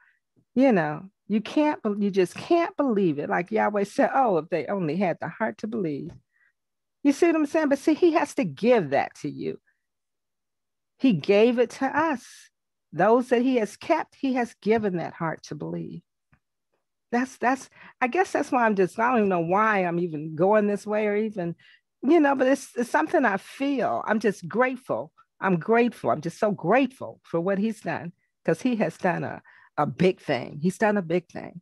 You 0.54 0.72
know, 0.72 1.08
you 1.28 1.40
can't, 1.40 1.80
you 1.98 2.10
just 2.10 2.34
can't 2.34 2.76
believe 2.76 3.18
it. 3.18 3.30
Like 3.30 3.50
Yahweh 3.50 3.84
said, 3.84 4.10
oh, 4.14 4.38
if 4.38 4.48
they 4.50 4.66
only 4.66 4.96
had 4.96 5.18
the 5.20 5.28
heart 5.28 5.58
to 5.58 5.66
believe. 5.66 6.10
You 7.02 7.12
see 7.12 7.26
what 7.26 7.36
I'm 7.36 7.46
saying? 7.46 7.68
But 7.68 7.78
see, 7.78 7.94
he 7.94 8.12
has 8.12 8.34
to 8.34 8.44
give 8.44 8.90
that 8.90 9.14
to 9.20 9.30
you. 9.30 9.58
He 10.98 11.12
gave 11.12 11.58
it 11.58 11.70
to 11.70 11.86
us. 11.86 12.24
Those 12.92 13.28
that 13.28 13.42
he 13.42 13.56
has 13.56 13.76
kept, 13.76 14.16
he 14.18 14.34
has 14.34 14.54
given 14.62 14.96
that 14.96 15.14
heart 15.14 15.42
to 15.44 15.54
believe. 15.54 16.02
That's 17.12 17.36
that's 17.38 17.70
I 18.00 18.08
guess 18.08 18.32
that's 18.32 18.50
why 18.50 18.66
I'm 18.66 18.74
just 18.74 18.98
I 18.98 19.10
don't 19.10 19.18
even 19.18 19.28
know 19.28 19.40
why 19.40 19.84
I'm 19.84 19.98
even 19.98 20.34
going 20.34 20.66
this 20.66 20.86
way 20.86 21.06
or 21.06 21.16
even, 21.16 21.54
you 22.02 22.20
know, 22.20 22.34
but 22.34 22.48
it's, 22.48 22.70
it's 22.76 22.90
something 22.90 23.24
I 23.24 23.36
feel. 23.36 24.02
I'm 24.06 24.20
just 24.20 24.48
grateful. 24.48 25.12
I'm 25.40 25.58
grateful. 25.58 26.10
I'm 26.10 26.20
just 26.20 26.38
so 26.38 26.50
grateful 26.50 27.20
for 27.22 27.40
what 27.40 27.58
he's 27.58 27.80
done 27.80 28.12
because 28.44 28.62
he 28.62 28.76
has 28.76 28.96
done 28.96 29.24
a, 29.24 29.42
a 29.76 29.86
big 29.86 30.20
thing. 30.20 30.58
He's 30.62 30.78
done 30.78 30.96
a 30.96 31.02
big 31.02 31.28
thing. 31.28 31.60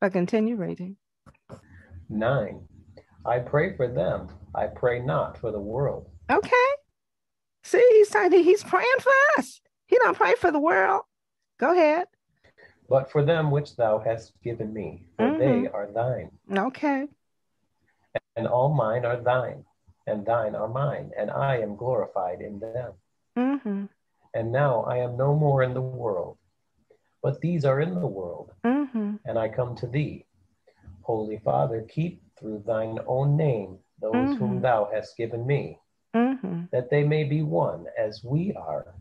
But 0.00 0.12
continue 0.12 0.56
reading. 0.56 0.96
Nine. 2.08 2.66
I 3.26 3.40
pray 3.40 3.76
for 3.76 3.88
them. 3.88 4.28
I 4.54 4.66
pray 4.66 5.00
not 5.00 5.38
for 5.38 5.50
the 5.50 5.60
world. 5.60 6.08
Okay. 6.30 6.68
See, 7.64 7.86
he's 7.92 8.08
saying 8.08 8.32
he's 8.32 8.62
praying 8.62 8.86
for 9.00 9.12
us. 9.38 9.60
He 9.86 9.96
don't 9.96 10.16
pray 10.16 10.34
for 10.34 10.50
the 10.50 10.60
world. 10.60 11.02
Go 11.58 11.72
ahead. 11.72 12.06
But 12.88 13.10
for 13.10 13.22
them 13.22 13.50
which 13.50 13.76
thou 13.76 13.98
hast 13.98 14.32
given 14.42 14.72
me, 14.72 15.04
for 15.16 15.26
mm-hmm. 15.26 15.38
they 15.38 15.68
are 15.68 15.88
thine. 15.92 16.30
Okay. 16.50 17.06
And 18.36 18.46
all 18.46 18.72
mine 18.72 19.04
are 19.04 19.20
thine, 19.20 19.64
and 20.06 20.24
thine 20.24 20.54
are 20.54 20.68
mine, 20.68 21.10
and 21.18 21.30
I 21.30 21.58
am 21.58 21.76
glorified 21.76 22.40
in 22.40 22.60
them. 22.60 22.92
Mm-hmm. 23.36 23.84
And 24.34 24.52
now 24.52 24.82
I 24.82 24.98
am 24.98 25.16
no 25.16 25.34
more 25.34 25.62
in 25.62 25.74
the 25.74 25.82
world, 25.82 26.38
but 27.22 27.40
these 27.40 27.64
are 27.64 27.80
in 27.80 27.94
the 27.94 28.06
world, 28.06 28.52
mm-hmm. 28.64 29.16
and 29.24 29.38
I 29.38 29.48
come 29.48 29.76
to 29.76 29.86
thee. 29.86 30.24
Holy 31.02 31.38
Father, 31.44 31.82
keep 31.88 32.22
through 32.38 32.62
thine 32.66 32.98
own 33.06 33.36
name 33.36 33.78
those 34.00 34.14
mm-hmm. 34.14 34.34
whom 34.34 34.60
thou 34.60 34.88
hast 34.92 35.16
given 35.16 35.46
me, 35.46 35.78
mm-hmm. 36.14 36.62
that 36.72 36.90
they 36.90 37.02
may 37.04 37.24
be 37.24 37.42
one 37.42 37.86
as 37.98 38.22
we 38.24 38.52
are. 38.54 38.94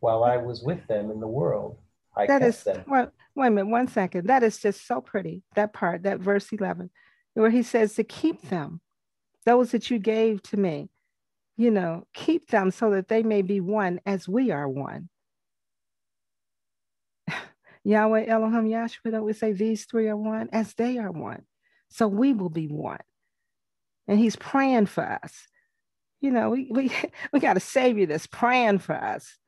While 0.00 0.24
I 0.24 0.36
was 0.36 0.62
with 0.62 0.86
them 0.86 1.10
in 1.10 1.20
the 1.20 1.28
world, 1.28 1.78
I 2.16 2.26
that 2.26 2.42
is, 2.42 2.62
them. 2.62 2.84
Well, 2.86 3.12
wait 3.34 3.48
a 3.48 3.50
minute, 3.50 3.70
one 3.70 3.88
second. 3.88 4.28
That 4.28 4.42
is 4.42 4.58
just 4.58 4.86
so 4.86 5.00
pretty, 5.00 5.42
that 5.54 5.72
part, 5.72 6.04
that 6.04 6.20
verse 6.20 6.52
11, 6.52 6.90
where 7.34 7.50
he 7.50 7.62
says 7.62 7.94
to 7.94 8.04
keep 8.04 8.48
them, 8.48 8.80
those 9.44 9.72
that 9.72 9.90
you 9.90 9.98
gave 9.98 10.42
to 10.44 10.56
me, 10.56 10.88
you 11.56 11.70
know, 11.70 12.06
keep 12.14 12.48
them 12.48 12.70
so 12.70 12.90
that 12.90 13.08
they 13.08 13.22
may 13.22 13.42
be 13.42 13.60
one 13.60 14.00
as 14.06 14.28
we 14.28 14.50
are 14.50 14.68
one. 14.68 15.08
Yahweh, 17.84 18.26
Elohim, 18.26 18.66
Yahshua, 18.66 19.10
don't 19.10 19.24
we 19.24 19.32
say 19.32 19.52
these 19.52 19.84
three 19.84 20.08
are 20.08 20.16
one 20.16 20.48
as 20.52 20.74
they 20.74 20.98
are 20.98 21.10
one? 21.10 21.44
so 21.94 22.08
we 22.08 22.32
will 22.32 22.50
be 22.50 22.66
one. 22.66 22.98
And 24.08 24.18
he's 24.18 24.34
praying 24.36 24.86
for 24.86 25.04
us. 25.04 25.46
You 26.20 26.32
know, 26.32 26.50
we 26.50 26.66
we 26.70 26.92
we 27.32 27.40
got 27.40 27.56
a 27.56 27.60
savior 27.60 28.06
that's 28.06 28.26
praying 28.26 28.80
for 28.80 28.94
us. 28.94 29.38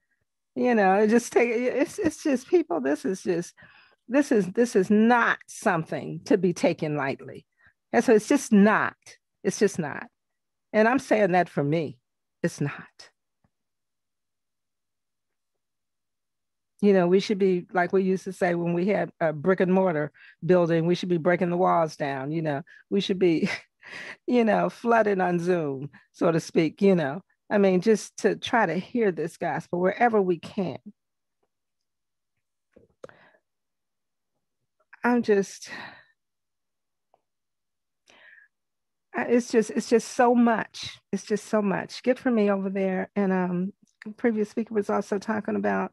You 0.57 0.75
know, 0.75 0.95
it 0.95 1.09
just 1.09 1.33
take 1.33 1.51
it's 1.51 1.99
it's 1.99 2.23
just 2.23 2.49
people, 2.49 2.81
this 2.81 3.05
is 3.05 3.23
just 3.23 3.55
this 4.09 4.33
is 4.33 4.47
this 4.53 4.75
is 4.75 4.91
not 4.91 5.39
something 5.47 6.21
to 6.25 6.39
be 6.39 6.55
taken 6.55 6.97
lightly. 6.97 7.47
And 7.93 8.03
so 8.03 8.15
it's 8.15 8.29
just 8.29 8.53
not. 8.53 8.97
It's 9.45 9.59
just 9.59 9.79
not. 9.79 10.07
And 10.73 10.89
I'm 10.89 10.99
saying 10.99 11.33
that 11.33 11.51
for 11.51 11.63
me, 11.63 11.99
it's 12.43 12.61
not. 12.61 12.73
You 16.81 16.93
know, 16.95 17.07
we 17.07 17.21
should 17.21 17.39
be 17.39 17.67
like 17.73 17.93
we 17.93 18.03
used 18.03 18.25
to 18.25 18.33
say 18.33 18.55
when 18.55 18.73
we 18.73 18.87
had 18.87 19.11
a 19.21 19.33
brick 19.35 19.61
and 19.61 19.73
mortar 19.73 20.11
building, 20.45 20.87
we 20.87 20.95
should 20.95 21.09
be 21.11 21.17
breaking 21.19 21.51
the 21.51 21.57
walls 21.57 21.97
down. 21.97 22.33
You 22.33 22.43
know, 22.43 22.63
we 22.91 23.01
should 23.03 23.19
be, 23.19 23.51
you 24.27 24.45
know, 24.45 24.71
flooding 24.71 25.21
on 25.21 25.39
Zoom, 25.39 25.91
so 26.13 26.33
to 26.33 26.41
speak. 26.41 26.81
You 26.81 26.95
know, 26.95 27.23
I 27.49 27.59
mean, 27.59 27.81
just 27.81 28.17
to 28.19 28.37
try 28.37 28.67
to 28.67 28.75
hear 28.75 29.13
this 29.13 29.37
gospel 29.37 29.81
wherever 29.81 30.21
we 30.21 30.39
can. 30.39 30.79
I'm 35.05 35.23
just, 35.23 35.71
it's 39.17 39.51
just, 39.53 39.71
it's 39.71 39.89
just 39.89 40.09
so 40.09 40.35
much. 40.35 40.99
It's 41.13 41.25
just 41.25 41.45
so 41.47 41.63
much. 41.63 42.03
Get 42.03 42.19
for 42.19 42.31
me 42.31 42.51
over 42.51 42.69
there. 42.69 43.11
And 43.15 43.33
um, 43.33 43.73
previous 44.17 44.51
speaker 44.51 44.75
was 44.75 44.91
also 44.91 45.19
talking 45.19 45.55
about 45.55 45.93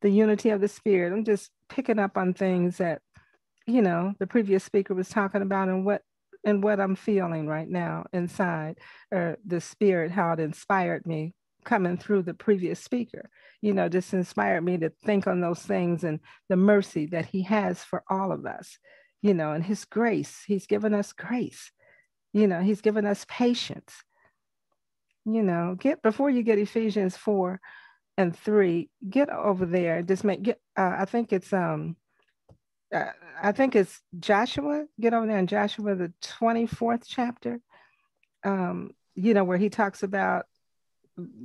the 0.00 0.10
unity 0.10 0.50
of 0.50 0.60
the 0.60 0.68
spirit. 0.68 1.12
I'm 1.12 1.24
just 1.24 1.50
picking 1.68 1.98
up 1.98 2.16
on 2.16 2.34
things 2.34 2.78
that, 2.78 3.02
you 3.66 3.82
know, 3.82 4.14
the 4.20 4.26
previous 4.26 4.62
speaker 4.62 4.94
was 4.94 5.08
talking 5.08 5.42
about 5.42 5.68
and 5.68 5.84
what 5.84 6.02
and 6.44 6.62
what 6.62 6.80
I'm 6.80 6.96
feeling 6.96 7.46
right 7.46 7.68
now 7.68 8.06
inside, 8.12 8.78
or 9.10 9.38
the 9.46 9.60
spirit, 9.60 10.10
how 10.10 10.32
it 10.32 10.40
inspired 10.40 11.06
me 11.06 11.34
coming 11.64 11.96
through 11.96 12.22
the 12.22 12.34
previous 12.34 12.80
speaker. 12.80 13.30
You 13.60 13.72
know, 13.72 13.88
just 13.88 14.12
inspired 14.12 14.62
me 14.62 14.78
to 14.78 14.90
think 15.04 15.26
on 15.26 15.40
those 15.40 15.60
things 15.60 16.04
and 16.04 16.20
the 16.48 16.56
mercy 16.56 17.06
that 17.06 17.26
he 17.26 17.42
has 17.42 17.82
for 17.84 18.02
all 18.10 18.32
of 18.32 18.46
us, 18.46 18.78
you 19.20 19.34
know, 19.34 19.52
and 19.52 19.64
his 19.64 19.84
grace. 19.84 20.42
He's 20.46 20.66
given 20.66 20.94
us 20.94 21.12
grace. 21.12 21.70
You 22.32 22.46
know, 22.46 22.60
he's 22.60 22.80
given 22.80 23.06
us 23.06 23.26
patience. 23.28 23.94
You 25.24 25.42
know, 25.42 25.76
get 25.78 26.02
before 26.02 26.30
you 26.30 26.42
get 26.42 26.58
Ephesians 26.58 27.16
4 27.16 27.60
and 28.18 28.36
3, 28.36 28.90
get 29.08 29.30
over 29.30 29.64
there. 29.66 30.02
Just 30.02 30.24
make 30.24 30.42
get 30.42 30.60
uh, 30.76 30.96
I 30.98 31.04
think 31.04 31.32
it's 31.32 31.52
um 31.52 31.96
I 32.92 33.52
think 33.52 33.74
it's 33.74 34.00
Joshua. 34.18 34.86
Get 35.00 35.14
over 35.14 35.26
there 35.26 35.38
in 35.38 35.46
Joshua, 35.46 35.94
the 35.94 36.12
24th 36.22 37.04
chapter, 37.06 37.60
um, 38.44 38.92
you 39.14 39.34
know, 39.34 39.44
where 39.44 39.58
he 39.58 39.70
talks 39.70 40.02
about 40.02 40.46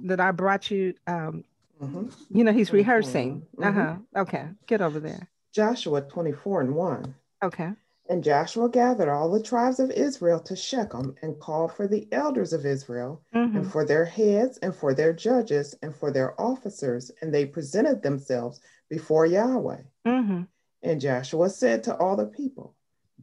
that 0.06 0.20
I 0.20 0.32
brought 0.32 0.70
you. 0.72 0.94
Um, 1.06 1.44
mm-hmm. 1.82 2.08
You 2.30 2.44
know, 2.44 2.54
he's 2.54 2.72
rehearsing. 2.72 3.44
Mm-hmm. 3.58 3.64
Uh 3.64 3.72
huh. 3.72 3.96
Okay. 4.16 4.46
Get 4.68 4.82
over 4.82 5.00
there. 5.00 5.30
Joshua 5.54 6.02
24 6.02 6.62
and 6.62 6.76
1. 6.76 7.16
Okay. 7.44 7.72
And 8.10 8.24
Joshua 8.24 8.70
gathered 8.70 9.10
all 9.10 9.30
the 9.30 9.44
tribes 9.44 9.80
of 9.80 9.92
Israel 9.92 10.40
to 10.42 10.56
Shechem 10.56 11.16
and 11.22 11.40
called 11.40 11.74
for 11.74 11.88
the 11.88 12.08
elders 12.12 12.54
of 12.54 12.66
Israel 12.66 13.22
mm-hmm. 13.34 13.58
and 13.58 13.72
for 13.72 13.86
their 13.86 14.06
heads 14.06 14.58
and 14.60 14.74
for 14.74 14.94
their 14.94 15.12
judges 15.14 15.76
and 15.82 15.96
for 15.96 16.12
their 16.12 16.40
officers. 16.40 17.12
And 17.22 17.34
they 17.34 17.46
presented 17.46 18.02
themselves 18.02 18.62
before 18.90 19.26
Yahweh. 19.26 19.82
Mm-hmm. 20.06 20.44
And 20.88 21.02
Joshua 21.02 21.50
said 21.50 21.84
to 21.84 21.96
all 21.98 22.16
the 22.16 22.26
people, 22.26 22.76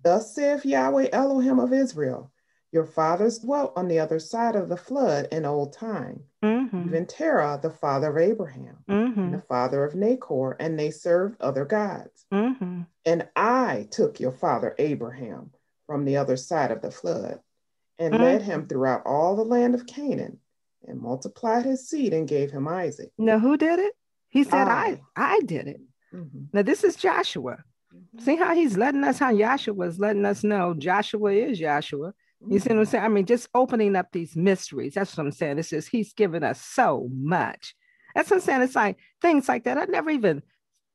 Thus 0.03 0.35
saith 0.35 0.67
Yahweh 0.67 1.09
Elohim 1.13 1.59
of 1.59 1.73
Israel, 1.73 2.31
your 2.73 2.85
fathers 2.85 3.39
dwelt 3.39 3.73
on 3.77 3.87
the 3.87 4.01
other 4.01 4.19
side 4.19 4.57
of 4.57 4.69
the 4.69 4.77
flood 4.77 5.29
in 5.31 5.45
old 5.45 5.73
time. 5.73 6.25
Mm-hmm. 6.45 6.89
Even 6.89 7.07
Terah, 7.07 7.61
the 7.63 7.71
father 7.71 8.11
of 8.11 8.19
Abraham, 8.19 8.79
mm-hmm. 8.91 9.21
and 9.21 9.35
the 9.35 9.43
father 9.43 9.85
of 9.85 9.95
Nahor, 9.95 10.57
and 10.59 10.79
they 10.79 10.91
served 10.91 11.41
other 11.41 11.65
gods. 11.65 12.27
Mm-hmm. 12.33 12.83
And 13.07 13.29
I 13.37 13.87
took 13.93 14.19
your 14.19 14.33
father 14.33 14.75
Abraham 14.79 15.53
from 15.87 16.05
the 16.05 16.17
other 16.17 16.37
side 16.37 16.73
of 16.73 16.83
the 16.83 16.91
flood 16.91 17.39
and 17.99 18.19
led 18.19 18.43
him 18.43 18.63
mm-hmm. 18.63 18.69
throughout 18.69 19.03
all 19.07 19.37
the 19.37 19.45
land 19.45 19.75
of 19.75 19.87
Canaan 19.87 20.41
and 20.87 21.01
multiplied 21.01 21.65
his 21.65 21.89
seed 21.89 22.13
and 22.13 22.29
gave 22.29 22.51
him 22.51 22.67
Isaac. 22.67 23.13
Now, 23.17 23.39
who 23.39 23.57
did 23.57 23.79
it? 23.79 23.95
He 24.29 24.43
said, 24.43 24.67
I, 24.67 25.01
I, 25.15 25.37
I 25.37 25.41
did 25.47 25.69
it. 25.69 25.81
Mm-hmm. 26.15 26.45
Now, 26.53 26.63
this 26.63 26.85
is 26.85 26.97
Joshua. 26.97 27.59
Mm-hmm. 27.95 28.25
See 28.25 28.37
how 28.37 28.55
he's 28.55 28.77
letting 28.77 29.05
us, 29.05 29.19
how 29.19 29.37
Joshua 29.37 29.75
was 29.75 29.99
letting 29.99 30.25
us 30.25 30.45
know 30.45 30.75
Joshua 30.75 31.33
is 31.33 31.59
Joshua. 31.59 32.15
You 32.47 32.59
see 32.59 32.69
what 32.71 32.79
I'm 32.79 32.85
saying? 32.85 33.05
I 33.05 33.09
mean, 33.09 33.25
just 33.25 33.49
opening 33.55 33.97
up 33.97 34.13
these 34.13 34.37
mysteries. 34.37 34.95
That's 34.95 35.17
what 35.17 35.25
I'm 35.25 35.33
saying. 35.33 35.59
It's 35.59 35.71
just 35.71 35.89
he's 35.89 36.13
given 36.13 36.45
us 36.45 36.61
so 36.61 37.09
much. 37.11 37.75
That's 38.15 38.31
what 38.31 38.37
I'm 38.37 38.43
saying. 38.43 38.63
It's 38.63 38.77
like 38.77 38.99
things 39.23 39.49
like 39.49 39.65
that. 39.65 39.79
I 39.79 39.85
never 39.85 40.11
even 40.11 40.43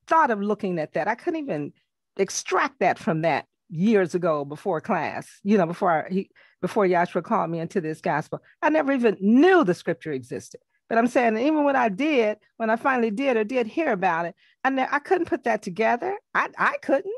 thought 0.08 0.32
of 0.32 0.42
looking 0.42 0.80
at 0.80 0.94
that. 0.94 1.08
I 1.08 1.16
couldn't 1.16 1.40
even 1.40 1.74
extract 2.18 2.80
that 2.80 3.00
from 3.00 3.22
that 3.22 3.46
years 3.70 4.16
ago 4.16 4.46
before 4.46 4.82
class, 4.82 5.28
you 5.44 5.58
know, 5.58 5.66
before 5.66 6.08
he 6.10 6.30
before 6.62 6.86
Yahshua 6.86 7.24
called 7.24 7.50
me 7.50 7.60
into 7.60 7.82
this 7.82 8.02
gospel. 8.02 8.42
I 8.62 8.70
never 8.70 8.92
even 8.92 9.18
knew 9.20 9.64
the 9.64 9.74
scripture 9.74 10.12
existed. 10.12 10.62
But 10.88 10.98
I'm 10.98 11.08
saying, 11.08 11.38
even 11.38 11.64
when 11.64 11.76
I 11.76 11.90
did, 11.90 12.40
when 12.58 12.72
I 12.72 12.76
finally 12.76 13.12
did 13.12 13.38
or 13.38 13.44
did 13.44 13.68
hear 13.68 13.92
about 13.92 14.26
it, 14.26 14.36
I, 14.64 14.70
ne- 14.70 14.88
I 14.90 15.00
couldn't 15.00 15.28
put 15.28 15.46
that 15.46 15.62
together. 15.62 16.18
I, 16.34 16.50
I 16.58 16.78
couldn't. 16.82 17.14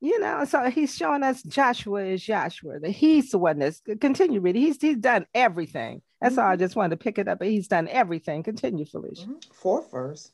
You 0.00 0.18
know, 0.18 0.44
so 0.44 0.68
he's 0.68 0.96
showing 0.96 1.22
us 1.22 1.44
Joshua 1.44 2.04
is 2.04 2.24
Joshua, 2.24 2.80
that 2.80 2.90
he's 2.90 3.30
the 3.30 3.38
one 3.38 3.60
that's 3.60 3.80
continue 4.00 4.40
reading. 4.40 4.62
He's 4.62 4.80
he's 4.80 4.96
done 4.96 5.26
everything. 5.32 6.02
That's 6.20 6.34
mm-hmm. 6.34 6.44
all 6.44 6.50
I 6.50 6.56
just 6.56 6.74
wanted 6.74 6.90
to 6.98 7.04
pick 7.04 7.18
it 7.18 7.28
up, 7.28 7.38
but 7.38 7.46
he's 7.46 7.68
done 7.68 7.86
everything. 7.86 8.42
Continue, 8.42 8.84
Felicia. 8.84 9.22
Mm-hmm. 9.22 9.52
Fourth 9.52 9.92
verse. 9.92 10.32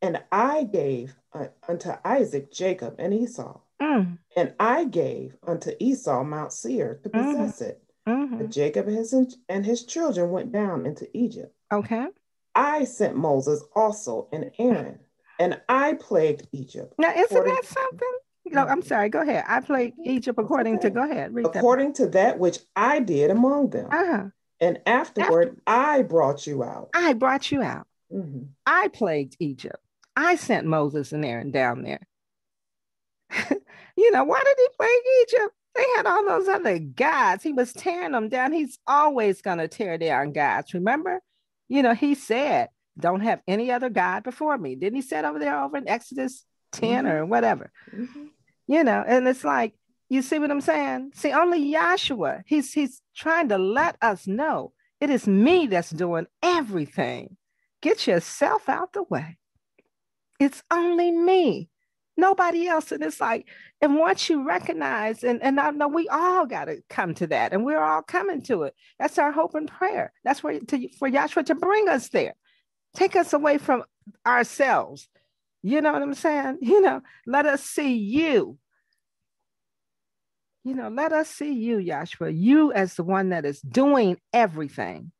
And 0.00 0.22
I 0.32 0.64
gave 0.64 1.14
uh, 1.34 1.48
unto 1.68 1.90
Isaac 2.02 2.50
Jacob 2.50 2.94
and 2.98 3.12
Esau. 3.12 3.60
Mm. 3.82 4.18
And 4.36 4.54
I 4.58 4.84
gave 4.84 5.36
unto 5.46 5.72
Esau 5.78 6.24
Mount 6.24 6.52
Seir 6.54 7.00
to 7.02 7.10
mm-hmm. 7.10 7.42
possess 7.42 7.60
mm-hmm. 8.06 8.34
it. 8.34 8.38
But 8.38 8.50
Jacob 8.50 8.88
and 8.88 8.96
his, 8.96 9.14
and 9.48 9.66
his 9.66 9.84
children 9.84 10.30
went 10.30 10.50
down 10.50 10.86
into 10.86 11.06
Egypt. 11.16 11.54
Okay. 11.70 12.06
I 12.54 12.84
sent 12.84 13.16
Moses 13.16 13.62
also 13.76 14.28
and 14.32 14.50
Aaron, 14.58 14.98
and 15.40 15.60
I 15.68 15.94
plagued 15.94 16.46
Egypt. 16.52 16.94
Now, 16.98 17.12
isn't 17.16 17.44
that 17.44 17.64
something? 17.64 18.18
No, 18.46 18.66
I'm 18.66 18.82
sorry. 18.82 19.08
Go 19.08 19.22
ahead. 19.22 19.44
I 19.48 19.60
plagued 19.60 19.96
Egypt 20.04 20.38
according 20.38 20.76
okay. 20.76 20.88
to. 20.88 20.90
Go 20.90 21.10
ahead. 21.10 21.34
according 21.44 21.88
that. 21.88 21.94
to 21.96 22.06
that 22.08 22.38
which 22.38 22.58
I 22.76 23.00
did 23.00 23.30
among 23.30 23.70
them. 23.70 23.88
Uh-huh. 23.90 24.24
And 24.60 24.80
afterward, 24.86 25.60
After, 25.66 25.98
I 25.98 26.02
brought 26.02 26.46
you 26.46 26.62
out. 26.62 26.90
I 26.94 27.14
brought 27.14 27.50
you 27.50 27.62
out. 27.62 27.86
Mm-hmm. 28.12 28.42
I 28.66 28.88
plagued 28.88 29.36
Egypt. 29.40 29.78
I 30.14 30.36
sent 30.36 30.66
Moses 30.66 31.12
and 31.12 31.24
Aaron 31.24 31.50
down 31.50 31.82
there. 31.82 32.06
you 33.96 34.10
know, 34.10 34.24
why 34.24 34.42
did 34.44 34.56
he 34.58 34.68
plague 34.76 34.90
Egypt? 35.22 35.54
They 35.74 35.86
had 35.96 36.06
all 36.06 36.26
those 36.26 36.48
other 36.48 36.78
gods. 36.78 37.42
He 37.42 37.52
was 37.52 37.72
tearing 37.72 38.12
them 38.12 38.28
down. 38.28 38.52
He's 38.52 38.78
always 38.86 39.40
going 39.40 39.58
to 39.58 39.68
tear 39.68 39.96
down 39.96 40.32
gods. 40.32 40.74
Remember? 40.74 41.22
You 41.68 41.82
know, 41.82 41.94
he 41.94 42.14
said, 42.14 42.68
don't 43.00 43.20
have 43.20 43.40
any 43.46 43.70
other 43.70 43.90
God 43.90 44.22
before 44.22 44.56
me. 44.56 44.74
Didn't 44.74 44.96
he 44.96 45.02
say 45.02 45.22
over 45.22 45.38
there 45.38 45.60
over 45.60 45.76
in 45.76 45.88
Exodus 45.88 46.44
10 46.72 47.04
mm-hmm. 47.04 47.12
or 47.12 47.26
whatever? 47.26 47.72
Mm-hmm. 47.94 48.26
You 48.66 48.84
know, 48.84 49.04
and 49.06 49.26
it's 49.26 49.44
like, 49.44 49.74
you 50.08 50.22
see 50.22 50.38
what 50.38 50.50
I'm 50.50 50.60
saying? 50.60 51.12
See, 51.14 51.32
only 51.32 51.72
Yahshua, 51.72 52.42
he's 52.46 52.72
he's 52.72 53.00
trying 53.16 53.48
to 53.48 53.58
let 53.58 53.96
us 54.02 54.26
know 54.26 54.72
it 55.00 55.10
is 55.10 55.26
me 55.26 55.66
that's 55.66 55.90
doing 55.90 56.26
everything. 56.42 57.36
Get 57.80 58.06
yourself 58.06 58.68
out 58.68 58.92
the 58.92 59.04
way. 59.04 59.38
It's 60.38 60.62
only 60.70 61.10
me 61.10 61.70
nobody 62.20 62.68
else. 62.68 62.92
And 62.92 63.02
it's 63.02 63.20
like, 63.20 63.48
and 63.80 63.96
once 63.96 64.28
you 64.28 64.46
recognize, 64.46 65.24
and, 65.24 65.42
and 65.42 65.58
I 65.58 65.70
know 65.70 65.88
we 65.88 66.06
all 66.08 66.46
got 66.46 66.66
to 66.66 66.82
come 66.88 67.14
to 67.14 67.26
that, 67.28 67.52
and 67.52 67.64
we're 67.64 67.82
all 67.82 68.02
coming 68.02 68.42
to 68.42 68.64
it. 68.64 68.74
That's 68.98 69.18
our 69.18 69.32
hope 69.32 69.54
and 69.54 69.68
prayer. 69.68 70.12
That's 70.22 70.42
where 70.42 70.60
to, 70.60 70.88
for 70.98 71.10
Yahshua 71.10 71.46
to 71.46 71.54
bring 71.54 71.88
us 71.88 72.10
there, 72.10 72.34
take 72.94 73.16
us 73.16 73.32
away 73.32 73.58
from 73.58 73.84
ourselves. 74.26 75.08
You 75.62 75.80
know 75.80 75.92
what 75.92 76.02
I'm 76.02 76.14
saying? 76.14 76.58
You 76.62 76.80
know, 76.80 77.02
let 77.26 77.46
us 77.46 77.62
see 77.62 77.94
you. 77.94 78.58
You 80.64 80.74
know, 80.74 80.88
let 80.88 81.12
us 81.12 81.28
see 81.28 81.54
you, 81.54 81.78
Yahshua, 81.78 82.36
you 82.36 82.72
as 82.72 82.94
the 82.94 83.02
one 83.02 83.30
that 83.30 83.46
is 83.46 83.60
doing 83.60 84.18
everything. 84.32 85.10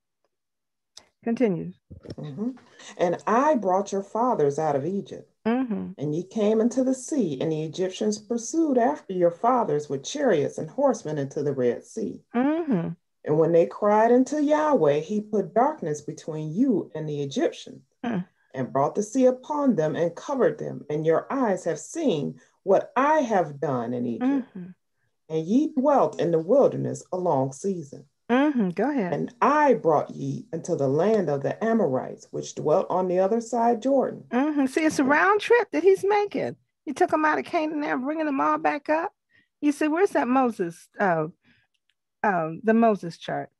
Continue. 1.25 1.73
Mm-hmm. 2.19 2.51
And 2.99 3.23
I 3.27 3.57
brought 3.57 3.93
your 3.93 4.03
fathers 4.03 4.59
out 4.59 4.77
of 4.77 4.85
Egypt 4.85 5.31
Mm-hmm. 5.47 5.93
And 5.97 6.15
ye 6.15 6.23
came 6.25 6.61
into 6.61 6.85
the 6.85 6.95
sea, 6.95 7.39
and 7.41 7.51
the 7.51 7.63
Egyptians 7.63 8.19
pursued 8.19 8.77
after 8.77 9.15
your 9.15 9.31
fathers 9.31 9.89
with 9.89 10.05
chariots 10.05 10.59
and 10.59 10.69
horsemen 10.69 11.17
into 11.17 11.43
the 11.43 11.53
Red 11.53 11.85
Sea. 11.85 12.21
Mm-hmm. 12.35 12.89
And 13.25 13.39
when 13.39 13.53
they 13.53 13.67
cried 13.67 14.13
unto 14.13 14.39
Yahweh, 14.39 15.01
he 15.01 15.21
put 15.21 15.55
darkness 15.55 16.01
between 16.01 16.53
you 16.55 16.91
and 16.95 17.09
the 17.09 17.23
Egyptians, 17.23 17.83
mm. 18.05 18.25
and 18.55 18.73
brought 18.73 18.95
the 18.95 19.03
sea 19.03 19.27
upon 19.27 19.77
them 19.77 19.95
and 19.95 20.15
covered 20.17 20.59
them. 20.59 20.85
And 20.89 21.05
your 21.05 21.27
eyes 21.31 21.65
have 21.65 21.79
seen 21.79 22.41
what 22.63 22.93
I 22.97 23.19
have 23.21 23.61
done 23.61 23.93
in 23.93 24.07
Egypt. 24.07 24.49
Mm-hmm. 24.57 24.67
And 25.29 25.47
ye 25.47 25.73
dwelt 25.77 26.21
in 26.21 26.31
the 26.31 26.39
wilderness 26.39 27.05
a 27.13 27.17
long 27.17 27.53
season. 27.53 28.07
Mm-hmm. 28.31 28.71
Go 28.71 28.91
ahead. 28.91 29.13
And 29.13 29.35
I 29.43 29.75
brought 29.75 30.11
ye 30.11 30.47
into 30.53 30.77
the 30.77 30.89
land 30.89 31.29
of 31.29 31.43
the 31.43 31.63
Amorites, 31.63 32.29
which 32.31 32.55
dwelt 32.55 32.87
on 32.89 33.09
the 33.09 33.19
other 33.19 33.41
side 33.41 33.83
Jordan. 33.83 34.25
Mm-hmm. 34.31 34.67
See, 34.67 34.85
it's 34.85 34.99
a 34.99 35.05
round 35.05 35.41
trip 35.41 35.69
that 35.73 35.83
he's 35.83 36.05
making. 36.05 36.57
He 36.85 36.93
took 36.93 37.11
them 37.11 37.25
out 37.25 37.39
of 37.39 37.45
Canaan 37.45 37.85
and 37.85 38.03
bringing 38.03 38.27
them 38.27 38.41
all 38.41 38.59
back 38.59 38.89
up. 38.89 39.13
You 39.61 39.73
see, 39.73 39.89
where's 39.89 40.11
that 40.11 40.29
Moses 40.29 40.89
uh, 40.99 41.27
um, 42.23 42.61
the 42.63 42.75
Moses 42.75 43.17
chart. 43.17 43.51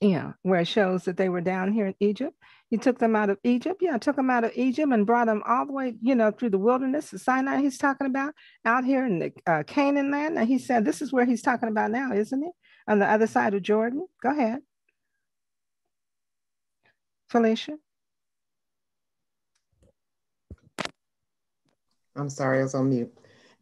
Yeah, 0.00 0.32
where 0.42 0.60
it 0.60 0.68
shows 0.68 1.04
that 1.04 1.16
they 1.16 1.28
were 1.28 1.40
down 1.40 1.72
here 1.72 1.86
in 1.86 1.94
Egypt. 1.98 2.36
He 2.70 2.76
took 2.76 2.98
them 2.98 3.16
out 3.16 3.30
of 3.30 3.38
Egypt. 3.42 3.80
Yeah, 3.80 3.98
took 3.98 4.14
them 4.14 4.30
out 4.30 4.44
of 4.44 4.52
Egypt 4.54 4.92
and 4.92 5.06
brought 5.06 5.26
them 5.26 5.42
all 5.44 5.66
the 5.66 5.72
way, 5.72 5.94
you 6.00 6.14
know, 6.14 6.30
through 6.30 6.50
the 6.50 6.58
wilderness, 6.58 7.10
the 7.10 7.18
Sinai 7.18 7.60
he's 7.60 7.78
talking 7.78 8.06
about, 8.06 8.34
out 8.64 8.84
here 8.84 9.04
in 9.04 9.18
the 9.18 9.32
uh, 9.46 9.64
Canaan 9.66 10.12
land. 10.12 10.38
And 10.38 10.46
he 10.46 10.58
said, 10.58 10.84
this 10.84 11.02
is 11.02 11.12
where 11.12 11.24
he's 11.24 11.42
talking 11.42 11.68
about 11.68 11.90
now, 11.90 12.12
isn't 12.12 12.42
it? 12.44 12.52
On 12.86 13.00
the 13.00 13.10
other 13.10 13.26
side 13.26 13.54
of 13.54 13.62
Jordan. 13.62 14.06
Go 14.22 14.30
ahead. 14.30 14.60
Felicia. 17.28 17.76
I'm 22.14 22.30
sorry, 22.30 22.60
I 22.60 22.62
was 22.62 22.74
on 22.74 22.90
mute. 22.90 23.12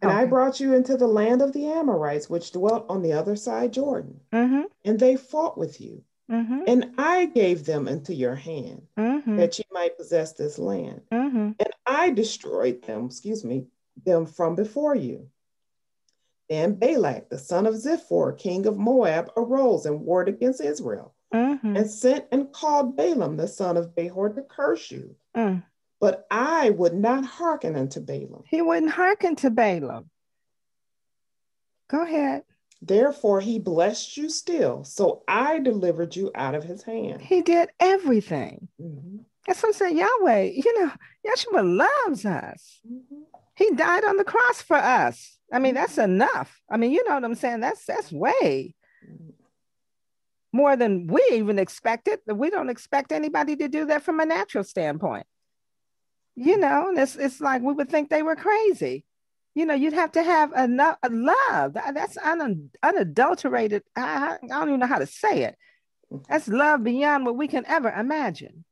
And 0.06 0.14
okay. 0.14 0.22
I 0.22 0.26
brought 0.26 0.60
you 0.60 0.74
into 0.74 0.96
the 0.96 1.06
land 1.06 1.42
of 1.42 1.52
the 1.52 1.66
Amorites, 1.66 2.30
which 2.30 2.52
dwelt 2.52 2.86
on 2.88 3.02
the 3.02 3.12
other 3.12 3.34
side 3.34 3.72
Jordan. 3.72 4.20
Mm-hmm. 4.32 4.62
And 4.84 4.98
they 4.98 5.16
fought 5.16 5.58
with 5.58 5.80
you. 5.80 6.02
Mm-hmm. 6.30 6.62
And 6.66 6.94
I 6.98 7.26
gave 7.26 7.64
them 7.64 7.88
into 7.88 8.14
your 8.14 8.34
hand 8.34 8.82
mm-hmm. 8.98 9.36
that 9.36 9.58
you 9.58 9.64
might 9.70 9.96
possess 9.96 10.32
this 10.32 10.58
land. 10.58 11.02
Mm-hmm. 11.12 11.52
And 11.58 11.70
I 11.86 12.10
destroyed 12.10 12.82
them, 12.82 13.06
excuse 13.06 13.44
me, 13.44 13.66
them 14.04 14.26
from 14.26 14.54
before 14.54 14.94
you. 14.94 15.28
Then 16.48 16.74
Balak, 16.74 17.28
the 17.28 17.38
son 17.38 17.66
of 17.66 17.74
Zippor, 17.74 18.38
king 18.38 18.66
of 18.66 18.78
Moab, 18.78 19.30
arose 19.36 19.86
and 19.86 20.00
warred 20.00 20.28
against 20.28 20.60
Israel 20.60 21.14
mm-hmm. 21.34 21.76
and 21.76 21.90
sent 21.90 22.26
and 22.30 22.52
called 22.52 22.96
Balaam, 22.96 23.36
the 23.36 23.48
son 23.48 23.76
of 23.76 23.94
Beor, 23.94 24.28
to 24.30 24.42
curse 24.42 24.90
you. 24.90 25.16
Mm. 25.36 25.62
But 26.00 26.26
I 26.30 26.70
would 26.70 26.94
not 26.94 27.24
hearken 27.24 27.76
unto 27.76 28.00
Balaam. 28.00 28.42
He 28.46 28.60
wouldn't 28.60 28.92
hearken 28.92 29.36
to 29.36 29.50
Balaam. 29.50 30.10
Go 31.88 32.02
ahead. 32.02 32.42
Therefore, 32.82 33.40
he 33.40 33.58
blessed 33.58 34.16
you 34.16 34.28
still. 34.28 34.84
So 34.84 35.22
I 35.26 35.58
delivered 35.60 36.14
you 36.14 36.30
out 36.34 36.54
of 36.54 36.64
his 36.64 36.82
hand. 36.82 37.22
He 37.22 37.40
did 37.42 37.70
everything. 37.80 38.68
Mm-hmm. 38.80 39.18
That's 39.46 39.62
what 39.62 39.70
I'm 39.70 39.72
saying. 39.74 39.96
Yahweh, 39.96 40.42
you 40.54 40.80
know, 40.80 40.92
Yahshua 41.26 41.78
loves 41.78 42.26
us. 42.26 42.80
Mm-hmm. 42.86 43.22
He 43.54 43.70
died 43.70 44.04
on 44.04 44.18
the 44.18 44.24
cross 44.24 44.60
for 44.60 44.76
us. 44.76 45.38
I 45.52 45.58
mean, 45.58 45.74
that's 45.74 45.96
mm-hmm. 45.96 46.12
enough. 46.12 46.60
I 46.70 46.76
mean, 46.76 46.90
you 46.90 47.02
know 47.08 47.14
what 47.14 47.24
I'm 47.24 47.34
saying? 47.34 47.60
That's 47.60 47.86
that's 47.86 48.12
way 48.12 48.74
mm-hmm. 49.08 49.30
more 50.52 50.76
than 50.76 51.06
we 51.06 51.24
even 51.32 51.58
expected. 51.58 52.18
We 52.26 52.50
don't 52.50 52.68
expect 52.68 53.12
anybody 53.12 53.56
to 53.56 53.68
do 53.68 53.86
that 53.86 54.02
from 54.02 54.20
a 54.20 54.26
natural 54.26 54.64
standpoint 54.64 55.26
you 56.36 56.58
know, 56.58 56.90
and 56.90 56.98
it's 56.98 57.16
it's 57.16 57.40
like 57.40 57.62
we 57.62 57.72
would 57.72 57.88
think 57.88 58.10
they 58.10 58.22
were 58.22 58.36
crazy. 58.36 59.04
You 59.54 59.64
know, 59.64 59.74
you'd 59.74 59.94
have 59.94 60.12
to 60.12 60.22
have 60.22 60.52
enough 60.52 60.98
a 61.02 61.08
love. 61.08 61.72
That's 61.72 62.18
un, 62.18 62.70
unadulterated. 62.82 63.82
I, 63.96 64.36
I 64.42 64.46
don't 64.46 64.68
even 64.68 64.80
know 64.80 64.86
how 64.86 64.98
to 64.98 65.06
say 65.06 65.44
it. 65.44 65.56
That's 66.28 66.46
love 66.46 66.84
beyond 66.84 67.24
what 67.24 67.36
we 67.36 67.48
can 67.48 67.64
ever 67.66 67.90
imagine. 67.90 68.64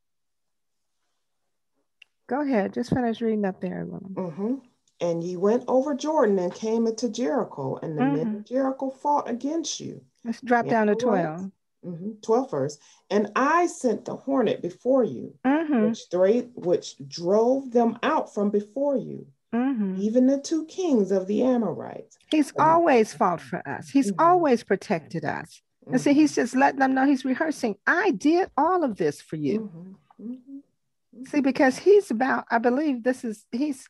Go 2.27 2.41
ahead, 2.41 2.73
just 2.73 2.91
finish 2.91 3.19
reading 3.19 3.45
up 3.45 3.59
there. 3.61 3.85
Mm-hmm. 3.85 4.55
And 5.01 5.23
ye 5.23 5.35
went 5.35 5.63
over 5.67 5.95
Jordan 5.95 6.39
and 6.39 6.53
came 6.53 6.87
into 6.87 7.09
Jericho, 7.09 7.77
and 7.81 7.97
the 7.97 8.03
mm-hmm. 8.03 8.15
men 8.15 8.35
of 8.37 8.45
Jericho 8.45 8.91
fought 8.91 9.29
against 9.29 9.79
you. 9.79 10.01
Let's 10.23 10.41
drop 10.41 10.67
down 10.67 10.87
to 10.87 10.95
12 10.95 11.51
mm-hmm, 11.85 12.11
12 12.21 12.51
verse. 12.51 12.77
And 13.09 13.31
I 13.35 13.67
sent 13.67 14.05
the 14.05 14.15
hornet 14.15 14.61
before 14.61 15.03
you, 15.03 15.33
mm-hmm. 15.45 15.87
which, 15.87 16.45
which 16.55 16.95
drove 17.07 17.71
them 17.71 17.97
out 18.03 18.33
from 18.33 18.49
before 18.49 18.97
you, 18.97 19.27
mm-hmm. 19.53 20.01
even 20.01 20.27
the 20.27 20.39
two 20.39 20.65
kings 20.65 21.11
of 21.11 21.27
the 21.27 21.43
Amorites. 21.43 22.17
He's 22.31 22.51
always 22.57 23.13
fought 23.13 23.41
for 23.41 23.67
us, 23.67 23.89
He's 23.89 24.11
mm-hmm. 24.11 24.25
always 24.25 24.63
protected 24.63 25.25
us. 25.25 25.61
And 25.87 26.01
see, 26.01 26.13
he's 26.13 26.33
just 26.33 26.55
letting 26.55 26.79
them 26.79 26.95
know 26.95 27.05
he's 27.05 27.25
rehearsing. 27.25 27.75
I 27.85 28.09
did 28.09 28.49
all 28.57 28.83
of 28.83 28.97
this 28.97 29.21
for 29.21 29.35
you. 29.35 29.71
Mm-hmm. 30.19 30.31
Mm-hmm. 30.33 31.25
See, 31.25 31.41
because 31.41 31.77
he's 31.77 32.09
about, 32.09 32.45
I 32.49 32.57
believe 32.57 33.03
this 33.03 33.23
is, 33.23 33.45
he's, 33.51 33.87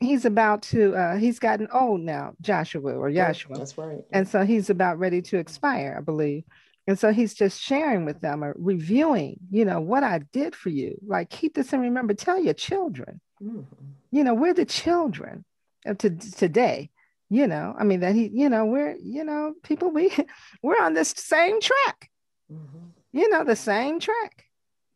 he's 0.00 0.24
about 0.24 0.62
to 0.62 0.94
uh 0.94 1.16
he's 1.16 1.38
gotten 1.38 1.66
old 1.72 2.00
now 2.00 2.32
joshua 2.40 2.94
or 2.94 3.10
joshua 3.10 3.58
that's 3.58 3.76
right 3.76 4.04
and 4.12 4.28
so 4.28 4.44
he's 4.44 4.70
about 4.70 4.98
ready 4.98 5.20
to 5.20 5.38
expire 5.38 5.96
i 5.98 6.00
believe 6.00 6.44
and 6.88 6.98
so 6.98 7.12
he's 7.12 7.34
just 7.34 7.60
sharing 7.60 8.06
with 8.06 8.22
them 8.22 8.42
or 8.42 8.54
reviewing, 8.58 9.36
you 9.50 9.66
know, 9.66 9.78
what 9.78 10.02
I 10.02 10.20
did 10.32 10.56
for 10.56 10.70
you. 10.70 10.98
Like, 11.06 11.28
keep 11.28 11.54
this 11.54 11.74
and 11.74 11.82
remember, 11.82 12.14
tell 12.14 12.42
your 12.42 12.54
children. 12.54 13.20
Mm-hmm. 13.42 13.60
You 14.10 14.24
know, 14.24 14.32
we're 14.32 14.54
the 14.54 14.64
children 14.64 15.44
of 15.84 15.98
to, 15.98 16.08
today. 16.08 16.88
You 17.28 17.46
know, 17.46 17.74
I 17.78 17.84
mean, 17.84 18.00
that 18.00 18.14
he, 18.14 18.30
you 18.32 18.48
know, 18.48 18.64
we're, 18.64 18.96
you 18.96 19.22
know, 19.22 19.52
people, 19.62 19.90
we, 19.90 20.10
we're 20.62 20.82
on 20.82 20.94
this 20.94 21.10
same 21.14 21.60
track. 21.60 22.10
Mm-hmm. 22.50 22.86
You 23.12 23.28
know, 23.28 23.44
the 23.44 23.54
same 23.54 24.00
track. 24.00 24.46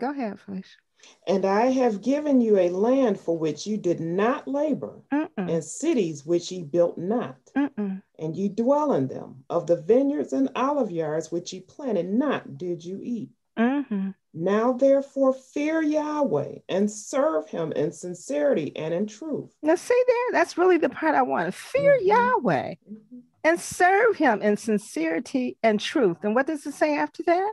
Go 0.01 0.13
ahead, 0.13 0.41
Felicia. 0.41 0.79
And 1.27 1.45
I 1.45 1.67
have 1.67 2.03
given 2.03 2.41
you 2.41 2.59
a 2.59 2.71
land 2.71 3.19
for 3.19 3.39
which 3.39 3.67
you 3.67 3.77
did 3.77 4.01
not 4.01 4.49
labor, 4.49 5.01
Mm-mm. 5.13 5.29
and 5.37 5.63
cities 5.63 6.27
which 6.27 6.51
ye 6.51 6.63
built 6.63 6.99
not, 6.99 7.37
Mm-mm. 7.57 8.03
and 8.19 8.37
ye 8.37 8.49
dwell 8.49 8.93
in 8.95 9.09
them. 9.09 9.45
Of 9.49 9.67
the 9.67 9.81
vineyards 9.81 10.33
and 10.33 10.51
olive 10.57 10.91
yards 10.91 11.31
which 11.31 11.53
ye 11.53 11.61
planted 11.61 12.09
not, 12.09 12.59
did 12.59 12.85
you 12.85 13.01
eat. 13.03 13.31
Mm-hmm. 13.57 14.11
Now, 14.35 14.73
therefore, 14.73 15.35
fear 15.35 15.83
Yahweh 15.83 16.61
and 16.69 16.91
serve 16.91 17.49
him 17.49 17.73
in 17.73 17.93
sincerity 17.93 18.75
and 18.77 18.95
in 18.95 19.07
truth. 19.07 19.51
Now, 19.63 19.75
see 19.75 20.03
there, 20.07 20.33
that's 20.33 20.57
really 20.57 20.79
the 20.79 20.89
part 20.89 21.15
I 21.15 21.23
want. 21.23 21.55
Fear 21.55 21.99
mm-hmm. 21.99 22.07
Yahweh 22.07 22.75
mm-hmm. 22.91 23.19
and 23.45 23.61
serve 23.61 24.17
him 24.17 24.41
in 24.41 24.57
sincerity 24.57 25.59
and 25.63 25.79
truth. 25.79 26.17
And 26.23 26.35
what 26.35 26.47
does 26.47 26.65
it 26.65 26.73
say 26.73 26.97
after 26.97 27.23
that? 27.25 27.53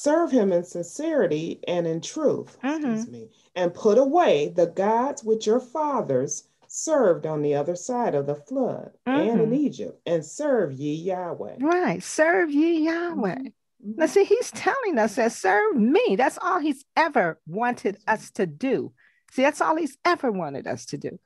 Mm-hmm 0.00 0.10
serve 0.10 0.30
him 0.30 0.52
in 0.52 0.64
sincerity 0.64 1.60
and 1.68 1.86
in 1.86 2.00
truth, 2.00 2.56
mm-hmm. 2.62 2.92
excuse 2.92 3.08
me, 3.08 3.28
and 3.54 3.74
put 3.74 3.98
away 3.98 4.52
the 4.54 4.66
gods 4.66 5.22
which 5.22 5.46
your 5.46 5.60
fathers 5.60 6.44
served 6.68 7.26
on 7.26 7.42
the 7.42 7.54
other 7.54 7.76
side 7.76 8.14
of 8.14 8.26
the 8.26 8.34
flood 8.34 8.92
mm-hmm. 9.06 9.20
and 9.20 9.40
in 9.40 9.46
mm-hmm. 9.46 9.54
Egypt, 9.54 10.00
and 10.06 10.24
serve 10.24 10.72
ye 10.72 10.94
Yahweh. 10.94 11.56
Right, 11.60 12.02
serve 12.02 12.50
ye 12.50 12.84
Yahweh. 12.84 13.34
Mm-hmm. 13.36 13.92
Now, 13.96 14.06
see, 14.06 14.24
he's 14.24 14.50
telling 14.50 14.98
us 14.98 15.16
that 15.16 15.32
serve 15.32 15.76
me. 15.76 16.16
That's 16.16 16.38
all 16.40 16.60
he's 16.60 16.84
ever 16.96 17.38
wanted 17.46 17.98
us 18.06 18.30
to 18.32 18.46
do. 18.46 18.92
See, 19.32 19.42
that's 19.42 19.60
all 19.60 19.76
he's 19.76 19.96
ever 20.04 20.30
wanted 20.30 20.66
us 20.66 20.86
to 20.86 20.98
do. 20.98 21.18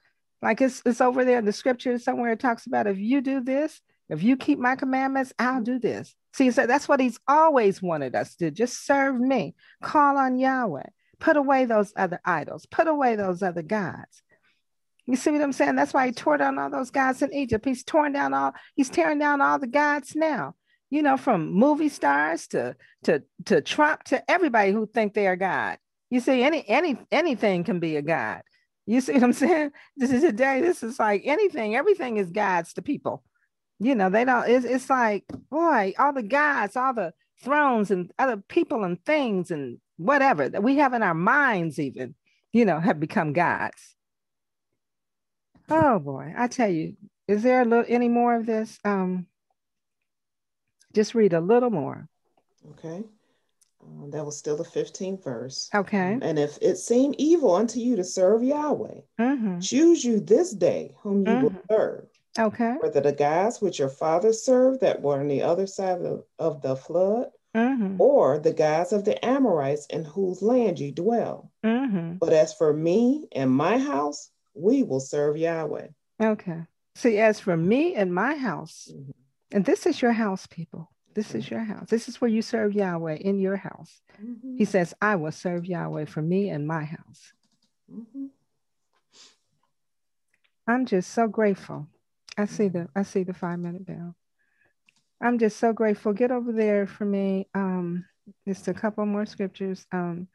Like 0.43 0.61
it's, 0.61 0.83
it's 0.85 1.01
over 1.01 1.25
there 1.25 1.39
in 1.39 1.45
the 1.47 1.53
scripture 1.53 1.99
somewhere, 1.99 2.33
it 2.33 2.41
talks 2.41 2.67
about 2.67 2.87
if 2.87 2.99
you 2.99 3.23
do 3.23 3.41
this, 3.41 3.81
if 4.09 4.23
you 4.23 4.37
keep 4.37 4.59
my 4.59 4.77
commandments, 4.77 5.33
I'll 5.39 5.63
do 5.63 5.79
this. 5.79 6.15
See, 6.33 6.51
so 6.51 6.67
that's 6.67 6.89
what 6.89 7.01
he's 7.01 7.19
always 7.27 7.81
wanted 7.81 8.15
us 8.15 8.35
to 8.37 8.51
do. 8.51 8.55
just 8.55 8.85
serve 8.85 9.19
me, 9.19 9.55
call 9.83 10.17
on 10.19 10.39
Yahweh, 10.39 10.89
put 11.21 11.37
away 11.37 11.65
those 11.65 11.93
other 11.97 12.21
idols, 12.25 12.67
put 12.67 12.89
away 12.89 13.17
those 13.17 13.43
other 13.43 13.63
gods. 13.63 14.23
You 15.07 15.17
see 15.17 15.31
what 15.31 15.43
I'm 15.43 15.53
saying? 15.53 15.77
That's 15.77 15.95
why 15.95 16.07
he 16.07 16.13
tore 16.13 16.39
down 16.39 16.59
all 16.59 16.71
those 16.71 16.91
gods 16.91 17.23
in 17.23 17.33
Egypt. 17.33 17.65
He's 17.65 17.85
torn 17.85 18.13
down 18.13 18.35
all, 18.35 18.53
he's 18.75 18.91
tearing 18.91 19.19
down 19.19 19.41
all 19.41 19.59
the 19.59 19.67
gods 19.67 20.15
now. 20.17 20.55
You 20.91 21.03
know, 21.03 21.17
from 21.17 21.53
movie 21.53 21.89
stars 21.89 22.47
to 22.49 22.77
to 23.05 23.23
to 23.47 23.61
Trump 23.61 24.05
to 24.05 24.31
everybody 24.31 24.71
who 24.71 24.87
think 24.87 25.13
they 25.13 25.27
are 25.27 25.37
God. 25.37 25.79
You 26.09 26.21
see, 26.21 26.43
any 26.43 26.67
any 26.69 26.97
anything 27.11 27.65
can 27.65 27.81
be 27.81 27.97
a 27.97 28.03
God. 28.03 28.43
You 28.87 29.01
see 29.01 29.15
what 29.15 29.25
I'm 29.25 29.33
saying? 29.33 29.73
This 29.97 30.13
is 30.13 30.23
today. 30.23 30.61
This 30.61 30.83
is 30.83 30.99
like 30.99 31.23
anything, 31.25 31.75
everything 31.75 32.17
is 32.17 32.31
gods 32.31 32.75
to 32.75 32.83
people 32.83 33.25
you 33.85 33.95
know 33.95 34.09
they 34.09 34.25
don't 34.25 34.49
it's, 34.49 34.65
it's 34.65 34.89
like 34.89 35.25
boy 35.51 35.93
all 35.99 36.13
the 36.13 36.23
gods 36.23 36.77
all 36.77 36.95
the 36.95 37.13
thrones 37.43 37.91
and 37.91 38.11
other 38.19 38.39
people 38.49 38.83
and 38.83 39.05
things 39.05 39.51
and 39.51 39.79
whatever 39.99 40.49
that 40.49 40.63
we 40.63 40.77
have 40.77 40.95
in 40.95 41.03
our 41.03 41.15
minds 41.15 41.79
even 41.79 42.15
you 42.53 42.65
know 42.65 42.81
have 42.81 42.99
become 42.99 43.33
gods 43.33 43.95
oh 45.69 45.99
boy 45.99 46.33
i 46.37 46.49
tell 46.49 46.71
you 46.71 46.97
is 47.29 47.43
there 47.43 47.61
a 47.61 47.65
little 47.65 47.85
any 47.87 48.09
more 48.09 48.35
of 48.35 48.47
this 48.47 48.79
um 48.85 49.27
just 50.95 51.15
read 51.15 51.35
a 51.35 51.41
little 51.41 51.71
more 51.71 52.09
okay 52.71 53.05
uh, 53.83 54.07
that 54.11 54.25
was 54.25 54.39
still 54.39 54.57
the 54.57 54.65
15th 54.65 55.23
verse. 55.23 55.69
Okay. 55.75 56.19
And 56.23 56.39
if 56.39 56.57
it 56.63 56.79
seem 56.79 57.15
evil 57.19 57.55
unto 57.55 57.81
you 57.81 57.97
to 57.97 58.05
serve 58.05 58.43
Yahweh, 58.43 59.01
mm-hmm. 59.21 59.61
choose 59.61 60.03
you 60.03 60.21
this 60.21 60.53
day 60.53 60.95
whom 61.03 61.19
you 61.19 61.25
mm-hmm. 61.27 61.43
will 61.43 61.63
serve. 61.71 62.07
Okay. 62.39 62.75
Whether 62.81 63.01
the 63.01 63.13
gods 63.13 63.61
which 63.61 63.79
your 63.79 63.89
fathers 63.89 64.45
served 64.45 64.81
that 64.81 65.01
were 65.01 65.21
on 65.21 65.29
the 65.29 65.43
other 65.43 65.67
side 65.67 66.03
of, 66.03 66.25
of 66.39 66.63
the 66.63 66.75
flood, 66.75 67.29
mm-hmm. 67.55 68.01
or 68.01 68.39
the 68.39 68.53
gods 68.53 68.93
of 68.93 69.05
the 69.05 69.25
Amorites 69.25 69.87
in 69.87 70.05
whose 70.05 70.43
land 70.43 70.79
you 70.79 70.93
dwell. 70.93 71.51
Mm-hmm. 71.65 72.15
But 72.15 72.33
as 72.33 72.53
for 72.55 72.73
me 72.73 73.27
and 73.33 73.51
my 73.51 73.79
house, 73.79 74.31
we 74.55 74.83
will 74.83 75.01
serve 75.01 75.37
Yahweh. 75.37 75.89
Okay. 76.21 76.63
See, 76.97 77.19
as 77.19 77.41
for 77.41 77.57
me 77.57 77.95
and 77.95 78.15
my 78.15 78.37
house, 78.37 78.89
mm-hmm. 78.93 79.11
and 79.53 79.65
this 79.65 79.87
is 79.87 80.03
your 80.03 80.13
house, 80.13 80.47
people. 80.47 80.91
This 81.15 81.33
is 81.37 81.49
your 81.49 81.61
house. 81.61 81.89
This 81.89 82.09
is 82.09 82.21
where 82.21 82.31
you 82.31 82.43
serve 82.43 82.73
Yahweh 82.73 83.15
in 83.15 83.39
your 83.39 83.55
house. 83.55 84.01
Mm-hmm. 84.21 84.57
He 84.57 84.65
says, 84.65 84.95
I 85.01 85.15
will 85.15 85.31
serve 85.31 85.65
Yahweh 85.65 86.07
for 86.07 86.21
me 86.21 86.49
and 86.49 86.67
my 86.67 86.83
house. 86.83 87.33
Mm-hmm. 87.93 88.27
I'm 90.67 90.87
just 90.87 91.13
so 91.13 91.29
grateful 91.29 91.87
I 92.37 92.47
see 92.47 92.69
the 92.69 92.89
I 92.95 93.03
see 93.03 93.23
the 93.23 93.35
five 93.35 93.59
minute 93.59 93.87
bell. 93.87 94.17
I'm 95.21 95.39
just 95.39 95.59
so 95.59 95.73
grateful. 95.73 96.13
Get 96.13 96.31
over 96.31 96.53
there 96.53 96.87
for 96.87 97.05
me. 97.05 97.49
Um, 97.55 98.05
just 98.47 98.69
a 98.69 98.75
couple 98.75 99.07
more 99.07 99.27
scriptures. 99.27 99.87
Um, 99.93 100.29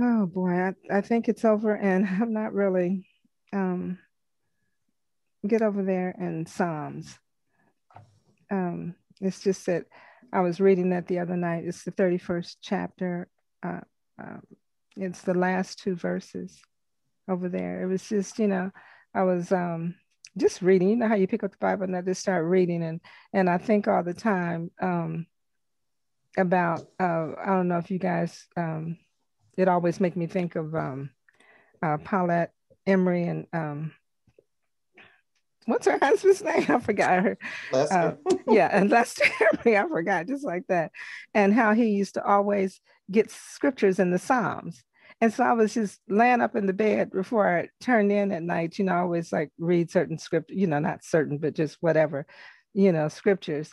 oh 0.00 0.26
boy, 0.26 0.50
I, 0.50 0.74
I 0.90 1.00
think 1.00 1.28
it's 1.28 1.44
over, 1.44 1.74
and 1.74 2.06
I'm 2.22 2.32
not 2.32 2.52
really. 2.52 3.06
Um, 3.52 3.98
get 5.46 5.62
over 5.62 5.82
there 5.82 6.14
and 6.18 6.48
Psalms. 6.48 7.18
Um, 8.50 8.94
it's 9.20 9.40
just 9.40 9.66
that 9.66 9.86
I 10.32 10.40
was 10.40 10.60
reading 10.60 10.90
that 10.90 11.06
the 11.06 11.20
other 11.20 11.36
night. 11.36 11.64
It's 11.66 11.84
the 11.84 11.92
31st 11.92 12.56
chapter. 12.60 13.28
Uh, 13.62 13.80
um, 14.18 14.42
it's 14.96 15.22
the 15.22 15.34
last 15.34 15.78
two 15.78 15.94
verses 15.94 16.60
over 17.28 17.48
there. 17.48 17.82
It 17.82 17.86
was 17.86 18.08
just, 18.08 18.38
you 18.38 18.48
know, 18.48 18.70
I 19.16 19.22
was 19.22 19.50
um, 19.50 19.94
just 20.36 20.60
reading. 20.60 20.90
You 20.90 20.96
know 20.96 21.08
how 21.08 21.14
you 21.14 21.26
pick 21.26 21.42
up 21.42 21.50
the 21.50 21.56
Bible 21.58 21.84
and 21.84 21.96
I 21.96 22.02
just 22.02 22.20
start 22.20 22.44
reading, 22.44 22.82
and 22.82 23.00
and 23.32 23.48
I 23.48 23.58
think 23.58 23.88
all 23.88 24.02
the 24.02 24.14
time 24.14 24.70
um, 24.80 25.26
about. 26.36 26.86
Uh, 27.00 27.32
I 27.42 27.46
don't 27.46 27.68
know 27.68 27.78
if 27.78 27.90
you 27.90 27.98
guys. 27.98 28.46
Um, 28.56 28.98
it 29.56 29.68
always 29.68 30.00
make 30.00 30.16
me 30.16 30.26
think 30.26 30.54
of 30.54 30.74
um, 30.74 31.10
uh, 31.82 31.96
Paulette 31.96 32.52
Emery 32.86 33.24
and 33.24 33.46
um, 33.54 33.92
what's 35.64 35.86
her 35.86 35.98
husband's 36.02 36.42
name? 36.42 36.66
I 36.68 36.78
forgot 36.78 37.22
her. 37.22 37.38
Lester. 37.72 38.18
Uh, 38.28 38.36
yeah, 38.48 38.68
and 38.70 38.90
Lester 38.90 39.24
Emery, 39.40 39.78
I 39.78 39.88
forgot, 39.88 40.26
just 40.26 40.44
like 40.44 40.66
that. 40.68 40.92
And 41.34 41.54
how 41.54 41.72
he 41.72 41.86
used 41.86 42.14
to 42.14 42.24
always 42.24 42.80
get 43.10 43.30
scriptures 43.30 43.98
in 43.98 44.10
the 44.10 44.18
Psalms. 44.18 44.84
And 45.20 45.32
so 45.32 45.44
I 45.44 45.52
was 45.54 45.74
just 45.74 46.00
laying 46.08 46.42
up 46.42 46.56
in 46.56 46.66
the 46.66 46.72
bed 46.74 47.10
before 47.10 47.58
I 47.58 47.68
turned 47.80 48.12
in 48.12 48.32
at 48.32 48.42
night, 48.42 48.78
you 48.78 48.84
know, 48.84 48.92
I 48.92 48.98
always 48.98 49.32
like 49.32 49.50
read 49.58 49.90
certain 49.90 50.18
script, 50.18 50.50
you 50.50 50.66
know, 50.66 50.78
not 50.78 51.04
certain, 51.04 51.38
but 51.38 51.54
just 51.54 51.78
whatever, 51.80 52.26
you 52.74 52.92
know, 52.92 53.08
scriptures. 53.08 53.72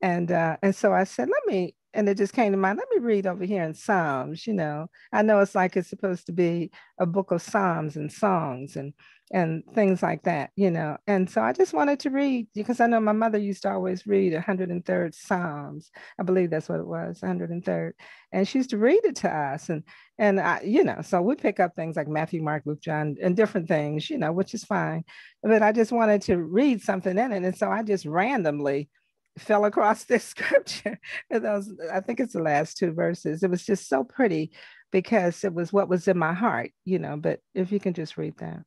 And 0.00 0.30
uh, 0.30 0.56
and 0.62 0.74
so 0.74 0.92
I 0.92 1.04
said, 1.04 1.28
let 1.28 1.46
me, 1.46 1.74
and 1.94 2.08
it 2.08 2.18
just 2.18 2.32
came 2.32 2.52
to 2.52 2.58
mind, 2.58 2.78
let 2.78 2.88
me 2.90 3.06
read 3.06 3.26
over 3.26 3.44
here 3.44 3.62
in 3.62 3.74
Psalms, 3.74 4.46
you 4.46 4.52
know. 4.52 4.88
I 5.12 5.22
know 5.22 5.38
it's 5.38 5.54
like 5.54 5.76
it's 5.76 5.88
supposed 5.88 6.26
to 6.26 6.32
be 6.32 6.70
a 6.98 7.06
book 7.06 7.30
of 7.30 7.40
Psalms 7.40 7.96
and 7.96 8.12
songs 8.12 8.76
and 8.76 8.92
and 9.32 9.64
things 9.74 10.02
like 10.02 10.22
that, 10.24 10.50
you 10.54 10.70
know. 10.70 10.98
And 11.06 11.30
so 11.30 11.40
I 11.40 11.52
just 11.52 11.72
wanted 11.72 11.98
to 12.00 12.10
read 12.10 12.46
because 12.54 12.80
I 12.80 12.86
know 12.86 13.00
my 13.00 13.12
mother 13.12 13.38
used 13.38 13.62
to 13.62 13.70
always 13.70 14.06
read 14.06 14.34
103rd 14.34 15.14
Psalms. 15.14 15.90
I 16.20 16.24
believe 16.24 16.50
that's 16.50 16.68
what 16.68 16.80
it 16.80 16.86
was, 16.86 17.20
103rd. 17.20 17.92
And 18.32 18.46
she 18.46 18.58
used 18.58 18.70
to 18.70 18.78
read 18.78 19.00
it 19.04 19.16
to 19.16 19.30
us. 19.30 19.70
And 19.70 19.82
and 20.18 20.40
I, 20.40 20.60
you 20.62 20.84
know, 20.84 21.00
so 21.02 21.22
we 21.22 21.36
pick 21.36 21.58
up 21.58 21.74
things 21.74 21.96
like 21.96 22.08
Matthew, 22.08 22.42
Mark, 22.42 22.64
Luke, 22.66 22.80
John, 22.80 23.16
and 23.22 23.36
different 23.36 23.68
things, 23.68 24.10
you 24.10 24.18
know, 24.18 24.32
which 24.32 24.52
is 24.52 24.64
fine. 24.64 25.04
But 25.42 25.62
I 25.62 25.72
just 25.72 25.92
wanted 25.92 26.22
to 26.22 26.36
read 26.36 26.82
something 26.82 27.16
in 27.16 27.32
it. 27.32 27.44
And 27.44 27.56
so 27.56 27.70
I 27.70 27.82
just 27.82 28.04
randomly 28.04 28.90
fell 29.38 29.64
across 29.64 30.04
this 30.04 30.24
scripture. 30.24 30.98
and 31.30 31.44
those, 31.44 31.72
I 31.92 32.00
think 32.00 32.20
it's 32.20 32.34
the 32.34 32.42
last 32.42 32.76
two 32.76 32.92
verses. 32.92 33.42
It 33.42 33.50
was 33.50 33.64
just 33.64 33.88
so 33.88 34.04
pretty 34.04 34.52
because 34.92 35.44
it 35.44 35.52
was 35.52 35.72
what 35.72 35.88
was 35.88 36.08
in 36.08 36.18
my 36.18 36.32
heart, 36.32 36.70
you 36.84 36.98
know. 36.98 37.16
But 37.16 37.40
if 37.54 37.72
you 37.72 37.80
can 37.80 37.94
just 37.94 38.16
read 38.16 38.36
that. 38.38 38.62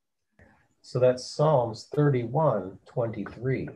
So 0.82 1.00
that's 1.00 1.26
Psalms 1.26 1.88
31 1.94 2.78
23. 2.86 3.70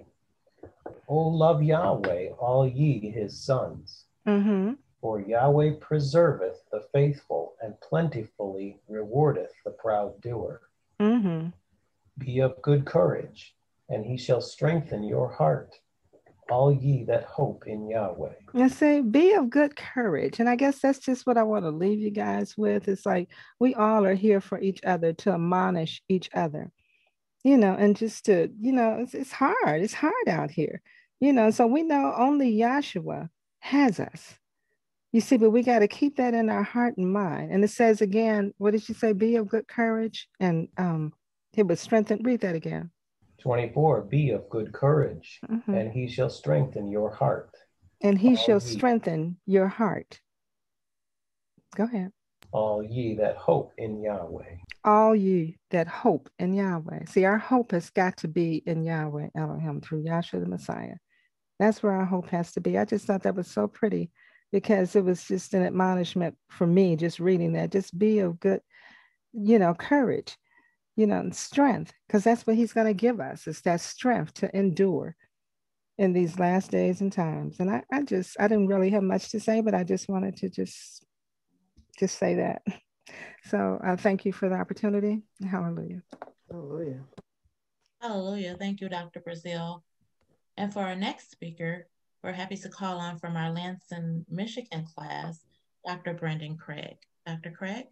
Oh, 1.08 1.28
love 1.28 1.62
Yahweh, 1.62 2.30
all 2.40 2.68
ye 2.68 3.12
his 3.12 3.44
sons. 3.44 4.06
Mm-hmm. 4.28 4.74
For 5.02 5.20
Yahweh 5.20 5.78
preserveth 5.80 6.60
the 6.72 6.86
faithful 6.94 7.56
and 7.62 7.74
plentifully 7.82 8.80
rewardeth 8.90 9.52
the 9.66 9.72
proud 9.72 10.22
doer. 10.22 10.62
Mm-hmm. 11.00 11.48
Be 12.20 12.40
of 12.40 12.62
good 12.62 12.86
courage, 12.86 13.56
and 13.90 14.06
he 14.06 14.16
shall 14.16 14.42
strengthen 14.42 15.04
your 15.04 15.32
heart, 15.34 15.76
all 16.52 16.72
ye 16.72 17.04
that 17.06 17.24
hope 17.24 17.64
in 17.68 17.90
Yahweh. 17.90 18.34
And 18.54 18.72
say, 18.72 19.02
be 19.02 19.34
of 19.34 19.50
good 19.50 19.76
courage. 19.76 20.40
And 20.40 20.50
I 20.50 20.56
guess 20.56 20.80
that's 20.80 21.00
just 21.00 21.26
what 21.26 21.38
I 21.38 21.44
want 21.44 21.66
to 21.66 21.72
leave 21.72 22.00
you 22.00 22.12
guys 22.12 22.56
with. 22.58 22.88
It's 22.88 23.06
like 23.06 23.30
we 23.60 23.74
all 23.76 24.06
are 24.06 24.16
here 24.16 24.42
for 24.42 24.60
each 24.60 24.82
other 24.84 25.14
to 25.14 25.34
admonish 25.34 26.02
each 26.10 26.30
other 26.34 26.72
you 27.44 27.58
know, 27.58 27.74
and 27.74 27.96
just 27.96 28.26
to, 28.26 28.50
you 28.60 28.72
know, 28.72 28.98
it's, 29.00 29.14
it's 29.14 29.32
hard. 29.32 29.82
It's 29.82 29.94
hard 29.94 30.28
out 30.28 30.52
here, 30.52 30.82
you 31.20 31.34
know. 31.34 31.50
So 31.50 31.66
we 31.66 31.84
know 31.84 32.14
only 32.18 32.56
Yahshua 32.56 33.30
has 33.60 34.00
us. 34.00 34.36
You 35.12 35.22
see, 35.22 35.38
but 35.38 35.50
we 35.50 35.62
got 35.62 35.80
to 35.80 35.88
keep 35.88 36.18
that 36.18 36.34
in 36.34 36.50
our 36.50 36.64
heart 36.64 36.96
and 36.98 37.12
mind. 37.12 37.52
And 37.52 37.64
it 37.64 37.70
says 37.70 38.02
again, 38.02 38.54
what 38.58 38.72
did 38.72 38.88
you 38.88 38.96
say? 38.96 39.12
Be 39.12 39.36
of 39.36 39.50
good 39.50 39.68
courage, 39.68 40.30
and 40.40 40.70
um, 40.78 41.14
it 41.54 41.68
was 41.68 41.82
strengthened. 41.82 42.26
Read 42.26 42.42
that 42.42 42.56
again. 42.56 42.92
24 43.42 44.04
Be 44.04 44.30
of 44.30 44.50
good 44.50 44.72
courage, 44.72 45.40
Mhm. 45.50 45.68
and 45.68 45.92
he 45.92 46.08
shall 46.08 46.30
strengthen 46.30 46.88
your 46.88 47.12
heart. 47.12 47.56
And 48.02 48.18
he 48.18 48.30
all 48.30 48.36
shall 48.36 48.62
ye- 48.62 48.76
strengthen 48.78 49.38
your 49.46 49.68
heart. 49.68 50.22
Go 51.76 51.84
ahead. 51.84 52.12
All 52.52 52.84
ye 52.84 53.16
that 53.16 53.38
hope 53.38 53.74
in 53.78 54.02
Yahweh. 54.02 54.58
All 54.84 55.16
ye 55.16 55.60
that 55.70 55.88
hope 55.88 56.30
in 56.40 56.54
Yahweh. 56.54 57.06
See, 57.06 57.26
our 57.26 57.38
hope 57.38 57.72
has 57.72 57.90
got 57.90 58.18
to 58.18 58.28
be 58.28 58.58
in 58.66 58.84
Yahweh 58.84 59.30
Elohim 59.36 59.82
through 59.82 60.04
Yahshua 60.04 60.40
the 60.42 60.48
Messiah. 60.48 60.96
That's 61.60 61.82
where 61.84 61.94
our 61.94 62.06
hope 62.06 62.30
has 62.30 62.52
to 62.54 62.62
be. 62.62 62.78
I 62.78 62.86
just 62.86 63.06
thought 63.06 63.24
that 63.24 63.36
was 63.36 63.48
so 63.48 63.68
pretty 63.68 64.12
because 64.52 64.96
it 64.96 65.06
was 65.06 65.24
just 65.28 65.54
an 65.54 65.64
admonishment 65.64 66.36
for 66.50 66.66
me 66.68 66.96
just 66.96 67.20
reading 67.20 67.54
that. 67.54 67.72
Just 67.72 67.98
be 67.98 68.20
of 68.20 68.40
good, 68.40 68.62
you 69.34 69.60
know, 69.60 69.74
courage, 69.74 70.38
you 70.96 71.08
know, 71.08 71.20
and 71.20 71.36
strength, 71.36 71.94
because 72.08 72.24
that's 72.24 72.46
what 72.46 72.56
he's 72.56 72.74
going 72.74 72.88
to 72.88 72.94
give 72.94 73.20
us. 73.20 73.48
It's 73.48 73.62
that 73.62 73.82
strength 73.82 74.34
to 74.36 74.56
endure 74.56 75.16
in 75.98 76.14
these 76.14 76.40
last 76.40 76.72
days 76.72 77.02
and 77.02 77.12
times. 77.12 77.60
And 77.60 77.70
I, 77.70 77.84
I 77.92 78.02
just, 78.04 78.36
I 78.40 78.48
didn't 78.48 78.68
really 78.68 78.90
have 78.90 79.04
much 79.04 79.30
to 79.32 79.40
say, 79.40 79.62
but 79.62 79.76
I 79.76 79.84
just 79.84 80.10
wanted 80.10 80.38
to 80.38 80.50
just, 80.50 81.06
just 81.98 82.18
say 82.18 82.36
that. 82.36 82.62
So 83.46 83.82
uh, 83.84 83.98
thank 83.98 84.24
you 84.24 84.32
for 84.32 84.48
the 84.48 84.56
opportunity. 84.56 85.24
Hallelujah. 85.50 86.04
Hallelujah. 86.50 87.02
Hallelujah. 88.00 88.56
Thank 88.58 88.82
you, 88.82 88.88
Dr. 88.88 89.20
Brazil. 89.20 89.84
And 90.58 90.72
for 90.72 90.82
our 90.82 90.96
next 90.96 91.32
speaker, 91.32 91.88
we're 92.24 92.32
happy 92.34 92.56
to 92.58 92.70
call 92.70 93.00
on 93.00 93.18
from 93.18 93.36
our 93.36 93.52
Lansing, 93.52 94.26
Michigan 94.30 94.86
class, 94.96 95.40
Dr. 95.86 96.14
Brendan 96.14 96.56
Craig. 96.58 96.98
Dr. 97.26 97.52
Craig? 97.52 97.88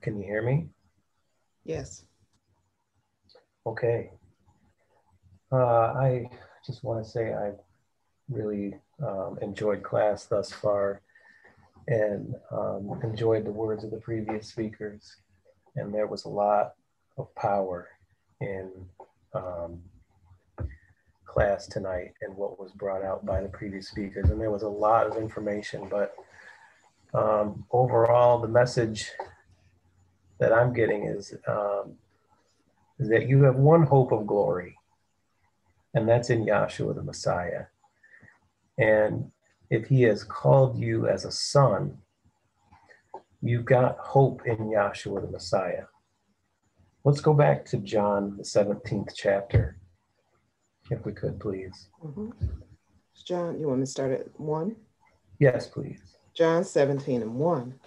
Can 0.00 0.18
you 0.18 0.24
hear 0.24 0.42
me? 0.42 0.68
Yes. 1.64 2.04
Okay. 3.66 4.10
Uh, 5.52 5.56
I 5.56 6.30
just 6.66 6.82
want 6.82 7.04
to 7.04 7.10
say 7.10 7.34
I 7.34 7.52
really 8.30 8.74
um, 9.06 9.38
enjoyed 9.42 9.82
class 9.82 10.24
thus 10.24 10.52
far 10.52 11.02
and 11.88 12.34
um, 12.50 12.98
enjoyed 13.02 13.44
the 13.44 13.50
words 13.50 13.84
of 13.84 13.90
the 13.90 13.98
previous 13.98 14.48
speakers. 14.48 15.16
And 15.76 15.92
there 15.92 16.06
was 16.06 16.24
a 16.24 16.28
lot 16.28 16.74
of 17.18 17.34
power 17.34 17.88
in 18.40 18.70
um, 19.34 19.82
class 21.26 21.66
tonight 21.66 22.14
and 22.22 22.36
what 22.36 22.58
was 22.58 22.72
brought 22.72 23.02
out 23.02 23.26
by 23.26 23.42
the 23.42 23.48
previous 23.48 23.88
speakers. 23.88 24.30
And 24.30 24.40
there 24.40 24.50
was 24.50 24.62
a 24.62 24.68
lot 24.68 25.06
of 25.06 25.16
information, 25.16 25.88
but 25.90 26.14
um, 27.12 27.64
overall, 27.70 28.38
the 28.40 28.48
message 28.48 29.10
that 30.40 30.52
I'm 30.52 30.72
getting 30.72 31.04
is, 31.04 31.34
um, 31.46 31.92
is 32.98 33.08
that 33.10 33.28
you 33.28 33.42
have 33.44 33.56
one 33.56 33.82
hope 33.84 34.10
of 34.10 34.26
glory, 34.26 34.76
and 35.94 36.08
that's 36.08 36.30
in 36.30 36.44
Yahshua 36.44 36.94
the 36.94 37.02
Messiah. 37.02 37.66
And 38.78 39.30
if 39.68 39.86
he 39.86 40.02
has 40.02 40.24
called 40.24 40.78
you 40.78 41.06
as 41.06 41.24
a 41.24 41.30
son, 41.30 41.98
you've 43.42 43.66
got 43.66 43.98
hope 43.98 44.46
in 44.46 44.56
Yahshua 44.56 45.20
the 45.20 45.30
Messiah. 45.30 45.84
Let's 47.04 47.20
go 47.20 47.34
back 47.34 47.64
to 47.66 47.76
John, 47.78 48.36
the 48.36 48.42
17th 48.42 49.12
chapter, 49.14 49.76
if 50.90 51.04
we 51.04 51.12
could, 51.12 51.38
please. 51.38 51.88
Mhm. 52.02 52.32
John, 53.24 53.60
you 53.60 53.68
want 53.68 53.80
me 53.80 53.84
to 53.84 53.90
start 53.90 54.12
at 54.12 54.40
one? 54.40 54.76
Yes, 55.38 55.68
please. 55.68 56.16
John 56.32 56.64
17 56.64 57.22
and 57.22 57.38
1. 57.38 57.78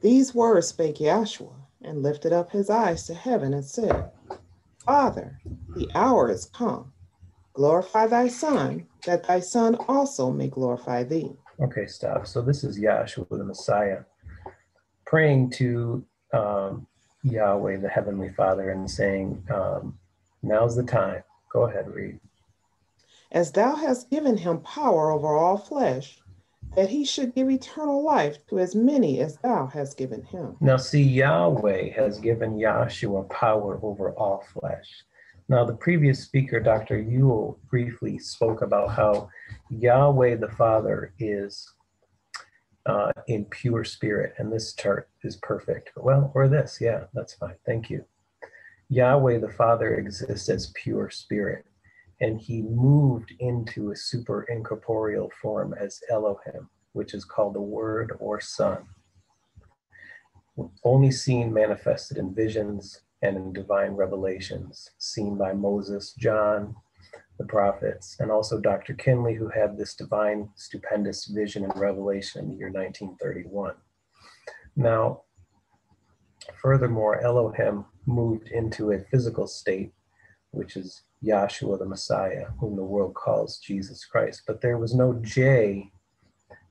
These 0.00 0.34
words 0.34 0.68
spake 0.68 0.96
Yahshua 0.96 1.67
and 1.82 2.02
lifted 2.02 2.32
up 2.32 2.50
his 2.50 2.70
eyes 2.70 3.06
to 3.06 3.14
heaven 3.14 3.54
and 3.54 3.64
said, 3.64 4.10
Father, 4.84 5.40
the 5.74 5.88
hour 5.94 6.30
is 6.30 6.46
come. 6.46 6.92
Glorify 7.52 8.06
thy 8.06 8.28
Son, 8.28 8.86
that 9.04 9.26
thy 9.26 9.40
Son 9.40 9.74
also 9.88 10.30
may 10.30 10.48
glorify 10.48 11.02
thee. 11.02 11.36
Okay, 11.60 11.86
stop. 11.86 12.26
So 12.26 12.40
this 12.40 12.62
is 12.62 12.78
Yahshua 12.78 13.28
the 13.30 13.44
Messiah 13.44 14.00
praying 15.06 15.50
to 15.50 16.04
um, 16.32 16.86
Yahweh, 17.22 17.78
the 17.78 17.88
Heavenly 17.88 18.30
Father, 18.30 18.70
and 18.70 18.88
saying, 18.88 19.42
um, 19.52 19.98
Now's 20.42 20.76
the 20.76 20.84
time. 20.84 21.22
Go 21.52 21.62
ahead, 21.62 21.88
read. 21.88 22.20
As 23.32 23.50
thou 23.52 23.74
hast 23.74 24.10
given 24.10 24.36
him 24.36 24.60
power 24.60 25.10
over 25.10 25.36
all 25.36 25.58
flesh, 25.58 26.20
that 26.78 26.90
he 26.90 27.04
should 27.04 27.34
give 27.34 27.50
eternal 27.50 28.04
life 28.04 28.38
to 28.46 28.60
as 28.60 28.76
many 28.76 29.18
as 29.18 29.36
thou 29.38 29.66
hast 29.66 29.98
given 29.98 30.22
him. 30.22 30.56
Now, 30.60 30.76
see, 30.76 31.02
Yahweh 31.02 31.90
has 31.90 32.20
given 32.20 32.56
Yahshua 32.56 33.28
power 33.30 33.80
over 33.82 34.12
all 34.12 34.44
flesh. 34.52 34.86
Now, 35.48 35.64
the 35.64 35.74
previous 35.74 36.22
speaker, 36.22 36.60
Dr. 36.60 37.00
Yule, 37.00 37.58
briefly 37.68 38.16
spoke 38.20 38.62
about 38.62 38.90
how 38.90 39.28
Yahweh 39.70 40.36
the 40.36 40.52
Father 40.52 41.12
is 41.18 41.68
uh, 42.86 43.10
in 43.26 43.44
pure 43.46 43.82
spirit, 43.82 44.34
and 44.38 44.52
this 44.52 44.72
chart 44.74 45.08
is 45.24 45.34
perfect. 45.38 45.90
Well, 45.96 46.30
or 46.36 46.46
this, 46.46 46.78
yeah, 46.80 47.06
that's 47.12 47.34
fine. 47.34 47.56
Thank 47.66 47.90
you. 47.90 48.04
Yahweh 48.88 49.40
the 49.40 49.50
Father 49.50 49.96
exists 49.96 50.48
as 50.48 50.70
pure 50.76 51.10
spirit, 51.10 51.66
and 52.20 52.40
he 52.40 52.62
moved 52.62 53.32
into 53.38 53.90
a 53.90 53.96
super 53.96 54.42
incorporeal 54.44 55.30
form 55.40 55.74
as 55.78 56.00
Elohim, 56.10 56.68
which 56.92 57.14
is 57.14 57.24
called 57.24 57.54
the 57.54 57.60
Word 57.60 58.12
or 58.18 58.40
Son. 58.40 58.86
Only 60.82 61.12
seen 61.12 61.52
manifested 61.52 62.18
in 62.18 62.34
visions 62.34 63.02
and 63.22 63.36
in 63.36 63.52
divine 63.52 63.92
revelations, 63.92 64.90
seen 64.98 65.36
by 65.36 65.52
Moses, 65.52 66.14
John, 66.18 66.74
the 67.38 67.46
prophets, 67.46 68.16
and 68.18 68.30
also 68.30 68.58
Dr. 68.60 68.94
Kinley, 68.94 69.34
who 69.34 69.48
had 69.48 69.76
this 69.76 69.94
divine, 69.94 70.48
stupendous 70.56 71.26
vision 71.26 71.64
and 71.64 71.76
revelation 71.76 72.42
in 72.42 72.48
the 72.50 72.56
year 72.56 72.70
1931. 72.70 73.74
Now, 74.74 75.22
furthermore, 76.60 77.20
Elohim 77.20 77.84
moved 78.06 78.48
into 78.48 78.90
a 78.90 79.04
physical 79.10 79.46
state, 79.46 79.92
which 80.50 80.76
is 80.76 81.02
Yahshua 81.24 81.78
the 81.78 81.86
Messiah, 81.86 82.46
whom 82.58 82.76
the 82.76 82.84
world 82.84 83.14
calls 83.14 83.58
Jesus 83.58 84.04
Christ. 84.04 84.42
But 84.46 84.60
there 84.60 84.78
was 84.78 84.94
no 84.94 85.14
J 85.22 85.90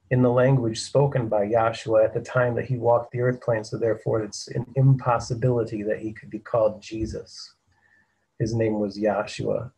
in 0.10 0.22
the 0.22 0.32
language 0.32 0.80
spoken 0.80 1.28
by 1.28 1.48
Yahshua 1.48 2.06
at 2.06 2.14
the 2.14 2.22
time 2.22 2.56
that 2.56 2.66
he 2.66 2.78
walked 2.78 3.12
the 3.12 3.20
earth 3.20 3.42
plane, 3.42 3.64
so 3.64 3.78
therefore 3.78 4.24
it's 4.24 4.48
an 4.50 4.66
impossibility 4.76 5.84
that 5.84 6.00
he 6.00 6.14
could 6.14 6.30
be 6.30 6.40
called 6.40 6.82
Jesus. 6.82 7.56
His 8.40 8.54
name 8.54 8.80
was 8.80 8.98
Yahshua 8.98 9.72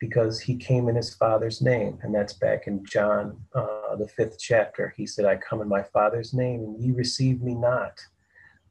because 0.00 0.40
he 0.40 0.56
came 0.56 0.88
in 0.88 0.94
his 0.94 1.14
father's 1.14 1.60
name, 1.60 1.98
and 2.02 2.14
that's 2.14 2.32
back 2.32 2.66
in 2.66 2.84
John, 2.84 3.36
uh, 3.54 3.96
the 3.96 4.08
fifth 4.08 4.38
chapter. 4.38 4.94
He 4.96 5.06
said, 5.06 5.24
I 5.24 5.36
come 5.36 5.60
in 5.60 5.68
my 5.68 5.82
father's 5.82 6.32
name, 6.32 6.60
and 6.60 6.80
ye 6.80 6.92
receive 6.92 7.42
me 7.42 7.54
not. 7.54 7.98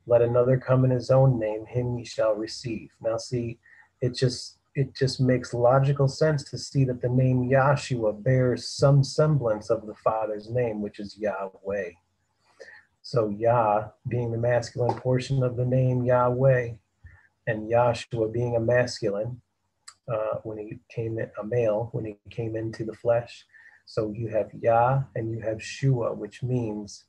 Let 0.08 0.22
another 0.22 0.58
come 0.58 0.86
in 0.86 0.92
his 0.92 1.12
own 1.12 1.38
name, 1.38 1.66
him 1.66 1.98
ye 1.98 2.06
shall 2.06 2.34
receive. 2.34 2.92
Now, 3.02 3.18
see, 3.18 3.60
it 4.02 4.16
just 4.16 4.57
it 4.78 4.94
just 4.94 5.20
makes 5.20 5.56
logical 5.56 6.08
sense 6.08 6.44
to 6.44 6.56
see 6.56 6.86
that 6.86 7.02
the 7.02 7.10
name 7.10 7.50
Yahshua 7.50 8.24
bears 8.24 8.70
some 8.70 9.04
semblance 9.04 9.72
of 9.72 9.88
the 9.88 9.96
Father's 9.96 10.52
name, 10.52 10.84
which 10.84 11.00
is 11.00 11.18
Yahweh. 11.18 11.90
So 13.02 13.30
Yah 13.30 13.88
being 14.08 14.32
the 14.32 14.38
masculine 14.38 14.96
portion 15.00 15.42
of 15.42 15.58
the 15.58 15.66
name 15.66 16.04
Yahweh, 16.04 16.74
and 17.48 17.72
Yahshua 17.72 18.32
being 18.32 18.56
a 18.56 18.60
masculine 18.60 19.42
uh, 20.08 20.36
when 20.44 20.60
he 20.60 20.78
came 20.94 21.18
in, 21.18 21.32
a 21.42 21.44
male 21.44 21.90
when 21.94 22.06
he 22.06 22.18
came 22.30 22.56
into 22.56 22.86
the 22.86 22.94
flesh. 22.94 23.48
So 23.86 24.14
you 24.16 24.28
have 24.28 24.52
Yah 24.62 25.02
and 25.16 25.32
you 25.32 25.40
have 25.40 25.64
Shua, 25.64 26.14
which 26.14 26.44
means 26.44 27.06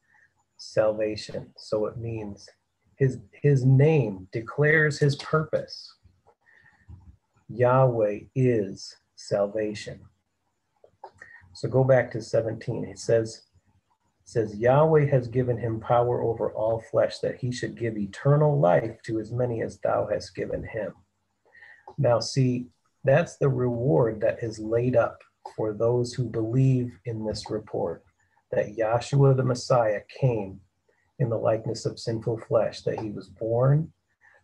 salvation. 0.57 1.51
So 1.59 1.85
it 1.85 1.99
means 1.99 2.49
his 2.97 3.19
his 3.43 3.67
name 3.67 4.27
declares 4.33 4.99
his 4.99 5.17
purpose 5.17 5.98
Yahweh 7.49 8.21
is 8.35 8.97
salvation. 9.17 10.01
So 11.55 11.69
go 11.69 11.83
back 11.83 12.11
to 12.13 12.23
17. 12.23 12.85
It 12.85 12.99
says, 12.99 13.43
it 14.23 14.29
says, 14.29 14.57
Yahweh 14.57 15.07
has 15.11 15.29
given 15.29 15.59
him 15.59 15.81
power 15.81 16.23
over 16.23 16.53
all 16.53 16.81
flesh 16.91 17.19
that 17.19 17.37
he 17.37 17.51
should 17.51 17.79
give 17.79 17.97
eternal 17.97 18.59
life 18.59 19.03
to 19.05 19.19
as 19.19 19.33
many 19.33 19.63
as 19.63 19.79
thou 19.79 20.07
hast 20.11 20.35
given 20.35 20.63
him. 20.63 20.93
Now, 21.97 22.21
see, 22.21 22.67
that's 23.05 23.37
the 23.37 23.49
reward 23.49 24.21
that 24.21 24.43
is 24.43 24.59
laid 24.59 24.95
up 24.95 25.23
for 25.57 25.73
those 25.73 26.13
who 26.13 26.25
believe 26.25 26.93
in 27.07 27.25
this 27.25 27.51
report 27.51 28.05
that 28.53 28.77
Yahshua 28.77 29.37
the 29.37 29.45
Messiah 29.45 30.01
came 30.09 30.61
in 31.19 31.29
the 31.29 31.37
likeness 31.37 31.85
of 31.87 31.99
sinful 31.99 32.39
flesh, 32.39 32.83
that 32.83 33.01
he 33.01 33.11
was 33.11 33.29
born, 33.29 33.93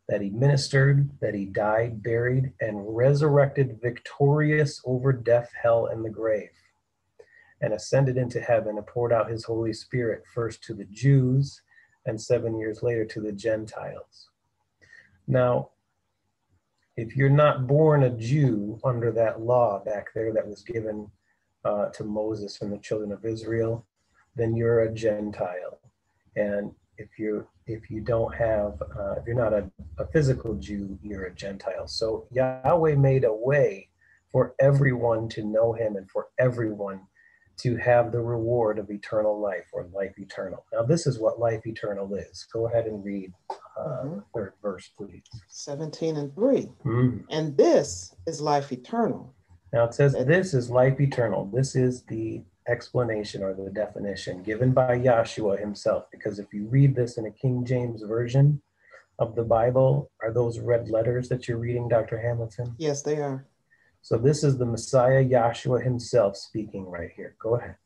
that 0.09 0.21
he 0.21 0.31
ministered, 0.31 1.09
that 1.21 1.35
he 1.35 1.47
died, 1.47 2.03
buried, 2.03 2.53
and 2.61 2.97
resurrected 2.97 3.79
victorious 3.81 4.81
over 4.85 5.13
death, 5.13 5.51
hell, 5.63 5.87
and 5.87 6.05
the 6.05 6.11
grave, 6.11 6.51
and 7.61 7.73
ascended 7.73 8.17
into 8.17 8.41
heaven 8.41 8.77
and 8.77 8.87
poured 8.87 9.13
out 9.13 9.31
his 9.31 9.45
Holy 9.45 9.73
Spirit 9.73 10.25
first 10.27 10.63
to 10.65 10.75
the 10.75 10.85
Jews 10.85 11.63
and 12.07 12.21
seven 12.21 12.59
years 12.59 12.83
later 12.83 13.05
to 13.07 13.21
the 13.21 13.33
Gentiles. 13.33 14.29
Now, 15.27 15.71
if 16.97 17.17
you're 17.17 17.31
not 17.31 17.67
born 17.67 18.03
a 18.03 18.11
Jew 18.11 18.79
under 18.85 19.11
that 19.13 19.41
law 19.41 19.83
back 19.83 20.13
there 20.15 20.33
that 20.33 20.47
was 20.47 20.63
given 20.63 21.11
uh, 21.65 21.87
to 21.87 22.05
Moses 22.05 22.61
and 22.61 22.71
the 22.71 22.79
children 22.79 23.11
of 23.11 23.25
Israel, 23.25 23.87
then 24.37 24.55
you're 24.55 24.81
a 24.81 24.93
Gentile. 24.93 25.79
And 26.37 26.73
if 26.99 27.19
you 27.19 27.47
if 27.67 27.91
you 27.91 28.01
don't 28.01 28.35
have 28.35 28.81
uh, 28.99 29.13
if 29.13 29.27
you're 29.27 29.37
not 29.37 29.53
a, 29.53 29.71
a 29.99 30.07
physical 30.07 30.55
Jew, 30.55 30.99
you're 31.03 31.25
a 31.25 31.35
Gentile. 31.35 31.87
So 31.87 32.27
Yahweh 32.31 32.95
made 32.97 33.25
a 33.25 33.33
way 33.33 33.89
for 34.33 34.55
everyone 34.61 35.29
to 35.31 35.45
know 35.45 35.73
Him 35.73 35.97
and 35.97 36.11
for 36.11 36.29
everyone 36.39 37.01
to 37.57 37.77
have 37.77 38.11
the 38.11 38.21
reward 38.21 38.79
of 38.79 38.91
eternal 38.91 39.41
life 39.41 39.67
or 39.73 39.89
life 39.93 40.19
eternal. 40.19 40.65
Now, 40.73 40.83
this 40.83 41.07
is 41.07 41.19
what 41.19 41.39
life 41.39 41.67
eternal 41.67 42.13
is. 42.15 42.47
Go 42.53 42.67
ahead 42.67 42.87
and 42.87 43.05
read 43.05 43.33
uh, 43.79 43.85
mm-hmm. 44.05 44.19
third 44.35 44.55
verse, 44.61 44.91
please. 44.97 45.23
17 45.49 46.17
and 46.17 46.35
3. 46.35 46.69
Mm-hmm. 46.85 47.19
And 47.31 47.57
this 47.57 48.15
is 48.27 48.41
life 48.41 48.73
eternal. 48.73 49.35
Now 49.73 49.85
it 49.85 49.95
says, 49.95 50.13
This 50.13 50.55
is 50.55 50.71
life 50.71 51.01
eternal. 51.01 51.47
This 51.53 51.75
is 51.75 52.03
the 52.05 52.43
explanation 52.69 53.43
or 53.43 53.55
the 53.55 53.71
definition 53.71 54.43
given 54.43 54.73
by 54.73 54.99
Yahshua 54.99 55.61
himself. 55.61 56.05
Because 56.11 56.39
if 56.39 56.53
you 56.53 56.67
read 56.67 56.95
this 56.95 57.19
in 57.19 57.27
a 57.27 57.31
King 57.31 57.65
James 57.65 58.03
version 58.03 58.63
of 59.19 59.35
the 59.35 59.45
Bible, 59.45 60.11
are 60.23 60.33
those 60.33 60.59
red 60.59 60.89
letters 60.89 61.29
that 61.29 61.47
you're 61.47 61.59
reading, 61.59 61.89
Dr. 61.89 62.19
Hamilton? 62.19 62.75
Yes, 62.79 63.03
they 63.03 63.21
are. 63.21 63.47
So 64.03 64.19
this 64.19 64.45
is 64.45 64.59
the 64.59 64.67
Messiah 64.67 65.25
Yahshua 65.25 65.83
himself 65.83 66.37
speaking 66.37 66.87
right 66.87 67.11
here. 67.15 67.37
Go 67.39 67.57
ahead. 67.57 67.77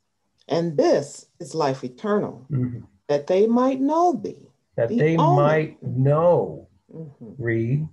And 0.49 0.77
this 0.77 1.27
is 1.39 1.55
life 1.55 1.85
eternal, 1.85 2.47
mm-hmm. 2.51 2.81
that 3.07 3.27
they 3.27 3.47
might 3.47 3.81
know 3.81 4.15
thee. 4.15 4.49
That 4.77 4.89
the 4.89 4.99
they 4.99 5.17
only. 5.17 5.43
might 5.43 5.83
know. 5.83 6.69
Mm-hmm. 6.95 7.43
Read. 7.43 7.89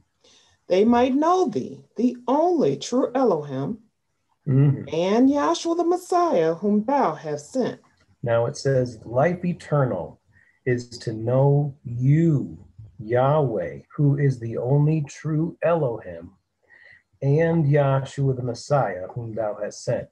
They 0.67 0.85
might 0.85 1.13
know 1.13 1.49
thee, 1.49 1.81
the 1.97 2.17
only 2.27 2.77
true 2.77 3.11
Elohim, 3.13 3.79
mm-hmm. 4.47 4.83
and 4.93 5.29
Yahshua 5.29 5.77
the 5.77 5.85
Messiah, 5.85 6.53
whom 6.55 6.83
thou 6.83 7.15
hast 7.15 7.51
sent. 7.51 7.79
Now 8.23 8.45
it 8.45 8.57
says, 8.57 8.99
life 9.05 9.43
eternal 9.45 10.19
is 10.65 10.89
to 10.89 11.13
know 11.13 11.75
you, 11.83 12.57
Yahweh, 12.99 13.79
who 13.95 14.17
is 14.17 14.39
the 14.39 14.57
only 14.57 15.05
true 15.07 15.57
Elohim, 15.63 16.31
and 17.21 17.65
Yahshua 17.65 18.35
the 18.35 18.43
Messiah, 18.43 19.07
whom 19.13 19.33
thou 19.33 19.57
hast 19.61 19.83
sent. 19.83 20.07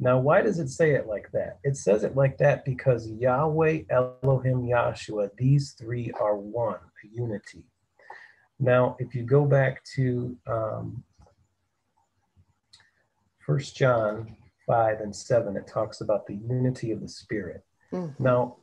Now, 0.00 0.18
why 0.18 0.42
does 0.42 0.58
it 0.60 0.68
say 0.68 0.92
it 0.92 1.08
like 1.08 1.30
that? 1.32 1.58
It 1.64 1.76
says 1.76 2.04
it 2.04 2.14
like 2.14 2.38
that 2.38 2.64
because 2.64 3.10
Yahweh, 3.10 3.82
Elohim, 3.90 4.62
Yahshua, 4.62 5.30
these 5.36 5.72
three 5.72 6.12
are 6.20 6.36
one, 6.36 6.78
a 7.04 7.08
unity. 7.12 7.64
Now, 8.60 8.96
if 8.98 9.14
you 9.14 9.24
go 9.24 9.44
back 9.44 9.82
to 9.96 10.36
um, 10.46 11.02
First 13.48 13.76
John 13.76 14.36
5 14.66 15.00
and 15.00 15.16
7, 15.16 15.56
it 15.56 15.66
talks 15.66 16.02
about 16.02 16.26
the 16.26 16.34
unity 16.34 16.92
of 16.92 17.00
the 17.00 17.08
Spirit. 17.08 17.62
Mm-hmm. 17.94 18.22
Now, 18.22 18.56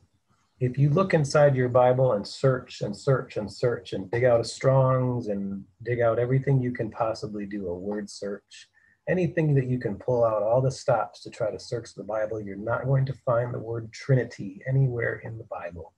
if 0.59 0.77
you 0.77 0.91
look 0.91 1.15
inside 1.15 1.55
your 1.55 1.69
Bible 1.69 2.11
and 2.11 2.25
search 2.25 2.81
and 2.81 2.95
search 2.95 3.37
and 3.37 3.51
search 3.51 3.93
and 3.93 4.11
dig 4.11 4.25
out 4.25 4.39
a 4.39 4.43
Strong's 4.43 5.29
and 5.29 5.63
dig 5.81 6.01
out 6.01 6.19
everything 6.19 6.61
you 6.61 6.71
can 6.71 6.91
possibly 6.91 7.47
do, 7.47 7.67
a 7.67 7.73
word 7.73 8.11
search, 8.11 8.69
anything 9.09 9.55
that 9.55 9.65
you 9.65 9.79
can 9.79 9.95
pull 9.95 10.23
out, 10.23 10.43
all 10.43 10.61
the 10.61 10.69
stops 10.69 11.23
to 11.23 11.31
try 11.31 11.49
to 11.49 11.59
search 11.59 11.95
the 11.95 12.03
Bible, 12.03 12.39
you're 12.39 12.55
not 12.55 12.85
going 12.85 13.07
to 13.07 13.13
find 13.25 13.51
the 13.51 13.59
word 13.59 13.91
Trinity 13.91 14.61
anywhere 14.69 15.19
in 15.25 15.39
the 15.39 15.45
Bible. 15.45 15.93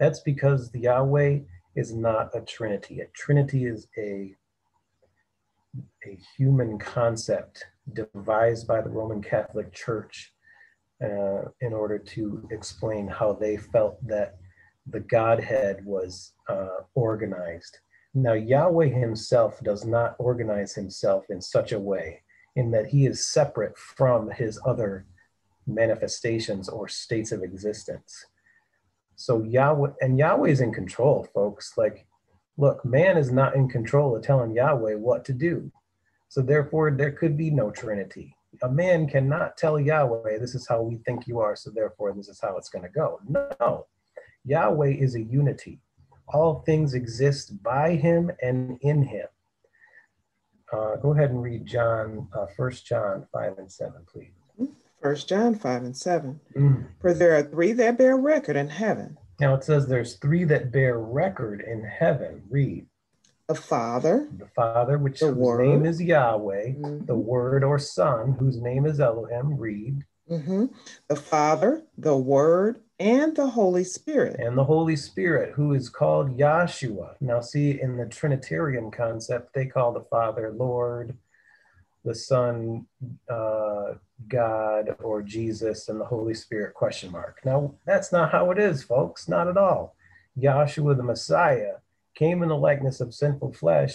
That's 0.00 0.18
because 0.18 0.72
the 0.72 0.80
Yahweh 0.80 1.42
is 1.76 1.94
not 1.94 2.30
a 2.34 2.40
Trinity. 2.40 3.02
A 3.02 3.06
Trinity 3.14 3.66
is 3.66 3.86
a, 3.96 4.34
a 6.04 6.18
human 6.36 6.76
concept 6.80 7.64
devised 7.92 8.66
by 8.66 8.80
the 8.80 8.90
Roman 8.90 9.22
Catholic 9.22 9.72
Church 9.72 10.32
uh, 11.02 11.42
in 11.60 11.72
order 11.72 11.98
to 11.98 12.48
explain 12.50 13.06
how 13.06 13.32
they 13.32 13.56
felt 13.56 14.04
that 14.06 14.36
the 14.86 15.00
Godhead 15.00 15.84
was 15.84 16.32
uh, 16.48 16.78
organized. 16.94 17.78
Now, 18.14 18.32
Yahweh 18.32 18.88
himself 18.88 19.60
does 19.62 19.84
not 19.84 20.16
organize 20.18 20.74
himself 20.74 21.24
in 21.28 21.40
such 21.40 21.72
a 21.72 21.78
way 21.78 22.22
in 22.54 22.70
that 22.70 22.86
he 22.86 23.06
is 23.06 23.26
separate 23.26 23.76
from 23.76 24.30
his 24.30 24.58
other 24.64 25.06
manifestations 25.66 26.68
or 26.68 26.88
states 26.88 27.32
of 27.32 27.42
existence. 27.42 28.24
So 29.16 29.42
Yahweh 29.42 29.90
and 30.00 30.18
Yahweh 30.18 30.48
is 30.48 30.60
in 30.60 30.72
control, 30.72 31.28
folks. 31.34 31.72
Like, 31.76 32.06
look, 32.56 32.84
man 32.84 33.16
is 33.16 33.30
not 33.30 33.54
in 33.54 33.68
control 33.68 34.16
of 34.16 34.22
telling 34.22 34.54
Yahweh 34.54 34.94
what 34.94 35.24
to 35.26 35.32
do. 35.32 35.70
So 36.28 36.42
therefore, 36.42 36.90
there 36.90 37.12
could 37.12 37.36
be 37.36 37.50
no 37.50 37.70
Trinity. 37.70 38.36
A 38.62 38.70
man 38.70 39.08
cannot 39.08 39.56
tell 39.56 39.78
Yahweh, 39.78 40.38
this 40.38 40.54
is 40.54 40.66
how 40.66 40.80
we 40.82 40.96
think 40.98 41.26
you 41.26 41.40
are, 41.40 41.54
so 41.56 41.70
therefore 41.70 42.12
this 42.14 42.28
is 42.28 42.40
how 42.40 42.56
it's 42.56 42.70
going 42.70 42.84
to 42.84 42.88
go. 42.88 43.20
No, 43.28 43.86
Yahweh 44.44 44.94
is 44.94 45.14
a 45.14 45.22
unity. 45.22 45.80
All 46.28 46.62
things 46.66 46.94
exist 46.94 47.62
by 47.62 47.96
him 47.96 48.30
and 48.42 48.78
in 48.80 49.02
him. 49.02 49.26
Uh, 50.72 50.96
go 50.96 51.12
ahead 51.12 51.30
and 51.30 51.42
read 51.42 51.66
John, 51.66 52.28
uh, 52.32 52.46
1 52.56 52.72
John 52.84 53.26
5 53.32 53.58
and 53.58 53.70
7, 53.70 53.92
please. 54.10 54.32
First 55.00 55.28
John 55.28 55.54
5 55.54 55.82
and 55.84 55.96
7. 55.96 56.40
Mm. 56.56 56.86
For 57.00 57.14
there 57.14 57.36
are 57.36 57.42
three 57.42 57.72
that 57.72 57.98
bear 57.98 58.16
record 58.16 58.56
in 58.56 58.68
heaven. 58.68 59.16
Now 59.38 59.54
it 59.54 59.62
says 59.62 59.86
there's 59.86 60.16
three 60.16 60.44
that 60.44 60.72
bear 60.72 60.98
record 60.98 61.60
in 61.60 61.84
heaven. 61.84 62.42
Read. 62.50 62.86
The 63.48 63.54
Father. 63.54 64.28
The 64.36 64.48
Father, 64.48 64.98
which 64.98 65.20
the 65.20 65.28
whose 65.28 65.58
name 65.58 65.86
is 65.86 66.02
Yahweh. 66.02 66.72
Mm-hmm. 66.72 67.06
The 67.06 67.14
Word 67.14 67.62
or 67.62 67.78
Son, 67.78 68.32
whose 68.32 68.60
name 68.60 68.86
is 68.86 68.98
Elohim. 68.98 69.56
Read. 69.56 70.04
Mm-hmm. 70.28 70.66
The 71.08 71.16
Father, 71.16 71.84
the 71.96 72.16
Word, 72.16 72.80
and 72.98 73.36
the 73.36 73.46
Holy 73.46 73.84
Spirit. 73.84 74.40
And 74.40 74.58
the 74.58 74.64
Holy 74.64 74.96
Spirit, 74.96 75.52
who 75.54 75.74
is 75.74 75.88
called 75.88 76.36
Yahshua. 76.36 77.14
Now, 77.20 77.40
see, 77.40 77.80
in 77.80 77.96
the 77.96 78.06
Trinitarian 78.06 78.90
concept, 78.90 79.54
they 79.54 79.66
call 79.66 79.92
the 79.92 80.04
Father 80.10 80.52
Lord, 80.52 81.16
the 82.04 82.16
Son 82.16 82.86
uh, 83.28 83.94
God, 84.26 84.96
or 85.00 85.22
Jesus, 85.22 85.88
and 85.88 86.00
the 86.00 86.04
Holy 86.04 86.34
Spirit 86.34 86.74
question 86.74 87.12
mark. 87.12 87.38
Now, 87.44 87.74
that's 87.84 88.10
not 88.10 88.32
how 88.32 88.50
it 88.50 88.58
is, 88.58 88.82
folks. 88.82 89.28
Not 89.28 89.46
at 89.46 89.56
all. 89.56 89.94
Yahshua 90.36 90.96
the 90.96 91.02
Messiah 91.04 91.74
came 92.16 92.42
in 92.42 92.48
the 92.48 92.56
likeness 92.56 93.00
of 93.00 93.14
sinful 93.14 93.52
flesh 93.52 93.94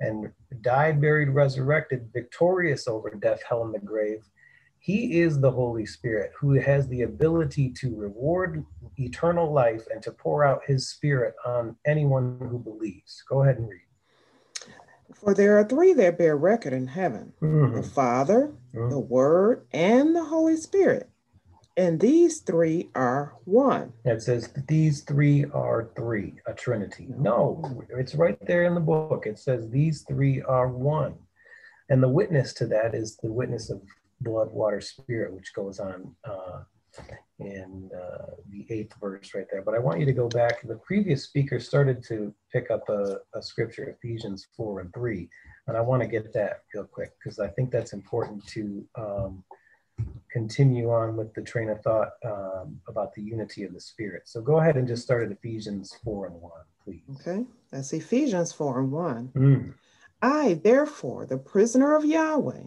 and 0.00 0.30
died, 0.60 1.00
buried, 1.00 1.30
resurrected, 1.30 2.10
victorious 2.12 2.86
over 2.86 3.10
death, 3.10 3.42
hell, 3.48 3.64
and 3.64 3.74
the 3.74 3.78
grave 3.78 4.22
he 4.80 5.20
is 5.20 5.38
the 5.38 5.50
Holy 5.50 5.84
Spirit 5.84 6.32
who 6.38 6.54
has 6.54 6.88
the 6.88 7.02
ability 7.02 7.70
to 7.70 7.94
reward 7.94 8.64
eternal 8.96 9.52
life 9.52 9.86
and 9.92 10.02
to 10.02 10.10
pour 10.10 10.44
out 10.44 10.62
his 10.66 10.88
spirit 10.88 11.34
on 11.44 11.76
anyone 11.86 12.38
who 12.50 12.58
believes. 12.58 13.22
Go 13.28 13.42
ahead 13.42 13.58
and 13.58 13.68
read. 13.68 13.82
For 15.14 15.34
there 15.34 15.58
are 15.58 15.64
three 15.64 15.92
that 15.92 16.16
bear 16.16 16.36
record 16.36 16.72
in 16.72 16.86
heaven 16.86 17.34
mm-hmm. 17.42 17.76
the 17.76 17.82
Father, 17.82 18.54
mm-hmm. 18.74 18.88
the 18.88 18.98
Word, 18.98 19.66
and 19.72 20.16
the 20.16 20.24
Holy 20.24 20.56
Spirit. 20.56 21.09
And 21.76 22.00
these 22.00 22.40
three 22.40 22.90
are 22.94 23.36
one. 23.44 23.92
It 24.04 24.22
says 24.22 24.52
these 24.68 25.02
three 25.02 25.44
are 25.54 25.90
three, 25.96 26.34
a 26.46 26.52
trinity. 26.52 27.08
No, 27.16 27.84
it's 27.90 28.14
right 28.14 28.38
there 28.46 28.64
in 28.64 28.74
the 28.74 28.80
book. 28.80 29.26
It 29.26 29.38
says 29.38 29.70
these 29.70 30.02
three 30.02 30.42
are 30.42 30.68
one. 30.68 31.14
And 31.88 32.02
the 32.02 32.08
witness 32.08 32.52
to 32.54 32.66
that 32.66 32.94
is 32.94 33.16
the 33.16 33.32
witness 33.32 33.70
of 33.70 33.82
blood, 34.20 34.50
water, 34.52 34.80
spirit, 34.80 35.32
which 35.32 35.54
goes 35.54 35.78
on 35.80 36.14
uh, 36.24 36.62
in 37.38 37.90
uh, 37.94 38.26
the 38.50 38.66
eighth 38.70 38.94
verse 39.00 39.32
right 39.34 39.46
there. 39.50 39.62
But 39.62 39.74
I 39.74 39.78
want 39.78 40.00
you 40.00 40.06
to 40.06 40.12
go 40.12 40.28
back. 40.28 40.62
The 40.62 40.80
previous 40.86 41.24
speaker 41.24 41.58
started 41.58 42.04
to 42.08 42.34
pick 42.52 42.70
up 42.70 42.88
a, 42.88 43.18
a 43.34 43.42
scripture, 43.42 43.96
Ephesians 44.02 44.48
4 44.56 44.80
and 44.80 44.94
3. 44.94 45.28
And 45.68 45.76
I 45.76 45.80
want 45.80 46.02
to 46.02 46.08
get 46.08 46.32
that 46.34 46.60
real 46.74 46.84
quick 46.84 47.12
because 47.22 47.38
I 47.38 47.48
think 47.48 47.70
that's 47.70 47.92
important 47.92 48.46
to 48.48 48.84
um, 48.96 49.44
continue 50.30 50.90
on 50.90 51.16
with 51.16 51.34
the 51.34 51.42
train 51.42 51.68
of 51.70 51.80
thought 51.82 52.10
um, 52.24 52.80
about 52.88 53.14
the 53.14 53.22
unity 53.22 53.64
of 53.64 53.72
the 53.72 53.80
Spirit. 53.80 54.22
So 54.26 54.40
go 54.40 54.60
ahead 54.60 54.76
and 54.76 54.86
just 54.86 55.02
start 55.02 55.24
at 55.24 55.32
Ephesians 55.32 55.96
4 56.04 56.28
and 56.28 56.40
1, 56.40 56.52
please. 56.84 57.02
Okay, 57.20 57.44
that's 57.70 57.92
Ephesians 57.92 58.52
4 58.52 58.80
and 58.80 58.92
1. 58.92 59.28
Mm. 59.36 59.74
I, 60.22 60.60
therefore, 60.62 61.26
the 61.26 61.38
prisoner 61.38 61.96
of 61.96 62.04
Yahweh, 62.04 62.64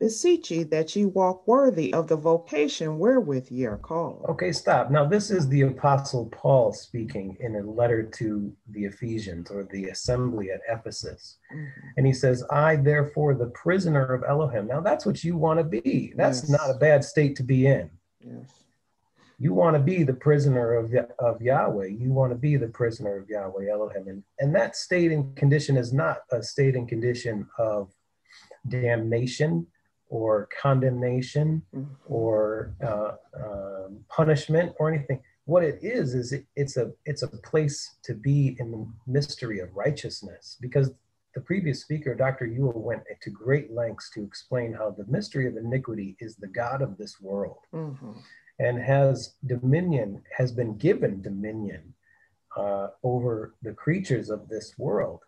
beseech 0.00 0.50
ye 0.50 0.62
that 0.62 0.96
ye 0.96 1.04
walk 1.04 1.46
worthy 1.46 1.92
of 1.92 2.08
the 2.08 2.16
vocation 2.16 2.98
wherewith 2.98 3.48
ye 3.50 3.66
are 3.66 3.76
called. 3.76 4.24
Okay, 4.30 4.50
stop. 4.50 4.90
Now, 4.90 5.04
this 5.04 5.30
is 5.30 5.46
the 5.48 5.60
Apostle 5.62 6.26
Paul 6.32 6.72
speaking 6.72 7.36
in 7.40 7.54
a 7.56 7.62
letter 7.62 8.02
to 8.02 8.50
the 8.70 8.86
Ephesians 8.86 9.50
or 9.50 9.68
the 9.70 9.90
assembly 9.90 10.50
at 10.50 10.62
Ephesus. 10.68 11.36
Mm-hmm. 11.54 11.66
And 11.98 12.06
he 12.06 12.14
says, 12.14 12.42
I, 12.50 12.76
therefore, 12.76 13.34
the 13.34 13.50
prisoner 13.50 14.06
of 14.14 14.24
Elohim. 14.26 14.66
Now, 14.66 14.80
that's 14.80 15.04
what 15.04 15.22
you 15.22 15.36
want 15.36 15.58
to 15.60 15.64
be. 15.64 16.14
That's 16.16 16.40
yes. 16.40 16.50
not 16.50 16.70
a 16.70 16.78
bad 16.78 17.04
state 17.04 17.36
to 17.36 17.42
be 17.42 17.66
in. 17.66 17.90
Yes. 18.20 18.64
You 19.38 19.52
want 19.52 19.74
to 19.74 19.80
be 19.80 20.02
the 20.02 20.14
prisoner 20.14 20.74
of, 20.74 20.94
of 21.18 21.42
Yahweh. 21.42 21.88
You 21.88 22.12
want 22.12 22.32
to 22.32 22.38
be 22.38 22.56
the 22.56 22.68
prisoner 22.68 23.18
of 23.18 23.28
Yahweh 23.28 23.70
Elohim. 23.70 24.08
And, 24.08 24.22
and 24.38 24.54
that 24.54 24.76
state 24.76 25.12
and 25.12 25.34
condition 25.36 25.76
is 25.76 25.92
not 25.92 26.22
a 26.32 26.42
state 26.42 26.74
and 26.74 26.88
condition 26.88 27.46
of 27.58 27.90
damnation 28.68 29.66
or 30.10 30.48
condemnation 30.60 31.62
mm-hmm. 31.74 31.92
or 32.04 32.74
uh, 32.84 33.12
um, 33.42 34.00
punishment 34.08 34.74
or 34.78 34.92
anything. 34.92 35.22
What 35.44 35.64
it 35.64 35.78
is 35.82 36.14
is 36.14 36.32
it, 36.32 36.44
it's 36.54 36.76
a 36.76 36.92
it's 37.06 37.22
a 37.22 37.28
place 37.28 37.96
to 38.04 38.14
be 38.14 38.56
in 38.58 38.70
the 38.70 38.86
mystery 39.06 39.60
of 39.60 39.74
righteousness 39.74 40.58
because 40.60 40.90
the 41.34 41.40
previous 41.40 41.80
speaker, 41.80 42.14
Dr. 42.14 42.46
Ewell, 42.46 42.82
went 42.82 43.02
to 43.22 43.30
great 43.30 43.72
lengths 43.72 44.10
to 44.10 44.24
explain 44.24 44.72
how 44.72 44.90
the 44.90 45.06
mystery 45.06 45.46
of 45.46 45.56
iniquity 45.56 46.16
is 46.18 46.34
the 46.34 46.48
God 46.48 46.82
of 46.82 46.98
this 46.98 47.20
world 47.20 47.60
mm-hmm. 47.72 48.12
and 48.58 48.78
has 48.80 49.34
dominion, 49.46 50.22
has 50.36 50.50
been 50.50 50.76
given 50.76 51.22
dominion 51.22 51.94
uh, 52.56 52.88
over 53.04 53.54
the 53.62 53.72
creatures 53.72 54.28
of 54.28 54.48
this 54.48 54.74
world 54.76 55.20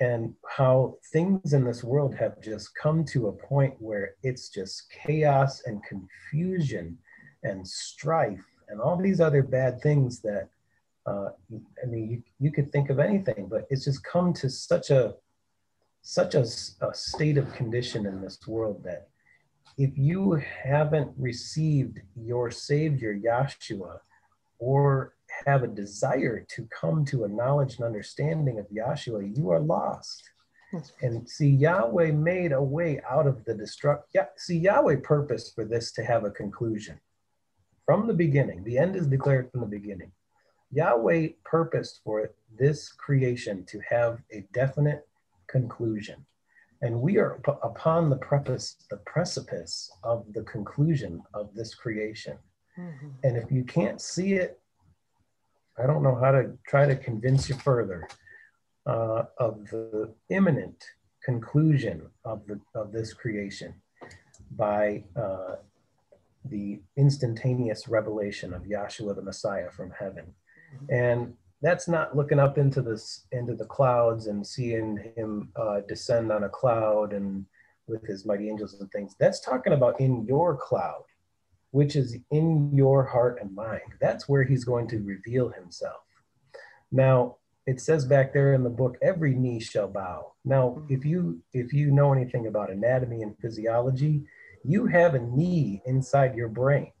and 0.00 0.34
how 0.48 0.96
things 1.12 1.52
in 1.52 1.64
this 1.64 1.84
world 1.84 2.14
have 2.14 2.40
just 2.40 2.74
come 2.74 3.04
to 3.04 3.28
a 3.28 3.32
point 3.32 3.74
where 3.78 4.14
it's 4.22 4.48
just 4.48 4.90
chaos 4.90 5.62
and 5.66 5.82
confusion 5.84 6.98
and 7.42 7.66
strife 7.66 8.44
and 8.68 8.80
all 8.80 8.96
these 8.96 9.20
other 9.20 9.42
bad 9.42 9.80
things 9.80 10.20
that 10.20 10.48
uh, 11.06 11.30
I 11.82 11.86
mean, 11.86 12.10
you, 12.10 12.22
you 12.38 12.52
could 12.52 12.70
think 12.70 12.88
of 12.88 13.00
anything, 13.00 13.48
but 13.50 13.66
it's 13.70 13.84
just 13.84 14.04
come 14.04 14.32
to 14.34 14.48
such 14.48 14.90
a 14.90 15.14
such 16.02 16.34
a, 16.34 16.44
a 16.80 16.92
state 16.92 17.38
of 17.38 17.52
condition 17.54 18.06
in 18.06 18.20
this 18.20 18.38
world 18.46 18.82
that 18.84 19.08
if 19.78 19.96
you 19.96 20.42
haven't 20.64 21.12
received 21.16 22.00
your 22.16 22.50
Savior 22.50 23.16
Yahshua 23.16 23.98
or 24.58 25.14
have 25.46 25.62
a 25.62 25.68
desire 25.68 26.44
to 26.50 26.68
come 26.80 27.04
to 27.06 27.24
a 27.24 27.28
knowledge 27.28 27.76
and 27.76 27.84
understanding 27.84 28.58
of 28.58 28.66
Yahshua, 28.68 29.36
you 29.36 29.50
are 29.50 29.60
lost. 29.60 30.22
And 31.02 31.28
see, 31.28 31.50
Yahweh 31.50 32.12
made 32.12 32.52
a 32.52 32.62
way 32.62 33.00
out 33.08 33.26
of 33.26 33.44
the 33.44 33.52
destruct. 33.54 34.04
Yeah, 34.14 34.26
see, 34.36 34.56
Yahweh 34.56 34.96
purposed 35.02 35.54
for 35.54 35.64
this 35.66 35.92
to 35.92 36.04
have 36.04 36.24
a 36.24 36.30
conclusion 36.30 36.98
from 37.84 38.06
the 38.06 38.14
beginning. 38.14 38.64
The 38.64 38.78
end 38.78 38.96
is 38.96 39.06
declared 39.06 39.50
from 39.50 39.60
the 39.60 39.66
beginning. 39.66 40.12
Yahweh 40.70 41.28
purposed 41.44 42.00
for 42.02 42.30
this 42.58 42.90
creation 42.90 43.64
to 43.66 43.80
have 43.80 44.22
a 44.30 44.46
definite 44.54 45.06
conclusion. 45.46 46.24
And 46.80 47.00
we 47.00 47.18
are 47.18 47.38
upon 47.62 48.08
the, 48.08 48.16
preface, 48.16 48.76
the 48.90 48.96
precipice 48.98 49.90
of 50.02 50.24
the 50.32 50.42
conclusion 50.42 51.22
of 51.34 51.54
this 51.54 51.74
creation. 51.74 52.38
Mm-hmm. 52.78 53.08
And 53.24 53.36
if 53.36 53.52
you 53.52 53.62
can't 53.62 54.00
see 54.00 54.32
it 54.34 54.58
I 55.78 55.86
don't 55.86 56.02
know 56.02 56.14
how 56.14 56.32
to 56.32 56.52
try 56.66 56.86
to 56.86 56.96
convince 56.96 57.48
you 57.48 57.54
further 57.56 58.08
uh, 58.86 59.24
of 59.38 59.64
the 59.70 60.12
imminent 60.28 60.84
conclusion 61.24 62.02
of, 62.24 62.46
the, 62.46 62.60
of 62.74 62.92
this 62.92 63.14
creation 63.14 63.74
by 64.56 65.04
uh, 65.16 65.56
the 66.44 66.80
instantaneous 66.96 67.88
revelation 67.88 68.52
of 68.52 68.62
Yahshua 68.62 69.14
the 69.14 69.22
Messiah 69.22 69.70
from 69.70 69.92
heaven. 69.98 70.34
And 70.90 71.34
that's 71.62 71.86
not 71.86 72.16
looking 72.16 72.40
up 72.40 72.58
into 72.58 72.82
this 72.82 73.26
into 73.30 73.54
the 73.54 73.64
clouds 73.64 74.26
and 74.26 74.44
seeing 74.44 74.98
him 75.16 75.50
uh, 75.54 75.80
descend 75.88 76.32
on 76.32 76.44
a 76.44 76.48
cloud 76.48 77.12
and 77.12 77.46
with 77.86 78.04
his 78.04 78.26
mighty 78.26 78.48
angels 78.48 78.74
and 78.80 78.90
things. 78.90 79.14
That's 79.18 79.40
talking 79.40 79.72
about 79.72 80.00
in 80.00 80.26
your 80.26 80.56
cloud 80.56 81.04
which 81.72 81.96
is 81.96 82.16
in 82.30 82.70
your 82.74 83.04
heart 83.04 83.38
and 83.40 83.54
mind. 83.54 83.80
That's 84.00 84.28
where 84.28 84.44
he's 84.44 84.64
going 84.64 84.88
to 84.88 84.98
reveal 84.98 85.48
himself. 85.48 86.02
Now, 86.92 87.36
it 87.66 87.80
says 87.80 88.04
back 88.04 88.32
there 88.32 88.54
in 88.54 88.62
the 88.62 88.70
book, 88.70 88.96
every 89.02 89.34
knee 89.34 89.58
shall 89.58 89.88
bow. 89.88 90.32
Now, 90.44 90.82
if 90.88 91.04
you 91.04 91.40
if 91.52 91.72
you 91.72 91.90
know 91.90 92.12
anything 92.12 92.46
about 92.46 92.70
anatomy 92.70 93.22
and 93.22 93.38
physiology, 93.38 94.22
you 94.64 94.86
have 94.86 95.14
a 95.14 95.20
knee 95.20 95.82
inside 95.86 96.34
your 96.36 96.48
brain. 96.48 96.92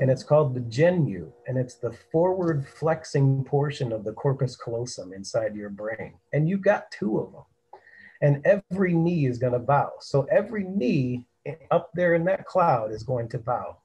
And 0.00 0.10
it's 0.10 0.24
called 0.24 0.54
the 0.54 0.60
genu, 0.60 1.30
and 1.46 1.56
it's 1.56 1.74
the 1.74 1.92
forward 2.10 2.66
flexing 2.66 3.44
portion 3.44 3.92
of 3.92 4.02
the 4.02 4.12
corpus 4.12 4.56
callosum 4.56 5.12
inside 5.12 5.54
your 5.54 5.70
brain. 5.70 6.14
And 6.32 6.48
you've 6.48 6.62
got 6.62 6.90
two 6.90 7.18
of 7.18 7.32
them. 7.32 7.44
And 8.20 8.62
every 8.72 8.94
knee 8.94 9.26
is 9.26 9.38
going 9.38 9.52
to 9.52 9.60
bow. 9.60 9.90
So 10.00 10.26
every 10.32 10.64
knee 10.64 11.26
up 11.70 11.90
there 11.94 12.14
in 12.14 12.24
that 12.24 12.46
cloud 12.46 12.90
is 12.90 13.04
going 13.04 13.28
to 13.28 13.38
bow 13.38 13.76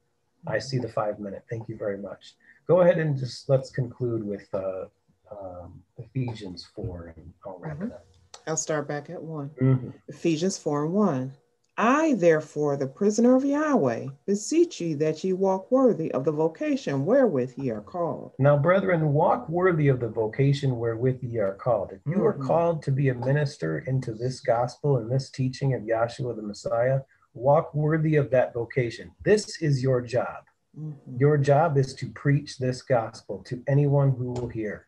I 0.47 0.59
see 0.59 0.77
the 0.77 0.89
five 0.89 1.19
minute. 1.19 1.43
Thank 1.49 1.69
you 1.69 1.77
very 1.77 1.97
much. 1.97 2.35
Go 2.67 2.81
ahead 2.81 2.97
and 2.99 3.17
just 3.17 3.49
let's 3.49 3.69
conclude 3.69 4.23
with 4.23 4.47
uh, 4.53 4.85
um, 5.31 5.81
Ephesians 5.97 6.67
4 6.75 7.13
and 7.15 7.33
I'll 7.45 7.57
wrap 7.59 7.79
Mhm. 7.79 7.87
it 7.87 7.93
up. 7.93 8.05
I'll 8.47 8.57
start 8.57 8.87
back 8.87 9.09
at 9.09 9.21
one. 9.23 9.51
Mhm. 9.61 9.93
Ephesians 10.07 10.57
4 10.57 10.85
and 10.85 10.93
1. 10.93 11.31
I, 11.75 12.13
therefore, 12.13 12.77
the 12.77 12.85
prisoner 12.85 13.35
of 13.35 13.43
Yahweh, 13.43 14.09
beseech 14.27 14.79
you 14.79 14.95
that 14.97 15.23
ye 15.23 15.33
walk 15.33 15.71
worthy 15.71 16.11
of 16.11 16.23
the 16.23 16.31
vocation 16.31 17.03
wherewith 17.03 17.53
ye 17.57 17.71
are 17.71 17.81
called. 17.81 18.33
Now, 18.37 18.57
brethren, 18.57 19.11
walk 19.11 19.49
worthy 19.49 19.87
of 19.87 19.99
the 19.99 20.07
vocation 20.09 20.77
wherewith 20.77 21.23
ye 21.23 21.39
are 21.39 21.55
called. 21.55 21.91
If 21.93 22.01
you 22.05 22.23
are 22.25 22.35
Mhm. 22.37 22.41
called 22.45 22.83
to 22.83 22.91
be 22.91 23.09
a 23.09 23.15
minister 23.15 23.79
into 23.79 24.13
this 24.13 24.39
gospel 24.39 24.97
and 24.97 25.09
this 25.11 25.31
teaching 25.31 25.73
of 25.73 25.81
Yahshua 25.81 26.35
the 26.35 26.43
Messiah, 26.43 27.01
walk 27.33 27.73
worthy 27.73 28.15
of 28.15 28.29
that 28.31 28.53
vocation. 28.53 29.11
This 29.23 29.61
is 29.61 29.81
your 29.81 30.01
job. 30.01 30.45
Mhm. 30.77 31.19
Your 31.19 31.37
job 31.37 31.77
is 31.77 31.93
to 31.95 32.09
preach 32.11 32.57
this 32.57 32.81
gospel 32.81 33.43
to 33.45 33.63
anyone 33.67 34.11
who 34.11 34.31
will 34.31 34.47
hear 34.47 34.87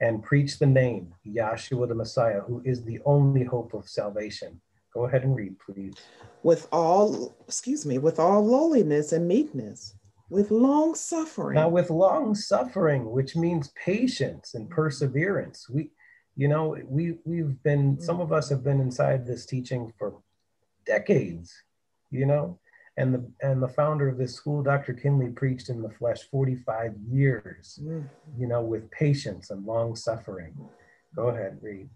and 0.00 0.22
preach 0.22 0.58
the 0.58 0.66
name, 0.66 1.14
Yahshua 1.26 1.88
the 1.88 1.94
Messiah, 1.94 2.40
who 2.40 2.60
is 2.64 2.84
the 2.84 3.00
only 3.04 3.44
hope 3.44 3.72
of 3.74 3.88
salvation. 3.88 4.60
Go 4.92 5.04
ahead 5.04 5.24
and 5.24 5.36
read, 5.36 5.56
please. 5.58 5.94
With 6.42 6.68
all, 6.72 7.36
excuse 7.46 7.84
me, 7.84 7.98
with 7.98 8.18
all 8.18 8.44
lowliness 8.44 9.12
and 9.12 9.28
meekness, 9.28 9.94
with 10.30 10.50
long 10.50 10.94
suffering. 10.94 11.54
Now, 11.54 11.68
with 11.68 11.90
long 11.90 12.34
suffering, 12.34 13.10
which 13.10 13.36
means 13.36 13.72
patience 13.72 14.54
and 14.54 14.68
perseverance, 14.68 15.68
we, 15.68 15.90
you 16.34 16.48
know, 16.48 16.76
we 16.86 17.18
we've 17.24 17.62
been 17.62 18.00
some 18.00 18.20
of 18.20 18.32
us 18.32 18.48
have 18.48 18.64
been 18.64 18.80
inside 18.80 19.26
this 19.26 19.46
teaching 19.46 19.92
for 19.98 20.14
decades, 20.86 21.52
you 22.10 22.24
know, 22.26 22.58
and 22.96 23.12
the 23.12 23.30
and 23.42 23.62
the 23.62 23.68
founder 23.68 24.08
of 24.08 24.16
this 24.16 24.34
school, 24.34 24.62
Dr. 24.62 24.94
Kinley, 24.94 25.28
preached 25.28 25.68
in 25.68 25.82
the 25.82 25.90
flesh 25.90 26.22
45 26.30 26.96
years, 27.10 27.78
Mhm. 27.82 28.08
you 28.38 28.46
know, 28.46 28.62
with 28.62 28.90
patience 28.90 29.50
and 29.50 29.66
long 29.66 29.94
suffering. 29.96 30.54
Go 31.14 31.28
ahead, 31.28 31.58
read. 31.62 31.90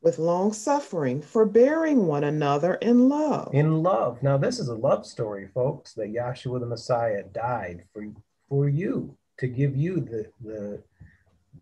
with 0.00 0.18
long 0.18 0.52
suffering, 0.52 1.22
forbearing 1.22 2.06
one 2.08 2.24
another 2.24 2.74
in 2.74 3.08
love. 3.08 3.54
In 3.54 3.84
love. 3.84 4.20
Now, 4.20 4.36
this 4.36 4.58
is 4.58 4.66
a 4.66 4.74
love 4.74 5.06
story, 5.06 5.46
folks, 5.46 5.94
that 5.94 6.12
Yahshua 6.12 6.58
the 6.58 6.66
Messiah 6.66 7.22
died 7.22 7.84
for 7.92 8.04
for 8.48 8.68
you 8.68 9.16
to 9.38 9.46
give 9.46 9.76
you 9.76 10.00
the 10.00 10.28
the 10.40 10.82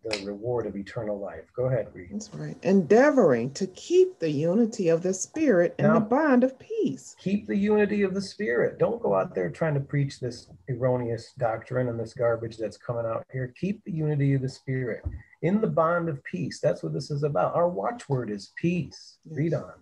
the 0.03 0.25
reward 0.25 0.65
of 0.65 0.75
eternal 0.75 1.19
life. 1.19 1.43
Go 1.55 1.65
ahead, 1.65 1.87
read. 1.93 2.09
That's 2.11 2.33
right. 2.33 2.57
Endeavoring 2.63 3.51
to 3.53 3.67
keep 3.67 4.17
the 4.19 4.29
unity 4.31 4.89
of 4.89 5.03
the 5.03 5.13
Spirit 5.13 5.75
and 5.77 5.87
Now- 5.87 5.93
the 5.99 6.05
bond 6.05 6.43
of 6.43 6.57
peace. 6.57 7.15
Keep 7.19 7.47
the 7.47 7.55
unity 7.57 8.01
of 8.01 8.13
the 8.13 8.21
spirit. 8.21 8.79
Don't 8.79 9.01
go 9.01 9.13
out 9.13 9.35
there 9.35 9.49
trying 9.49 9.75
to 9.75 9.79
preach 9.79 10.19
this 10.19 10.47
erroneous 10.69 11.33
doctrine 11.37 11.87
and 11.89 11.99
this 11.99 12.13
garbage 12.13 12.57
that's 12.57 12.77
coming 12.77 13.05
out 13.05 13.25
here. 13.31 13.53
Keep 13.59 13.83
the 13.83 13.91
unity 13.91 14.33
of 14.33 14.41
the 14.41 14.49
spirit 14.49 15.03
in 15.43 15.61
the 15.61 15.67
bond 15.67 16.09
of 16.09 16.23
peace. 16.23 16.59
That's 16.59 16.81
what 16.81 16.93
this 16.93 17.11
is 17.11 17.23
about. 17.23 17.53
Our 17.55 17.69
watchword 17.69 18.31
is 18.31 18.51
peace. 18.55 19.17
Read 19.29 19.53
on. 19.53 19.73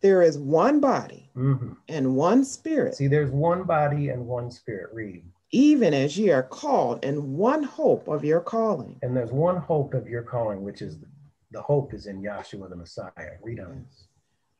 There 0.00 0.22
is 0.22 0.38
one 0.38 0.80
body 0.80 1.30
Mhm. 1.36 1.76
and 1.88 2.16
one 2.16 2.44
Spirit, 2.44 2.94
See, 2.96 3.06
there's 3.06 3.30
one 3.30 3.64
body 3.64 4.08
and 4.08 4.26
one 4.26 4.50
spirit. 4.50 4.92
Read. 4.92 5.24
Even 5.52 5.92
as 5.92 6.18
ye 6.18 6.30
are 6.30 6.42
called 6.42 7.04
in 7.04 7.36
one 7.36 7.62
hope 7.62 8.08
of 8.08 8.24
your 8.24 8.40
calling. 8.40 8.98
And 9.02 9.16
there's 9.16 9.30
one 9.30 9.58
hope 9.58 9.94
of 9.94 10.08
your 10.08 10.22
calling, 10.22 10.62
which 10.62 10.80
is 10.82 10.96
the 11.50 11.62
hope 11.62 11.92
is 11.92 12.06
in 12.06 12.22
Yahshua 12.22 12.70
the 12.70 12.76
Messiah. 12.76 13.36
Read 13.42 13.60
on. 13.60 13.84
Yes. 13.86 14.08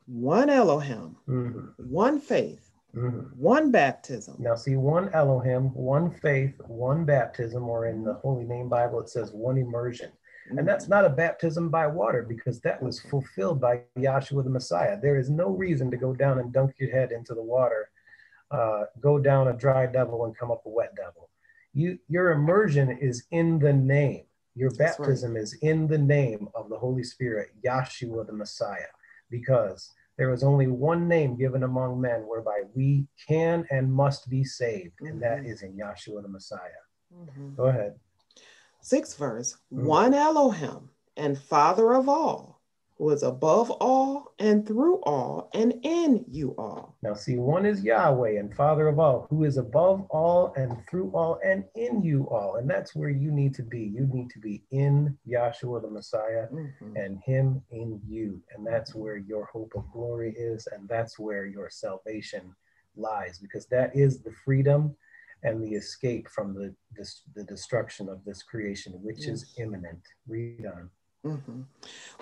One 0.06 0.50
Elohim, 0.50 1.16
Mhm. 1.26 1.72
one 1.88 2.18
faith, 2.20 2.70
Mhm. 2.94 3.34
one 3.36 3.70
baptism. 3.70 4.36
Now, 4.38 4.54
see, 4.54 4.76
one 4.76 5.08
Elohim, 5.14 5.72
one 5.74 6.10
faith, 6.10 6.60
one 6.66 7.06
baptism, 7.06 7.66
or 7.68 7.86
in 7.86 8.04
the 8.04 8.14
Holy 8.14 8.44
Name 8.44 8.68
Bible, 8.68 9.00
it 9.00 9.08
says 9.08 9.32
one 9.32 9.56
immersion. 9.56 10.12
And 10.50 10.66
that's 10.68 10.88
not 10.88 11.04
a 11.04 11.08
baptism 11.08 11.70
by 11.70 11.86
water 11.86 12.24
because 12.24 12.60
that 12.60 12.82
was 12.82 13.00
fulfilled 13.00 13.60
by 13.60 13.84
Yahshua 13.96 14.42
the 14.44 14.50
Messiah. 14.50 15.00
There 15.00 15.16
is 15.16 15.30
no 15.30 15.50
reason 15.50 15.90
to 15.92 15.96
go 15.96 16.12
down 16.12 16.40
and 16.40 16.52
dunk 16.52 16.74
your 16.78 16.90
head 16.90 17.12
into 17.12 17.32
the 17.32 17.42
water, 17.42 17.88
uh, 18.52 18.84
go 19.00 19.18
down 19.18 19.48
a 19.48 19.52
dry 19.52 19.86
devil 19.86 20.24
and 20.24 20.36
come 20.36 20.50
up 20.50 20.62
a 20.66 20.68
wet 20.68 20.94
devil. 20.94 21.30
You, 21.74 21.98
your 22.08 22.32
immersion 22.32 22.90
is 23.00 23.24
in 23.30 23.58
the 23.58 23.72
name. 23.72 24.24
Your 24.54 24.70
That's 24.70 24.98
right. 24.98 25.06
baptism 25.06 25.36
is 25.36 25.54
in 25.62 25.86
the 25.88 25.98
name 25.98 26.48
of 26.54 26.68
the 26.68 26.76
Holy 26.76 27.02
Spirit, 27.02 27.48
Yahshua 27.64 28.26
the 28.26 28.34
Messiah, 28.34 28.92
because 29.30 29.90
there 30.18 30.30
is 30.32 30.42
only 30.42 30.66
one 30.66 31.08
name 31.08 31.36
given 31.36 31.62
among 31.62 31.98
men 31.98 32.26
whereby 32.26 32.62
we 32.74 33.06
can 33.26 33.66
and 33.70 33.90
must 33.90 34.28
be 34.28 34.44
saved, 34.44 35.00
and 35.00 35.22
that 35.22 35.38
Mhm. 35.38 35.46
is 35.46 35.62
in 35.62 35.72
Yahshua 35.72 36.20
the 36.20 36.28
Messiah. 36.28 36.82
Mhm. 37.14 37.56
Go 37.56 37.64
ahead. 37.64 37.98
Sixth 38.82 39.16
verse 39.16 39.56
Mm. 39.72 39.84
one 39.84 40.12
Elohim 40.12 40.90
and 41.16 41.38
Father 41.38 41.94
of 41.94 42.08
all, 42.10 42.51
is 43.10 43.22
above 43.22 43.70
all 43.70 44.34
and 44.38 44.66
through 44.66 45.00
all 45.02 45.50
and 45.54 45.74
in 45.82 46.24
you 46.28 46.54
all. 46.56 46.96
Now, 47.02 47.14
see, 47.14 47.36
one 47.36 47.66
is 47.66 47.82
Yahweh 47.82 48.38
and 48.38 48.54
Father 48.54 48.88
of 48.88 48.98
all, 48.98 49.26
who 49.30 49.44
is 49.44 49.56
above 49.56 50.02
all 50.10 50.52
and 50.56 50.76
through 50.88 51.10
all 51.12 51.38
and 51.44 51.64
in 51.74 52.02
you 52.02 52.28
all. 52.30 52.56
And 52.56 52.68
that's 52.68 52.94
where 52.94 53.10
you 53.10 53.30
need 53.30 53.54
to 53.54 53.62
be. 53.62 53.80
You 53.80 54.06
need 54.12 54.30
to 54.30 54.38
be 54.38 54.62
in 54.70 55.18
Yahshua 55.28 55.82
the 55.82 55.90
Messiah 55.90 56.48
Mhm. 56.50 56.96
and 56.96 57.18
Him 57.20 57.62
in 57.70 58.00
you. 58.06 58.40
And 58.54 58.66
that's 58.66 58.94
where 58.94 59.16
your 59.16 59.46
hope 59.46 59.72
of 59.74 59.84
glory 59.92 60.34
is. 60.36 60.66
And 60.68 60.88
that's 60.88 61.18
where 61.18 61.46
your 61.46 61.70
salvation 61.70 62.54
lies, 62.96 63.38
because 63.38 63.66
that 63.66 63.94
is 63.96 64.22
the 64.22 64.32
freedom 64.44 64.96
and 65.42 65.62
the 65.62 65.74
escape 65.74 66.28
from 66.28 66.54
the, 66.54 66.74
this, 66.96 67.22
the 67.34 67.42
destruction 67.44 68.08
of 68.08 68.24
this 68.24 68.42
creation, 68.42 68.92
which 69.02 69.26
is 69.26 69.54
imminent. 69.58 70.00
Read 70.28 70.66
on. 70.66 70.88
Mhm. 71.24 71.66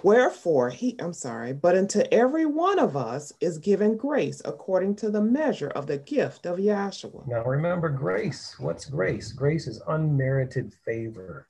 Wherefore 0.02 0.68
he, 0.70 0.94
I'm 0.98 1.14
sorry, 1.14 1.52
but 1.54 1.76
unto 1.76 2.00
every 2.12 2.44
one 2.44 2.78
of 2.78 2.96
us 2.96 3.32
is 3.40 3.58
given 3.58 3.96
grace 3.96 4.42
according 4.44 4.96
to 4.96 5.10
the 5.10 5.22
measure 5.22 5.68
of 5.68 5.86
the 5.86 5.98
gift 5.98 6.44
of 6.44 6.58
Yahshua. 6.58 7.26
Now 7.26 7.44
remember 7.44 7.88
grace. 7.88 8.58
What's 8.58 8.84
grace? 8.84 9.32
Grace 9.32 9.66
is 9.66 9.80
unmerited 9.88 10.74
favor. 10.84 11.48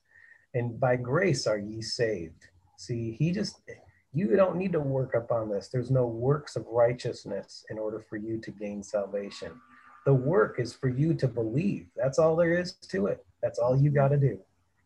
And 0.55 0.79
by 0.79 0.97
grace 0.97 1.47
are 1.47 1.59
ye 1.59 1.81
saved. 1.83 2.47
See, 2.77 3.13
he 3.13 3.33
just, 3.33 3.61
you 4.13 4.37
don't 4.37 4.57
need 4.57 4.73
to 4.73 4.81
work 4.81 5.15
up 5.15 5.31
on 5.31 5.49
this. 5.49 5.69
There's 5.69 5.91
no 5.91 6.07
works 6.07 6.57
of 6.57 6.67
righteousness 6.67 7.65
in 7.71 7.79
order 7.79 8.01
for 8.01 8.17
you 8.17 8.39
to 8.39 8.51
gain 8.51 8.83
salvation. 8.83 9.53
The 10.07 10.15
work 10.15 10.59
is 10.59 10.73
for 10.73 10.89
you 10.89 11.15
to 11.15 11.29
believe. 11.29 11.87
That's 11.97 12.19
all 12.19 12.35
there 12.37 12.55
is 12.55 12.75
to 12.89 13.07
it. 13.07 13.25
That's 13.43 13.59
all 13.59 13.77
you 13.77 13.91
got 13.91 14.09
to 14.09 14.17
do. 14.17 14.41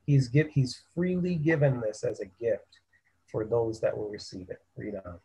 He's 0.07 0.29
give, 0.29 0.49
he's 0.49 0.83
freely 0.95 1.37
given 1.37 1.81
this 1.81 2.05
as 2.05 2.21
a 2.21 2.27
gift 2.27 2.81
for 3.27 3.45
those 3.45 3.81
that 3.81 3.97
will 3.97 4.09
receive 4.09 4.51
it. 4.51 4.63
Read 4.77 4.95
on. 5.05 5.19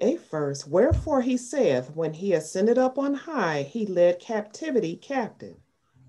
Eighth 0.00 0.30
verse, 0.30 0.66
wherefore 0.66 1.22
he 1.22 1.36
saith, 1.36 1.94
when 1.94 2.12
he 2.12 2.32
ascended 2.32 2.78
up 2.78 2.98
on 2.98 3.14
high, 3.14 3.62
he 3.62 3.86
led 3.86 4.18
captivity 4.18 4.96
captive 4.96 5.56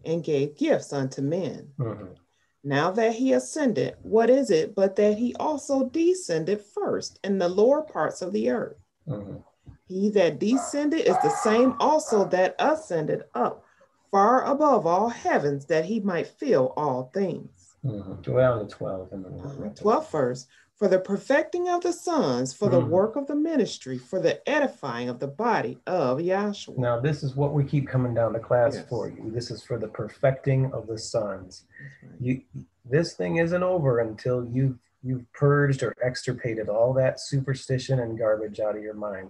and 0.04 0.24
gave 0.24 0.58
gifts 0.58 0.92
unto 0.92 1.22
men. 1.22 1.72
Mhm. 1.78 2.16
Now 2.64 2.92
that 2.92 3.14
he 3.14 3.34
ascended, 3.34 3.96
what 4.02 4.30
is 4.30 4.50
it 4.50 4.74
but 4.74 4.96
that 4.96 5.18
he 5.18 5.36
also 5.36 5.90
descended 5.90 6.62
first 6.62 7.20
in 7.24 7.38
the 7.38 7.50
lower 7.50 7.82
parts 7.84 8.22
of 8.22 8.34
the 8.34 8.50
earth? 8.50 8.78
Mhm. 9.08 9.44
He 9.88 10.10
that 10.12 10.40
descended 10.40 11.02
is 11.02 11.18
the 11.22 11.30
same 11.44 11.76
also 11.80 12.26
that 12.30 12.56
ascended 12.58 13.26
up 13.36 13.64
far 14.10 14.46
above 14.46 14.86
all 14.86 15.10
heavens 15.10 15.66
that 15.66 15.86
he 15.86 16.00
might 16.00 16.28
fill 16.28 16.74
all 16.78 17.12
things. 17.14 17.63
Mhm. 17.84 18.24
Down 18.24 18.60
to 18.60 18.68
12. 18.68 19.12
And 19.12 19.26
then 19.26 19.34
we'll 19.34 19.46
Uh-huh. 19.46 19.54
wrap 19.60 19.72
it 19.74 19.78
up. 19.80 19.84
12th 19.84 20.12
verse, 20.12 20.48
for 20.76 20.88
the 20.88 21.00
perfecting 21.00 21.68
of 21.70 21.82
the 21.84 21.94
sons, 21.94 22.54
for 22.54 22.70
the 22.70 22.80
Mhm. 22.82 22.90
work 22.90 23.16
of 23.16 23.28
the 23.28 23.36
ministry, 23.36 23.98
for 23.98 24.20
the 24.20 24.48
edifying 24.50 25.10
of 25.10 25.20
the 25.20 25.28
body 25.28 25.80
of 25.86 26.20
Yahshua. 26.20 26.78
Now, 26.78 27.00
this 27.00 27.24
is 27.24 27.36
what 27.36 27.54
we 27.54 27.64
keep 27.64 27.88
coming 27.88 28.14
down 28.14 28.34
to 28.34 28.40
class 28.40 28.76
Yes. 28.76 28.88
for 28.90 29.08
you. 29.10 29.30
This 29.32 29.52
is 29.52 29.64
for 29.64 29.78
the 29.78 29.88
perfecting 29.88 30.72
of 30.74 30.88
the 30.88 30.98
sons. 30.98 31.66
Right. 32.02 32.22
You, 32.22 32.42
this 32.86 33.14
thing 33.14 33.38
isn't 33.38 33.64
over 33.64 34.00
until 34.00 34.46
you've 34.46 34.80
you've 35.06 35.30
purged 35.34 35.84
or 35.84 35.94
extirpated 36.02 36.70
all 36.70 36.94
that 36.94 37.20
superstition 37.20 38.00
and 38.00 38.18
garbage 38.18 38.62
out 38.62 38.78
of 38.78 38.82
your 38.82 38.94
mind. 38.94 39.30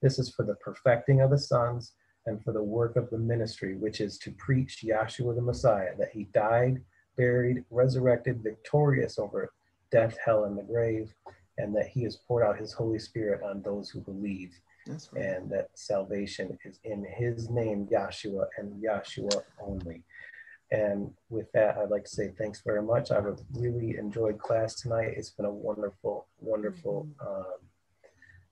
This 0.00 0.16
is 0.16 0.30
for 0.30 0.44
the 0.44 0.54
perfecting 0.54 1.20
of 1.20 1.30
the 1.30 1.38
sons 1.38 1.92
and 2.24 2.40
for 2.44 2.52
the 2.52 2.62
work 2.62 2.94
of 2.94 3.10
the 3.10 3.18
ministry, 3.18 3.74
which 3.74 4.00
is 4.00 4.16
to 4.18 4.30
preach 4.30 4.84
Yahshua 4.86 5.34
the 5.34 5.42
Messiah, 5.42 5.96
that 5.96 6.10
he 6.10 6.22
died, 6.26 6.84
buried, 7.18 7.64
resurrected, 7.70 8.42
victorious 8.42 9.18
over 9.18 9.52
death, 9.90 10.16
hell, 10.24 10.44
and 10.44 10.56
the 10.56 10.62
grave, 10.62 11.12
and 11.58 11.74
that 11.74 11.88
he 11.88 12.04
has 12.04 12.16
poured 12.16 12.44
out 12.46 12.58
his 12.58 12.72
Holy 12.72 12.98
Spirit 12.98 13.42
on 13.42 13.60
those 13.62 13.90
who 13.90 14.00
believe 14.00 14.54
That's 14.86 15.12
right. 15.12 15.24
and 15.24 15.50
that 15.50 15.68
salvation 15.74 16.56
is 16.64 16.78
in 16.84 17.04
his 17.04 17.50
name, 17.50 17.86
Yahshua, 17.92 18.46
and 18.58 18.82
Yahshua 18.82 19.42
only. 19.60 20.04
And 20.70 21.10
with 21.30 21.50
that, 21.52 21.78
I'd 21.78 21.90
like 21.90 22.04
to 22.04 22.10
say 22.10 22.32
thanks 22.36 22.60
very 22.64 22.82
much. 22.82 23.10
I've 23.10 23.24
really 23.54 23.96
enjoyed 23.96 24.38
class 24.38 24.74
tonight. 24.74 25.14
It's 25.16 25.30
been 25.30 25.46
a 25.46 25.50
wonderful, 25.50 26.26
wonderful 26.40 27.08
um, 27.26 27.54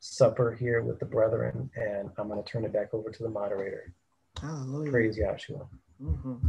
supper 0.01 0.55
here 0.55 0.83
with 0.83 0.99
the 0.99 1.05
brethren. 1.05 1.71
And 1.77 2.11
I'm 2.17 2.29
going 2.29 2.43
to 2.43 2.51
turn 2.51 2.65
it 2.65 2.73
back 2.73 2.95
over 2.95 3.11
to 3.11 3.23
the 3.23 3.29
moderator. 3.29 3.93
Hallelujah. 4.41 4.91
Praise 4.91 5.19
Yahshua. 5.19 5.67
Mm-hmm. 6.03 6.49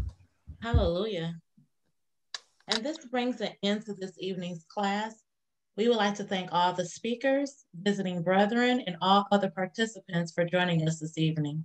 Hallelujah. 0.62 1.36
And 2.68 2.86
this 2.86 2.98
brings 2.98 3.40
an 3.42 3.54
end 3.64 3.86
to 3.86 3.94
this 3.94 4.18
evening's 4.20 4.66
class. 4.66 5.24
We 5.78 5.88
would 5.88 5.98
like 5.98 6.16
to 6.16 6.24
thank 6.24 6.50
all 6.52 6.74
the 6.74 6.86
speakers, 6.86 7.66
visiting 7.74 8.24
brethren, 8.24 8.84
and 8.88 8.98
all 9.02 9.28
other 9.32 9.50
participants 9.50 10.34
for 10.34 10.44
joining 10.44 10.88
us 10.88 11.00
this 11.00 11.18
evening. 11.18 11.64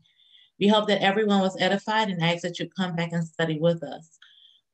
We 0.61 0.69
hope 0.69 0.87
that 0.89 1.03
everyone 1.03 1.41
was 1.41 1.61
edified 1.61 2.09
and 2.09 2.23
ask 2.23 2.43
that 2.43 2.59
you 2.59 2.69
come 2.69 2.95
back 2.95 3.12
and 3.12 3.27
study 3.27 3.59
with 3.59 3.83
us. 3.83 4.19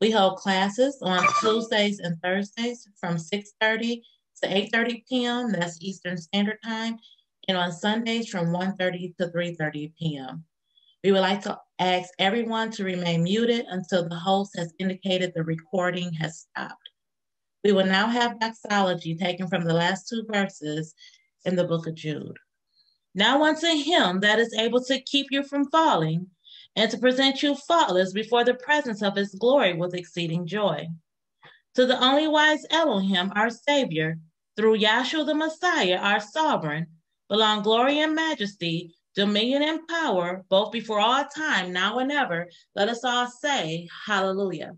We 0.01 0.11
hold 0.11 0.37
classes 0.37 0.99
on 1.03 1.27
Tuesdays 1.41 2.01
and 2.01 2.21
Thursdays 2.21 2.89
from 3.01 3.17
6.30 3.17 4.03
to 4.43 4.49
8.30 4.49 5.05
p.m., 5.09 5.53
that's 5.53 5.81
Eastern 5.81 6.17
Standard 6.17 6.59
Time, 6.63 6.99
and 7.49 7.57
on 7.57 7.73
Sundays 7.73 8.29
from 8.29 8.49
1.30 8.49 9.17
to 9.17 9.29
3.30 9.29 9.93
p.m. 9.99 10.45
We 11.03 11.13
would 11.13 11.21
like 11.21 11.43
to 11.43 11.59
ask 11.79 12.11
everyone 12.19 12.71
to 12.73 12.85
remain 12.85 13.23
muted 13.23 13.65
until 13.69 14.09
the 14.09 14.17
host 14.17 14.53
has 14.57 14.73
indicated 14.79 15.33
the 15.35 15.45
recording 15.45 16.13
has 16.15 16.41
stopped. 16.41 16.91
We 17.65 17.73
will 17.73 17.87
now 17.87 18.07
have 18.09 18.41
doxology 18.41 19.17
taken 19.17 19.49
from 19.49 19.65
the 19.65 19.75
last 19.75 20.09
two 20.09 20.25
verses 20.31 20.95
in 21.45 21.57
the 21.57 21.65
book 21.65 21.87
of 21.87 21.95
Jude. 21.95 22.37
Now 23.15 23.43
unto 23.45 23.67
him 23.67 24.21
that 24.21 24.39
is 24.39 24.55
able 24.55 24.83
to 24.85 25.01
keep 25.03 25.27
you 25.31 25.43
from 25.43 25.71
falling 25.71 26.29
and 26.77 26.91
to 26.91 26.99
present 26.99 27.43
you 27.43 27.55
faultless 27.55 28.13
before 28.13 28.45
the 28.45 28.55
presence 28.55 29.03
of 29.03 29.17
his 29.17 29.35
glory 29.35 29.75
with 29.75 29.95
exceeding 29.95 30.47
joy. 30.47 30.87
To 31.75 31.87
the 31.87 32.03
only 32.03 32.29
wise 32.29 32.65
Elohim, 32.71 33.33
our 33.35 33.51
Savior, 33.51 34.19
through 34.57 34.79
Yahshua 34.79 35.27
the 35.27 35.35
Messiah, 35.35 35.97
our 35.97 36.21
sovereign, 36.21 36.87
belong 37.29 37.63
glory 37.63 38.01
and 38.01 38.15
majesty, 38.15 38.95
dominion 39.19 39.65
and 39.65 39.81
power, 39.89 40.45
both 40.49 40.71
before 40.71 41.01
all 41.01 41.25
time, 41.25 41.73
now 41.73 41.99
and 41.99 42.13
ever. 42.13 42.49
Let 42.77 42.89
us 42.89 43.03
all 43.03 43.27
say, 43.29 43.89
Hallelujah. 44.07 44.77